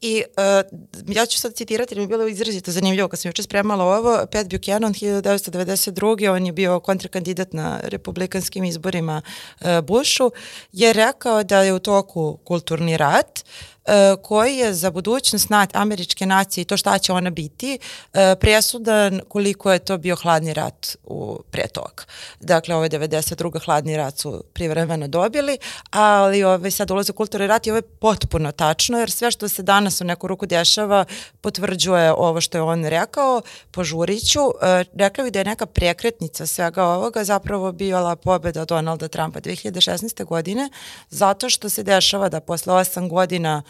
I 0.00 0.22
uh, 0.36 1.14
ja 1.16 1.26
ću 1.26 1.38
sad 1.38 1.54
citirati, 1.54 1.94
jer 1.94 1.98
mi 1.98 2.04
je 2.04 2.08
bilo 2.08 2.28
izrazito 2.28 2.72
zanimljivo 2.72 3.08
kad 3.08 3.20
sam 3.20 3.28
juče 3.28 3.42
spremala 3.42 3.84
ovo, 3.84 4.26
Pat 4.32 4.50
Buchanan 4.50 4.94
1992. 4.94 6.30
on 6.30 6.46
je 6.46 6.52
bio 6.52 6.80
kontrakandidat 6.80 7.52
na 7.52 7.80
republikanskim 7.82 8.64
izborima 8.64 9.22
uh, 9.60 9.66
Bushu, 9.80 10.30
je 10.72 10.92
rekao 10.92 11.42
da 11.42 11.62
je 11.62 11.74
u 11.74 11.78
toku 11.78 12.38
kulturni 12.44 12.96
rat, 12.96 13.44
koji 14.22 14.56
je 14.56 14.74
za 14.74 14.90
budućnost 14.90 15.48
američke 15.72 16.26
nacije 16.26 16.62
i 16.62 16.64
to 16.64 16.76
šta 16.76 16.98
će 16.98 17.12
ona 17.12 17.30
biti 17.30 17.78
e, 18.12 18.36
presudan 18.40 19.20
koliko 19.28 19.72
je 19.72 19.78
to 19.78 19.98
bio 19.98 20.16
hladni 20.16 20.54
rat 20.54 20.96
u 21.04 21.42
pre 21.50 21.68
toga. 21.68 22.04
Dakle, 22.40 22.74
ovo 22.74 22.84
je 22.84 22.90
92. 22.90 23.64
hladni 23.64 23.96
rat 23.96 24.18
su 24.18 24.44
privremeno 24.52 25.08
dobili, 25.08 25.58
ali 25.90 26.44
ovaj, 26.44 26.70
sad 26.70 26.90
ulaze 26.90 27.12
kulturni 27.12 27.46
rat 27.46 27.66
i 27.66 27.70
ovo 27.70 27.78
je 27.78 27.82
potpuno 27.82 28.52
tačno, 28.52 28.98
jer 28.98 29.10
sve 29.10 29.30
što 29.30 29.48
se 29.48 29.62
danas 29.62 30.00
u 30.00 30.04
neku 30.04 30.26
ruku 30.26 30.46
dešava 30.46 31.04
potvrđuje 31.40 32.12
ovo 32.12 32.40
što 32.40 32.58
je 32.58 32.62
on 32.62 32.84
rekao, 32.84 33.42
požuriću. 33.70 34.40
E, 34.40 34.84
rekla 34.94 35.24
bih 35.24 35.32
da 35.32 35.38
je 35.38 35.44
neka 35.44 35.66
prekretnica 35.66 36.46
svega 36.46 36.84
ovoga 36.84 37.24
zapravo 37.24 37.72
bila 37.72 38.16
pobeda 38.16 38.64
Donalda 38.64 39.08
Trumpa 39.08 39.40
2016. 39.40 40.24
godine, 40.24 40.70
zato 41.10 41.50
što 41.50 41.68
se 41.68 41.82
dešava 41.82 42.28
da 42.28 42.40
posle 42.40 42.74
8 42.74 43.08
godina 43.08 43.62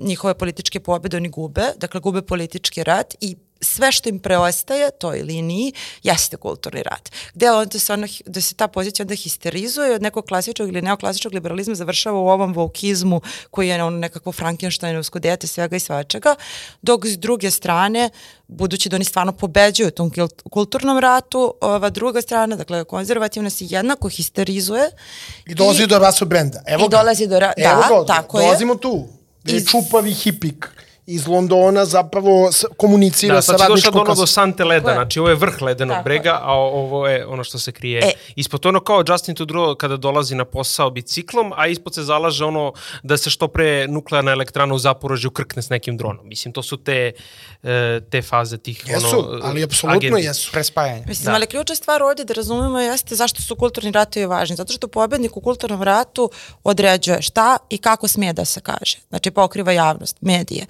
njihove 0.00 0.34
političke 0.34 0.80
pobede 0.80 1.16
oni 1.16 1.28
gube, 1.28 1.64
dakle 1.76 2.00
gube 2.00 2.22
politički 2.22 2.84
rat 2.84 3.14
i 3.20 3.36
sve 3.62 3.92
što 3.92 4.08
im 4.08 4.18
preostaje 4.18 4.90
toj 4.90 5.22
liniji 5.22 5.72
jeste 6.02 6.36
kulturni 6.36 6.82
rat. 6.82 7.10
Gde 7.34 7.50
onda 7.50 7.78
se, 7.78 7.92
ono, 7.92 8.06
da 8.26 8.40
se 8.40 8.54
ta 8.54 8.68
pozicija 8.68 9.04
onda 9.04 9.14
histerizuje 9.14 9.94
od 9.94 10.02
nekog 10.02 10.24
klasičnog 10.24 10.68
ili 10.68 10.82
neoklasičnog 10.82 11.34
liberalizma 11.34 11.74
završava 11.74 12.18
u 12.18 12.28
ovom 12.28 12.52
vokizmu 12.52 13.20
koji 13.50 13.68
je 13.68 13.84
ono 13.84 13.98
nekakvo 13.98 14.32
Frankensteinovsko 14.32 15.18
dete 15.18 15.46
svega 15.46 15.76
i 15.76 15.80
svačega, 15.80 16.34
dok 16.82 17.06
s 17.06 17.18
druge 17.18 17.50
strane, 17.50 18.10
budući 18.48 18.88
da 18.88 18.96
oni 18.96 19.04
stvarno 19.04 19.32
pobeđuju 19.32 19.88
u 19.88 19.90
tom 19.90 20.10
kulturnom 20.50 20.98
ratu, 20.98 21.54
ova 21.60 21.90
druga 21.90 22.20
strana, 22.22 22.56
dakle 22.56 22.84
konzervativna 22.84 23.50
se 23.50 23.64
jednako 23.68 24.08
histerizuje. 24.08 24.90
I 25.46 25.54
dolazi 25.54 25.82
i, 25.82 25.86
do 25.86 25.98
rasu 25.98 26.26
brenda. 26.26 26.62
Evo 26.66 26.84
I 26.84 26.88
ga. 26.88 26.96
dolazi 26.96 27.26
do 27.26 27.38
ra... 27.38 27.52
Da, 27.56 27.88
ga, 27.88 28.06
tako 28.06 28.38
dolazimo 28.38 28.74
je. 28.74 28.80
tu. 28.80 29.21
Gde 29.44 29.54
je 29.54 29.64
čupavi 29.64 30.12
hipik 30.12 30.68
iz 31.14 31.26
Londona 31.26 31.84
zapravo 31.84 32.50
komunicira 32.76 33.34
da, 33.34 33.42
sa 33.42 33.52
radničkom 33.52 33.92
klasom. 33.92 33.92
Da, 33.92 33.98
sad 33.98 34.06
došla 34.06 34.14
do, 34.14 34.20
do 34.22 34.26
sante 34.26 34.64
leda, 34.64 34.92
znači 34.92 35.18
ovo 35.18 35.28
je 35.28 35.34
vrh 35.34 35.62
ledenog 35.62 35.94
Tako 35.94 36.04
brega, 36.04 36.38
a 36.42 36.52
ovo 36.54 37.08
je 37.08 37.26
ono 37.26 37.44
što 37.44 37.58
se 37.58 37.72
krije. 37.72 38.00
E. 38.04 38.12
Ispod 38.36 38.66
ono 38.66 38.80
kao 38.80 39.04
Justin 39.08 39.34
Trudeau 39.34 39.74
kada 39.74 39.96
dolazi 39.96 40.34
na 40.34 40.44
posao 40.44 40.90
biciklom, 40.90 41.52
a 41.56 41.66
ispod 41.66 41.94
se 41.94 42.02
zalaže 42.02 42.44
ono 42.44 42.72
da 43.02 43.16
se 43.16 43.30
što 43.30 43.48
pre 43.48 43.88
nuklearna 43.88 44.32
elektrana 44.32 44.74
u 44.74 44.78
Zaporožju 44.78 45.30
krkne 45.30 45.62
s 45.62 45.70
nekim 45.70 45.96
dronom. 45.96 46.28
Mislim, 46.28 46.52
to 46.52 46.62
su 46.62 46.76
te, 46.76 47.12
e, 47.62 48.00
te 48.10 48.22
faze 48.22 48.58
tih 48.58 48.84
jesu, 48.88 49.18
ono, 49.18 49.40
ali 49.42 49.64
apsolutno 49.64 49.96
agenti. 49.96 50.26
jesu. 50.26 50.52
Prespajanje. 50.52 51.04
Mislim, 51.06 51.26
da. 51.26 51.34
ali 51.34 51.46
ključna 51.46 51.74
stvar 51.74 52.02
ovdje 52.02 52.24
da 52.24 52.34
razumemo 52.34 52.80
jeste 52.80 53.14
zašto 53.14 53.42
su 53.42 53.56
kulturni 53.56 53.90
ratovi 53.90 54.26
važni. 54.26 54.56
Zato 54.56 54.72
što 54.72 54.88
pobednik 54.88 55.36
u 55.36 55.40
kulturnom 55.40 55.82
ratu 55.82 56.30
određuje 56.64 57.22
šta 57.22 57.56
i 57.70 57.78
kako 57.78 58.08
smije 58.08 58.32
da 58.32 58.44
se 58.44 58.60
kaže. 58.60 58.98
Znači, 59.08 59.30
pokriva 59.30 59.72
javnost, 59.72 60.16
medije 60.20 60.66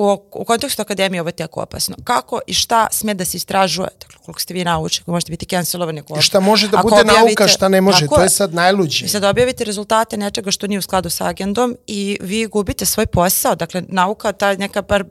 u, 0.00 0.22
u 0.32 0.44
kontekstu 0.44 0.82
akademije 0.82 1.20
ovo 1.20 1.28
je 1.28 1.32
teko 1.32 1.62
opasno. 1.62 1.96
Kako 2.04 2.40
i 2.46 2.54
šta 2.54 2.86
sme 2.90 3.14
da 3.14 3.24
se 3.24 3.36
istražuje? 3.36 3.88
Dakle, 4.00 4.18
koliko 4.24 4.40
ste 4.40 4.54
vi 4.54 4.64
naučili, 4.64 5.04
možete 5.06 5.30
biti 5.30 5.46
cancelovani. 5.46 6.02
I 6.18 6.22
šta 6.22 6.40
može 6.40 6.68
da 6.68 6.78
bude 6.82 7.00
objavite, 7.00 7.24
nauka, 7.24 7.48
šta 7.48 7.68
ne 7.68 7.80
može, 7.80 8.06
to 8.06 8.22
je 8.22 8.28
sad 8.28 8.54
najluđe. 8.54 9.04
I 9.04 9.08
sad 9.08 9.24
objavite 9.24 9.64
rezultate 9.64 10.16
nečega 10.16 10.50
što 10.50 10.66
nije 10.66 10.78
u 10.78 10.82
skladu 10.82 11.10
sa 11.10 11.26
agendom 11.26 11.76
i 11.86 12.18
vi 12.20 12.46
gubite 12.46 12.86
svoj 12.86 13.06
posao. 13.06 13.54
Dakle, 13.54 13.82
nauka, 13.88 14.32
ta 14.32 14.54
neka 14.54 14.82
bar 14.82 15.04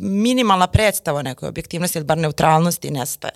minimalna 0.00 0.66
predstava 0.66 1.22
nekoj 1.22 1.48
objektivnosti 1.48 1.98
ili 1.98 2.04
bar 2.04 2.18
neutralnosti 2.18 2.90
nestaje. 2.90 3.34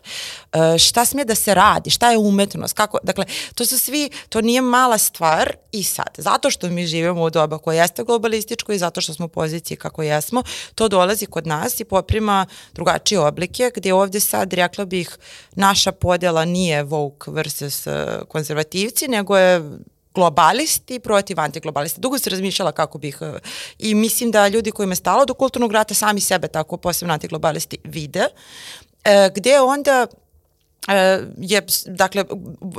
E, 0.53 0.79
šta 0.79 1.05
smije 1.05 1.25
da 1.25 1.35
se 1.35 1.55
radi? 1.55 1.91
Šta 1.91 2.11
je 2.11 2.19
umetnost? 2.19 2.75
Kako, 2.75 2.99
dakle, 3.03 3.25
to 3.55 3.67
su 3.67 3.79
svi, 3.79 4.11
to 4.29 4.41
nije 4.41 4.61
mala 4.61 4.99
stvar 4.99 5.53
i 5.73 5.83
sad. 5.83 6.09
Zato 6.17 6.51
što 6.51 6.69
mi 6.69 6.87
živimo 6.87 7.23
u 7.23 7.31
doba 7.31 7.59
koje 7.59 7.77
jeste 7.77 8.05
globalističko 8.05 8.73
i 8.73 8.79
zato 8.79 9.01
što 9.01 9.15
smo 9.15 9.27
u 9.27 9.29
poziciji 9.29 9.77
kako 9.77 10.03
jesmo, 10.03 10.43
to 10.75 10.89
dolazi 10.99 11.27
kod 11.27 11.47
nas 11.47 11.81
i 11.81 11.85
poprima 11.85 12.47
drugačije 12.75 13.21
oblike, 13.21 13.71
gde 13.75 13.93
ovde 13.93 14.21
sad, 14.21 14.53
rekla 14.53 14.85
bih, 14.85 15.19
naša 15.55 15.93
podela 15.93 16.45
nije 16.45 16.85
woke 16.85 17.33
versus 17.33 17.87
uh, 17.87 17.95
konzervativci, 18.29 19.09
nego 19.09 19.37
je 19.37 19.63
globalisti 20.15 20.99
protiv 20.99 21.41
antiglobalista. 21.41 22.01
Dugo 22.01 22.19
se 22.19 22.31
razmišljala 22.31 22.73
kako 22.73 22.99
bih 22.99 23.19
uh, 23.21 23.29
i 23.79 23.95
mislim 23.95 24.31
da 24.31 24.49
ljudi 24.49 24.71
kojima 24.71 24.93
je 24.93 24.97
stalo 24.97 25.25
do 25.25 25.35
kulturnog 25.35 25.73
rata 25.73 25.95
sami 25.95 26.21
sebe 26.21 26.49
tako 26.49 26.77
posebno 26.77 27.15
antiglobalisti 27.15 27.79
vide, 27.85 28.27
e, 29.05 29.31
gde 29.35 29.61
onda 29.61 30.07
e, 30.89 31.21
je, 31.39 31.67
dakle, 31.87 32.25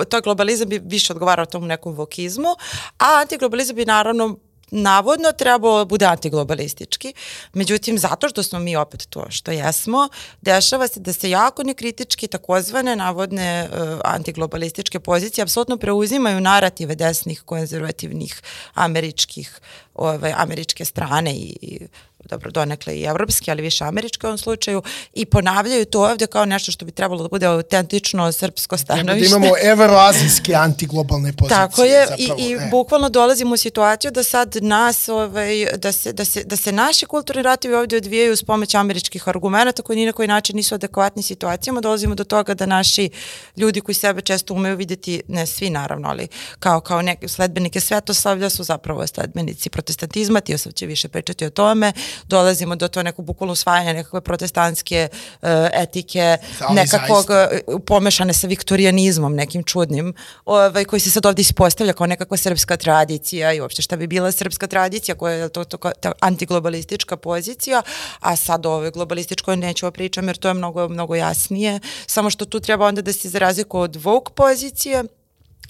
to 0.09 0.17
je 0.17 0.21
globalizam 0.21 0.69
bi 0.69 0.81
više 0.83 1.13
odgovarao 1.13 1.45
tom 1.45 1.67
nekom 1.67 1.93
vokizmu, 1.93 2.49
a 2.97 3.21
antiglobalizam 3.21 3.75
bi 3.75 3.85
naravno 3.85 4.37
navodno 4.71 5.31
trebalo 5.31 5.77
da 5.77 5.85
bude 5.85 6.05
antiglobalistički, 6.05 7.13
međutim 7.53 7.97
zato 7.97 8.29
što 8.29 8.43
smo 8.43 8.59
mi 8.59 8.75
opet 8.75 9.07
to 9.09 9.25
što 9.29 9.51
jesmo, 9.51 10.09
dešava 10.41 10.87
se 10.87 10.99
da 10.99 11.13
se 11.13 11.29
jako 11.29 11.63
nekritički 11.63 12.27
takozvane 12.27 12.95
navodne 12.95 13.69
uh, 13.71 13.99
antiglobalističke 14.03 14.99
pozicije 14.99 15.43
apsolutno 15.43 15.77
preuzimaju 15.77 16.41
narative 16.41 16.95
desnih 16.95 17.41
konzervativnih 17.41 18.41
američkih 18.73 19.59
ove, 19.95 20.33
američke 20.37 20.85
strane 20.85 21.35
i, 21.35 21.57
i 21.61 21.87
dobro, 22.25 22.51
donekle 22.51 22.95
i 22.95 23.03
evropske, 23.03 23.51
ali 23.51 23.61
više 23.61 23.83
američke 23.83 24.27
u 24.27 24.29
ovom 24.29 24.37
slučaju, 24.37 24.81
i 25.13 25.25
ponavljaju 25.25 25.85
to 25.85 26.01
ovde 26.01 26.27
kao 26.27 26.45
nešto 26.45 26.71
što 26.71 26.85
bi 26.85 26.91
trebalo 26.91 27.23
da 27.23 27.29
bude 27.29 27.45
autentično 27.45 28.31
srpsko 28.31 28.77
stanovište. 28.77 29.29
Da 29.29 29.37
imamo 29.37 29.55
evroazijske 29.63 30.55
antiglobalne 30.55 31.33
pozicije. 31.33 31.57
Tako 31.57 31.83
je, 31.83 32.07
zapravo, 32.07 32.39
i, 32.39 32.43
i 32.43 32.53
e. 32.53 32.67
bukvalno 32.71 33.09
dolazimo 33.09 33.53
u 33.53 33.57
situaciju 33.57 34.11
da 34.11 34.23
sad 34.23 34.55
nas, 34.61 35.09
ovaj, 35.09 35.65
da, 35.77 35.91
se, 35.91 36.13
da, 36.13 36.25
se, 36.25 36.43
da 36.43 36.55
se 36.55 36.71
naši 36.71 37.05
kulturni 37.05 37.43
ratovi 37.43 37.73
ovde 37.73 37.97
odvijaju 37.97 38.35
s 38.35 38.43
pomoć 38.43 38.75
američkih 38.75 39.27
argumenta 39.27 39.81
koji 39.81 39.97
ni 39.97 40.05
na 40.05 40.11
koji 40.11 40.27
način 40.27 40.55
nisu 40.55 40.75
adekvatni 40.75 41.23
situacijama, 41.23 41.81
dolazimo 41.81 42.15
do 42.15 42.23
toga 42.23 42.53
da 42.53 42.65
naši 42.65 43.09
ljudi 43.57 43.81
koji 43.81 43.95
sebe 43.95 44.21
često 44.21 44.53
umeju 44.53 44.75
videti, 44.75 45.21
ne 45.27 45.45
svi 45.45 45.69
naravno, 45.69 46.09
ali 46.09 46.27
kao, 46.59 46.81
kao 46.81 47.01
neke 47.01 47.27
sledbenike 47.27 47.79
svetoslavlja 47.79 48.49
su 48.49 48.63
zapravo 48.63 49.07
sledbenici 49.07 49.69
protestantizma, 49.69 50.41
ti 50.41 50.57
sad 50.57 50.73
će 50.73 50.85
više 50.85 51.07
pričati 51.07 51.45
o 51.45 51.49
tome, 51.49 51.93
dolazimo 52.27 52.75
do 52.75 52.87
to 52.87 53.03
nekog 53.03 53.25
bukvalno 53.25 53.53
usvajanja 53.53 53.93
nekakve 53.93 54.21
protestantske 54.21 55.07
uh, 55.11 55.49
etike, 55.73 56.37
Ali 56.59 56.75
nekakvog 56.75 57.25
zaista. 57.27 57.57
uh, 57.67 57.81
pomešane 57.85 58.33
sa 58.33 58.47
viktorijanizmom 58.47 59.35
nekim 59.35 59.63
čudnim, 59.63 60.13
ovaj, 60.45 60.85
koji 60.85 60.99
se 60.99 61.11
sad 61.11 61.25
ovdje 61.25 61.41
ispostavlja 61.41 61.93
kao 61.93 62.07
nekakva 62.07 62.37
srpska 62.37 62.77
tradicija 62.77 63.53
i 63.53 63.61
uopšte 63.61 63.81
šta 63.81 63.95
bi 63.97 64.07
bila 64.07 64.31
srpska 64.31 64.67
tradicija 64.67 65.15
koja 65.15 65.33
je 65.33 65.49
to, 65.49 65.63
to, 65.63 65.77
to 65.77 65.91
ta 65.99 66.11
antiglobalistička 66.19 67.17
pozicija, 67.17 67.81
a 68.19 68.35
sad 68.35 68.65
o 68.65 68.71
ovoj 68.71 68.91
globalističkoj 68.91 69.57
neću 69.57 69.87
o 69.87 69.91
pričam 69.91 70.27
jer 70.27 70.37
to 70.37 70.47
je 70.47 70.53
mnogo, 70.53 70.87
mnogo 70.89 71.15
jasnije, 71.15 71.79
samo 72.07 72.29
što 72.29 72.45
tu 72.45 72.59
treba 72.59 72.85
onda 72.85 73.01
da 73.01 73.13
se 73.13 73.29
za 73.29 73.39
razliku 73.39 73.79
od 73.79 73.95
woke 73.95 74.29
pozicije, 74.35 75.03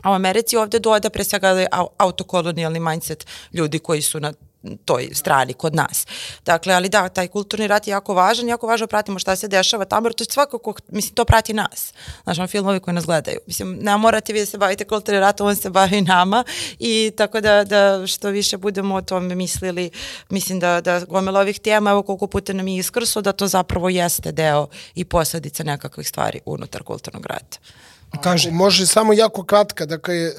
a 0.03 0.11
u 0.11 0.13
Americi 0.13 0.57
ovde 0.57 0.79
doda 0.79 1.09
pre 1.09 1.23
svega 1.23 1.51
ovaj 1.51 1.67
au- 1.71 1.87
autokolonijalni 1.97 2.79
mindset 2.79 3.25
ljudi 3.53 3.79
koji 3.79 4.01
su 4.01 4.19
na 4.19 4.33
toj 4.85 5.09
strani 5.13 5.53
kod 5.53 5.75
nas. 5.75 6.07
Dakle, 6.45 6.73
ali 6.73 6.89
da, 6.89 7.09
taj 7.09 7.27
kulturni 7.27 7.67
rat 7.67 7.87
je 7.87 7.91
jako 7.91 8.13
važan, 8.13 8.47
jako 8.47 8.67
važno 8.67 8.85
da 8.85 8.89
pratimo 8.89 9.19
šta 9.19 9.35
se 9.35 9.47
dešava 9.47 9.85
tamo, 9.85 10.07
jer 10.07 10.13
to 10.13 10.23
je 10.23 10.27
svakako, 10.31 10.73
mislim, 10.87 11.15
to 11.15 11.25
prati 11.25 11.53
nas. 11.53 11.93
Znaš, 12.23 12.37
ono, 12.37 12.47
filmovi 12.47 12.79
koji 12.79 12.95
nas 12.95 13.05
gledaju. 13.05 13.39
Mislim, 13.47 13.77
ne 13.81 13.97
morate 13.97 14.33
vi 14.33 14.39
da 14.39 14.45
se 14.45 14.57
bavite 14.57 14.85
kulturnim 14.85 15.21
ratom, 15.21 15.47
on 15.47 15.55
se 15.55 15.69
bavi 15.69 16.01
nama 16.01 16.43
i 16.79 17.11
tako 17.17 17.41
da, 17.41 17.63
da 17.63 18.07
što 18.07 18.29
više 18.29 18.57
budemo 18.57 18.95
o 18.95 19.01
tome 19.01 19.35
mislili, 19.35 19.91
mislim 20.29 20.59
da, 20.59 20.81
da 20.81 20.99
gomila 20.99 21.39
ovih 21.39 21.59
tema, 21.59 21.89
evo 21.91 22.03
koliko 22.03 22.27
puta 22.27 22.53
nam 22.53 22.67
je 22.67 22.77
iskrso, 22.77 23.21
da 23.21 23.31
to 23.31 23.47
zapravo 23.47 23.89
jeste 23.89 24.31
deo 24.31 24.67
i 24.95 25.05
posledica 25.05 25.63
nekakvih 25.63 26.07
stvari 26.07 26.39
unutar 26.45 26.83
kulturnog 26.83 27.25
rata. 27.25 27.57
Kaže. 28.23 28.51
Može 28.51 28.85
samo 28.85 29.13
jako 29.13 29.43
kratka, 29.43 29.85
dakle, 29.85 30.15
e, 30.15 30.31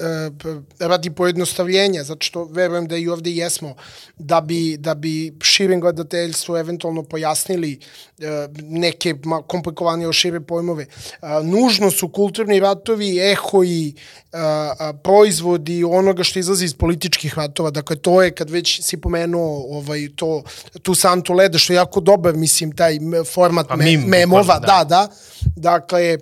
radi 0.79 1.09
pojednostavljenja, 1.09 2.03
zato 2.03 2.25
što 2.25 2.43
verujem 2.43 2.87
da 2.87 2.97
i 2.97 3.07
ovde 3.07 3.31
jesmo, 3.31 3.75
da 4.17 4.41
bi, 4.41 4.77
da 4.77 4.95
bi 4.95 5.33
širem 5.41 5.79
gledateljstvu 5.79 6.57
eventualno 6.57 7.03
pojasnili 7.03 7.79
e, 8.19 8.47
neke 8.61 9.13
ma- 9.13 9.41
komplikovanije 9.47 10.13
šire 10.13 10.41
pojmove. 10.41 10.83
E, 10.83 11.27
nužno 11.43 11.91
su 11.91 12.09
kulturni 12.09 12.59
ratovi, 12.59 13.19
ehoji, 13.19 13.93
a, 14.33 14.73
a, 14.79 14.93
proizvodi 14.93 15.83
onoga 15.83 16.23
što 16.23 16.39
izlazi 16.39 16.65
iz 16.65 16.73
političkih 16.73 17.37
ratova. 17.37 17.71
Dakle, 17.71 17.95
to 17.95 18.21
je, 18.21 18.31
kad 18.31 18.49
već 18.49 18.81
si 18.81 18.97
pomenuo 18.97 19.77
ovaj, 19.77 20.07
to, 20.15 20.43
tu 20.81 20.95
santu 20.95 21.33
leda, 21.33 21.57
što 21.57 21.73
je 21.73 21.77
jako 21.77 21.99
dobar, 21.99 22.35
mislim, 22.35 22.71
taj 22.71 22.99
format 23.33 23.67
Pa 23.67 23.75
me, 23.75 23.85
mim, 23.85 24.01
memova, 24.01 24.59
da, 24.59 24.67
da. 24.67 24.83
da. 24.83 25.07
Dakle, 25.55 26.17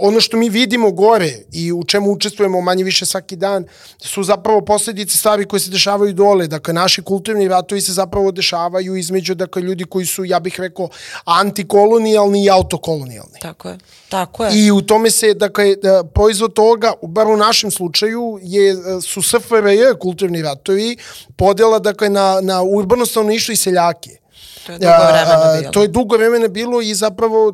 ono 0.00 0.20
što 0.20 0.36
mi 0.36 0.48
vidimo 0.48 0.89
gore 0.92 1.32
i 1.52 1.72
u 1.72 1.84
čemu 1.84 2.12
učestvujemo 2.12 2.60
manje 2.60 2.84
više 2.84 3.06
svaki 3.06 3.36
dan 3.36 3.64
su 3.98 4.22
zapravo 4.22 4.60
posledice 4.60 5.18
stvari 5.18 5.44
koje 5.44 5.60
se 5.60 5.70
dešavaju 5.70 6.12
dole. 6.12 6.46
Dakle, 6.46 6.74
naši 6.74 7.02
kulturni 7.02 7.48
ratovi 7.48 7.80
se 7.80 7.92
zapravo 7.92 8.32
dešavaju 8.32 8.96
između 8.96 9.34
dakle, 9.34 9.62
ljudi 9.62 9.84
koji 9.84 10.06
su, 10.06 10.24
ja 10.24 10.40
bih 10.40 10.60
rekao, 10.60 10.88
antikolonijalni 11.24 12.44
i 12.44 12.50
autokolonijalni. 12.50 13.38
Tako 13.42 13.68
je. 13.68 13.78
Tako 14.08 14.44
je. 14.44 14.50
I 14.54 14.70
u 14.70 14.80
tome 14.80 15.10
se, 15.10 15.34
dakle, 15.34 15.76
da, 15.76 16.04
proizvod 16.04 16.52
toga, 16.52 16.92
bar 17.02 17.26
u 17.26 17.36
našem 17.36 17.70
slučaju, 17.70 18.38
je, 18.42 18.76
su 19.02 19.22
SFRJ 19.22 19.98
kulturni 20.00 20.42
ratovi, 20.42 20.96
podela, 21.36 21.78
dakle, 21.78 22.08
na, 22.08 22.40
na 22.42 22.62
urbano 22.62 23.06
stanovništvo 23.06 23.52
i 23.52 23.56
seljake. 23.56 24.20
To 24.66 24.72
je 24.72 24.78
dugo 24.78 25.06
vremena 25.06 25.60
bilo. 25.60 25.72
To 25.72 25.82
je 25.82 25.88
dugo 25.88 26.16
vremena 26.16 26.48
bilo 26.48 26.82
i 26.82 26.94
zapravo 26.94 27.52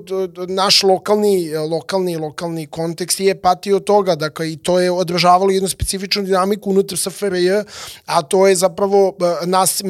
naš 0.48 0.82
lokalni, 0.82 1.54
lokalni, 1.56 2.16
lokalni 2.16 2.66
kontekst 2.66 3.20
je 3.20 3.40
patio 3.40 3.80
toga, 3.80 4.14
dakle 4.14 4.52
i 4.52 4.56
to 4.56 4.80
je 4.80 4.90
odražavalo 4.90 5.50
jednu 5.50 5.68
specifičnu 5.68 6.22
dinamiku 6.22 6.70
unutar 6.70 6.98
SFRJ, 6.98 7.50
a 8.06 8.22
to 8.22 8.46
je 8.46 8.56
zapravo 8.56 9.14
e, 9.42 9.46
nas, 9.46 9.82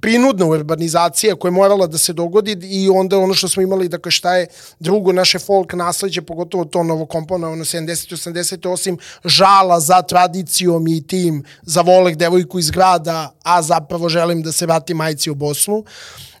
prinudna 0.00 0.46
urbanizacija 0.46 1.36
koja 1.36 1.48
je 1.48 1.52
morala 1.52 1.86
da 1.86 1.98
se 1.98 2.12
dogodi 2.12 2.56
i 2.62 2.88
onda 2.88 3.18
ono 3.18 3.34
što 3.34 3.48
smo 3.48 3.62
imali, 3.62 3.88
dakle 3.88 4.10
šta 4.10 4.36
je 4.36 4.46
drugo 4.78 5.12
naše 5.12 5.38
folk 5.38 5.72
nasleđe, 5.72 6.22
pogotovo 6.22 6.64
to 6.64 6.82
novo 6.82 7.06
komponovano 7.06 7.64
70 7.64 8.32
80 8.32 8.68
osim 8.68 8.98
žala 9.24 9.80
za 9.80 10.02
tradicijom 10.02 10.88
i 10.88 11.06
tim 11.06 11.44
za 11.62 11.80
volek 11.80 12.16
devojku 12.16 12.58
iz 12.58 12.70
grada, 12.70 13.34
a 13.42 13.62
zapravo 13.62 14.08
želim 14.08 14.42
da 14.42 14.52
se 14.52 14.66
vratim 14.66 14.96
majci 14.96 15.30
u 15.30 15.34
Bosnu 15.34 15.84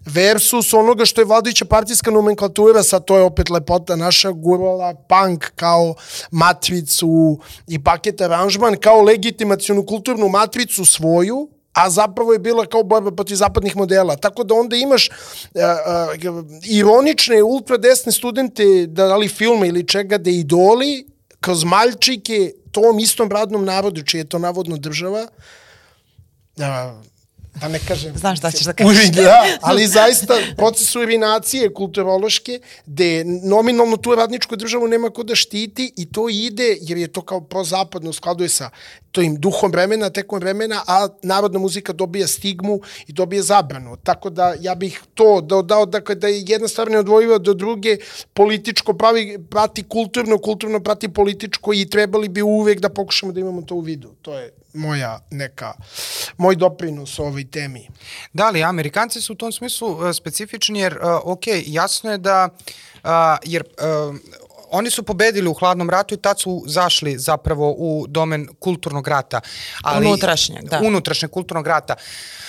versus 0.08 0.74
onoga 0.74 1.04
što 1.04 1.20
je 1.20 1.24
vladajuća 1.24 1.64
partijska 1.64 2.10
nomenklatura, 2.10 2.82
sad 2.82 3.04
to 3.04 3.16
je 3.16 3.22
opet 3.22 3.50
lepota 3.50 3.96
naša, 3.96 4.30
gurala 4.30 4.94
punk 4.94 5.44
kao 5.56 5.94
matricu 6.30 7.38
i 7.66 7.84
paket 7.84 8.20
aranžman, 8.20 8.76
kao 8.80 9.02
legitimacijonu 9.02 9.86
kulturnu 9.86 10.28
matricu 10.28 10.84
svoju, 10.84 11.48
a 11.72 11.90
zapravo 11.90 12.32
je 12.32 12.38
bila 12.38 12.66
kao 12.66 12.82
borba 12.82 13.10
protiv 13.10 13.34
zapadnih 13.34 13.76
modela. 13.76 14.16
Tako 14.16 14.44
da 14.44 14.54
onda 14.54 14.76
imaš 14.76 15.08
uh, 15.08 15.62
uh, 16.24 16.44
ironične 16.64 17.42
ultradesne 17.42 18.12
studente, 18.12 18.86
da 18.86 19.16
li 19.16 19.28
filma 19.28 19.66
ili 19.66 19.86
čega, 19.86 20.18
da 20.18 20.30
idoli 20.30 21.06
kroz 21.40 21.64
maljčike 21.64 22.52
tom 22.72 22.98
istom 22.98 23.30
radnom 23.30 23.64
narodu, 23.64 24.02
čije 24.02 24.20
je 24.20 24.28
to 24.28 24.38
navodno 24.38 24.76
država, 24.76 25.26
uh, 26.56 26.64
da 27.60 27.68
ne 27.68 27.78
kažem. 27.88 28.18
Znaš 28.18 28.38
šta 28.38 28.50
ćeš 28.50 28.66
da 28.66 28.72
kažeš. 28.72 29.10
Da, 29.10 29.58
ali 29.60 29.86
zaista 29.86 30.34
proces 30.56 30.96
urinacije 30.96 31.74
kulturološke, 31.74 32.60
gde 32.86 33.24
nominalno 33.44 33.96
tu 33.96 34.14
radničku 34.14 34.56
državu 34.56 34.88
nema 34.88 35.10
ko 35.10 35.22
da 35.22 35.34
štiti 35.34 35.92
i 35.96 36.12
to 36.12 36.28
ide, 36.28 36.76
jer 36.80 36.98
je 36.98 37.08
to 37.08 37.22
kao 37.22 37.40
prozapadno 37.40 38.12
skladuje 38.12 38.48
sa 38.48 38.70
tojim 39.12 39.36
duhom 39.36 39.72
vremena, 39.72 40.10
tekom 40.10 40.40
vremena, 40.40 40.82
a 40.86 41.08
narodna 41.22 41.58
muzika 41.58 41.92
dobija 41.92 42.26
stigmu 42.26 42.80
i 43.06 43.12
dobije 43.12 43.42
zabranu. 43.42 43.96
Tako 43.96 44.30
da 44.30 44.54
ja 44.60 44.74
bih 44.74 45.00
to 45.14 45.40
dodao, 45.40 45.86
dakle, 45.86 46.14
da 46.14 46.28
je 46.28 46.44
jedna 46.46 46.68
stvar 46.68 46.90
neodvojiva 46.90 47.38
do 47.38 47.54
druge, 47.54 47.96
političko 48.34 48.94
pravi, 48.94 49.38
prati 49.50 49.82
kulturno, 49.82 50.38
kulturno 50.38 50.80
prati 50.80 51.08
političko 51.08 51.74
i 51.74 51.88
trebali 51.90 52.28
bi 52.28 52.42
uvek 52.42 52.80
da 52.80 52.88
pokušamo 52.88 53.32
da 53.32 53.40
imamo 53.40 53.62
to 53.62 53.74
u 53.74 53.80
vidu. 53.80 54.14
To 54.22 54.38
je 54.38 54.52
moja 54.74 55.20
neka, 55.30 55.74
moj 56.36 56.56
doprinos 56.56 57.18
ovoj 57.18 57.50
temi. 57.50 57.88
Da, 58.32 58.46
ali 58.46 58.62
Amerikanci 58.62 59.20
su 59.20 59.32
u 59.32 59.36
tom 59.36 59.52
smislu 59.52 59.88
uh, 59.88 60.12
specifični 60.12 60.78
jer, 60.80 60.92
uh, 60.92 61.20
ok, 61.24 61.44
jasno 61.66 62.10
je 62.10 62.18
da, 62.18 62.48
uh, 63.04 63.10
jer 63.44 63.62
uh, 63.62 64.16
oni 64.70 64.90
su 64.90 65.02
pobedili 65.02 65.48
u 65.48 65.54
hladnom 65.54 65.90
ratu 65.90 66.14
i 66.14 66.18
tad 66.18 66.40
su 66.40 66.64
zašli 66.66 67.18
zapravo 67.18 67.74
u 67.78 68.06
domen 68.08 68.48
kulturnog 68.58 69.08
rata. 69.08 69.40
Ali, 69.82 70.06
Unutrašnjeg, 70.06 70.64
da. 70.64 70.80
Unutrašnjeg 70.84 71.30
kulturnog 71.30 71.66
rata. 71.66 71.94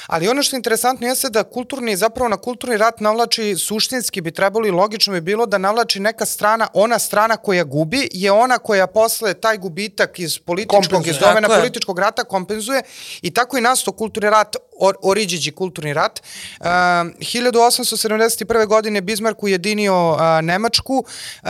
Ali 0.08 0.28
ono 0.28 0.44
što 0.44 0.56
je 0.56 0.58
interesantno 0.58 1.08
jeste 1.08 1.30
da 1.30 1.44
kulturni, 1.44 1.98
zapravo 1.98 2.30
na 2.30 2.38
kulturni 2.38 2.78
rat 2.78 3.00
navlači 3.00 3.56
suštinski 3.58 4.22
bi 4.22 4.32
trebalo 4.32 4.68
i 4.68 4.72
logično 4.72 5.14
bi 5.14 5.22
bilo 5.22 5.46
da 5.46 5.58
navlači 5.58 6.00
neka 6.00 6.26
strana, 6.26 6.68
ona 6.74 7.00
strana 7.00 7.38
koja 7.38 7.64
gubi 7.64 8.10
je 8.14 8.32
ona 8.32 8.58
koja 8.58 8.88
posle 8.88 9.34
taj 9.34 9.58
gubitak 9.58 10.20
iz 10.20 10.40
političkog, 10.40 10.84
Kompenzuje. 10.84 11.12
iz 11.12 11.18
domena 11.20 11.48
političkog 11.48 12.00
rata 12.00 12.24
kompenzuje 12.24 12.82
i 13.22 13.34
tako 13.34 13.58
i 13.58 13.62
nasto 13.62 13.92
kulturni 13.92 14.30
rat, 14.30 14.56
or, 14.80 14.96
oriđiđi 15.02 15.52
kulturni 15.52 15.94
rat. 15.94 16.22
Uh, 16.60 16.66
1871. 16.66 18.66
godine 18.66 19.02
Bismarck 19.02 19.44
ujedinio 19.44 20.12
uh, 20.12 20.20
Nemačku, 20.42 21.06
uh, 21.44 21.50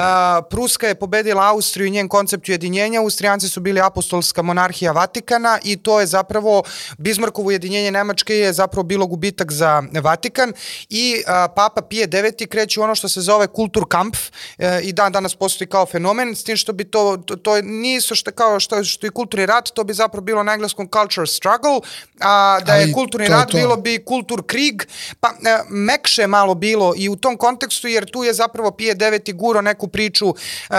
Pruska 0.49 0.88
je 0.88 0.95
pobedila 0.95 1.49
Austriju 1.49 1.88
i 1.88 1.91
njen 1.91 2.07
koncept 2.07 2.49
ujedinjenja, 2.49 3.01
Austrijanci 3.01 3.49
su 3.49 3.60
bili 3.60 3.81
apostolska 3.81 4.41
monarhija 4.41 4.91
Vatikana 4.91 5.60
i 5.64 5.77
to 5.77 5.99
je 5.99 6.06
zapravo, 6.06 6.64
Bismarckovo 6.97 7.47
ujedinjenje 7.47 7.91
Nemačke 7.91 8.35
je 8.35 8.53
zapravo 8.53 8.84
bilo 8.84 9.07
gubitak 9.07 9.51
za 9.51 9.84
Vatikan 10.01 10.53
i 10.89 11.15
uh, 11.18 11.23
Papa 11.56 11.81
Pije 11.81 12.07
IX 12.07 12.47
kreće 12.49 12.81
ono 12.81 12.95
što 12.95 13.10
se 13.10 13.22
zove 13.22 13.47
kulturkampf 13.47 14.19
uh, 14.30 14.65
i 14.84 14.93
dan 14.93 15.11
danas 15.11 15.35
postoji 15.35 15.68
kao 15.68 15.85
fenomen, 15.85 16.35
s 16.35 16.43
tim 16.43 16.57
što 16.57 16.73
bi 16.73 16.84
to, 16.84 17.18
to, 17.26 17.35
to 17.35 17.61
nisu 17.61 18.15
što 18.15 18.31
kao 18.31 18.60
što, 18.60 18.84
što 18.84 19.07
je 19.07 19.11
kulturni 19.11 19.45
rat, 19.45 19.69
to 19.73 19.84
bi 19.84 19.93
zapravo 19.93 20.22
bilo 20.22 20.43
na 20.43 20.53
engleskom 20.53 20.89
culture 20.93 21.27
struggle, 21.27 21.80
a 22.19 22.60
da 22.65 22.76
je 22.76 22.84
Ali 22.84 22.93
kulturni 23.19 23.27
to 23.27 23.33
je 23.33 23.39
rat 23.39 23.51
to. 23.51 23.57
bilo 23.57 23.75
bi 23.77 24.03
kultur 24.05 24.43
krig, 24.47 24.87
pa 25.19 25.27
e, 25.27 25.59
mekše 25.69 26.27
malo 26.27 26.55
bilo 26.55 26.93
i 26.97 27.09
u 27.09 27.15
tom 27.15 27.37
kontekstu, 27.37 27.87
jer 27.87 28.11
tu 28.11 28.23
je 28.23 28.33
zapravo 28.33 28.71
Pije 28.71 28.95
IX 28.95 29.33
guro 29.33 29.61
neku 29.61 29.87
priču 29.87 30.29
e, 30.29 30.73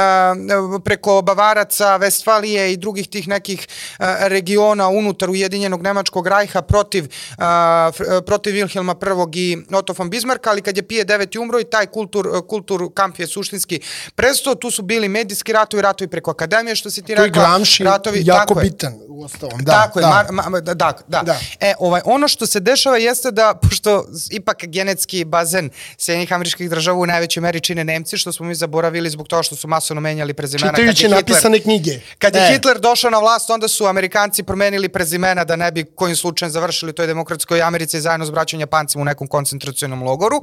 preko 0.84 1.22
Bavaraca, 1.22 1.96
Vestfalije 1.96 2.72
i 2.72 2.76
drugih 2.76 3.08
tih 3.08 3.28
nekih 3.28 3.66
e, 3.98 4.28
regiona 4.28 4.88
unutar 4.88 5.30
Ujedinjenog 5.30 5.82
Nemačkog 5.82 6.26
rajha 6.26 6.62
protiv, 6.62 7.04
e, 7.04 7.08
fr- 7.38 8.20
protiv 8.20 8.54
Wilhelma 8.54 8.94
I 9.34 9.40
i 9.40 9.58
Otto 9.74 9.94
von 9.98 10.10
Bismarcka, 10.10 10.50
ali 10.50 10.62
kad 10.62 10.76
je 10.76 10.82
Pije 10.82 11.04
IX 11.22 11.36
umro 11.36 11.60
i 11.60 11.64
taj 11.64 11.86
kultur, 11.86 12.46
kultur 12.48 12.88
kamp 12.94 13.18
je 13.18 13.26
suštinski 13.26 13.80
prestao, 14.14 14.54
tu 14.54 14.70
su 14.70 14.82
bili 14.82 15.08
medijski 15.08 15.52
ratovi, 15.52 15.82
ratovi 15.82 16.08
preko 16.08 16.30
akademije, 16.30 16.76
što 16.76 16.90
si 16.90 17.02
ti 17.02 17.14
To 17.14 17.22
je. 17.22 17.30
Gramsci 17.30 17.82
jako 18.22 18.60
je. 18.60 18.70
bitan 18.70 18.94
u 19.08 19.24
ostalom. 19.24 19.58
Da, 19.64 19.72
tako 19.72 19.98
je, 19.98 20.02
da. 20.02 20.08
mar, 20.08 20.26
ma, 20.30 20.48
ma, 20.48 20.60
da, 20.60 20.74
da. 20.74 21.22
Da. 21.22 21.38
E, 21.60 21.74
ovaj, 21.78 22.00
ono 22.04 22.28
što 22.30 22.46
se 22.46 22.60
dešava 22.60 22.96
jeste 22.96 23.30
da, 23.30 23.54
pošto 23.62 24.04
ipak 24.30 24.64
genetski 24.66 25.24
bazen 25.24 25.70
Sjednjih 25.98 26.32
američkih 26.32 26.70
država 26.70 26.98
u 26.98 27.06
najvećoj 27.06 27.40
meri 27.40 27.60
čine 27.60 27.84
Nemci, 27.84 28.18
što 28.18 28.32
smo 28.32 28.46
mi 28.46 28.54
zaboravili 28.54 29.10
zbog 29.10 29.28
toga 29.28 29.42
što 29.42 29.56
su 29.56 29.68
masovno 29.68 30.00
menjali 30.00 30.34
prezimena. 30.34 30.72
Čitajući 30.72 31.08
napisane 31.08 31.60
knjige. 31.60 32.00
Kad 32.18 32.34
je 32.34 32.42
e. 32.42 32.52
Hitler 32.52 32.80
došao 32.80 33.10
na 33.10 33.18
vlast, 33.18 33.50
onda 33.50 33.68
su 33.68 33.86
Amerikanci 33.86 34.42
promenili 34.42 34.88
prezimena 34.88 35.44
da 35.44 35.56
ne 35.56 35.72
bi 35.72 35.84
kojim 35.84 36.16
slučajem 36.16 36.52
završili 36.52 36.92
toj 36.92 37.06
demokratskoj 37.06 37.62
Americi 37.62 38.00
zajedno 38.00 38.26
s 38.26 38.30
braćom 38.30 38.60
Japancima 38.60 39.02
u 39.02 39.04
nekom 39.04 39.26
koncentracionom 39.26 40.02
logoru. 40.02 40.42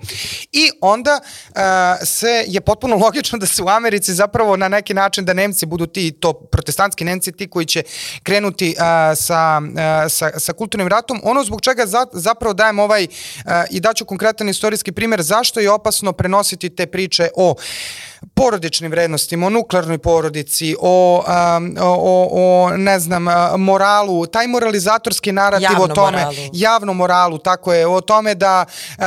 I 0.52 0.70
onda 0.82 1.20
uh, 1.20 1.58
se 2.04 2.44
je 2.48 2.62
potpuno 2.62 2.96
logično 3.06 3.40
da 3.40 3.46
se 3.46 3.64
u 3.64 3.70
Americi 3.70 4.14
zapravo 4.14 4.58
na 4.58 4.68
neki 4.68 4.94
način 4.94 5.26
da 5.26 5.34
Nemci 5.34 5.66
budu 5.66 5.88
ti, 5.88 6.12
to 6.12 6.34
protestantski 6.34 7.04
Nemci, 7.04 7.32
ti 7.32 7.50
koji 7.50 7.66
će 7.66 7.84
krenuti 8.24 8.76
uh, 8.78 8.84
sa, 9.18 9.62
uh, 9.62 10.12
sa, 10.12 10.40
sa 10.40 10.54
kulturnim 10.54 10.88
ratom. 10.88 11.22
Ono 11.24 11.44
zbog 11.44 11.62
čega 11.62 11.77
za, 11.86 12.06
zapravo 12.12 12.54
dajem 12.54 12.80
ovaj 12.80 13.04
uh, 13.04 13.52
i 13.70 13.80
daću 13.80 14.06
konkretan 14.06 14.50
istorijski 14.50 14.92
primer 14.92 15.22
zašto 15.22 15.60
je 15.60 15.72
opasno 15.72 16.14
prenositi 16.14 16.70
te 16.70 16.86
priče 16.86 17.30
o 17.36 17.56
porodičnim 18.34 18.92
vrednostima, 18.92 19.48
o 19.48 19.50
nuklearnoj 19.50 19.98
porodici, 19.98 20.76
o, 20.80 21.24
um, 21.58 21.76
o, 21.82 22.30
o 22.32 22.78
ne 22.78 23.00
znam, 23.00 23.26
moralu, 23.58 24.26
taj 24.26 24.48
moralizatorski 24.48 25.32
narativ 25.32 25.64
javno 25.64 25.84
o 25.84 25.88
tome, 25.88 26.18
moralu. 26.18 26.50
javno 26.54 26.94
moralu, 26.94 27.38
tako 27.38 27.74
je, 27.74 27.88
o 27.88 28.02
tome 28.02 28.36
da 28.36 28.66
uh, 28.98 29.04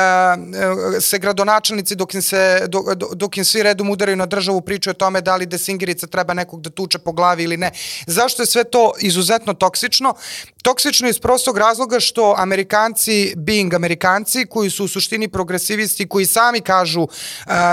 se 1.00 1.18
gradonačelnici 1.18 1.96
dok 1.96 2.14
im, 2.14 2.22
se, 2.22 2.64
dok, 2.68 2.84
dok 3.14 3.36
im 3.36 3.44
svi 3.44 3.62
redom 3.62 3.90
udaraju 3.90 4.16
na 4.16 4.26
državu 4.26 4.60
pričaju 4.60 4.90
o 4.90 4.94
tome 4.94 5.20
da 5.20 5.36
li 5.36 5.46
desingirica 5.46 6.06
treba 6.06 6.34
nekog 6.34 6.62
da 6.62 6.70
tuče 6.70 6.98
po 6.98 7.12
glavi 7.12 7.42
ili 7.42 7.56
ne. 7.56 7.70
Zašto 8.06 8.42
je 8.42 8.46
sve 8.46 8.64
to 8.64 8.92
izuzetno 9.00 9.54
toksično? 9.54 10.14
Toksično 10.62 11.08
iz 11.08 11.18
prostog 11.18 11.58
razloga 11.58 12.00
što 12.00 12.34
Amerikanci, 12.38 13.34
being 13.36 13.74
Amerikanci, 13.74 14.46
koji 14.46 14.70
su 14.70 14.84
u 14.84 14.88
suštini 14.88 15.28
progresivisti, 15.28 16.08
koji 16.08 16.26
sami 16.26 16.60
kažu 16.60 17.02
uh, 17.02 17.10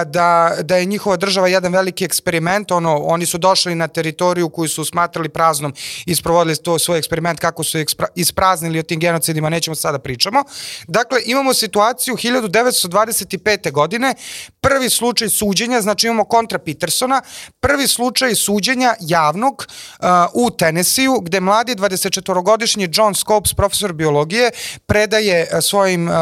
da, 0.05 0.55
da 0.63 0.77
je 0.77 0.85
njihova 0.85 1.15
država 1.15 1.26
jedan 1.47 1.73
veliki 1.73 2.05
eksperiment, 2.05 2.71
ono, 2.71 2.97
oni 2.97 3.25
su 3.25 3.37
došli 3.37 3.75
na 3.75 3.87
teritoriju 3.87 4.49
koju 4.49 4.69
su 4.69 4.85
smatrali 4.85 5.29
praznom 5.29 5.73
i 6.05 6.11
isprovodili 6.11 6.55
to 6.55 6.79
svoj 6.79 6.97
eksperiment 6.97 7.39
kako 7.39 7.63
su 7.63 7.77
ispraznili 8.15 8.79
o 8.79 8.83
tim 8.83 8.99
genocidima, 8.99 9.49
nećemo 9.49 9.75
sada 9.75 9.99
pričamo. 9.99 10.43
Dakle, 10.87 11.19
imamo 11.25 11.53
situaciju 11.53 12.15
1925. 12.15 13.71
godine, 13.71 14.15
prvi 14.61 14.89
slučaj 14.89 15.29
suđenja, 15.29 15.81
znači 15.81 16.07
imamo 16.07 16.23
kontra 16.23 16.59
Petersona, 16.59 17.21
prvi 17.59 17.87
slučaj 17.87 18.35
suđenja 18.35 18.95
javnog 18.99 19.67
uh, 19.99 20.07
u 20.33 20.49
Tenesiju, 20.49 21.19
gde 21.21 21.39
mladi 21.39 21.75
24-godišnji 21.75 22.89
John 22.93 23.15
Scopes, 23.15 23.53
profesor 23.53 23.93
biologije, 23.93 24.51
predaje 24.85 25.47
uh, 25.53 25.59
svojim, 25.61 26.07
uh, 26.07 26.13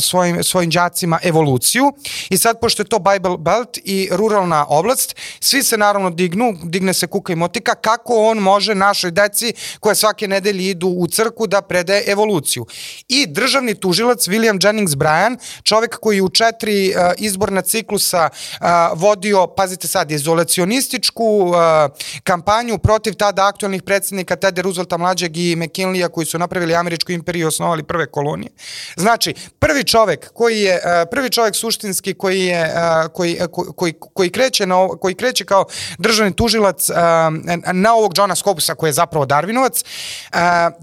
svojim, 0.00 0.44
svojim 0.44 0.70
đacima 0.70 1.18
evoluciju 1.22 1.92
i 2.30 2.38
sad, 2.38 2.60
pošto 2.60 2.82
je 2.82 2.88
to 2.88 2.98
Bible 2.98 3.36
Belt 3.38 3.78
i 3.84 4.08
ruralna 4.12 4.45
oblast, 4.68 5.16
svi 5.40 5.62
se 5.62 5.76
naravno 5.76 6.10
dignu, 6.10 6.58
digne 6.62 6.94
se 6.94 7.06
kuka 7.06 7.32
i 7.32 7.36
motika, 7.36 7.74
kako 7.74 8.14
on 8.16 8.38
može 8.38 8.74
našoj 8.74 9.10
deci 9.10 9.54
koja 9.80 9.94
svake 9.94 10.28
nedelje 10.28 10.70
idu 10.70 10.88
u 10.88 11.06
crku 11.06 11.46
da 11.46 11.62
predaje 11.62 12.04
evoluciju. 12.06 12.66
I 13.08 13.26
državni 13.26 13.74
tužilac 13.74 14.28
William 14.28 14.66
Jennings 14.66 14.92
Bryan, 14.92 15.36
čovek 15.62 15.96
koji 16.00 16.20
u 16.20 16.28
četiri 16.28 16.88
uh, 16.88 17.12
izborna 17.18 17.62
ciklusa 17.62 18.28
uh, 18.30 18.66
vodio, 18.94 19.46
pazite 19.46 19.88
sad, 19.88 20.10
izolacionističku 20.10 21.24
uh, 21.24 21.56
kampanju 22.22 22.78
protiv 22.78 23.14
tada 23.14 23.46
aktualnih 23.46 23.82
predsednika 23.82 24.36
Tede 24.36 24.62
Roosevelta 24.62 24.96
mlađeg 24.96 25.36
i 25.36 25.56
McKinleya 25.56 26.08
koji 26.08 26.26
su 26.26 26.38
napravili 26.38 26.74
američku 26.74 27.12
imperiju 27.12 27.44
i 27.44 27.48
osnovali 27.48 27.82
prve 27.82 28.06
kolonije. 28.06 28.50
Znači, 28.96 29.34
prvi 29.58 29.84
čovek 29.84 30.32
koji 30.32 30.60
je, 30.60 30.80
prvi 31.10 31.30
čovek 31.30 31.56
suštinski 31.56 32.14
koji 32.14 32.40
je, 32.40 32.74
koji, 33.12 33.38
uh, 33.40 33.74
koji, 33.76 33.92
koji, 34.14 34.30
kreće 34.36 34.66
na, 34.66 34.88
koji 35.00 35.14
kreće 35.14 35.44
kao 35.44 35.64
državni 35.98 36.36
tužilac 36.36 36.88
na 37.72 37.94
ovog 37.94 38.12
Johna 38.16 38.36
Scopusa 38.36 38.74
koji 38.74 38.88
je 38.88 38.92
zapravo 38.92 39.26
Darwinovac, 39.26 39.84
uh, 39.84 40.38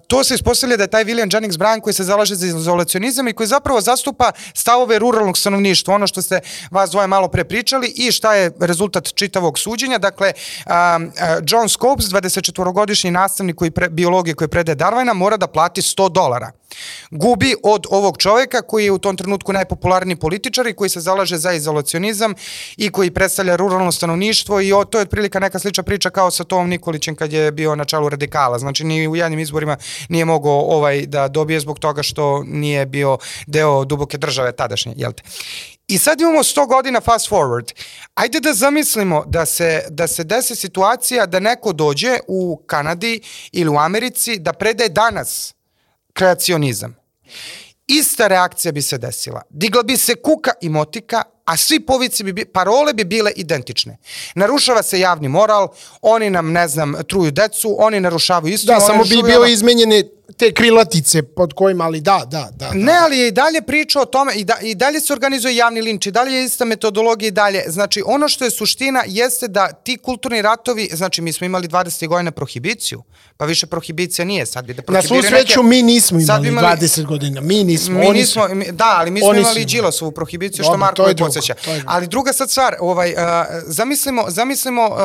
to 0.08 0.24
se 0.24 0.36
ispostavlja 0.36 0.78
da 0.78 0.84
je 0.84 0.88
taj 0.88 1.06
William 1.06 1.34
Jennings 1.34 1.58
Bryan 1.58 1.82
koji 1.82 1.94
se 1.94 2.04
zalaže 2.04 2.36
za 2.36 2.48
izolacionizam 2.48 3.28
i 3.28 3.34
koji 3.34 3.48
zapravo 3.48 3.82
zastupa 3.82 4.32
stavove 4.54 5.00
ruralnog 5.00 5.38
stanovništva, 5.38 5.96
ono 5.96 6.08
što 6.08 6.22
ste 6.22 6.40
vas 6.72 6.90
dvoje 6.90 7.08
malo 7.08 7.28
pre 7.28 7.44
pričali 7.44 7.94
i 7.96 8.12
šta 8.12 8.34
je 8.36 8.52
rezultat 8.60 9.14
čitavog 9.14 9.60
suđenja. 9.60 9.98
Dakle, 9.98 10.34
John 11.48 11.70
Scopes, 11.70 12.06
24-godišnji 12.06 13.12
nastavnik 13.12 13.56
koji 13.56 13.72
pre, 13.72 13.90
biologije 13.90 14.36
koji 14.36 14.48
predaje 14.48 14.76
Darwina, 14.76 15.14
mora 15.14 15.38
da 15.38 15.48
plati 15.48 15.82
100 15.82 16.10
dolara. 16.10 16.52
Gubi 17.12 17.56
od 17.64 17.86
ovog 17.90 18.18
čoveka 18.18 18.62
koji 18.62 18.86
je 18.86 18.92
u 18.92 18.98
tom 18.98 19.18
trenutku 19.18 19.54
najpopularniji 19.54 20.16
političar 20.16 20.68
i 20.68 20.74
koji 20.74 20.90
se 20.90 21.00
zalaže 21.00 21.38
za 21.38 21.54
izolacionizam 21.54 22.34
i 22.78 22.90
koji 22.90 23.12
predstavlja 23.12 23.43
ruralno 23.44 23.92
stanovništvo 23.92 24.62
i 24.62 24.74
o, 24.74 24.86
to 24.86 24.98
je 24.98 25.02
otprilika 25.02 25.40
neka 25.40 25.60
slična 25.60 25.84
priča 25.84 26.10
kao 26.10 26.32
sa 26.32 26.44
Tomom 26.44 26.70
Nikolićem 26.70 27.16
kad 27.16 27.34
je 27.34 27.52
bio 27.52 27.76
na 27.76 27.86
čelu 27.86 28.10
radikala. 28.10 28.60
Znači 28.60 28.84
ni 28.84 29.08
u 29.08 29.16
jednim 29.16 29.40
izborima 29.40 29.78
nije 30.10 30.26
mogao 30.26 30.60
ovaj 30.60 31.06
da 31.06 31.28
dobije 31.28 31.60
zbog 31.60 31.80
toga 31.80 32.04
što 32.04 32.44
nije 32.44 32.86
bio 32.86 33.18
deo 33.48 33.86
duboke 33.86 34.18
države 34.18 34.52
tadašnje, 34.52 34.94
jel 34.98 35.12
te? 35.14 35.24
I 35.88 35.98
sad 35.98 36.22
imamo 36.22 36.40
100 36.40 36.68
godina 36.68 37.02
fast 37.02 37.30
forward. 37.30 37.74
Ajde 38.14 38.40
da 38.40 38.54
zamislimo 38.54 39.24
da 39.28 39.46
se, 39.46 39.84
da 39.90 40.08
se 40.08 40.24
desi 40.24 40.56
situacija 40.56 41.26
da 41.26 41.40
neko 41.40 41.74
dođe 41.74 42.18
u 42.28 42.64
Kanadi 42.66 43.22
ili 43.52 43.70
u 43.70 43.78
Americi 43.78 44.40
da 44.40 44.54
predaje 44.54 44.90
danas 44.90 45.54
kreacionizam. 46.14 46.96
Ista 47.88 48.28
reakcija 48.28 48.72
bi 48.72 48.82
se 48.82 48.98
desila. 48.98 49.42
Digla 49.50 49.84
bi 49.84 49.98
se 49.98 50.16
kuka 50.16 50.52
i 50.62 50.70
motika, 50.70 51.24
a 51.46 51.58
svi 51.58 51.80
povici 51.80 52.24
bi, 52.24 52.46
parole 52.46 52.94
bi 52.94 53.04
bile 53.04 53.32
identične. 53.36 53.98
Narušava 54.36 54.84
se 54.84 55.00
javni 55.00 55.28
moral, 55.28 55.68
oni 56.02 56.30
nam, 56.30 56.52
ne 56.52 56.68
znam, 56.68 56.94
truju 57.08 57.32
decu, 57.32 57.76
oni 57.80 58.00
narušavaju 58.00 58.54
isto. 58.54 58.74
Da, 58.74 58.80
samo 58.80 59.04
bi 59.04 59.22
bilo 59.24 59.46
izmenjene 59.46 60.04
te 60.38 60.54
krilatice 60.54 61.24
pod 61.24 61.54
kojima, 61.54 61.84
ali 61.84 62.02
da, 62.02 62.22
da, 62.28 62.50
da. 62.56 62.68
da. 62.68 62.74
Ne, 62.74 62.94
ali 62.94 63.18
je 63.18 63.28
i 63.28 63.32
dalje 63.32 63.62
priča 63.62 64.02
o 64.02 64.06
tome, 64.06 64.34
i, 64.36 64.44
da, 64.44 64.58
i 64.62 64.76
dalje 64.76 65.00
se 65.00 65.14
organizuje 65.14 65.56
javni 65.56 65.82
linč, 65.82 66.08
i 66.08 66.12
dalje 66.12 66.36
je 66.36 66.44
ista 66.44 66.66
metodologija 66.66 67.28
i 67.28 67.32
dalje. 67.32 67.64
Znači, 67.68 68.04
ono 68.06 68.28
što 68.28 68.46
je 68.46 68.52
suština 68.52 69.04
jeste 69.08 69.48
da 69.48 69.72
ti 69.72 69.98
kulturni 69.98 70.42
ratovi, 70.42 70.90
znači 70.94 71.22
mi 71.22 71.34
smo 71.34 71.46
imali 71.46 71.68
20. 71.68 72.08
godina 72.08 72.32
prohibiciju, 72.32 73.04
pa 73.38 73.46
više 73.46 73.68
prohibicija 73.68 74.26
nije, 74.26 74.46
sad 74.46 74.66
bi 74.66 74.74
da 74.74 74.82
prohibiraju 74.82 75.22
Na 75.22 75.30
svu 75.30 75.38
sreću 75.38 75.64
neke... 75.64 75.70
mi 75.70 75.84
nismo 75.84 76.20
imali, 76.20 76.48
imali 76.48 76.68
20 76.78 77.06
godina, 77.06 77.42
mi 77.42 77.64
nismo. 77.64 78.00
Mi 78.00 78.10
nismo, 78.10 78.48
mi, 78.48 78.72
da, 78.72 78.96
ali 78.98 79.12
mi 79.12 79.20
smo 79.20 79.34
imali 79.34 79.66
Đilasovu 79.66 80.12
prohibiciju, 80.12 80.64
što 80.64 80.78
Marko 80.78 81.08
je 81.08 81.16
podsjeća. 81.16 81.56
Ali 81.86 82.08
druga 82.08 82.34
sad 82.34 82.52
stvar, 82.52 82.76
ovaj, 82.80 83.12
uh, 83.12 83.18
zamislimo, 83.68 84.26
zamislimo, 84.28 84.86
uh, 84.86 84.98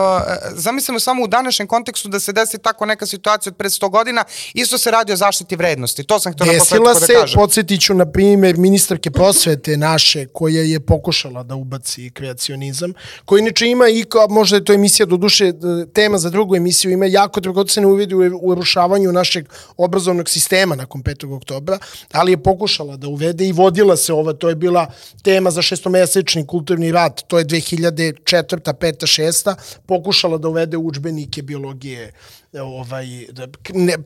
zamislimo 0.54 1.00
samo 1.00 1.24
u 1.24 1.26
današnjem 1.26 1.68
kontekstu 1.68 2.08
da 2.08 2.20
se 2.20 2.32
desi 2.32 2.58
tako 2.58 2.86
neka 2.86 3.06
situacija 3.06 3.50
od 3.50 3.56
pred 3.56 3.72
100 3.72 3.90
godina, 3.90 4.24
isto 4.54 4.78
se 4.78 4.90
radi 4.90 5.07
o 5.12 5.16
zaštiti 5.16 5.56
vrednosti. 5.56 6.04
To 6.04 6.20
sam 6.20 6.32
htio 6.32 6.46
na 6.46 6.52
posledku 6.58 6.84
da 6.84 6.92
kažem. 6.92 7.06
Desila 7.06 7.26
se, 7.26 7.34
podsjetiću 7.34 7.94
na 7.94 8.06
primjer 8.06 8.58
ministarke 8.58 9.10
prosvete 9.10 9.76
naše 9.76 10.26
koja 10.26 10.62
je 10.62 10.80
pokušala 10.80 11.42
da 11.42 11.54
ubaci 11.54 12.10
kreacionizam, 12.10 12.92
koji 13.24 13.40
inače 13.40 13.66
ima 13.66 13.88
i 13.88 14.04
kao, 14.04 14.28
možda 14.28 14.56
je 14.56 14.64
to 14.64 14.72
emisija 14.72 15.06
do 15.06 15.16
duše 15.16 15.52
tema 15.92 16.18
za 16.18 16.30
drugu 16.30 16.56
emisiju, 16.56 16.90
ima 16.90 17.06
jako 17.06 17.40
dragocene 17.40 17.86
uvidi 17.86 18.14
u 18.14 18.40
urušavanju 18.42 19.12
našeg 19.12 19.48
obrazovnog 19.76 20.28
sistema 20.28 20.74
nakon 20.76 21.02
5. 21.02 21.36
oktobra, 21.36 21.78
ali 22.12 22.32
je 22.32 22.42
pokušala 22.42 22.96
da 22.96 23.08
uvede 23.08 23.46
i 23.48 23.52
vodila 23.52 23.96
se 23.96 24.12
ova, 24.12 24.32
to 24.32 24.48
je 24.48 24.54
bila 24.54 24.86
tema 25.22 25.50
za 25.50 25.62
šestomesečni 25.62 26.46
kulturni 26.46 26.92
rat, 26.92 27.22
to 27.28 27.38
je 27.38 27.44
2004. 27.44 28.72
5. 28.72 29.22
6. 29.22 29.54
pokušala 29.86 30.38
da 30.38 30.48
uvede 30.48 30.76
učbenike 30.76 31.42
biologije 31.42 32.12
ovaj, 32.52 33.06
da, 33.32 33.46
ne, 33.74 33.96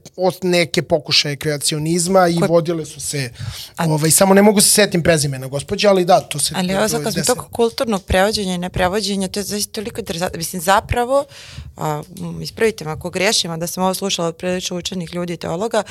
neke 0.43 0.83
pokušaje 0.83 1.37
kreacionizma 1.37 2.29
i 2.29 2.41
Ko... 2.41 2.47
vodile 2.47 2.87
su 2.87 3.01
se, 3.01 3.31
A... 3.77 3.85
ovaj, 3.89 4.11
samo 4.11 4.35
ne 4.35 4.43
mogu 4.43 4.61
se 4.61 4.69
setim 4.69 5.03
prezimena 5.03 5.47
gospođe, 5.47 5.89
ali 5.89 6.05
da, 6.05 6.21
to 6.21 6.39
se... 6.39 6.55
Ali 6.57 6.75
ovo 6.75 6.89
sad 6.89 7.05
kad 7.05 7.27
tog 7.27 7.49
kulturnog 7.53 8.03
prevođenja 8.05 8.55
i 8.55 8.59
neprevođenja, 8.59 9.29
to 9.29 9.41
je 9.41 9.45
zaista 9.45 9.73
toliko 9.73 10.01
interesantno. 10.01 10.39
Mislim, 10.39 10.63
zapravo, 10.63 11.25
a, 11.77 12.03
ispravite 12.43 12.85
me 12.85 12.91
ako 12.91 13.11
grešim, 13.11 13.61
da 13.61 13.67
sam 13.67 13.85
ovo 13.85 13.95
slušala 13.95 14.29
od 14.29 14.37
prilično 14.37 14.77
učenih 14.77 15.15
ljudi 15.15 15.33
i 15.33 15.37
teologa, 15.37 15.83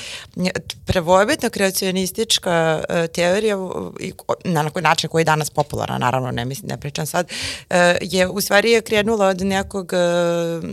prvobitna 0.84 1.50
kreacionistička 1.50 2.84
uh, 2.88 2.96
teorija, 3.14 3.56
i, 4.00 4.12
na 4.44 4.70
koji 4.70 4.82
način 4.82 5.10
koji 5.10 5.20
je 5.20 5.24
danas 5.24 5.50
popularna, 5.50 5.98
naravno, 5.98 6.30
ne, 6.30 6.44
mislim, 6.44 6.68
ne 6.68 6.76
pričam 6.76 7.06
sad, 7.06 7.26
uh, 7.70 7.76
je 8.00 8.28
u 8.28 8.40
stvari 8.40 8.70
je 8.70 8.80
krenula 8.80 9.26
od 9.26 9.40
nekog, 9.40 9.92
uh, 9.92 10.70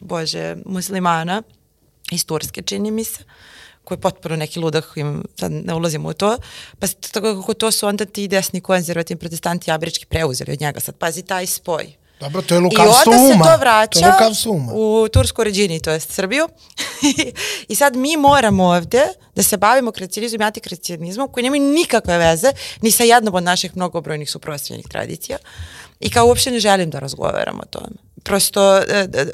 bože, 0.00 0.56
muslima 0.64 1.08
muslimana 1.18 1.42
iz 2.10 2.24
Turske, 2.26 2.62
čini 2.62 2.90
mi 2.90 3.04
se, 3.04 3.24
koji 3.84 3.96
je 3.96 4.00
potpuno 4.00 4.36
neki 4.36 4.60
ludak, 4.60 4.92
im, 4.96 5.24
sad 5.36 5.52
ne 5.52 5.74
ulazimo 5.74 6.08
u 6.08 6.12
to, 6.12 6.36
pa 6.78 6.86
tako 7.12 7.40
kako 7.40 7.54
to 7.54 7.70
su 7.70 7.86
onda 7.86 8.04
ti 8.04 8.28
desni 8.28 8.60
konzervativni 8.60 9.18
protestanti 9.18 9.70
američki 9.70 10.06
preuzeli 10.06 10.52
od 10.52 10.60
njega. 10.60 10.80
Sad 10.80 10.96
pazi 10.96 11.22
taj 11.22 11.46
spoj 11.46 11.96
Dobro, 12.20 12.42
to 12.42 12.54
je 12.54 12.58
I 12.58 12.62
lukavstvo 12.62 13.12
onda 13.12 13.28
se 13.28 13.34
uma. 13.34 13.44
to 13.44 13.50
To 13.50 13.52
je 13.52 13.58
vraća 13.58 14.12
lukavstvo 14.12 14.52
uma. 14.52 14.72
u 14.74 15.08
Tursku 15.08 15.44
ređini, 15.44 15.80
to 15.80 15.90
jest 15.90 16.12
Srbiju. 16.12 16.48
I 17.68 17.74
sad 17.74 17.96
mi 17.96 18.16
moramo 18.16 18.64
ovde 18.64 19.02
da 19.36 19.42
se 19.42 19.56
bavimo 19.56 19.92
kreacionizmom 19.92 20.40
i 20.40 20.44
antikreacionizmom 20.44 21.28
koji 21.32 21.44
nemaju 21.44 21.62
nikakve 21.62 22.18
veze 22.18 22.52
ni 22.82 22.90
sa 22.90 23.04
jednom 23.04 23.34
od 23.34 23.42
naših 23.42 23.76
mnogobrojnih 23.76 24.30
suprotstavljenih 24.30 24.88
tradicija. 24.88 25.38
I 26.00 26.10
kao 26.10 26.26
uopšte 26.26 26.50
ne 26.50 26.60
želim 26.60 26.90
da 26.90 26.98
razgovaramo 26.98 27.62
o 27.62 27.66
tome. 27.66 28.07
Prosto, 28.24 28.76
e, 28.76 28.82
e, 28.88 29.20
e, 29.20 29.26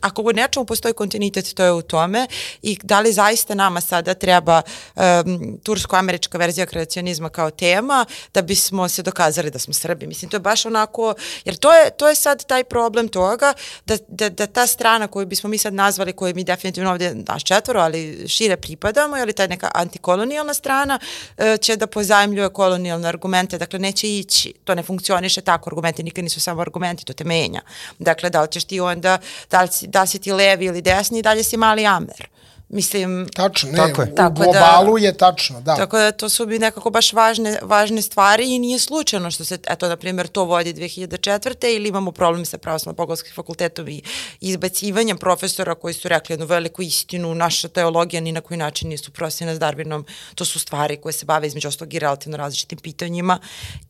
ako 0.00 0.22
u 0.22 0.32
nečemu 0.32 0.66
postoji 0.66 0.94
kontinuitet, 0.94 1.54
to 1.54 1.64
je 1.64 1.72
u 1.72 1.82
tome 1.82 2.26
i 2.62 2.78
da 2.82 3.00
li 3.00 3.12
zaista 3.12 3.54
nama 3.54 3.80
sada 3.80 4.14
treba 4.14 4.62
um, 4.94 5.58
tursko-američka 5.62 6.38
verzija 6.38 6.66
kreacionizma 6.66 7.28
kao 7.28 7.50
tema 7.50 8.04
da 8.34 8.42
bismo 8.42 8.88
se 8.88 9.02
dokazali 9.02 9.50
da 9.50 9.58
smo 9.58 9.74
Srbi. 9.74 10.06
Mislim, 10.06 10.30
to 10.30 10.36
je 10.36 10.40
baš 10.40 10.66
onako, 10.66 11.14
jer 11.44 11.56
to 11.56 11.72
je, 11.72 11.90
to 11.90 12.08
je 12.08 12.14
sad 12.14 12.44
taj 12.44 12.64
problem 12.64 13.08
toga 13.08 13.52
da, 13.86 13.96
da, 14.08 14.28
da 14.28 14.46
ta 14.46 14.66
strana 14.66 15.08
koju 15.08 15.26
bismo 15.26 15.50
mi 15.50 15.58
sad 15.58 15.74
nazvali, 15.74 16.12
koju 16.12 16.34
mi 16.34 16.44
definitivno 16.44 16.90
ovdje 16.90 17.14
naš 17.14 17.44
četvoro, 17.44 17.80
ali 17.80 18.28
šire 18.28 18.56
pripadamo, 18.56 19.18
ili 19.18 19.32
ta 19.32 19.46
neka 19.46 19.70
antikolonijalna 19.74 20.54
strana 20.54 20.98
e, 21.38 21.56
će 21.56 21.76
da 21.76 21.86
pozajemljuje 21.86 22.48
kolonijalne 22.48 23.08
argumente, 23.08 23.58
dakle 23.58 23.78
neće 23.78 24.08
ići, 24.08 24.54
to 24.64 24.74
ne 24.74 24.82
funkcioniše 24.82 25.40
tako, 25.40 25.70
argumenti 25.70 26.02
nikad 26.02 26.24
nisu 26.24 26.40
samo 26.40 26.60
argumenti, 26.60 27.04
to 27.04 27.12
te 27.12 27.24
menja. 27.24 27.60
Dakle, 27.98 28.30
da 28.30 28.42
li 28.42 28.48
ćeš 28.50 28.64
ti 28.64 28.80
onda, 28.80 29.18
da 29.50 29.62
li, 29.62 29.68
si, 29.68 29.86
da 29.86 30.02
li 30.02 30.08
si 30.08 30.18
ti 30.18 30.32
levi 30.32 30.64
ili 30.64 30.82
desni, 30.82 31.22
dalje 31.22 31.42
si 31.44 31.56
mali 31.56 31.86
amer. 31.86 32.31
Mislim, 32.72 33.28
Tačno, 33.34 33.70
ne, 33.70 33.76
Tako 33.76 34.02
je. 34.02 34.08
u 34.12 34.14
Tako 34.14 34.34
da- 34.34 34.44
globalu 34.44 34.98
je 34.98 35.16
tačno, 35.16 35.60
da. 35.60 35.76
Tako 35.76 35.98
da 35.98 36.12
to 36.12 36.28
su 36.28 36.46
bi 36.46 36.58
nekako 36.58 36.90
baš 36.90 37.12
važne, 37.12 37.58
važne 37.62 38.02
stvari 38.02 38.54
i 38.54 38.58
nije 38.58 38.78
slučajno 38.78 39.30
što 39.30 39.44
se, 39.44 39.58
eto, 39.68 39.88
na 39.88 39.96
primjer, 39.96 40.28
to 40.28 40.44
vodi 40.44 40.74
2004. 40.74 41.76
ili 41.76 41.88
imamo 41.88 42.12
problem 42.12 42.44
sa 42.44 42.58
pravoslavno 42.58 42.96
poglavskim 42.96 43.32
fakultetom 43.34 43.88
i 43.88 44.02
izbacivanjem 44.40 45.18
profesora 45.18 45.74
koji 45.74 45.94
su 45.94 46.08
rekli 46.08 46.32
jednu 46.32 46.46
veliku 46.46 46.82
istinu, 46.82 47.34
naša 47.34 47.68
teologija 47.68 48.20
ni 48.20 48.32
na 48.32 48.40
koji 48.40 48.58
način 48.58 48.88
nije 48.88 48.98
suprosljena 48.98 49.54
s 49.54 49.58
Darwinom, 49.58 50.04
to 50.34 50.44
su 50.44 50.58
stvari 50.58 50.96
koje 50.96 51.12
se 51.12 51.24
bave 51.26 51.46
između 51.46 51.68
ostalog 51.68 51.94
i 51.94 51.98
relativno 51.98 52.36
različitim 52.36 52.78
pitanjima 52.78 53.38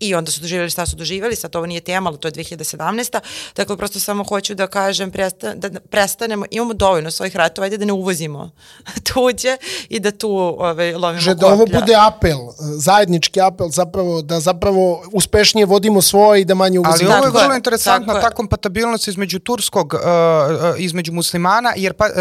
i 0.00 0.14
onda 0.14 0.30
su 0.30 0.40
doživjeli 0.40 0.70
šta 0.70 0.86
su 0.86 0.96
doživjeli, 0.96 1.36
sad 1.36 1.56
ovo 1.56 1.66
nije 1.66 1.80
tema, 1.80 2.10
ali 2.10 2.18
to 2.20 2.28
je 2.28 2.32
2017. 2.32 3.20
Dakle, 3.56 3.76
prosto 3.76 4.00
samo 4.00 4.24
hoću 4.24 4.54
da 4.54 4.66
kažem, 4.66 5.10
presta, 5.10 5.54
da 5.54 5.80
prestanemo, 5.80 6.46
imamo 6.50 6.74
dovoljno 6.74 7.10
svojih 7.10 7.36
ratova, 7.36 7.64
ajde 7.64 7.76
da 7.78 7.84
ne 7.84 7.92
uvozimo 7.92 8.50
tuđe 9.12 9.56
i 9.88 10.00
da 10.00 10.10
tu 10.10 10.30
ovaj, 10.58 10.94
lovimo 10.94 11.20
Že 11.20 11.34
da 11.34 11.46
ovo 11.46 11.64
koplja. 11.64 11.80
bude 11.80 11.94
apel, 11.96 12.38
zajednički 12.58 13.40
apel 13.40 13.68
zapravo, 13.68 14.22
da 14.22 14.40
zapravo 14.40 15.04
uspešnije 15.12 15.66
vodimo 15.66 16.02
svoje 16.02 16.40
i 16.40 16.44
da 16.44 16.54
manje 16.54 16.78
Ali 16.78 16.86
uvozimo. 16.88 17.10
ovo 17.10 17.26
je 17.26 17.32
Tako 17.32 17.38
vrlo 17.38 17.54
interesantna 17.54 18.14
tako 18.14 18.28
ta 18.28 18.34
kompatibilnost 18.34 19.08
između 19.08 19.38
turskog, 19.38 19.94
uh, 19.94 20.00
uh, 20.00 20.74
između 20.78 21.12
muslimana, 21.12 21.72
jer 21.76 21.92
pa, 21.92 22.04
uh, 22.04 22.12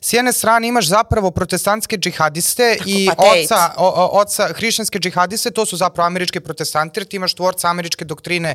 s 0.00 0.12
jedne 0.12 0.32
strane 0.32 0.68
imaš 0.68 0.88
zapravo 0.88 1.30
protestantske 1.30 1.96
džihadiste 1.96 2.76
i 2.86 3.08
pa 3.16 3.22
oca, 3.22 3.70
o, 3.76 3.88
o, 3.88 4.20
oca 4.20 4.48
hrišćanske 4.54 4.98
džihadiste, 4.98 5.50
to 5.50 5.66
su 5.66 5.76
zapravo 5.76 6.06
američki 6.06 6.40
protestanti, 6.40 7.00
jer 7.00 7.06
ti 7.06 7.16
imaš 7.16 7.34
tvorca 7.34 7.68
američke 7.68 8.04
doktrine 8.04 8.54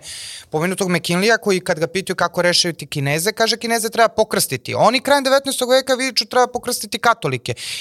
pomenutog 0.49 0.89
McKinleya, 0.89 1.37
koji 1.37 1.59
kad 1.59 1.79
ga 1.79 1.87
pitaju 1.87 2.15
kako 2.15 2.41
rešaju 2.41 2.73
ti 2.73 2.87
kineze, 2.87 3.31
kaže 3.31 3.57
kineze 3.57 3.89
treba 3.89 4.07
pokrstiti. 4.07 4.75
Oni 4.75 4.99
krajem 4.99 5.25
19. 5.25 5.69
veka 5.69 5.93
viču 5.93 6.25
treba 6.25 6.47
pokrstiti 6.47 6.99
katolike. 6.99 7.36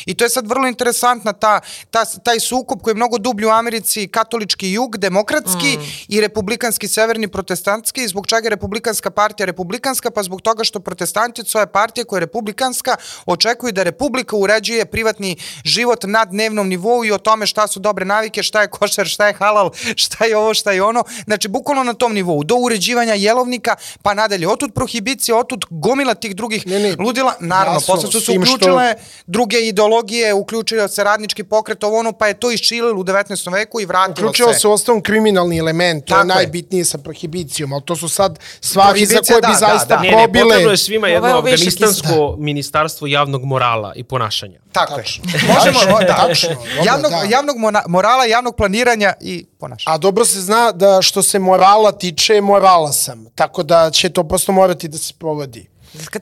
I 0.06 0.14
to 0.14 0.24
je 0.24 0.28
sad 0.30 0.46
vrlo 0.46 0.68
interesantna 0.68 1.32
ta, 1.32 1.60
ta, 1.90 2.04
taj 2.04 2.40
sukob 2.40 2.82
koji 2.82 2.92
je 2.92 2.96
mnogo 2.96 3.18
dublji 3.18 3.46
u 3.46 3.50
Americi, 3.50 4.08
katolički 4.08 4.72
jug, 4.72 4.96
demokratski 4.98 5.78
i 6.08 6.20
republikanski 6.20 6.88
severni 6.88 7.28
protestantski, 7.28 8.08
zbog 8.08 8.26
čega 8.26 8.46
je 8.46 8.50
republikanska 8.50 9.10
partija 9.10 9.46
republikanska, 9.46 10.10
pa 10.10 10.22
zbog 10.22 10.42
toga 10.42 10.64
što 10.64 10.80
protestanti 10.80 11.40
od 11.40 11.48
svoje 11.48 11.66
partije 11.66 12.04
koja 12.04 12.16
je 12.16 12.20
republikanska 12.20 12.96
očekuju 13.26 13.72
da 13.72 13.82
republika 13.82 14.36
uređuje 14.36 14.84
privatni 14.86 15.36
život 15.64 16.04
na 16.04 16.24
dnevnom 16.24 16.68
nivou 16.68 17.04
i 17.04 17.12
o 17.12 17.18
tome 17.18 17.46
šta 17.46 17.66
su 17.66 17.80
dobre 17.80 18.04
navike, 18.04 18.42
šta 18.42 18.62
je 18.62 18.68
košer, 18.68 19.06
šta 19.06 19.26
je 19.26 19.34
halal, 19.34 19.70
šta 19.96 20.24
je 20.24 20.36
ovo, 20.36 20.54
šta 20.54 20.72
je 20.72 20.82
ono. 20.82 21.04
Znači, 21.24 21.48
bukvalno 21.48 21.82
na 21.82 21.94
tom 21.94 22.14
nivou, 22.14 22.44
do 22.44 22.54
uređivanja 22.56 23.14
jelovnika, 23.14 23.74
pa 24.02 24.14
nadalje, 24.14 24.48
otud 24.48 24.74
prohibicije, 24.74 25.34
otud 25.34 25.64
gomila 25.70 26.14
tih 26.14 26.36
drugih 26.36 26.66
Ne, 26.66 26.78
ne, 26.78 26.96
ludila. 26.98 27.34
Naravno, 27.40 27.76
jasno, 27.76 27.94
posle 27.94 28.12
su 28.12 28.20
se 28.20 28.26
tim 28.32 28.44
što- 28.44 28.54
uključile 28.54 28.94
druge 29.36 29.58
ideologije, 29.60 30.34
uključio 30.34 30.88
se 30.88 31.04
radnički 31.04 31.44
pokret, 31.44 31.84
ovo 31.84 31.98
ono, 31.98 32.12
pa 32.12 32.26
je 32.26 32.34
to 32.34 32.50
iščililo 32.52 33.00
u 33.00 33.04
19. 33.04 33.52
veku 33.52 33.80
i 33.80 33.84
vratilo 33.84 34.28
Uključio 34.28 34.52
se. 34.52 34.58
se 34.58 34.68
u 34.68 34.72
osnovom 34.72 35.02
kriminalni 35.02 35.58
element, 35.58 36.04
to 36.04 36.14
je 36.14 36.16
Tako 36.16 36.28
je. 36.28 36.34
najbitnije 36.34 36.84
sa 36.84 36.98
prohibicijom, 36.98 37.72
ali 37.72 37.82
to 37.84 37.96
su 37.96 38.08
sad 38.08 38.38
stvari 38.60 39.06
za 39.06 39.20
koje 39.20 39.40
bi 39.40 39.42
da, 39.42 39.48
da, 39.48 39.54
zaista 39.54 39.96
da. 39.96 40.02
Ne, 40.02 40.10
ne, 40.10 40.26
potrebno 40.26 40.70
je 40.70 40.76
svima 40.76 41.06
Ovo 41.06 41.10
je 41.10 41.14
jedno 41.14 41.40
više 41.40 41.54
afganistansko 41.54 42.36
ministarstvo 42.38 43.06
javnog 43.06 43.44
morala 43.44 43.92
i 43.96 44.04
ponašanja. 44.04 44.60
Tako 44.72 45.00
je. 45.00 45.04
Možemo, 45.54 45.98
da. 46.00 46.16
tačno, 46.16 46.48
dobro, 46.48 46.84
javnog, 46.84 47.10
da. 47.10 47.22
javnog 47.30 47.56
mona- 47.56 47.84
morala, 47.88 48.24
javnog 48.24 48.56
planiranja 48.56 49.12
i 49.20 49.46
ponašanja. 49.58 49.94
A 49.94 49.98
dobro 49.98 50.24
se 50.24 50.40
zna 50.40 50.72
da 50.72 51.02
što 51.02 51.22
se 51.22 51.38
morala 51.38 51.92
tiče, 51.92 52.40
morala 52.40 52.92
sam. 52.92 53.26
Tako 53.34 53.62
da 53.62 53.90
će 53.90 54.08
to 54.08 54.24
prosto 54.24 54.52
morati 54.52 54.88
da 54.88 54.98
se 54.98 55.14
provodi. 55.18 55.68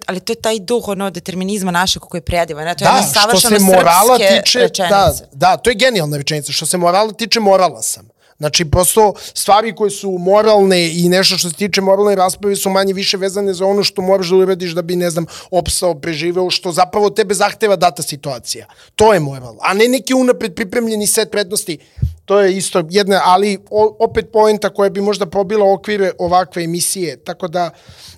Ali 0.06 0.20
to 0.20 0.32
je 0.32 0.36
taj 0.36 0.58
duh 0.58 0.88
ono 0.88 1.10
determinizma 1.10 1.70
našeg 1.70 2.02
koji 2.02 2.18
je 2.18 2.22
predivan. 2.22 2.64
Ne? 2.64 2.74
To 2.74 2.84
je 2.84 2.90
Da, 2.90 2.96
jedna 2.96 3.40
se 3.40 3.64
morala 3.64 4.18
tiče, 4.18 4.68
da, 4.88 5.12
da, 5.32 5.56
to 5.56 5.70
je 5.70 5.76
genijalna 5.76 6.16
rečenica. 6.16 6.52
Što 6.52 6.66
se 6.66 6.76
morala 6.76 7.12
tiče, 7.12 7.40
morala 7.40 7.82
sam. 7.82 8.14
Znači, 8.38 8.64
prosto 8.64 9.12
stvari 9.34 9.74
koje 9.74 9.90
su 9.90 10.10
moralne 10.18 10.92
i 10.92 11.08
nešto 11.08 11.38
što 11.38 11.48
se 11.48 11.54
tiče 11.54 11.80
moralne 11.80 12.14
rasprave 12.14 12.56
su 12.56 12.70
manje 12.70 12.92
više 12.92 13.16
vezane 13.16 13.54
za 13.54 13.66
ono 13.66 13.84
što 13.84 14.02
moraš 14.02 14.28
da 14.28 14.36
uradiš 14.36 14.72
da 14.72 14.82
bi, 14.82 14.96
ne 14.96 15.10
znam, 15.10 15.26
opsao, 15.50 15.94
preživeo, 15.94 16.50
što 16.50 16.72
zapravo 16.72 17.10
tebe 17.10 17.34
zahteva 17.34 17.76
data 17.76 18.02
situacija. 18.02 18.66
To 18.96 19.14
je 19.14 19.20
moral. 19.20 19.56
A 19.60 19.74
ne 19.74 19.88
neki 19.88 20.14
unapred 20.14 20.54
pripremljeni 20.54 21.06
set 21.06 21.30
prednosti. 21.30 21.78
To 22.24 22.40
je 22.40 22.56
isto 22.56 22.82
jedna, 22.90 23.20
ali 23.24 23.58
opet 23.98 24.32
poenta 24.32 24.70
koja 24.70 24.90
bi 24.90 25.00
možda 25.00 25.26
probila 25.26 25.72
okvire 25.72 26.12
ovakve 26.18 26.64
emisije. 26.64 27.16
Tako 27.16 27.48
da, 27.48 27.70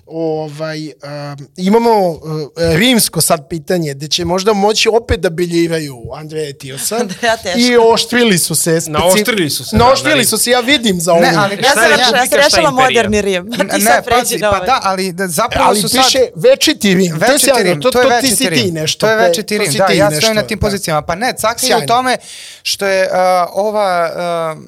ovaj, 0.07 0.87
um, 0.87 1.47
imamo 1.57 2.09
uh, 2.09 2.19
rimsko 2.57 3.21
sad 3.21 3.49
pitanje, 3.49 3.93
gde 3.93 4.07
će 4.07 4.25
možda 4.25 4.53
moći 4.53 4.89
opet 4.89 5.19
da 5.19 5.29
biljiraju 5.29 5.97
Andreja 6.15 6.53
Tiosa. 6.53 6.97
Teško. 7.43 7.59
I 7.59 7.77
oštrili 7.93 8.37
su 8.37 8.55
se. 8.55 8.71
speci- 8.71 8.89
Naoštrili 8.89 9.49
su 9.49 9.65
se, 9.65 9.77
da, 9.77 9.83
Naoštrili 9.85 10.17
na 10.17 10.25
su 10.25 10.37
se, 10.37 10.51
ja 10.51 10.59
vidim 10.59 10.99
za 11.01 11.11
ovo. 11.11 11.21
Ne, 11.21 11.33
ali 11.37 11.55
Ja 11.55 11.61
Šta 11.61 11.73
sam, 11.73 11.91
ja 11.91 11.97
Republika, 11.97 12.25
sam 12.29 12.39
rešila 12.39 12.71
moderni 12.71 13.21
Rim. 13.21 13.51
Ti 13.51 13.57
ne, 13.73 13.79
sad 13.79 14.05
pređi 14.05 14.37
na 14.37 14.49
pa 14.51 14.55
ovaj. 14.55 14.67
da, 14.67 14.79
ali 14.83 15.11
da, 15.11 15.27
zapravo 15.27 15.69
ali 15.69 15.81
su 15.81 15.89
sad... 15.89 16.05
piše 16.05 16.19
večiti 16.35 16.93
Rim. 16.93 17.19
to 17.19 17.25
je 17.25 17.31
Večiti 17.31 17.45
sjajno, 17.45 17.63
Rim, 17.63 17.81
to, 17.81 17.91
to 17.91 18.01
to 18.01 18.09
ti 18.09 18.15
večiti 18.15 18.35
si 18.35 18.49
ti 18.49 18.71
nešto. 18.71 19.05
To 19.07 19.11
je 19.11 19.17
večiti 19.17 19.57
to 19.57 19.63
Rim, 19.63 19.73
da, 19.73 19.93
ja 19.93 20.11
stojim 20.11 20.35
na 20.35 20.41
tim 20.43 20.59
da. 20.59 20.65
pozicijama. 20.67 21.01
Pa 21.01 21.15
ne, 21.15 21.33
cakli 21.37 21.69
u 21.83 21.87
tome 21.87 22.17
što 22.63 22.85
je 22.85 23.03
uh, 23.03 23.17
ova 23.53 24.11
uh, 24.55 24.63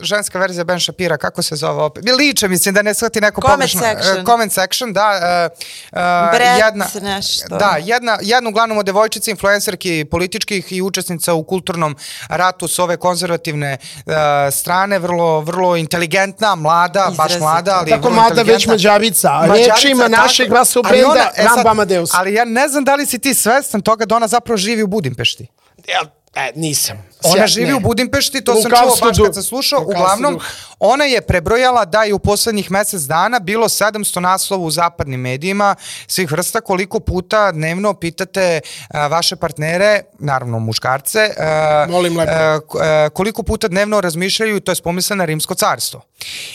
ženska 0.00 0.38
verzija 0.38 0.64
Ben 0.64 0.80
Shapira, 0.80 1.16
kako 1.16 1.42
se 1.42 1.56
zove 1.56 1.82
opet? 1.82 2.04
Liče, 2.18 2.48
mislim, 2.48 2.74
da 2.74 2.82
ne 2.82 2.94
shvati 2.94 3.20
neko 3.20 3.40
Comment 3.40 3.56
pogrešno. 3.56 3.80
section. 3.80 4.18
Uh, 4.18 4.24
comment 4.24 4.52
section, 4.60 4.92
da. 4.92 5.08
Uh, 5.10 5.64
uh, 5.92 6.40
jedna, 6.58 6.86
nešto. 7.02 7.58
Da, 7.58 7.76
jedna, 7.80 8.18
jedna 8.22 8.50
uglavnom 8.50 8.78
od 8.78 8.86
devojčica, 8.86 9.30
influencerki 9.30 10.04
političkih 10.10 10.72
i 10.72 10.82
učesnica 10.82 11.34
u 11.34 11.44
kulturnom 11.44 11.96
ratu 12.28 12.68
s 12.68 12.78
ove 12.78 12.96
konzervativne 12.96 13.76
uh, 13.78 14.12
strane, 14.52 14.98
vrlo, 14.98 15.40
vrlo 15.40 15.76
inteligentna, 15.76 16.54
mlada, 16.54 17.04
baš 17.06 17.12
Izrazito. 17.12 17.44
mlada, 17.44 17.76
ali 17.78 17.90
Tako 17.90 18.08
vrlo 18.08 18.22
mada 18.22 18.42
već 18.42 18.66
mađarica, 18.66 19.30
Mađarica, 19.32 19.74
rečima 19.74 20.08
našeg 20.08 20.52
ona- 20.52 20.54
brenda 20.82 21.30
e 21.36 21.42
sad, 21.42 21.56
Ramba 21.56 21.70
Amadeus. 21.70 22.10
Ali 22.14 22.34
ja 22.34 22.44
ne 22.44 22.68
znam 22.68 22.84
da 22.84 22.94
li 22.94 23.06
si 23.06 23.18
ti 23.18 23.34
svestan 23.34 23.80
toga 23.80 24.04
da 24.06 24.16
ona 24.16 24.28
zapravo 24.28 24.56
živi 24.56 24.82
u 24.82 24.86
Budimpešti. 24.86 25.46
Ja, 25.88 26.00
e, 26.34 26.52
nisam. 26.54 27.08
Ona 27.24 27.46
živi 27.46 27.66
ne. 27.66 27.74
u 27.74 27.80
Budimpešti, 27.80 28.44
to 28.44 28.54
sam 28.54 28.72
Lukavstvo 28.72 28.96
čuo 28.96 29.08
baš 29.08 29.26
kad 29.26 29.34
sam 29.34 29.42
slušao. 29.42 29.80
lukavstvo 29.80 30.02
Uglavnom, 30.02 30.40
ona 30.78 31.04
je 31.04 31.20
prebrojala 31.20 31.84
da 31.84 32.02
je 32.02 32.14
u 32.14 32.18
poslednjih 32.18 32.70
mesec 32.70 33.02
dana 33.02 33.38
bilo 33.38 33.68
700 33.68 34.20
naslova 34.20 34.64
u 34.64 34.70
zapadnim 34.70 35.20
medijima 35.20 35.74
svih 36.06 36.32
vrsta 36.32 36.60
koliko 36.60 37.00
puta 37.00 37.52
dnevno 37.52 37.94
pitate 37.94 38.60
a, 38.88 39.06
vaše 39.06 39.36
partnere, 39.36 40.02
naravno 40.18 40.58
muškarce, 40.58 41.30
a, 41.38 41.86
Molim 41.90 42.16
lepo. 42.16 42.32
a, 42.32 42.60
a, 42.80 43.08
koliko 43.12 43.42
puta 43.42 43.68
dnevno 43.68 44.00
razmišljaju, 44.00 44.60
to 44.60 44.72
je 44.72 44.76
pomisle 44.84 45.16
na 45.16 45.24
rimsko 45.24 45.54
carstvo. 45.54 46.02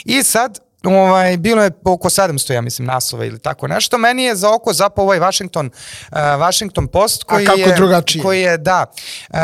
I 0.06 0.24
sad, 0.24 0.60
ovaj, 0.84 1.38
bilo 1.38 1.64
je 1.64 1.72
oko 1.84 2.10
700, 2.10 2.54
ja 2.54 2.62
mislim, 2.62 2.88
naslova 2.88 3.26
ili 3.26 3.40
tako 3.40 3.68
nešto. 3.68 3.98
Meni 3.98 4.24
je 4.24 4.36
za 4.36 4.54
oko 4.54 4.74
zapao 4.74 5.06
ovaj 5.06 5.20
Washington, 5.20 5.66
uh, 6.12 6.18
Washington 6.18 6.88
Post 6.88 7.24
koji 7.24 7.46
kako 7.46 7.60
je... 7.60 7.76
drugačije? 7.76 8.24
Koji 8.24 8.42
je, 8.42 8.58
da. 8.58 8.86
Uh, 9.30 9.38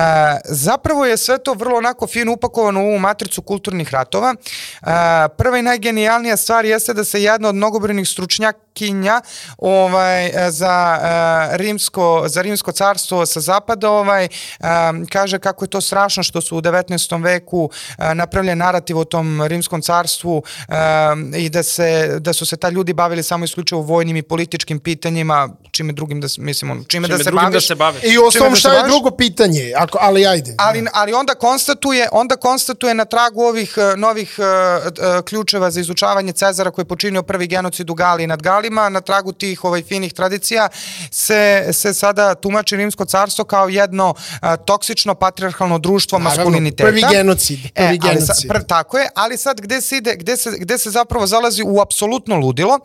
zapravo 0.45 1.05
je 1.05 1.17
sve 1.17 1.37
to 1.37 1.53
vrlo 1.53 1.77
onako 1.77 2.07
fino 2.07 2.33
upakovano 2.33 2.83
u 2.83 2.87
ovu 2.87 2.99
matricu 2.99 3.41
kulturnih 3.41 3.93
ratova. 3.93 4.35
Uh, 4.81 4.89
prva 5.37 5.57
i 5.57 5.61
najgenijalnija 5.61 6.37
stvar 6.37 6.65
jeste 6.65 6.93
da 6.93 7.03
se 7.03 7.23
jedna 7.23 7.49
od 7.49 7.55
mnogobrojnih 7.55 8.09
stručnjaka 8.09 8.68
kandidatkinja 8.79 9.21
ovaj, 9.57 10.31
za, 10.49 10.99
uh, 11.01 11.55
rimsko, 11.55 12.23
za 12.27 12.41
rimsko 12.41 12.71
carstvo 12.71 13.25
sa 13.25 13.39
zapada 13.39 13.89
ovaj, 13.89 14.27
um, 14.59 15.05
kaže 15.05 15.39
kako 15.39 15.65
je 15.65 15.69
to 15.69 15.81
strašno 15.81 16.23
što 16.23 16.41
su 16.41 16.57
u 16.57 16.61
19. 16.61 17.23
veku 17.23 17.63
uh, 17.63 18.05
napravljen 18.13 18.57
narativ 18.57 18.97
o 18.97 19.03
tom 19.03 19.41
rimskom 19.41 19.81
carstvu 19.81 20.37
um, 20.37 21.33
i 21.35 21.49
da, 21.49 21.63
se, 21.63 22.17
da 22.19 22.33
su 22.33 22.45
se 22.45 22.57
ta 22.57 22.69
ljudi 22.69 22.93
bavili 22.93 23.23
samo 23.23 23.45
isključivo 23.45 23.81
vojnim 23.81 24.17
i 24.17 24.21
političkim 24.21 24.79
pitanjima, 24.79 25.49
čime 25.71 25.93
drugim 25.93 26.21
da, 26.21 26.27
mislim, 26.37 26.69
čime, 26.69 27.07
čime 27.07 27.07
da, 27.07 27.23
se 27.23 27.31
baviš, 27.31 27.53
da 27.53 27.61
se 27.61 27.75
bave. 27.75 27.99
I 28.03 28.17
osnovom 28.17 28.53
da 28.53 28.59
šta 28.59 28.73
je 28.73 28.83
drugo 28.83 29.11
pitanje, 29.11 29.73
ako, 29.77 29.97
ali 30.01 30.27
ajde. 30.27 30.55
Ali, 30.57 30.85
ali 30.93 31.13
onda 31.13 31.35
konstatuje, 31.35 32.07
onda 32.11 32.35
konstatuje 32.35 32.93
na 32.93 33.05
tragu 33.05 33.41
ovih 33.41 33.77
novih 33.97 34.35
uh, 34.37 34.45
uh, 34.45 35.25
ključeva 35.25 35.71
za 35.71 35.79
izučavanje 35.79 36.31
Cezara 36.31 36.71
koji 36.71 36.83
je 36.83 36.87
počinio 36.87 37.23
prvi 37.23 37.47
genocid 37.47 37.89
u 37.89 37.93
Galiji 37.93 38.27
nad 38.27 38.41
Galima, 38.69 38.89
na 38.89 39.01
tragu 39.01 39.33
tih 39.33 39.63
ovaj 39.63 39.83
finih 39.83 40.13
tradicija 40.13 40.69
se, 41.11 41.69
se 41.71 41.93
sada 41.93 42.35
tumači 42.35 42.75
Rimsko 42.75 43.05
carstvo 43.05 43.45
kao 43.45 43.69
jedno 43.69 44.09
uh, 44.09 44.49
toksično 44.65 45.15
patriarhalno 45.15 45.79
društvo 45.79 46.19
Naravno, 46.19 46.43
maskuliniteta. 46.43 46.83
Prvi 46.83 47.03
genocid. 47.11 47.59
Prvi 47.75 47.95
e, 47.95 47.97
genocid. 47.97 48.25
Sad, 48.25 48.47
pr, 48.47 48.63
tako 48.63 48.97
je, 48.97 49.09
ali 49.15 49.37
sad 49.37 49.61
gde 49.61 49.81
se 49.81 49.97
ide, 49.97 50.15
gde 50.15 50.37
se, 50.37 50.51
gde 50.59 50.77
se 50.77 50.89
zapravo 50.89 51.27
zalazi 51.27 51.63
u 51.65 51.81
apsolutno 51.81 52.35
ludilo 52.35 52.79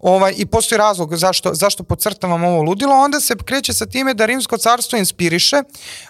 ovaj, 0.00 0.34
i 0.36 0.46
postoji 0.46 0.78
razlog 0.78 1.16
zašto, 1.16 1.54
zašto 1.54 1.82
podcrtavam 1.82 2.44
ovo 2.44 2.62
ludilo, 2.62 2.94
onda 2.94 3.20
se 3.20 3.34
kreće 3.44 3.72
sa 3.72 3.86
time 3.86 4.14
da 4.14 4.26
Rimsko 4.26 4.56
carstvo 4.56 4.98
inspiriše, 4.98 5.62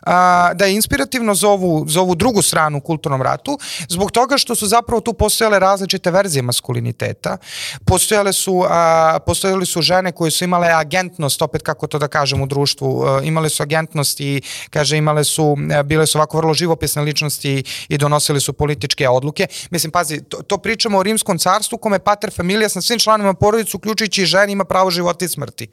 a, 0.02 0.51
da 0.55 0.65
je 0.65 0.74
inspirativno 0.74 1.35
za 1.35 1.48
ovu, 1.48 1.85
za 1.89 2.01
ovu 2.01 2.15
drugu 2.15 2.43
stranu 2.43 2.78
u 2.78 2.81
kulturnom 2.81 3.23
ratu, 3.23 3.59
zbog 3.89 4.11
toga 4.11 4.39
što 4.39 4.55
su 4.55 4.66
zapravo 4.66 5.01
tu 5.01 5.12
postojale 5.12 5.59
različite 5.59 6.11
verzije 6.11 6.43
maskuliniteta, 6.43 7.36
postojale 7.85 8.32
su, 8.32 8.65
a, 8.69 9.10
postojale 9.19 9.66
su 9.66 9.82
žene 9.82 10.12
koje 10.12 10.31
su 10.31 10.45
imale 10.45 10.69
agentnost, 10.69 11.43
opet 11.43 11.62
kako 11.62 11.87
to 11.87 11.99
da 11.99 12.09
kažem 12.09 12.43
u 12.43 12.47
društvu, 12.47 13.03
a, 13.03 13.20
imale 13.24 13.49
su 13.49 13.62
agentnost 13.62 14.20
i, 14.20 14.43
kaže, 14.70 14.97
imale 14.97 15.24
su, 15.24 15.57
bile 15.85 16.07
su 16.07 16.19
ovako 16.19 16.37
vrlo 16.37 16.55
živopisne 16.55 17.03
ličnosti 17.03 17.62
i 17.89 17.99
donosili 17.99 18.41
su 18.41 18.53
političke 18.53 19.09
odluke. 19.09 19.47
Mislim, 19.70 19.91
pazi, 19.91 20.23
to, 20.23 20.43
to 20.43 20.59
pričamo 20.59 20.99
o 20.99 21.03
rimskom 21.03 21.39
carstvu 21.39 21.78
kome 21.78 21.99
pater 21.99 22.31
familija 22.31 22.69
sa 22.69 22.81
svim 22.81 22.99
članovima 22.99 23.35
porodicu, 23.35 23.77
uključujući 23.77 24.23
i 24.23 24.27
ženi, 24.27 24.53
ima 24.53 24.65
pravo 24.65 24.91
života 24.91 25.24
i 25.24 25.28
smrti. 25.28 25.69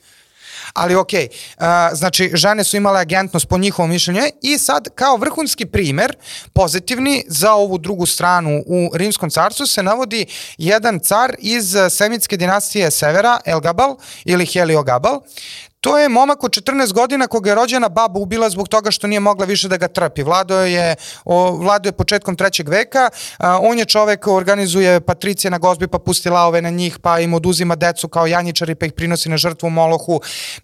Ali 0.73 0.95
okay, 0.95 1.27
uh, 1.57 1.63
znači 1.97 2.31
žene 2.33 2.63
su 2.63 2.77
imale 2.77 2.99
agentnost 2.99 3.47
po 3.47 3.57
njihovom 3.57 3.89
mišljenju. 3.89 4.21
I 4.41 4.57
sad 4.57 4.87
kao 4.95 5.17
vrhunski 5.17 5.65
primer 5.65 6.15
pozitivni 6.53 7.23
za 7.27 7.53
ovu 7.53 7.77
drugu 7.77 8.05
stranu 8.05 8.63
u 8.65 8.89
Rimskom 8.93 9.29
carstvu 9.29 9.67
se 9.67 9.83
navodi 9.83 10.25
jedan 10.57 10.99
car 10.99 11.35
iz 11.39 11.75
semitske 11.89 12.37
dinastije 12.37 12.91
Severa, 12.91 13.39
Elgabal 13.45 13.97
ili 14.25 14.45
Heliogabal, 14.45 15.21
To 15.81 15.97
je 15.97 16.09
momak 16.09 16.43
od 16.43 16.51
14 16.51 16.93
godina 16.93 17.27
koga 17.27 17.49
je 17.49 17.55
rođena 17.55 17.89
baba 17.89 18.19
ubila 18.19 18.49
zbog 18.49 18.67
toga 18.67 18.91
što 18.91 19.07
nije 19.07 19.19
mogla 19.19 19.45
više 19.45 19.67
da 19.67 19.77
ga 19.77 19.87
trpi. 19.87 20.23
Vlado 20.23 20.59
je, 20.59 20.95
o, 21.25 21.51
Vlado 21.51 21.87
je 21.89 21.93
početkom 21.93 22.35
trećeg 22.35 22.69
veka, 22.69 23.09
a, 23.37 23.59
on 23.61 23.79
je 23.79 23.85
čovek 23.85 24.27
organizuje 24.27 25.01
patricije 25.01 25.51
na 25.51 25.57
gozbi 25.57 25.87
pa 25.87 25.99
pusti 25.99 26.29
laove 26.29 26.61
na 26.61 26.69
njih 26.69 26.99
pa 26.99 27.19
im 27.19 27.33
oduzima 27.33 27.75
decu 27.75 28.07
kao 28.07 28.27
janjičari 28.27 28.75
pa 28.75 28.85
ih 28.85 28.93
prinosi 28.93 29.29
na 29.29 29.37
žrtvu 29.37 29.69
Molohu. 29.69 30.21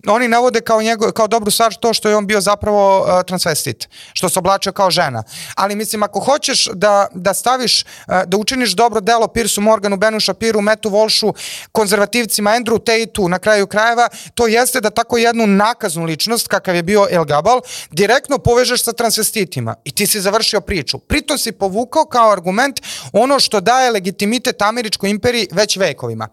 Oni 0.08 0.28
navode 0.28 0.62
kao, 0.62 0.82
njego, 0.82 1.12
kao 1.12 1.28
dobru 1.28 1.52
stvar 1.52 1.74
to 1.74 1.94
što 1.94 2.10
je 2.10 2.16
on 2.16 2.28
bio 2.28 2.42
zapravo 2.42 3.06
a, 3.08 3.24
transvestit, 3.24 3.90
što 4.14 4.30
se 4.30 4.40
oblačio 4.40 4.72
kao 4.72 4.92
žena. 4.92 5.24
Ali 5.56 5.76
mislim 5.76 6.04
ako 6.04 6.20
hoćeš 6.20 6.68
da, 6.74 7.08
da 7.14 7.34
staviš, 7.34 7.86
a, 8.08 8.26
da 8.26 8.38
učiniš 8.38 8.72
dobro 8.72 9.02
delo 9.02 9.28
Pirsu 9.28 9.62
Morganu, 9.62 9.98
Benu 9.98 10.20
Shapiru, 10.20 10.62
Metu 10.62 10.90
Volšu, 10.90 11.34
konzervativcima, 11.72 12.52
Andrew 12.52 12.80
Tateu 12.84 13.28
na 13.28 13.40
kraju 13.40 13.68
krajeva, 13.68 14.10
to 14.36 14.48
jeste 14.48 14.82
da 14.82 14.90
tako 14.90 15.03
jednu 15.18 15.48
nakaznu 15.48 16.06
ličnost 16.06 16.48
kakav 16.48 16.76
je 16.76 16.84
bio 16.84 17.08
El 17.12 17.26
Gabal, 17.26 17.62
direktno 17.92 18.38
povežeš 18.38 18.84
sa 18.84 18.94
transvestitima 18.94 19.76
i 19.84 19.92
ti 19.92 20.08
si 20.08 20.22
završio 20.22 20.62
priču. 20.62 21.00
Pritom 21.00 21.38
si 21.38 21.52
povukao 21.52 22.06
kao 22.06 22.32
argument 22.32 22.82
ono 23.12 23.40
što 23.40 23.62
daje 23.62 23.92
legitimitet 23.92 24.62
američkoj 24.62 25.10
imperiji 25.10 25.48
već 25.52 25.78
vekovima. 25.78 26.28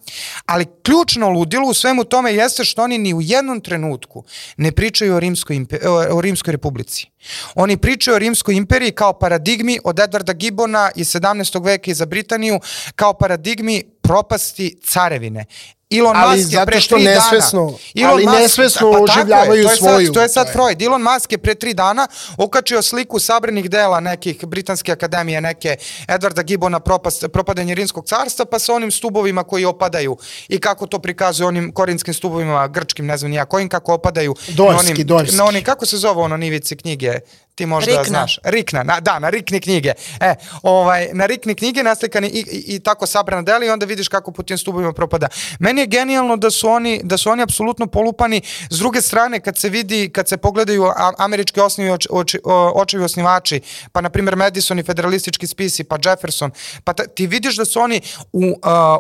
Ali 0.47 0.67
ključno 0.83 1.29
ludilo 1.29 1.69
u 1.69 1.75
svemu 1.75 2.05
tome 2.05 2.35
jeste 2.35 2.65
što 2.65 2.83
oni 2.83 2.99
ni 2.99 3.15
u 3.15 3.21
jednom 3.21 3.61
trenutku 3.61 4.25
ne 4.57 4.73
pričaju 4.73 5.15
o 5.15 5.21
Rimskoj, 5.21 5.67
o 6.11 6.21
Rimskoj 6.21 6.53
republici. 6.53 7.07
Oni 7.55 7.77
pričaju 7.77 8.15
o 8.15 8.19
Rimskoj 8.19 8.55
imperiji 8.55 8.93
kao 8.93 9.13
paradigmi 9.13 9.79
od 9.85 9.99
Edvarda 9.99 10.33
Gibbona 10.33 10.91
iz 10.97 11.09
17. 11.09 11.65
veka 11.65 11.91
i 11.91 11.95
za 11.95 12.07
Britaniju 12.07 12.61
kao 12.95 13.15
paradigmi 13.15 13.85
propasti 14.03 14.79
carevine. 14.85 15.45
Elon 15.91 16.17
ali 16.17 16.39
Musk 16.39 16.53
je 16.53 16.67
pre 16.67 16.81
tri 16.81 17.05
nesvesno, 17.05 17.67
dana... 17.67 17.79
Elon 17.95 18.13
ali 18.13 18.25
Musk, 18.25 18.39
nesvesno 18.39 18.93
pa, 18.93 18.99
oživljavaju 18.99 19.63
to 19.63 19.77
svoju. 19.77 20.07
Sad, 20.07 20.15
to 20.15 20.23
je 20.23 20.29
sad 20.29 20.47
to 20.47 20.53
Freud. 20.53 20.83
Elon 20.83 21.03
Musk 21.03 21.33
je 21.33 21.39
pre 21.39 21.55
tri 21.55 21.75
dana 21.75 22.07
okačio 22.37 22.83
sliku 22.83 23.19
sabranih 23.19 23.71
dela 23.71 24.01
nekih 24.01 24.47
Britanske 24.47 24.93
akademije, 24.93 25.41
neke 25.41 25.77
Edvarda 26.09 26.43
Gibbona 26.43 26.81
propast, 26.81 27.25
propadanje 27.33 27.75
Rimskog 27.75 28.07
carstva, 28.07 28.45
pa 28.45 28.59
sa 28.59 28.75
onim 28.75 28.91
stubovima 28.91 29.45
koji 29.45 29.65
opadaju 29.65 30.17
i 30.49 30.61
kako 30.61 30.87
to 30.87 30.99
prikazuje 30.99 31.47
onim 31.47 31.73
korinskim 31.73 32.15
stubovima, 32.15 32.69
grčkim, 32.69 33.07
ne 33.07 33.17
znam 33.17 33.31
nija 33.31 33.45
kojim, 33.45 33.69
kako 33.69 33.95
opadaju. 33.95 34.35
Dorski, 34.49 34.87
na 34.87 34.93
onim, 34.93 35.07
dorski. 35.07 35.37
Na 35.37 35.45
onim, 35.45 35.65
kako 35.65 35.87
se 35.87 35.97
zove 35.97 36.23
ono 36.23 36.37
nivici 36.37 36.77
knjige? 36.77 37.13
Ti 37.61 37.67
možda 37.67 37.91
Rikna. 37.91 38.05
znaš. 38.05 38.39
Rikna, 38.45 38.83
na, 38.83 39.01
da, 39.01 39.19
na 39.19 39.31
Rikni 39.31 39.61
knjige. 39.61 39.93
E, 40.21 40.35
ovaj, 40.63 41.09
na 41.13 41.27
Rikni 41.27 41.55
knjige 41.55 41.83
naslikani 41.83 42.29
i, 42.29 42.41
i, 42.41 42.75
i 42.75 42.81
tako 42.81 43.07
sabrana 43.07 43.43
dela 43.43 43.65
i 43.65 43.71
onda 43.71 43.87
vidiš 43.87 44.09
kako 44.09 44.33
po 44.33 44.43
tim 44.43 44.59
stubovima 44.59 44.93
propada. 44.93 45.29
Meni 45.59 45.81
je 45.81 45.87
genijalno 45.87 46.37
da 46.37 46.51
su 46.51 46.69
oni, 46.69 47.01
da 47.05 47.17
su 47.17 47.31
oni 47.31 47.43
apsolutno 47.43 47.87
polupani. 47.87 48.41
S 48.71 48.79
druge 48.79 49.01
strane, 49.01 49.41
kad 49.41 49.59
se 49.59 49.69
vidi, 49.69 50.09
kad 50.09 50.29
se 50.29 50.37
pogledaju 50.37 50.93
američki 51.19 51.61
osnovi 51.61 51.91
oč, 51.91 52.07
oč, 52.11 52.37
očevi 52.75 53.05
osnivači, 53.05 53.61
pa 53.93 54.01
na 54.01 54.11
primjer 54.11 54.37
Madison 54.37 54.79
i 54.79 54.83
federalistički 54.83 55.47
spisi, 55.47 55.85
pa 55.85 55.99
Jefferson, 56.05 56.51
pa 56.85 56.93
ta, 56.93 57.07
ti 57.07 57.27
vidiš 57.27 57.57
da 57.57 57.65
su 57.65 57.81
oni 57.81 58.01
u, 58.33 58.47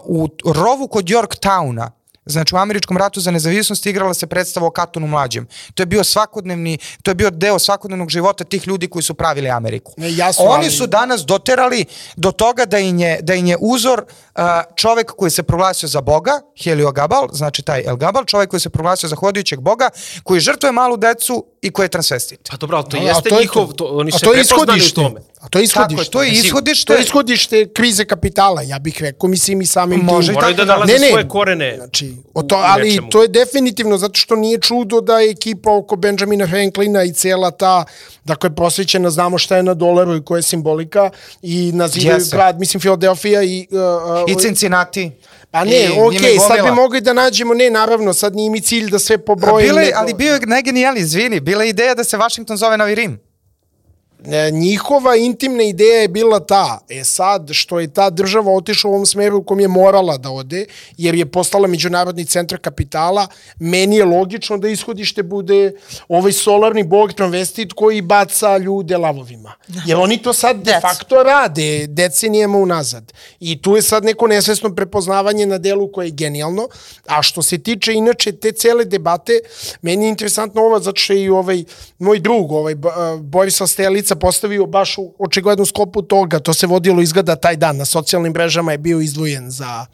uh, 0.05 0.29
u 0.45 0.53
rovu 0.53 0.89
kod 0.89 1.05
Yorktowna, 1.05 1.91
Znači 2.27 2.55
u 2.55 2.59
američkom 2.59 2.97
ratu 2.97 3.21
za 3.21 3.31
nezavisnost 3.31 3.87
igrala 3.87 4.15
se 4.15 4.27
predstava 4.27 4.67
o 4.67 4.71
Katonu 4.71 5.07
mlađem. 5.07 5.47
To 5.75 5.83
je 5.83 5.87
bio 5.87 6.05
svakodnevni, 6.05 6.79
to 7.03 7.11
je 7.11 7.15
bio 7.15 7.31
deo 7.31 7.59
svakodnevnog 7.59 8.11
života 8.11 8.45
tih 8.45 8.69
ljudi 8.69 8.89
koji 8.89 9.03
su 9.03 9.15
pravili 9.15 9.51
Ameriku. 9.51 9.93
Ne, 9.97 10.17
jasno, 10.17 10.45
Oni 10.45 10.65
ali... 10.65 10.71
su 10.71 10.87
danas 10.87 11.25
doterali 11.25 11.85
do 12.17 12.33
toga 12.33 12.65
da 12.65 12.79
im 12.79 12.99
je, 12.99 13.19
da 13.23 13.35
im 13.35 13.47
je 13.47 13.57
uzor 13.61 14.05
uh, 14.05 14.43
čovek 14.77 15.13
koji 15.13 15.31
se 15.31 15.43
proglasio 15.43 15.89
za 15.89 16.01
Boga, 16.01 16.33
Helio 16.63 16.93
Gabal, 16.93 17.29
znači 17.33 17.63
taj 17.63 17.83
El 17.87 17.97
Gabal, 17.97 18.25
čovek 18.25 18.51
koji 18.51 18.61
se 18.61 18.71
proglasio 18.71 19.09
za 19.09 19.17
hodajućeg 19.17 19.61
Boga, 19.61 19.91
koji 20.23 20.41
žrtvuje 20.41 20.73
malu 20.73 20.97
decu 20.97 21.45
i 21.63 21.71
koji 21.71 21.85
je 21.85 21.89
transvestit. 21.89 22.49
Pa 22.51 22.57
dobro, 22.57 22.77
ali 22.77 22.89
to 22.91 22.97
no, 22.97 23.03
jeste 23.03 23.29
to 23.29 23.41
njihov, 23.41 23.67
to, 23.67 23.73
to, 23.73 23.85
oni 23.85 24.13
se 24.13 24.19
prepoznali 24.19 24.81
u 24.87 24.95
tome. 24.95 25.21
A 25.41 25.49
to 25.49 25.59
je 25.59 25.65
ishodište. 25.65 26.05
Tako, 26.05 26.13
to 26.13 26.23
je 26.23 26.31
ishodište. 26.31 26.87
To 26.87 26.93
je 26.93 27.01
ishodište 27.01 27.69
krize 27.69 28.05
kapitala, 28.05 28.63
ja 28.63 28.79
bih 28.79 29.03
rekao, 29.03 29.29
mislim 29.29 29.61
i 29.61 29.67
samim 29.67 30.01
Može 30.01 30.33
Moraju 30.33 30.55
da 30.55 30.65
nalaze 30.65 30.93
ne, 30.93 30.99
ne, 30.99 31.09
svoje 31.11 31.29
korene. 31.29 31.75
Znači, 31.77 32.15
o 32.35 32.43
to, 32.43 32.57
ali 32.65 32.89
nečemu. 32.89 33.11
to 33.11 33.23
je 33.23 33.29
definitivno 33.29 33.99
zato 33.99 34.15
što 34.15 34.37
nije 34.37 34.61
čudo 34.61 35.01
da 35.01 35.19
je 35.19 35.31
ekipa 35.31 35.73
oko 35.73 35.97
Benjamina 35.97 36.47
Franklina 36.47 37.05
i 37.05 37.13
cela 37.13 37.51
ta, 37.51 37.85
dakle, 38.25 38.55
posvećena, 38.55 39.11
znamo 39.11 39.39
šta 39.39 39.57
je 39.57 39.63
na 39.63 39.75
dolaru 39.75 40.17
i 40.17 40.25
koja 40.25 40.39
je 40.39 40.43
simbolika 40.43 41.11
i 41.43 41.73
nazivaju 41.75 42.21
yes. 42.21 42.33
grad, 42.33 42.61
mislim, 42.61 42.81
Philadelphia 42.81 43.43
i... 43.43 43.67
Uh, 43.71 43.79
uh, 43.79 44.31
I 44.37 44.43
Cincinnati. 44.43 45.11
Pa 45.51 45.65
ne, 45.65 45.89
okej, 46.07 46.21
okay, 46.21 46.49
sad 46.49 46.65
bi 46.65 46.71
mogli 46.71 47.01
da 47.01 47.13
nađemo, 47.13 47.55
ne, 47.55 47.71
naravno, 47.71 48.13
sad 48.13 48.37
nije 48.37 48.51
mi 48.51 48.61
cilj 48.61 48.91
da 48.91 48.99
sve 48.99 49.19
pobrojim. 49.19 49.69
Bile, 49.69 49.91
ali 49.95 50.15
bio 50.15 50.35
je 50.35 50.41
najgenijalniji, 50.47 51.03
izvini, 51.03 51.41
bila 51.41 51.65
je 51.65 51.71
ideja 51.71 51.95
da 51.95 52.05
se 52.05 52.17
Washington 52.17 52.57
zove 52.57 52.77
Novi 52.77 52.95
Rim. 52.95 53.30
E, 54.25 54.51
njihova 54.51 55.17
intimna 55.17 55.63
ideja 55.63 56.01
je 56.01 56.09
bila 56.09 56.41
ta, 56.41 56.79
e 56.89 57.05
sad 57.05 57.51
što 57.53 57.81
je 57.81 57.93
ta 57.93 58.11
država 58.11 58.53
otišla 58.53 58.91
u 58.91 58.93
ovom 58.93 59.07
smeru 59.07 59.39
u 59.39 59.43
kom 59.43 59.61
je 59.61 59.69
morala 59.69 60.17
da 60.17 60.31
ode, 60.31 60.67
jer 60.97 61.15
je 61.15 61.27
postala 61.27 61.69
međunarodni 61.69 62.25
centar 62.25 62.59
kapitala, 62.59 63.27
meni 63.59 63.97
je 63.97 64.05
logično 64.05 64.59
da 64.59 64.69
ishodište 64.69 65.23
bude 65.23 65.73
ovaj 66.09 66.33
solarni 66.33 66.85
bog 66.85 67.13
transvestit 67.13 67.73
koji 67.73 68.03
baca 68.03 68.57
ljude 68.57 68.97
lavovima. 68.97 69.53
Jer 69.87 69.97
oni 69.97 70.23
to 70.23 70.33
sad 70.33 70.57
de 70.63 70.79
facto 70.81 71.23
rade 71.23 71.87
decenijama 71.87 72.59
unazad. 72.59 73.13
I 73.41 73.63
tu 73.63 73.77
je 73.77 73.83
sad 73.83 74.05
neko 74.05 74.27
nesvesno 74.27 74.75
prepoznavanje 74.75 75.47
na 75.47 75.59
delu 75.59 75.93
koje 75.93 76.07
je 76.07 76.11
genijalno, 76.11 76.69
a 77.07 77.23
što 77.23 77.43
se 77.43 77.59
tiče 77.59 77.93
inače 77.93 78.33
te 78.33 78.53
cele 78.53 78.85
debate, 78.85 79.33
meni 79.83 80.05
je 80.05 80.09
interesantno 80.09 80.63
ova, 80.63 80.81
zato 80.81 81.01
što 81.01 81.13
je 81.13 81.23
i 81.23 81.29
ovaj 81.29 81.65
moj 81.99 82.21
drug, 82.21 82.53
ovaj 82.53 82.75
Borislav 83.21 83.67
Stelica, 83.67 84.10
Ivica 84.11 84.21
postavio 84.21 84.67
baš 84.67 84.99
u 84.99 85.15
očiglednu 85.19 85.67
skopu 85.67 86.03
toga, 86.03 86.39
to 86.39 86.55
se 86.55 86.67
vodilo 86.67 87.03
izgleda 87.03 87.37
taj 87.37 87.57
dan, 87.57 87.77
na 87.77 87.85
socijalnim 87.85 88.33
mrežama 88.33 88.73
je 88.73 88.79
bio 88.79 89.01
izdvojen 89.01 89.51
za, 89.51 89.87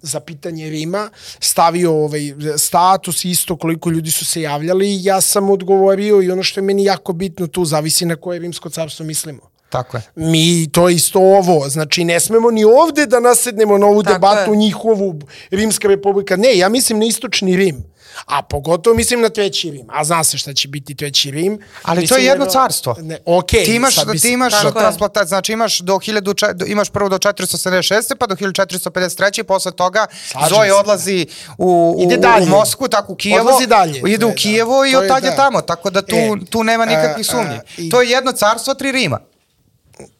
za 0.00 0.20
pitanje 0.20 0.70
Rima, 0.70 1.10
stavio 1.40 1.92
ovaj 1.92 2.34
status 2.56 3.24
isto 3.24 3.56
koliko 3.56 3.90
ljudi 3.90 4.10
su 4.10 4.24
se 4.24 4.42
javljali 4.42 5.04
ja 5.04 5.20
sam 5.20 5.50
odgovorio 5.50 6.22
i 6.22 6.30
ono 6.30 6.42
što 6.42 6.60
je 6.60 6.64
meni 6.64 6.84
jako 6.84 7.12
bitno 7.12 7.46
tu 7.46 7.64
zavisi 7.64 8.06
na 8.06 8.16
koje 8.16 8.38
rimsko 8.38 8.70
carstvo 8.70 9.06
mislimo. 9.06 9.40
Tako 9.68 9.96
je. 9.96 10.02
Mi 10.16 10.68
to 10.72 10.88
isto 10.88 11.18
ovo, 11.20 11.68
znači 11.68 12.04
ne 12.04 12.20
smemo 12.20 12.50
ni 12.50 12.64
ovde 12.64 13.06
da 13.06 13.20
nasednemo 13.20 13.78
na 13.78 13.86
ovu 13.86 14.02
Tako 14.02 14.14
debatu 14.14 14.52
je. 14.52 14.56
njihovu 14.56 15.20
Rimska 15.50 15.88
republika. 15.88 16.36
Ne, 16.36 16.56
ja 16.56 16.68
mislim 16.68 16.98
na 16.98 17.06
istočni 17.06 17.56
Rim. 17.56 17.84
A 18.26 18.42
pogotovo 18.42 18.96
mislim 18.96 19.20
na 19.20 19.28
treći 19.28 19.70
Rim. 19.70 19.86
A 19.88 20.04
zna 20.04 20.24
se 20.24 20.38
šta 20.38 20.54
će 20.54 20.68
biti 20.68 20.94
treći 20.94 21.30
Rim. 21.30 21.58
Ali 21.82 22.00
mislim 22.00 22.08
to 22.08 22.16
je 22.16 22.26
jedno 22.26 22.44
da- 22.44 22.50
carstvo. 22.50 22.96
Ne, 23.00 23.18
okay, 23.26 23.64
ti 23.64 23.74
imaš, 23.74 24.04
bi 24.06 24.18
ti 24.18 24.30
imaš 24.30 24.52
Tako 24.52 24.66
je. 24.68 24.72
transplantac, 24.74 25.28
znači 25.28 25.52
imaš 25.52 25.78
do 25.78 25.92
1000, 25.94 26.08
če- 26.36 26.52
do- 26.54 26.64
imaš 26.66 26.90
prvo 26.90 27.08
do 27.08 27.18
476. 27.18 27.82
pa 28.14 28.26
do 28.26 28.34
1453. 28.34 29.42
posle 29.42 29.72
toga 29.72 30.06
Slažem 30.24 30.48
Zoe 30.50 30.66
se. 30.66 30.74
odlazi 30.74 31.26
u, 31.58 31.66
u, 31.98 32.02
Ide 32.02 32.14
u 32.14 32.20
dalje. 32.20 32.46
Moskvu, 32.46 32.88
tako 32.88 33.12
u 33.12 33.16
Kijevo. 33.16 33.40
Odlazi 33.40 33.66
dalje. 33.66 34.02
Ide 34.06 34.24
u 34.24 34.28
E, 34.28 34.30
da. 34.30 34.36
Kijevo 34.36 34.84
i 34.84 34.92
To 34.92 34.98
je 34.98 35.02
od 35.02 35.08
tad 35.08 35.24
je 35.24 35.30
da. 35.30 35.36
tamo, 35.36 35.60
tako 35.62 35.90
da 35.90 36.02
tu, 36.02 36.16
E, 36.16 36.44
tu 36.46 36.64
nema 36.64 36.86
nikakvih 36.86 37.20
a, 37.20 37.30
sumnji. 37.30 37.56
a, 37.56 37.60
i- 37.78 37.90
To 37.90 38.02
je 38.02 38.10
jedno 38.10 38.32
carstvo, 38.32 38.74
tri 38.74 38.92
Rima. 38.92 39.20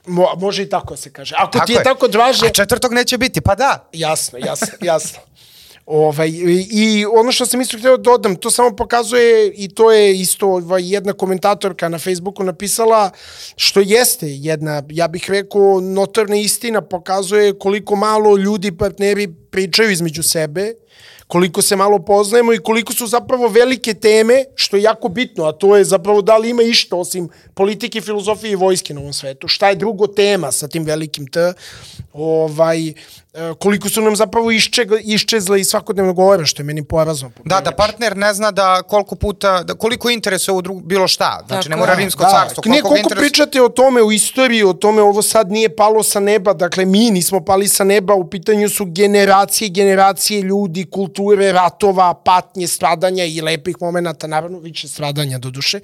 Mo, 0.06 0.26
može 0.36 0.62
i 0.62 0.68
tako 0.68 0.96
se 0.96 1.12
kaže. 1.12 1.34
Ako 1.38 1.58
ti 1.60 1.72
je 1.72 1.76
je. 1.76 1.82
tako 1.84 2.08
draže... 2.08 2.46
A 2.46 2.50
četvrtog 2.50 2.92
neće 2.92 3.18
biti, 3.18 3.40
pa 3.40 3.54
da. 3.54 3.88
Jasno, 3.92 4.38
jasno, 4.40 4.68
jasno. 4.82 5.18
Ovaj, 5.90 6.28
i, 6.70 7.06
ono 7.06 7.32
što 7.32 7.46
sam 7.46 7.60
isto 7.60 7.78
htio 7.78 7.96
da 7.96 8.02
dodam, 8.02 8.36
to 8.36 8.50
samo 8.50 8.76
pokazuje 8.76 9.52
i 9.56 9.68
to 9.68 9.92
je 9.92 10.20
isto 10.20 10.46
ovaj, 10.46 10.92
jedna 10.94 11.12
komentatorka 11.12 11.88
na 11.88 11.98
Facebooku 11.98 12.44
napisala, 12.44 13.10
što 13.56 13.80
jeste 13.80 14.26
jedna, 14.28 14.82
ja 14.90 15.08
bih 15.08 15.24
rekao, 15.28 15.80
notorna 15.80 16.36
istina, 16.36 16.80
pokazuje 16.80 17.58
koliko 17.58 17.96
malo 17.96 18.36
ljudi, 18.36 18.76
partneri 18.76 19.28
pričaju 19.50 19.90
između 19.90 20.22
sebe, 20.22 20.74
koliko 21.26 21.62
se 21.62 21.76
malo 21.76 21.98
poznajemo 21.98 22.52
i 22.52 22.58
koliko 22.58 22.92
su 22.92 23.06
zapravo 23.06 23.48
velike 23.48 23.94
teme, 23.94 24.44
što 24.54 24.76
je 24.76 24.82
jako 24.82 25.08
bitno, 25.08 25.44
a 25.44 25.52
to 25.52 25.76
je 25.76 25.84
zapravo 25.84 26.22
da 26.22 26.36
li 26.36 26.50
ima 26.50 26.62
išta 26.62 26.96
osim 26.96 27.28
politike, 27.54 28.00
filozofije 28.00 28.52
i 28.52 28.56
vojske 28.56 28.94
na 28.94 29.00
ovom 29.00 29.12
svetu. 29.12 29.48
Šta 29.48 29.68
je 29.68 29.76
drugo 29.76 30.06
tema 30.06 30.52
sa 30.52 30.68
tim 30.68 30.84
velikim 30.84 31.26
T? 31.26 31.52
Ovaj, 32.12 32.92
koliko 33.58 33.88
su 33.88 34.02
nam 34.02 34.16
zapravo 34.16 34.50
iščega, 34.50 34.98
iščezle 35.04 35.60
i 35.60 35.64
svakodnevno 35.64 36.12
govore, 36.12 36.46
što 36.46 36.62
je 36.62 36.66
meni 36.66 36.84
porazno. 36.84 37.30
Da, 37.44 37.60
da 37.60 37.70
partner 37.70 38.16
ne 38.16 38.34
zna 38.34 38.50
da 38.50 38.82
koliko 38.82 39.14
puta, 39.14 39.62
da 39.62 39.74
koliko 39.74 40.10
interesuje 40.10 40.54
u 40.54 40.62
drug, 40.62 40.82
bilo 40.82 41.08
šta. 41.08 41.44
Znači, 41.46 41.68
Tako 41.68 41.70
ne 41.70 41.76
mora 41.76 41.94
rimsko 41.94 42.22
da, 42.22 42.30
carstvo. 42.30 42.62
Nije 42.66 42.82
ga 42.82 42.88
koliko 42.88 43.08
interes- 43.08 43.18
pričate 43.18 43.62
o 43.62 43.68
tome 43.68 44.02
u 44.02 44.12
istoriji, 44.12 44.62
o 44.62 44.72
tome 44.72 45.02
ovo 45.02 45.22
sad 45.22 45.50
nije 45.50 45.76
palo 45.76 46.02
sa 46.02 46.20
neba, 46.20 46.52
dakle 46.52 46.84
mi 46.84 47.10
nismo 47.10 47.44
pali 47.44 47.68
sa 47.68 47.84
neba, 47.84 48.14
u 48.14 48.30
pitanju 48.30 48.68
su 48.68 48.84
generacije 48.86 49.66
i 49.66 49.70
generacije 49.70 50.42
ljudi, 50.42 50.84
kulture, 50.84 51.52
ratova, 51.52 52.14
patnje, 52.14 52.66
stradanja 52.66 53.24
i 53.24 53.40
lepih 53.40 53.76
momenata, 53.80 54.26
naravno 54.26 54.58
više 54.58 54.88
stradanja 54.88 55.38
do 55.38 55.50
duše. 55.50 55.80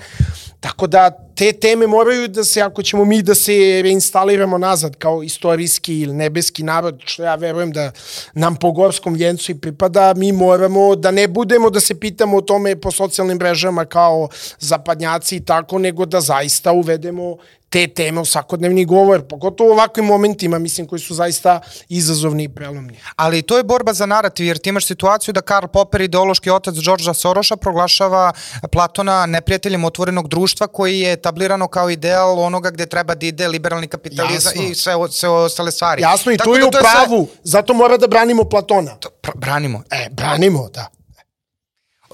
Tako 0.61 0.87
da 0.87 1.11
te 1.35 1.53
teme 1.53 1.87
moraju 1.87 2.29
da 2.29 2.45
se, 2.45 2.63
ako 2.63 2.83
ćemo 2.83 3.05
mi 3.05 3.23
da 3.23 3.35
se 3.35 3.81
reinstaliramo 3.83 4.59
nazad 4.59 4.97
kao 4.97 5.23
istorijski 5.23 6.01
ili 6.01 6.15
nebeski 6.15 6.63
narod, 6.63 7.01
što 7.05 7.23
ja 7.23 7.34
verujem 7.35 7.73
da 7.73 7.93
nam 8.35 8.57
po 8.57 8.73
gorskom 8.73 9.15
vjencu 9.15 9.53
i 9.53 9.61
pripada, 9.61 10.15
mi 10.17 10.33
moramo 10.33 10.97
da 10.97 11.11
ne 11.11 11.29
budemo 11.29 11.71
da 11.71 11.81
se 11.81 12.01
pitamo 12.01 12.37
o 12.37 12.41
tome 12.41 12.77
po 12.77 12.91
socijalnim 12.91 13.37
mrežama 13.39 13.85
kao 13.85 14.29
zapadnjaci 14.59 15.37
i 15.37 15.45
tako, 15.45 15.79
nego 15.79 16.07
da 16.07 16.21
zaista 16.21 16.73
uvedemo 16.73 17.37
te 17.75 17.87
teme 17.89 18.21
u 18.21 18.25
svakodnevni 18.25 18.85
govor, 18.85 19.23
pogotovo 19.23 19.71
u 19.71 19.73
ovakvim 19.73 20.07
momentima, 20.07 20.59
mislim, 20.59 20.87
koji 20.87 21.01
su 21.01 21.15
zaista 21.15 21.61
izazovni 21.89 22.45
i 22.45 22.49
prelomni. 22.49 22.99
Ali 23.17 23.43
to 23.43 23.57
je 23.57 23.65
borba 23.65 23.93
za 23.93 24.07
narativ, 24.07 24.47
jer 24.47 24.59
ti 24.59 24.69
imaš 24.69 24.87
situaciju 24.87 25.33
da 25.33 25.41
Karl 25.41 25.67
Popper, 25.67 26.01
ideološki 26.01 26.51
otac 26.51 26.75
Đorđa 26.77 27.15
Soroša, 27.15 27.57
proglašava 27.57 28.33
Platona 28.73 29.27
neprijateljem 29.27 29.85
otvorenog 29.85 30.29
društva 30.29 30.67
koji 30.67 31.01
je 31.01 31.13
etablirano 31.13 31.69
kao 31.69 31.91
ideal 31.91 32.39
onoga 32.39 32.71
gde 32.71 32.87
treba 32.87 33.15
da 33.15 33.27
ide 33.27 33.49
liberalni 33.49 33.89
kapitalizam 33.89 34.53
Jasno. 34.53 34.63
i 34.63 34.75
sve, 34.75 34.95
sve 35.11 35.29
ostale 35.29 35.71
stvari. 35.71 36.03
Jasno, 36.03 36.33
i 36.33 36.37
Tako 36.37 36.51
tu 36.51 36.55
je 36.55 36.61
da 36.61 36.69
u 36.69 36.71
to 36.71 36.79
sve- 36.79 36.91
pravu, 36.93 37.29
zato 37.43 37.75
mora 37.75 37.97
da 37.97 38.07
branimo 38.07 38.45
Platona. 38.45 38.97
Pr- 39.23 39.35
branimo. 39.37 39.83
E, 39.91 40.09
branimo, 40.11 40.69
da. 40.69 40.87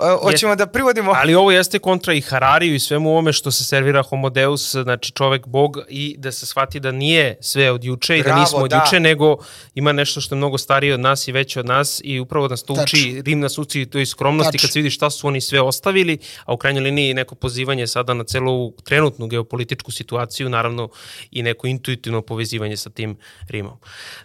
E, 0.03 0.17
Hoćemo 0.23 0.57
da 0.57 0.67
privodimo... 0.67 1.13
Ali 1.17 1.35
ovo 1.35 1.51
jeste 1.51 1.79
kontra 1.79 2.15
i 2.15 2.21
Harariju 2.21 2.75
i 2.75 2.79
svemu 2.79 3.11
ovome 3.11 3.33
što 3.33 3.51
se 3.51 3.65
servira 3.65 4.03
Homo 4.03 4.31
Deus, 4.31 4.71
znači 4.73 5.13
čovek 5.13 5.47
bog 5.47 5.79
i 5.89 6.15
da 6.19 6.33
se 6.33 6.47
shvati 6.47 6.81
da 6.81 6.93
nije 6.93 7.37
sve 7.41 7.71
od 7.71 7.85
juče 7.85 8.19
i 8.19 8.23
da 8.23 8.41
nismo 8.41 8.59
od 8.59 8.71
da. 8.71 8.77
juče, 8.77 9.01
nego 9.01 9.37
ima 9.75 9.93
nešto 9.93 10.21
što 10.21 10.35
je 10.35 10.37
mnogo 10.37 10.59
starije 10.59 10.95
od 10.95 11.01
nas 11.01 11.29
i 11.29 11.33
veće 11.33 11.61
od 11.61 11.67
nas 11.67 12.01
i 12.05 12.21
upravo 12.21 12.49
nas 12.49 12.63
to 12.63 12.73
uči, 12.73 12.97
Tačno. 12.97 13.23
Rim 13.23 13.41
nas 13.41 13.59
uči 13.59 13.87
toj 13.87 14.07
skromnosti 14.07 14.53
Tačno. 14.53 14.67
kad 14.67 14.73
se 14.73 14.79
vidi 14.79 14.91
šta 14.91 15.11
su 15.11 15.27
oni 15.27 15.41
sve 15.41 15.61
ostavili, 15.61 16.19
a 16.45 16.53
u 16.53 16.57
krajnjoj 16.57 16.83
liniji 16.83 17.15
neko 17.15 17.35
pozivanje 17.35 17.87
sada 17.87 18.15
na 18.15 18.25
celu 18.25 18.53
ovu 18.53 18.75
trenutnu 18.85 19.27
geopolitičku 19.27 19.93
situaciju, 19.93 20.49
naravno 20.49 20.89
i 21.31 21.43
neko 21.43 21.67
intuitivno 21.67 22.23
povezivanje 22.23 22.77
sa 22.77 22.91
tim 22.91 23.19
Rimom. 23.49 23.79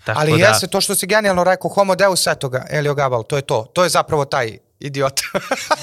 Tako 0.06 0.20
Ali 0.20 0.32
da, 0.32 0.48
jeste 0.48 0.68
to 0.68 0.82
što 0.82 0.96
si 0.96 1.08
genijalno 1.08 1.44
rekao, 1.44 1.70
homo 1.70 1.96
deus 1.96 2.28
etoga, 2.28 2.66
Elio 2.70 2.94
Gabal, 2.94 3.24
to 3.24 3.36
je 3.36 3.42
to. 3.42 3.66
To 3.74 3.84
je 3.84 3.90
zapravo 3.90 4.26
taj 4.26 4.65
idiot. 4.86 5.22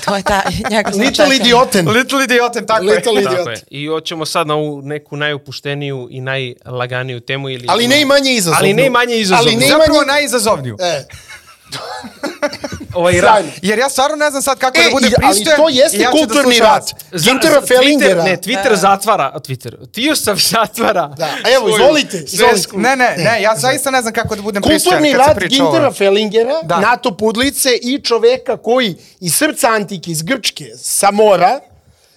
To 0.04 0.16
je 0.16 0.22
ta, 0.22 0.42
njega 0.70 0.92
sam 0.92 1.00
Little 1.00 1.36
idioten. 1.36 1.88
Little 1.88 2.24
idioten, 2.24 2.66
tako 2.66 2.84
Little 2.84 3.14
je. 3.14 3.24
Tako 3.24 3.40
idiot. 3.40 3.48
je. 3.48 3.62
I 3.70 3.86
hoćemo 3.86 4.26
sad 4.26 4.46
na 4.46 4.54
ovu 4.54 4.82
neku 4.82 5.16
najupušteniju 5.16 6.08
i 6.10 6.20
najlaganiju 6.20 7.20
temu. 7.20 7.48
Ili, 7.50 7.66
Ali 7.68 7.88
ne 7.88 8.00
i 8.00 8.04
manje 8.04 8.32
izazovno. 8.32 8.58
Ali 8.60 8.74
ne 8.74 8.86
i 8.86 8.90
manje 8.90 9.16
izazovno. 9.16 9.50
Ali 9.50 9.56
ne 9.56 9.66
i 9.66 9.68
Zapravo 9.68 9.98
manje... 9.98 10.06
najizazovniju. 10.12 10.76
E, 10.80 11.04
ovaj 12.94 13.12
sjajno. 13.14 13.48
Jer 13.62 13.78
ja 13.78 13.88
stvarno 13.88 14.16
ne 14.16 14.30
znam 14.30 14.42
sad 14.42 14.58
kako 14.58 14.78
E, 14.78 14.84
da 14.84 14.90
budem 14.90 15.10
i- 15.10 15.14
ali 15.16 15.32
pristojan. 15.34 15.56
to 15.56 15.68
jeste 15.70 15.98
ja 15.98 16.04
da 16.04 16.10
kulturni 16.10 16.54
slušam 16.54 16.66
rat. 16.66 16.84
Gintera 17.14 17.54
Twitter, 17.54 17.68
Fellingera. 17.68 18.24
ne, 18.24 18.36
Twitter 18.36 18.74
zatvara, 18.76 19.30
a 19.34 19.38
Twitter, 19.38 19.90
Tijusov 19.90 20.36
zatvara. 20.52 21.06
Da, 21.08 21.24
a 21.24 21.50
evo, 21.50 21.66
svoju 21.66 21.74
izvolite, 21.74 22.16
izvolite. 22.18 22.68
Ne, 22.74 22.96
ne, 22.96 23.14
ne, 23.18 23.42
ja 23.42 23.56
zaista 23.56 23.90
ne 23.90 24.00
znam 24.00 24.12
kako 24.14 24.36
da 24.36 24.42
budem 24.42 24.62
pristojan 24.62 24.98
Kulturni 24.98 25.18
rat 25.18 25.38
Gintera. 25.40 25.92
Fellingera, 25.92 26.62
Da. 26.62 26.80
NATO 26.80 27.10
pudlice 27.12 27.70
i 27.74 28.00
čoveka 28.00 28.56
koji 28.56 28.94
iz 29.20 29.34
srca 29.34 29.68
antike, 29.70 30.10
iz 30.10 30.22
Grčke, 30.22 30.64
sa 30.76 31.10
mora, 31.10 31.60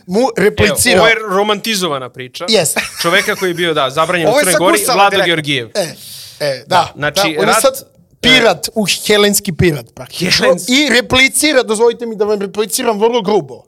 mu 0.08 0.20
Evo, 0.20 0.32
replicira. 0.38 1.00
ovo 1.00 1.08
je 1.08 1.16
romantizovana 1.30 2.10
priča. 2.10 2.46
Jeste. 2.50 2.82
Čoveka 3.02 3.36
koji 3.36 3.50
je 3.50 3.54
bio, 3.54 3.74
da, 3.74 3.90
zabranjen 3.90 4.30
u 4.30 4.34
Crnoj 4.34 4.54
Gori, 4.56 4.80
Vlado. 4.94 5.18
Georgijev. 5.26 5.70
E, 5.76 5.94
e, 6.40 6.64
da. 6.68 6.92
znači, 6.96 7.16
da, 7.16 7.42
on 7.42 7.48
je 7.48 7.54
rat- 7.54 7.62
sad 7.62 7.95
pirat, 8.26 8.70
uh, 8.74 8.98
helenski 9.08 9.54
pirat 9.54 9.94
praktično. 9.96 10.46
Helenski. 10.46 10.74
I 10.74 10.90
replicira, 10.90 11.64
dozvolite 11.64 12.06
mi 12.06 12.16
da 12.16 12.26
vam 12.26 12.42
repliciram 12.42 13.00
vrlo 13.00 13.22
grubo. 13.22 13.64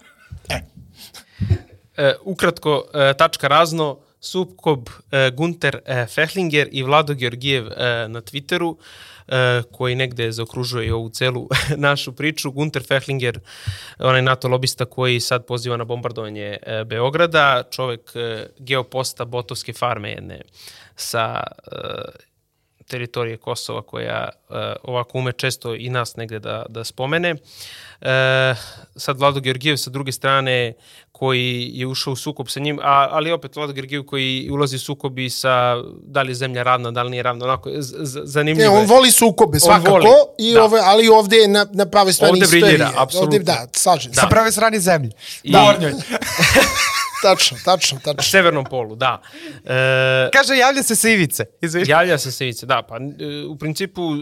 E, 1.97 2.13
ukratko, 2.21 2.83
e, 2.93 3.13
tačka 3.17 3.47
razno, 3.47 3.99
sukob 4.21 4.89
e, 5.11 5.31
Gunter 5.31 5.79
e, 5.85 6.05
Fehlinger 6.05 6.69
i 6.71 6.83
Vlado 6.83 7.13
Georgijev 7.13 7.67
e, 7.67 8.07
na 8.07 8.21
Twitteru, 8.21 8.75
e, 9.27 9.61
koji 9.71 9.95
negde 9.95 10.31
zaokružuje 10.31 10.87
i 10.87 10.91
ovu 10.91 11.09
celu 11.09 11.47
našu 11.87 12.13
priču. 12.13 12.51
Gunter 12.51 12.83
Fehlinger, 12.83 13.39
onaj 13.99 14.21
NATO 14.21 14.47
lobista 14.47 14.85
koji 14.85 15.19
sad 15.19 15.45
poziva 15.45 15.77
na 15.77 15.83
bombardovanje 15.83 16.57
e, 16.61 16.83
Beograda, 16.83 17.63
čovek 17.71 18.11
e, 18.15 18.47
geoposta 18.59 19.25
Botovske 19.25 19.73
farme 19.73 20.11
jedne 20.11 20.41
sa 20.95 21.43
e, 21.71 21.77
teritorije 22.87 23.37
Kosova 23.37 23.81
koja 23.81 24.29
uh, 24.49 24.55
ovako 24.83 25.17
ume 25.17 25.31
često 25.31 25.75
i 25.75 25.89
nas 25.89 26.15
negde 26.15 26.39
da, 26.39 26.65
da 26.69 26.83
spomene. 26.83 27.35
E, 28.01 28.55
sad 28.95 29.19
Vlado 29.19 29.39
Georgijev 29.39 29.77
sa 29.77 29.89
druge 29.89 30.11
strane 30.11 30.73
koji 31.11 31.71
je 31.73 31.87
ušao 31.87 32.13
u 32.13 32.15
sukob 32.15 32.49
sa 32.49 32.59
njim, 32.59 32.79
a, 32.79 33.07
ali 33.11 33.31
opet 33.31 33.55
Vlado 33.55 33.73
Georgijev 33.73 34.03
koji 34.03 34.49
ulazi 34.51 34.75
u 34.75 34.79
sukob 34.79 35.19
i 35.19 35.29
sa 35.29 35.75
da 36.03 36.21
li 36.21 36.31
je 36.31 36.35
zemlja 36.35 36.63
ravna, 36.63 36.91
da 36.91 37.03
li 37.03 37.09
nije 37.09 37.23
ravna, 37.23 37.45
onako 37.45 37.69
z, 37.71 37.95
z, 37.97 38.15
Ne, 38.15 38.25
zanimljivo 38.25 38.75
on 38.75 38.85
voli 38.85 39.11
sukobe, 39.11 39.59
svakako, 39.59 39.91
voli, 39.91 40.05
i 40.39 40.53
da. 40.53 40.63
ove, 40.63 40.79
ali 40.83 41.07
ovde 41.09 41.47
na, 41.47 41.65
na 41.71 41.85
prave 41.85 42.13
strani 42.13 42.31
Ovde 42.31 42.43
istorije. 42.43 42.63
briljira, 42.63 42.91
apsolutno. 42.95 43.35
Ovde, 43.35 43.39
da, 43.39 43.67
slažem 43.71 44.13
se. 44.13 44.19
Sa 44.21 44.27
prave 44.27 44.51
strane 44.51 44.79
zemlje. 44.79 45.11
I- 45.43 45.51
Na 45.51 45.73
Ornjoj. 47.23 47.35
Tačno, 47.35 47.57
tačno, 47.65 47.95
Na 47.97 48.01
tačno. 48.13 48.23
severnom 48.23 48.65
polu, 48.65 48.95
da. 48.95 49.21
E, 49.65 50.29
Kaže, 50.33 50.57
javlja 50.57 50.83
se 50.83 50.95
sa 50.95 51.09
ivice. 51.09 51.45
Izvini. 51.61 51.89
Javlja 51.89 52.17
se 52.17 52.31
se 52.31 52.43
ivice, 52.45 52.65
da, 52.65 52.81
pa 52.81 52.95
e, 52.95 52.99
u 53.45 53.57
principu 53.57 54.01
e, 54.01 54.15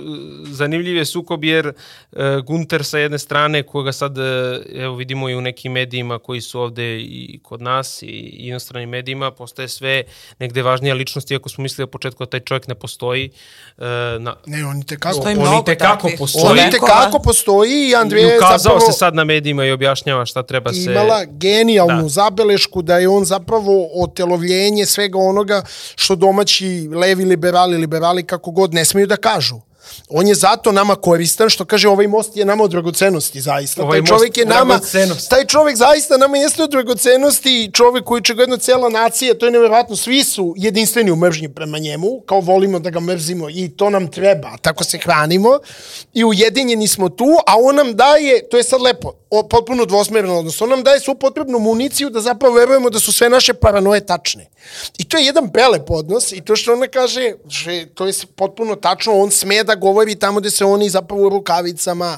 zanimljiv 0.46 0.96
je 0.96 1.06
sukob 1.06 1.44
jer 1.44 1.68
e, 1.68 1.74
Gunter 2.48 2.86
sa 2.86 2.98
jedne 2.98 3.20
strane 3.20 3.64
koga 3.64 3.92
sad 3.92 4.18
e, 4.18 4.22
evo 4.76 4.96
vidimo 4.96 5.30
i 5.30 5.36
u 5.36 5.42
nekim 5.42 5.72
medijima 5.72 6.20
koji 6.20 6.42
su 6.42 6.62
ovde 6.62 7.00
i 7.00 7.40
kod 7.44 7.62
nas 7.62 8.02
i 8.02 8.08
inostranim 8.40 8.90
medijima 8.90 9.32
postaje 9.32 9.68
sve 9.68 10.04
negde 10.40 10.62
važnija 10.62 10.96
ličnost 10.96 11.32
iako 11.32 11.50
smo 11.50 11.62
mislili 11.62 11.84
u 11.84 11.88
početku 11.88 12.26
da 12.26 12.30
taj 12.30 12.40
čovjek 12.40 12.68
ne 12.68 12.76
postoji 12.76 13.32
e, 13.78 13.84
na, 14.20 14.36
Ne, 14.46 14.66
on 14.66 14.84
te 14.84 14.98
kako... 15.00 15.16
Postoji 15.16 15.38
on 15.38 15.60
i 15.62 15.66
tekako 15.66 16.10
postoji. 16.18 16.46
On 16.46 16.68
i 16.68 16.72
tekako 16.72 17.20
postoji 17.20 17.72
i 17.72 17.90
i 17.90 17.96
Andreja 17.96 18.28
je 18.28 18.38
ukazao 18.38 18.58
zapravo 18.58 18.92
se 18.92 18.98
sad 18.98 19.16
na 19.16 19.24
medijima 19.24 19.66
i 19.66 19.72
objašnjava 19.72 20.26
šta 20.26 20.44
treba 20.44 20.74
se 20.74 20.92
imala 20.92 21.26
genijalnu 21.26 22.02
Da. 22.02 22.08
zabelešku 22.10 22.82
da 22.86 22.98
je 22.98 23.10
on 23.10 23.26
zapravo 23.26 23.90
otelovljenje 24.04 24.86
svega 24.86 25.20
onoga 25.20 25.64
što 25.96 26.16
domaći 26.16 26.90
levi 26.94 27.26
liberali, 27.26 27.78
liberali 27.78 28.24
kako 28.24 28.52
god 28.52 28.74
ne 28.74 28.86
smeju 28.86 29.08
da 29.08 29.18
kažu. 29.18 29.56
On 30.10 30.28
je 30.28 30.36
zato 30.36 30.72
nama 30.72 30.96
koristan, 30.96 31.50
što 31.50 31.66
kaže 31.66 31.90
ovaj 31.90 32.08
most 32.08 32.38
je 32.38 32.46
nama 32.46 32.64
od 32.64 32.72
dragocenosti, 32.72 33.42
zaista. 33.42 33.84
Ovaj 33.84 34.00
taj 34.00 34.08
čovjek 34.08 34.38
je 34.38 34.46
nama, 34.46 34.80
taj 35.30 35.46
čovjek 35.46 35.78
zaista 35.78 36.18
nama 36.18 36.38
jeste 36.38 36.64
od 36.64 36.70
dragocenosti 36.70 37.70
čovjek 37.74 38.06
koji 38.06 38.24
čegledno 38.24 38.58
cijela 38.58 38.90
nacija, 38.90 39.34
to 39.34 39.46
je 39.46 39.52
nevjerojatno, 39.52 39.96
svi 39.96 40.24
su 40.24 40.54
jedinstveni 40.58 41.12
u 41.12 41.16
mržnji 41.16 41.50
prema 41.50 41.78
njemu, 41.78 42.22
kao 42.26 42.40
volimo 42.40 42.80
da 42.80 42.90
ga 42.90 43.00
mrzimo 43.00 43.50
i 43.50 43.70
to 43.78 43.90
nam 43.90 44.12
treba, 44.12 44.58
tako 44.62 44.84
se 44.84 44.98
hranimo 44.98 45.60
i 46.14 46.24
ujedinjeni 46.24 46.88
smo 46.88 47.10
tu, 47.10 47.38
a 47.48 47.54
on 47.58 47.76
nam 47.76 47.96
daje, 47.96 48.50
to 48.50 48.58
je 48.58 48.64
sad 48.64 48.82
lepo, 48.82 49.12
o, 49.30 49.48
potpuno 49.48 49.86
dvosmerno 49.86 50.40
odnos, 50.40 50.62
on 50.62 50.70
nam 50.70 50.84
daje 50.84 51.00
svu 51.00 51.16
potrebnu 51.16 51.60
municiju 51.60 52.10
da 52.10 52.22
zapravo 52.22 52.56
verujemo 52.56 52.90
da 52.90 53.00
su 53.00 53.12
sve 53.12 53.30
naše 53.30 53.54
paranoje 53.54 54.06
tačne. 54.06 54.50
I 54.98 55.04
to 55.04 55.18
je 55.18 55.26
jedan 55.26 55.52
prelep 55.52 55.90
odnos 55.90 56.32
i 56.32 56.42
to 56.42 56.56
što 56.56 56.74
ona 56.74 56.88
kaže, 56.88 57.34
što 57.50 57.72
je, 57.72 57.86
to 57.86 58.06
je 58.06 58.14
potpuno 58.36 58.76
tačno, 58.76 59.14
on 59.14 59.32
sme 59.32 59.64
da 59.64 59.76
govori 59.76 60.16
tamo 60.16 60.40
gde 60.40 60.52
se 60.52 60.66
oni 60.66 60.90
zapravo 60.90 61.26
u 61.26 61.30
rukavicama 61.30 62.18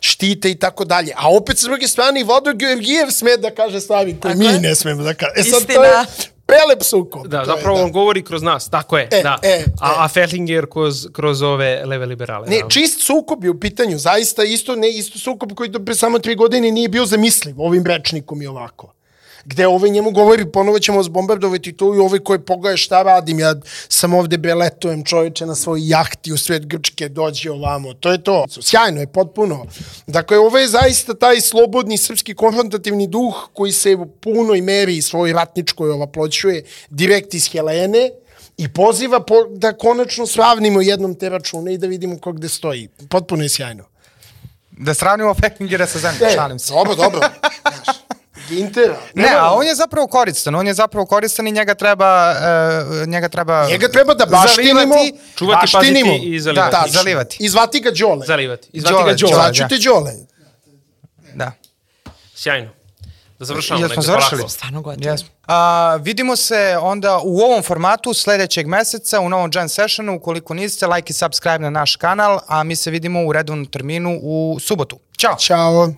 štite 0.00 0.50
i 0.50 0.54
tako 0.54 0.84
dalje. 0.84 1.12
A 1.16 1.36
opet 1.36 1.58
s 1.58 1.62
druge 1.62 1.88
strane 1.88 2.20
i 2.20 2.24
Vodor 2.24 2.56
Georgijev 2.56 3.10
sme 3.10 3.36
da 3.36 3.50
kaže 3.50 3.80
stvari 3.80 4.16
koje 4.22 4.34
mi 4.34 4.46
ne 4.60 4.74
smemo 4.74 5.02
da 5.02 5.14
kaže. 5.14 5.32
E 5.36 5.42
sad 5.42 5.66
to 5.66 5.84
je 5.84 5.90
Istina. 6.02 6.32
prelep 6.46 6.82
sukob. 6.82 7.26
Da, 7.26 7.44
To 7.44 7.50
je, 7.50 7.56
zapravo 7.56 7.82
on 7.82 7.92
govori 7.92 8.24
kroz 8.24 8.42
nas, 8.42 8.68
tako 8.68 8.98
je. 8.98 9.08
E, 9.12 9.22
da. 9.22 9.38
e, 9.42 9.64
a, 9.80 9.90
e. 9.90 9.94
a 9.96 10.08
Ferlinger 10.08 10.66
kroz, 10.70 11.06
kroz 11.12 11.42
ove 11.42 11.84
leve 11.84 12.06
liberale. 12.06 12.48
Ne, 12.48 12.60
da. 12.62 12.68
čist 12.68 13.02
sukob 13.02 13.44
je 13.44 13.50
u 13.50 13.60
pitanju, 13.60 13.98
zaista 13.98 14.44
isto, 14.44 14.76
ne, 14.76 14.90
isto 14.90 15.18
sukob 15.18 15.54
koji 15.54 15.68
do 15.68 15.78
pre 15.84 15.94
samo 15.94 16.18
tri 16.18 16.34
godine 16.34 16.70
nije 16.70 16.88
bio 16.88 17.06
zamisliv 17.06 17.60
ovim 17.60 17.86
rečnikom 17.86 18.42
i 18.42 18.46
ovako. 18.46 18.97
Gde 19.48 19.66
ovaj 19.66 19.90
njemu 19.90 20.10
govori, 20.10 20.50
ponovo 20.52 20.78
ćemo 20.78 20.98
vas 20.98 21.08
bombardovati 21.08 21.72
tu 21.72 21.94
i 21.94 21.98
ovaj 21.98 22.18
koji 22.18 22.38
pogaje 22.38 22.76
šta 22.76 23.02
radim, 23.02 23.38
ja 23.40 23.54
sam 23.88 24.14
ovde 24.14 24.38
beletujem 24.38 25.04
čoveče 25.04 25.46
na 25.46 25.54
svoj 25.54 25.88
jahti 25.88 26.32
u 26.32 26.38
svet 26.38 26.66
Grčke, 26.66 27.08
dođi 27.08 27.48
ovamo, 27.48 27.94
to 27.94 28.12
je 28.12 28.22
to. 28.22 28.44
Sjajno 28.60 29.00
je, 29.00 29.06
potpuno. 29.06 29.66
Dakle, 30.06 30.38
ovo 30.38 30.58
je 30.58 30.68
zaista 30.68 31.14
taj 31.14 31.40
slobodni 31.40 31.98
srpski 31.98 32.34
konfrontativni 32.34 33.06
duh 33.06 33.48
koji 33.52 33.72
se 33.72 33.94
u 33.96 34.06
punoj 34.06 34.62
meri 34.62 35.02
svoj 35.02 35.32
ratničkoj 35.32 35.90
ovaploćuje 35.90 36.64
direkt 36.90 37.34
iz 37.34 37.52
Helene, 37.52 38.10
i 38.58 38.68
poziva 38.68 39.20
po, 39.20 39.34
da 39.50 39.72
konačno 39.72 40.26
sravnimo 40.26 40.80
jednom 40.80 41.14
te 41.14 41.28
račune 41.28 41.74
i 41.74 41.78
da 41.78 41.86
vidimo 41.86 42.18
ko 42.18 42.32
gde 42.32 42.48
stoji. 42.48 42.88
Potpuno 43.08 43.42
je 43.42 43.48
sjajno. 43.48 43.84
Da 44.70 44.94
sravnimo 44.94 45.34
Fekningera 45.34 45.86
sa 45.86 45.98
zemljom, 45.98 46.28
E, 46.28 46.34
šalim 46.34 46.58
se. 46.58 46.72
Dobro, 46.72 46.94
dobro. 46.94 47.20
Gintera. 48.48 48.96
Ne, 49.14 49.28
a 49.38 49.52
on 49.52 49.66
je 49.66 49.74
zapravo 49.74 50.06
koristan, 50.06 50.54
on 50.54 50.66
je 50.66 50.74
zapravo 50.74 51.06
koristan 51.06 51.46
i 51.46 51.52
njega 51.52 51.74
treba, 51.74 52.30
uh, 52.30 53.08
njega 53.08 53.28
treba... 53.28 53.66
Njega 53.68 53.88
treba 53.88 54.14
da 54.14 54.26
baštinimo, 54.26 54.80
zalivati. 54.80 55.14
Čuvati, 55.36 55.60
baštinimo. 55.60 56.12
paziti 56.12 56.34
i 56.34 56.40
zalivati. 56.40 56.70
Da, 56.70 56.80
Tačno. 56.80 56.92
zalivati. 56.92 57.36
I 57.40 57.48
zvati 57.48 57.80
ga 57.80 57.90
Đole. 57.90 58.26
Zalivati. 58.26 58.68
I 58.72 58.80
zvati 58.80 58.92
Đole, 58.92 59.12
ga 59.12 59.16
Đole. 59.16 59.32
Đole. 59.32 59.42
Zvaću 59.42 59.68
te 59.68 59.78
Đole. 59.78 60.12
Da. 61.34 61.52
Sjajno. 62.34 62.70
Da 63.38 63.44
završamo. 63.44 63.80
Jesmo 63.80 64.02
završili? 64.02 64.42
Stvarno 64.48 64.82
gotovo. 64.82 65.10
Jesmo. 65.10 65.28
A, 65.46 65.98
vidimo 66.02 66.36
se 66.36 66.78
onda 66.80 67.20
u 67.24 67.38
ovom 67.38 67.62
formatu 67.62 68.14
sledećeg 68.14 68.66
meseca 68.66 69.20
u 69.20 69.28
novom 69.28 69.50
Jam 69.54 69.68
Sessionu. 69.68 70.16
Ukoliko 70.16 70.54
niste, 70.54 70.86
like 70.86 71.10
i 71.10 71.14
subscribe 71.14 71.58
na 71.58 71.70
naš 71.70 71.96
kanal, 71.96 72.40
a 72.46 72.62
mi 72.62 72.76
se 72.76 72.90
vidimo 72.90 73.26
u 73.26 73.32
redovnom 73.32 73.66
terminu 73.66 74.18
u 74.22 74.56
subotu. 74.60 74.98
Ćao! 75.18 75.36
Ćao. 75.38 75.92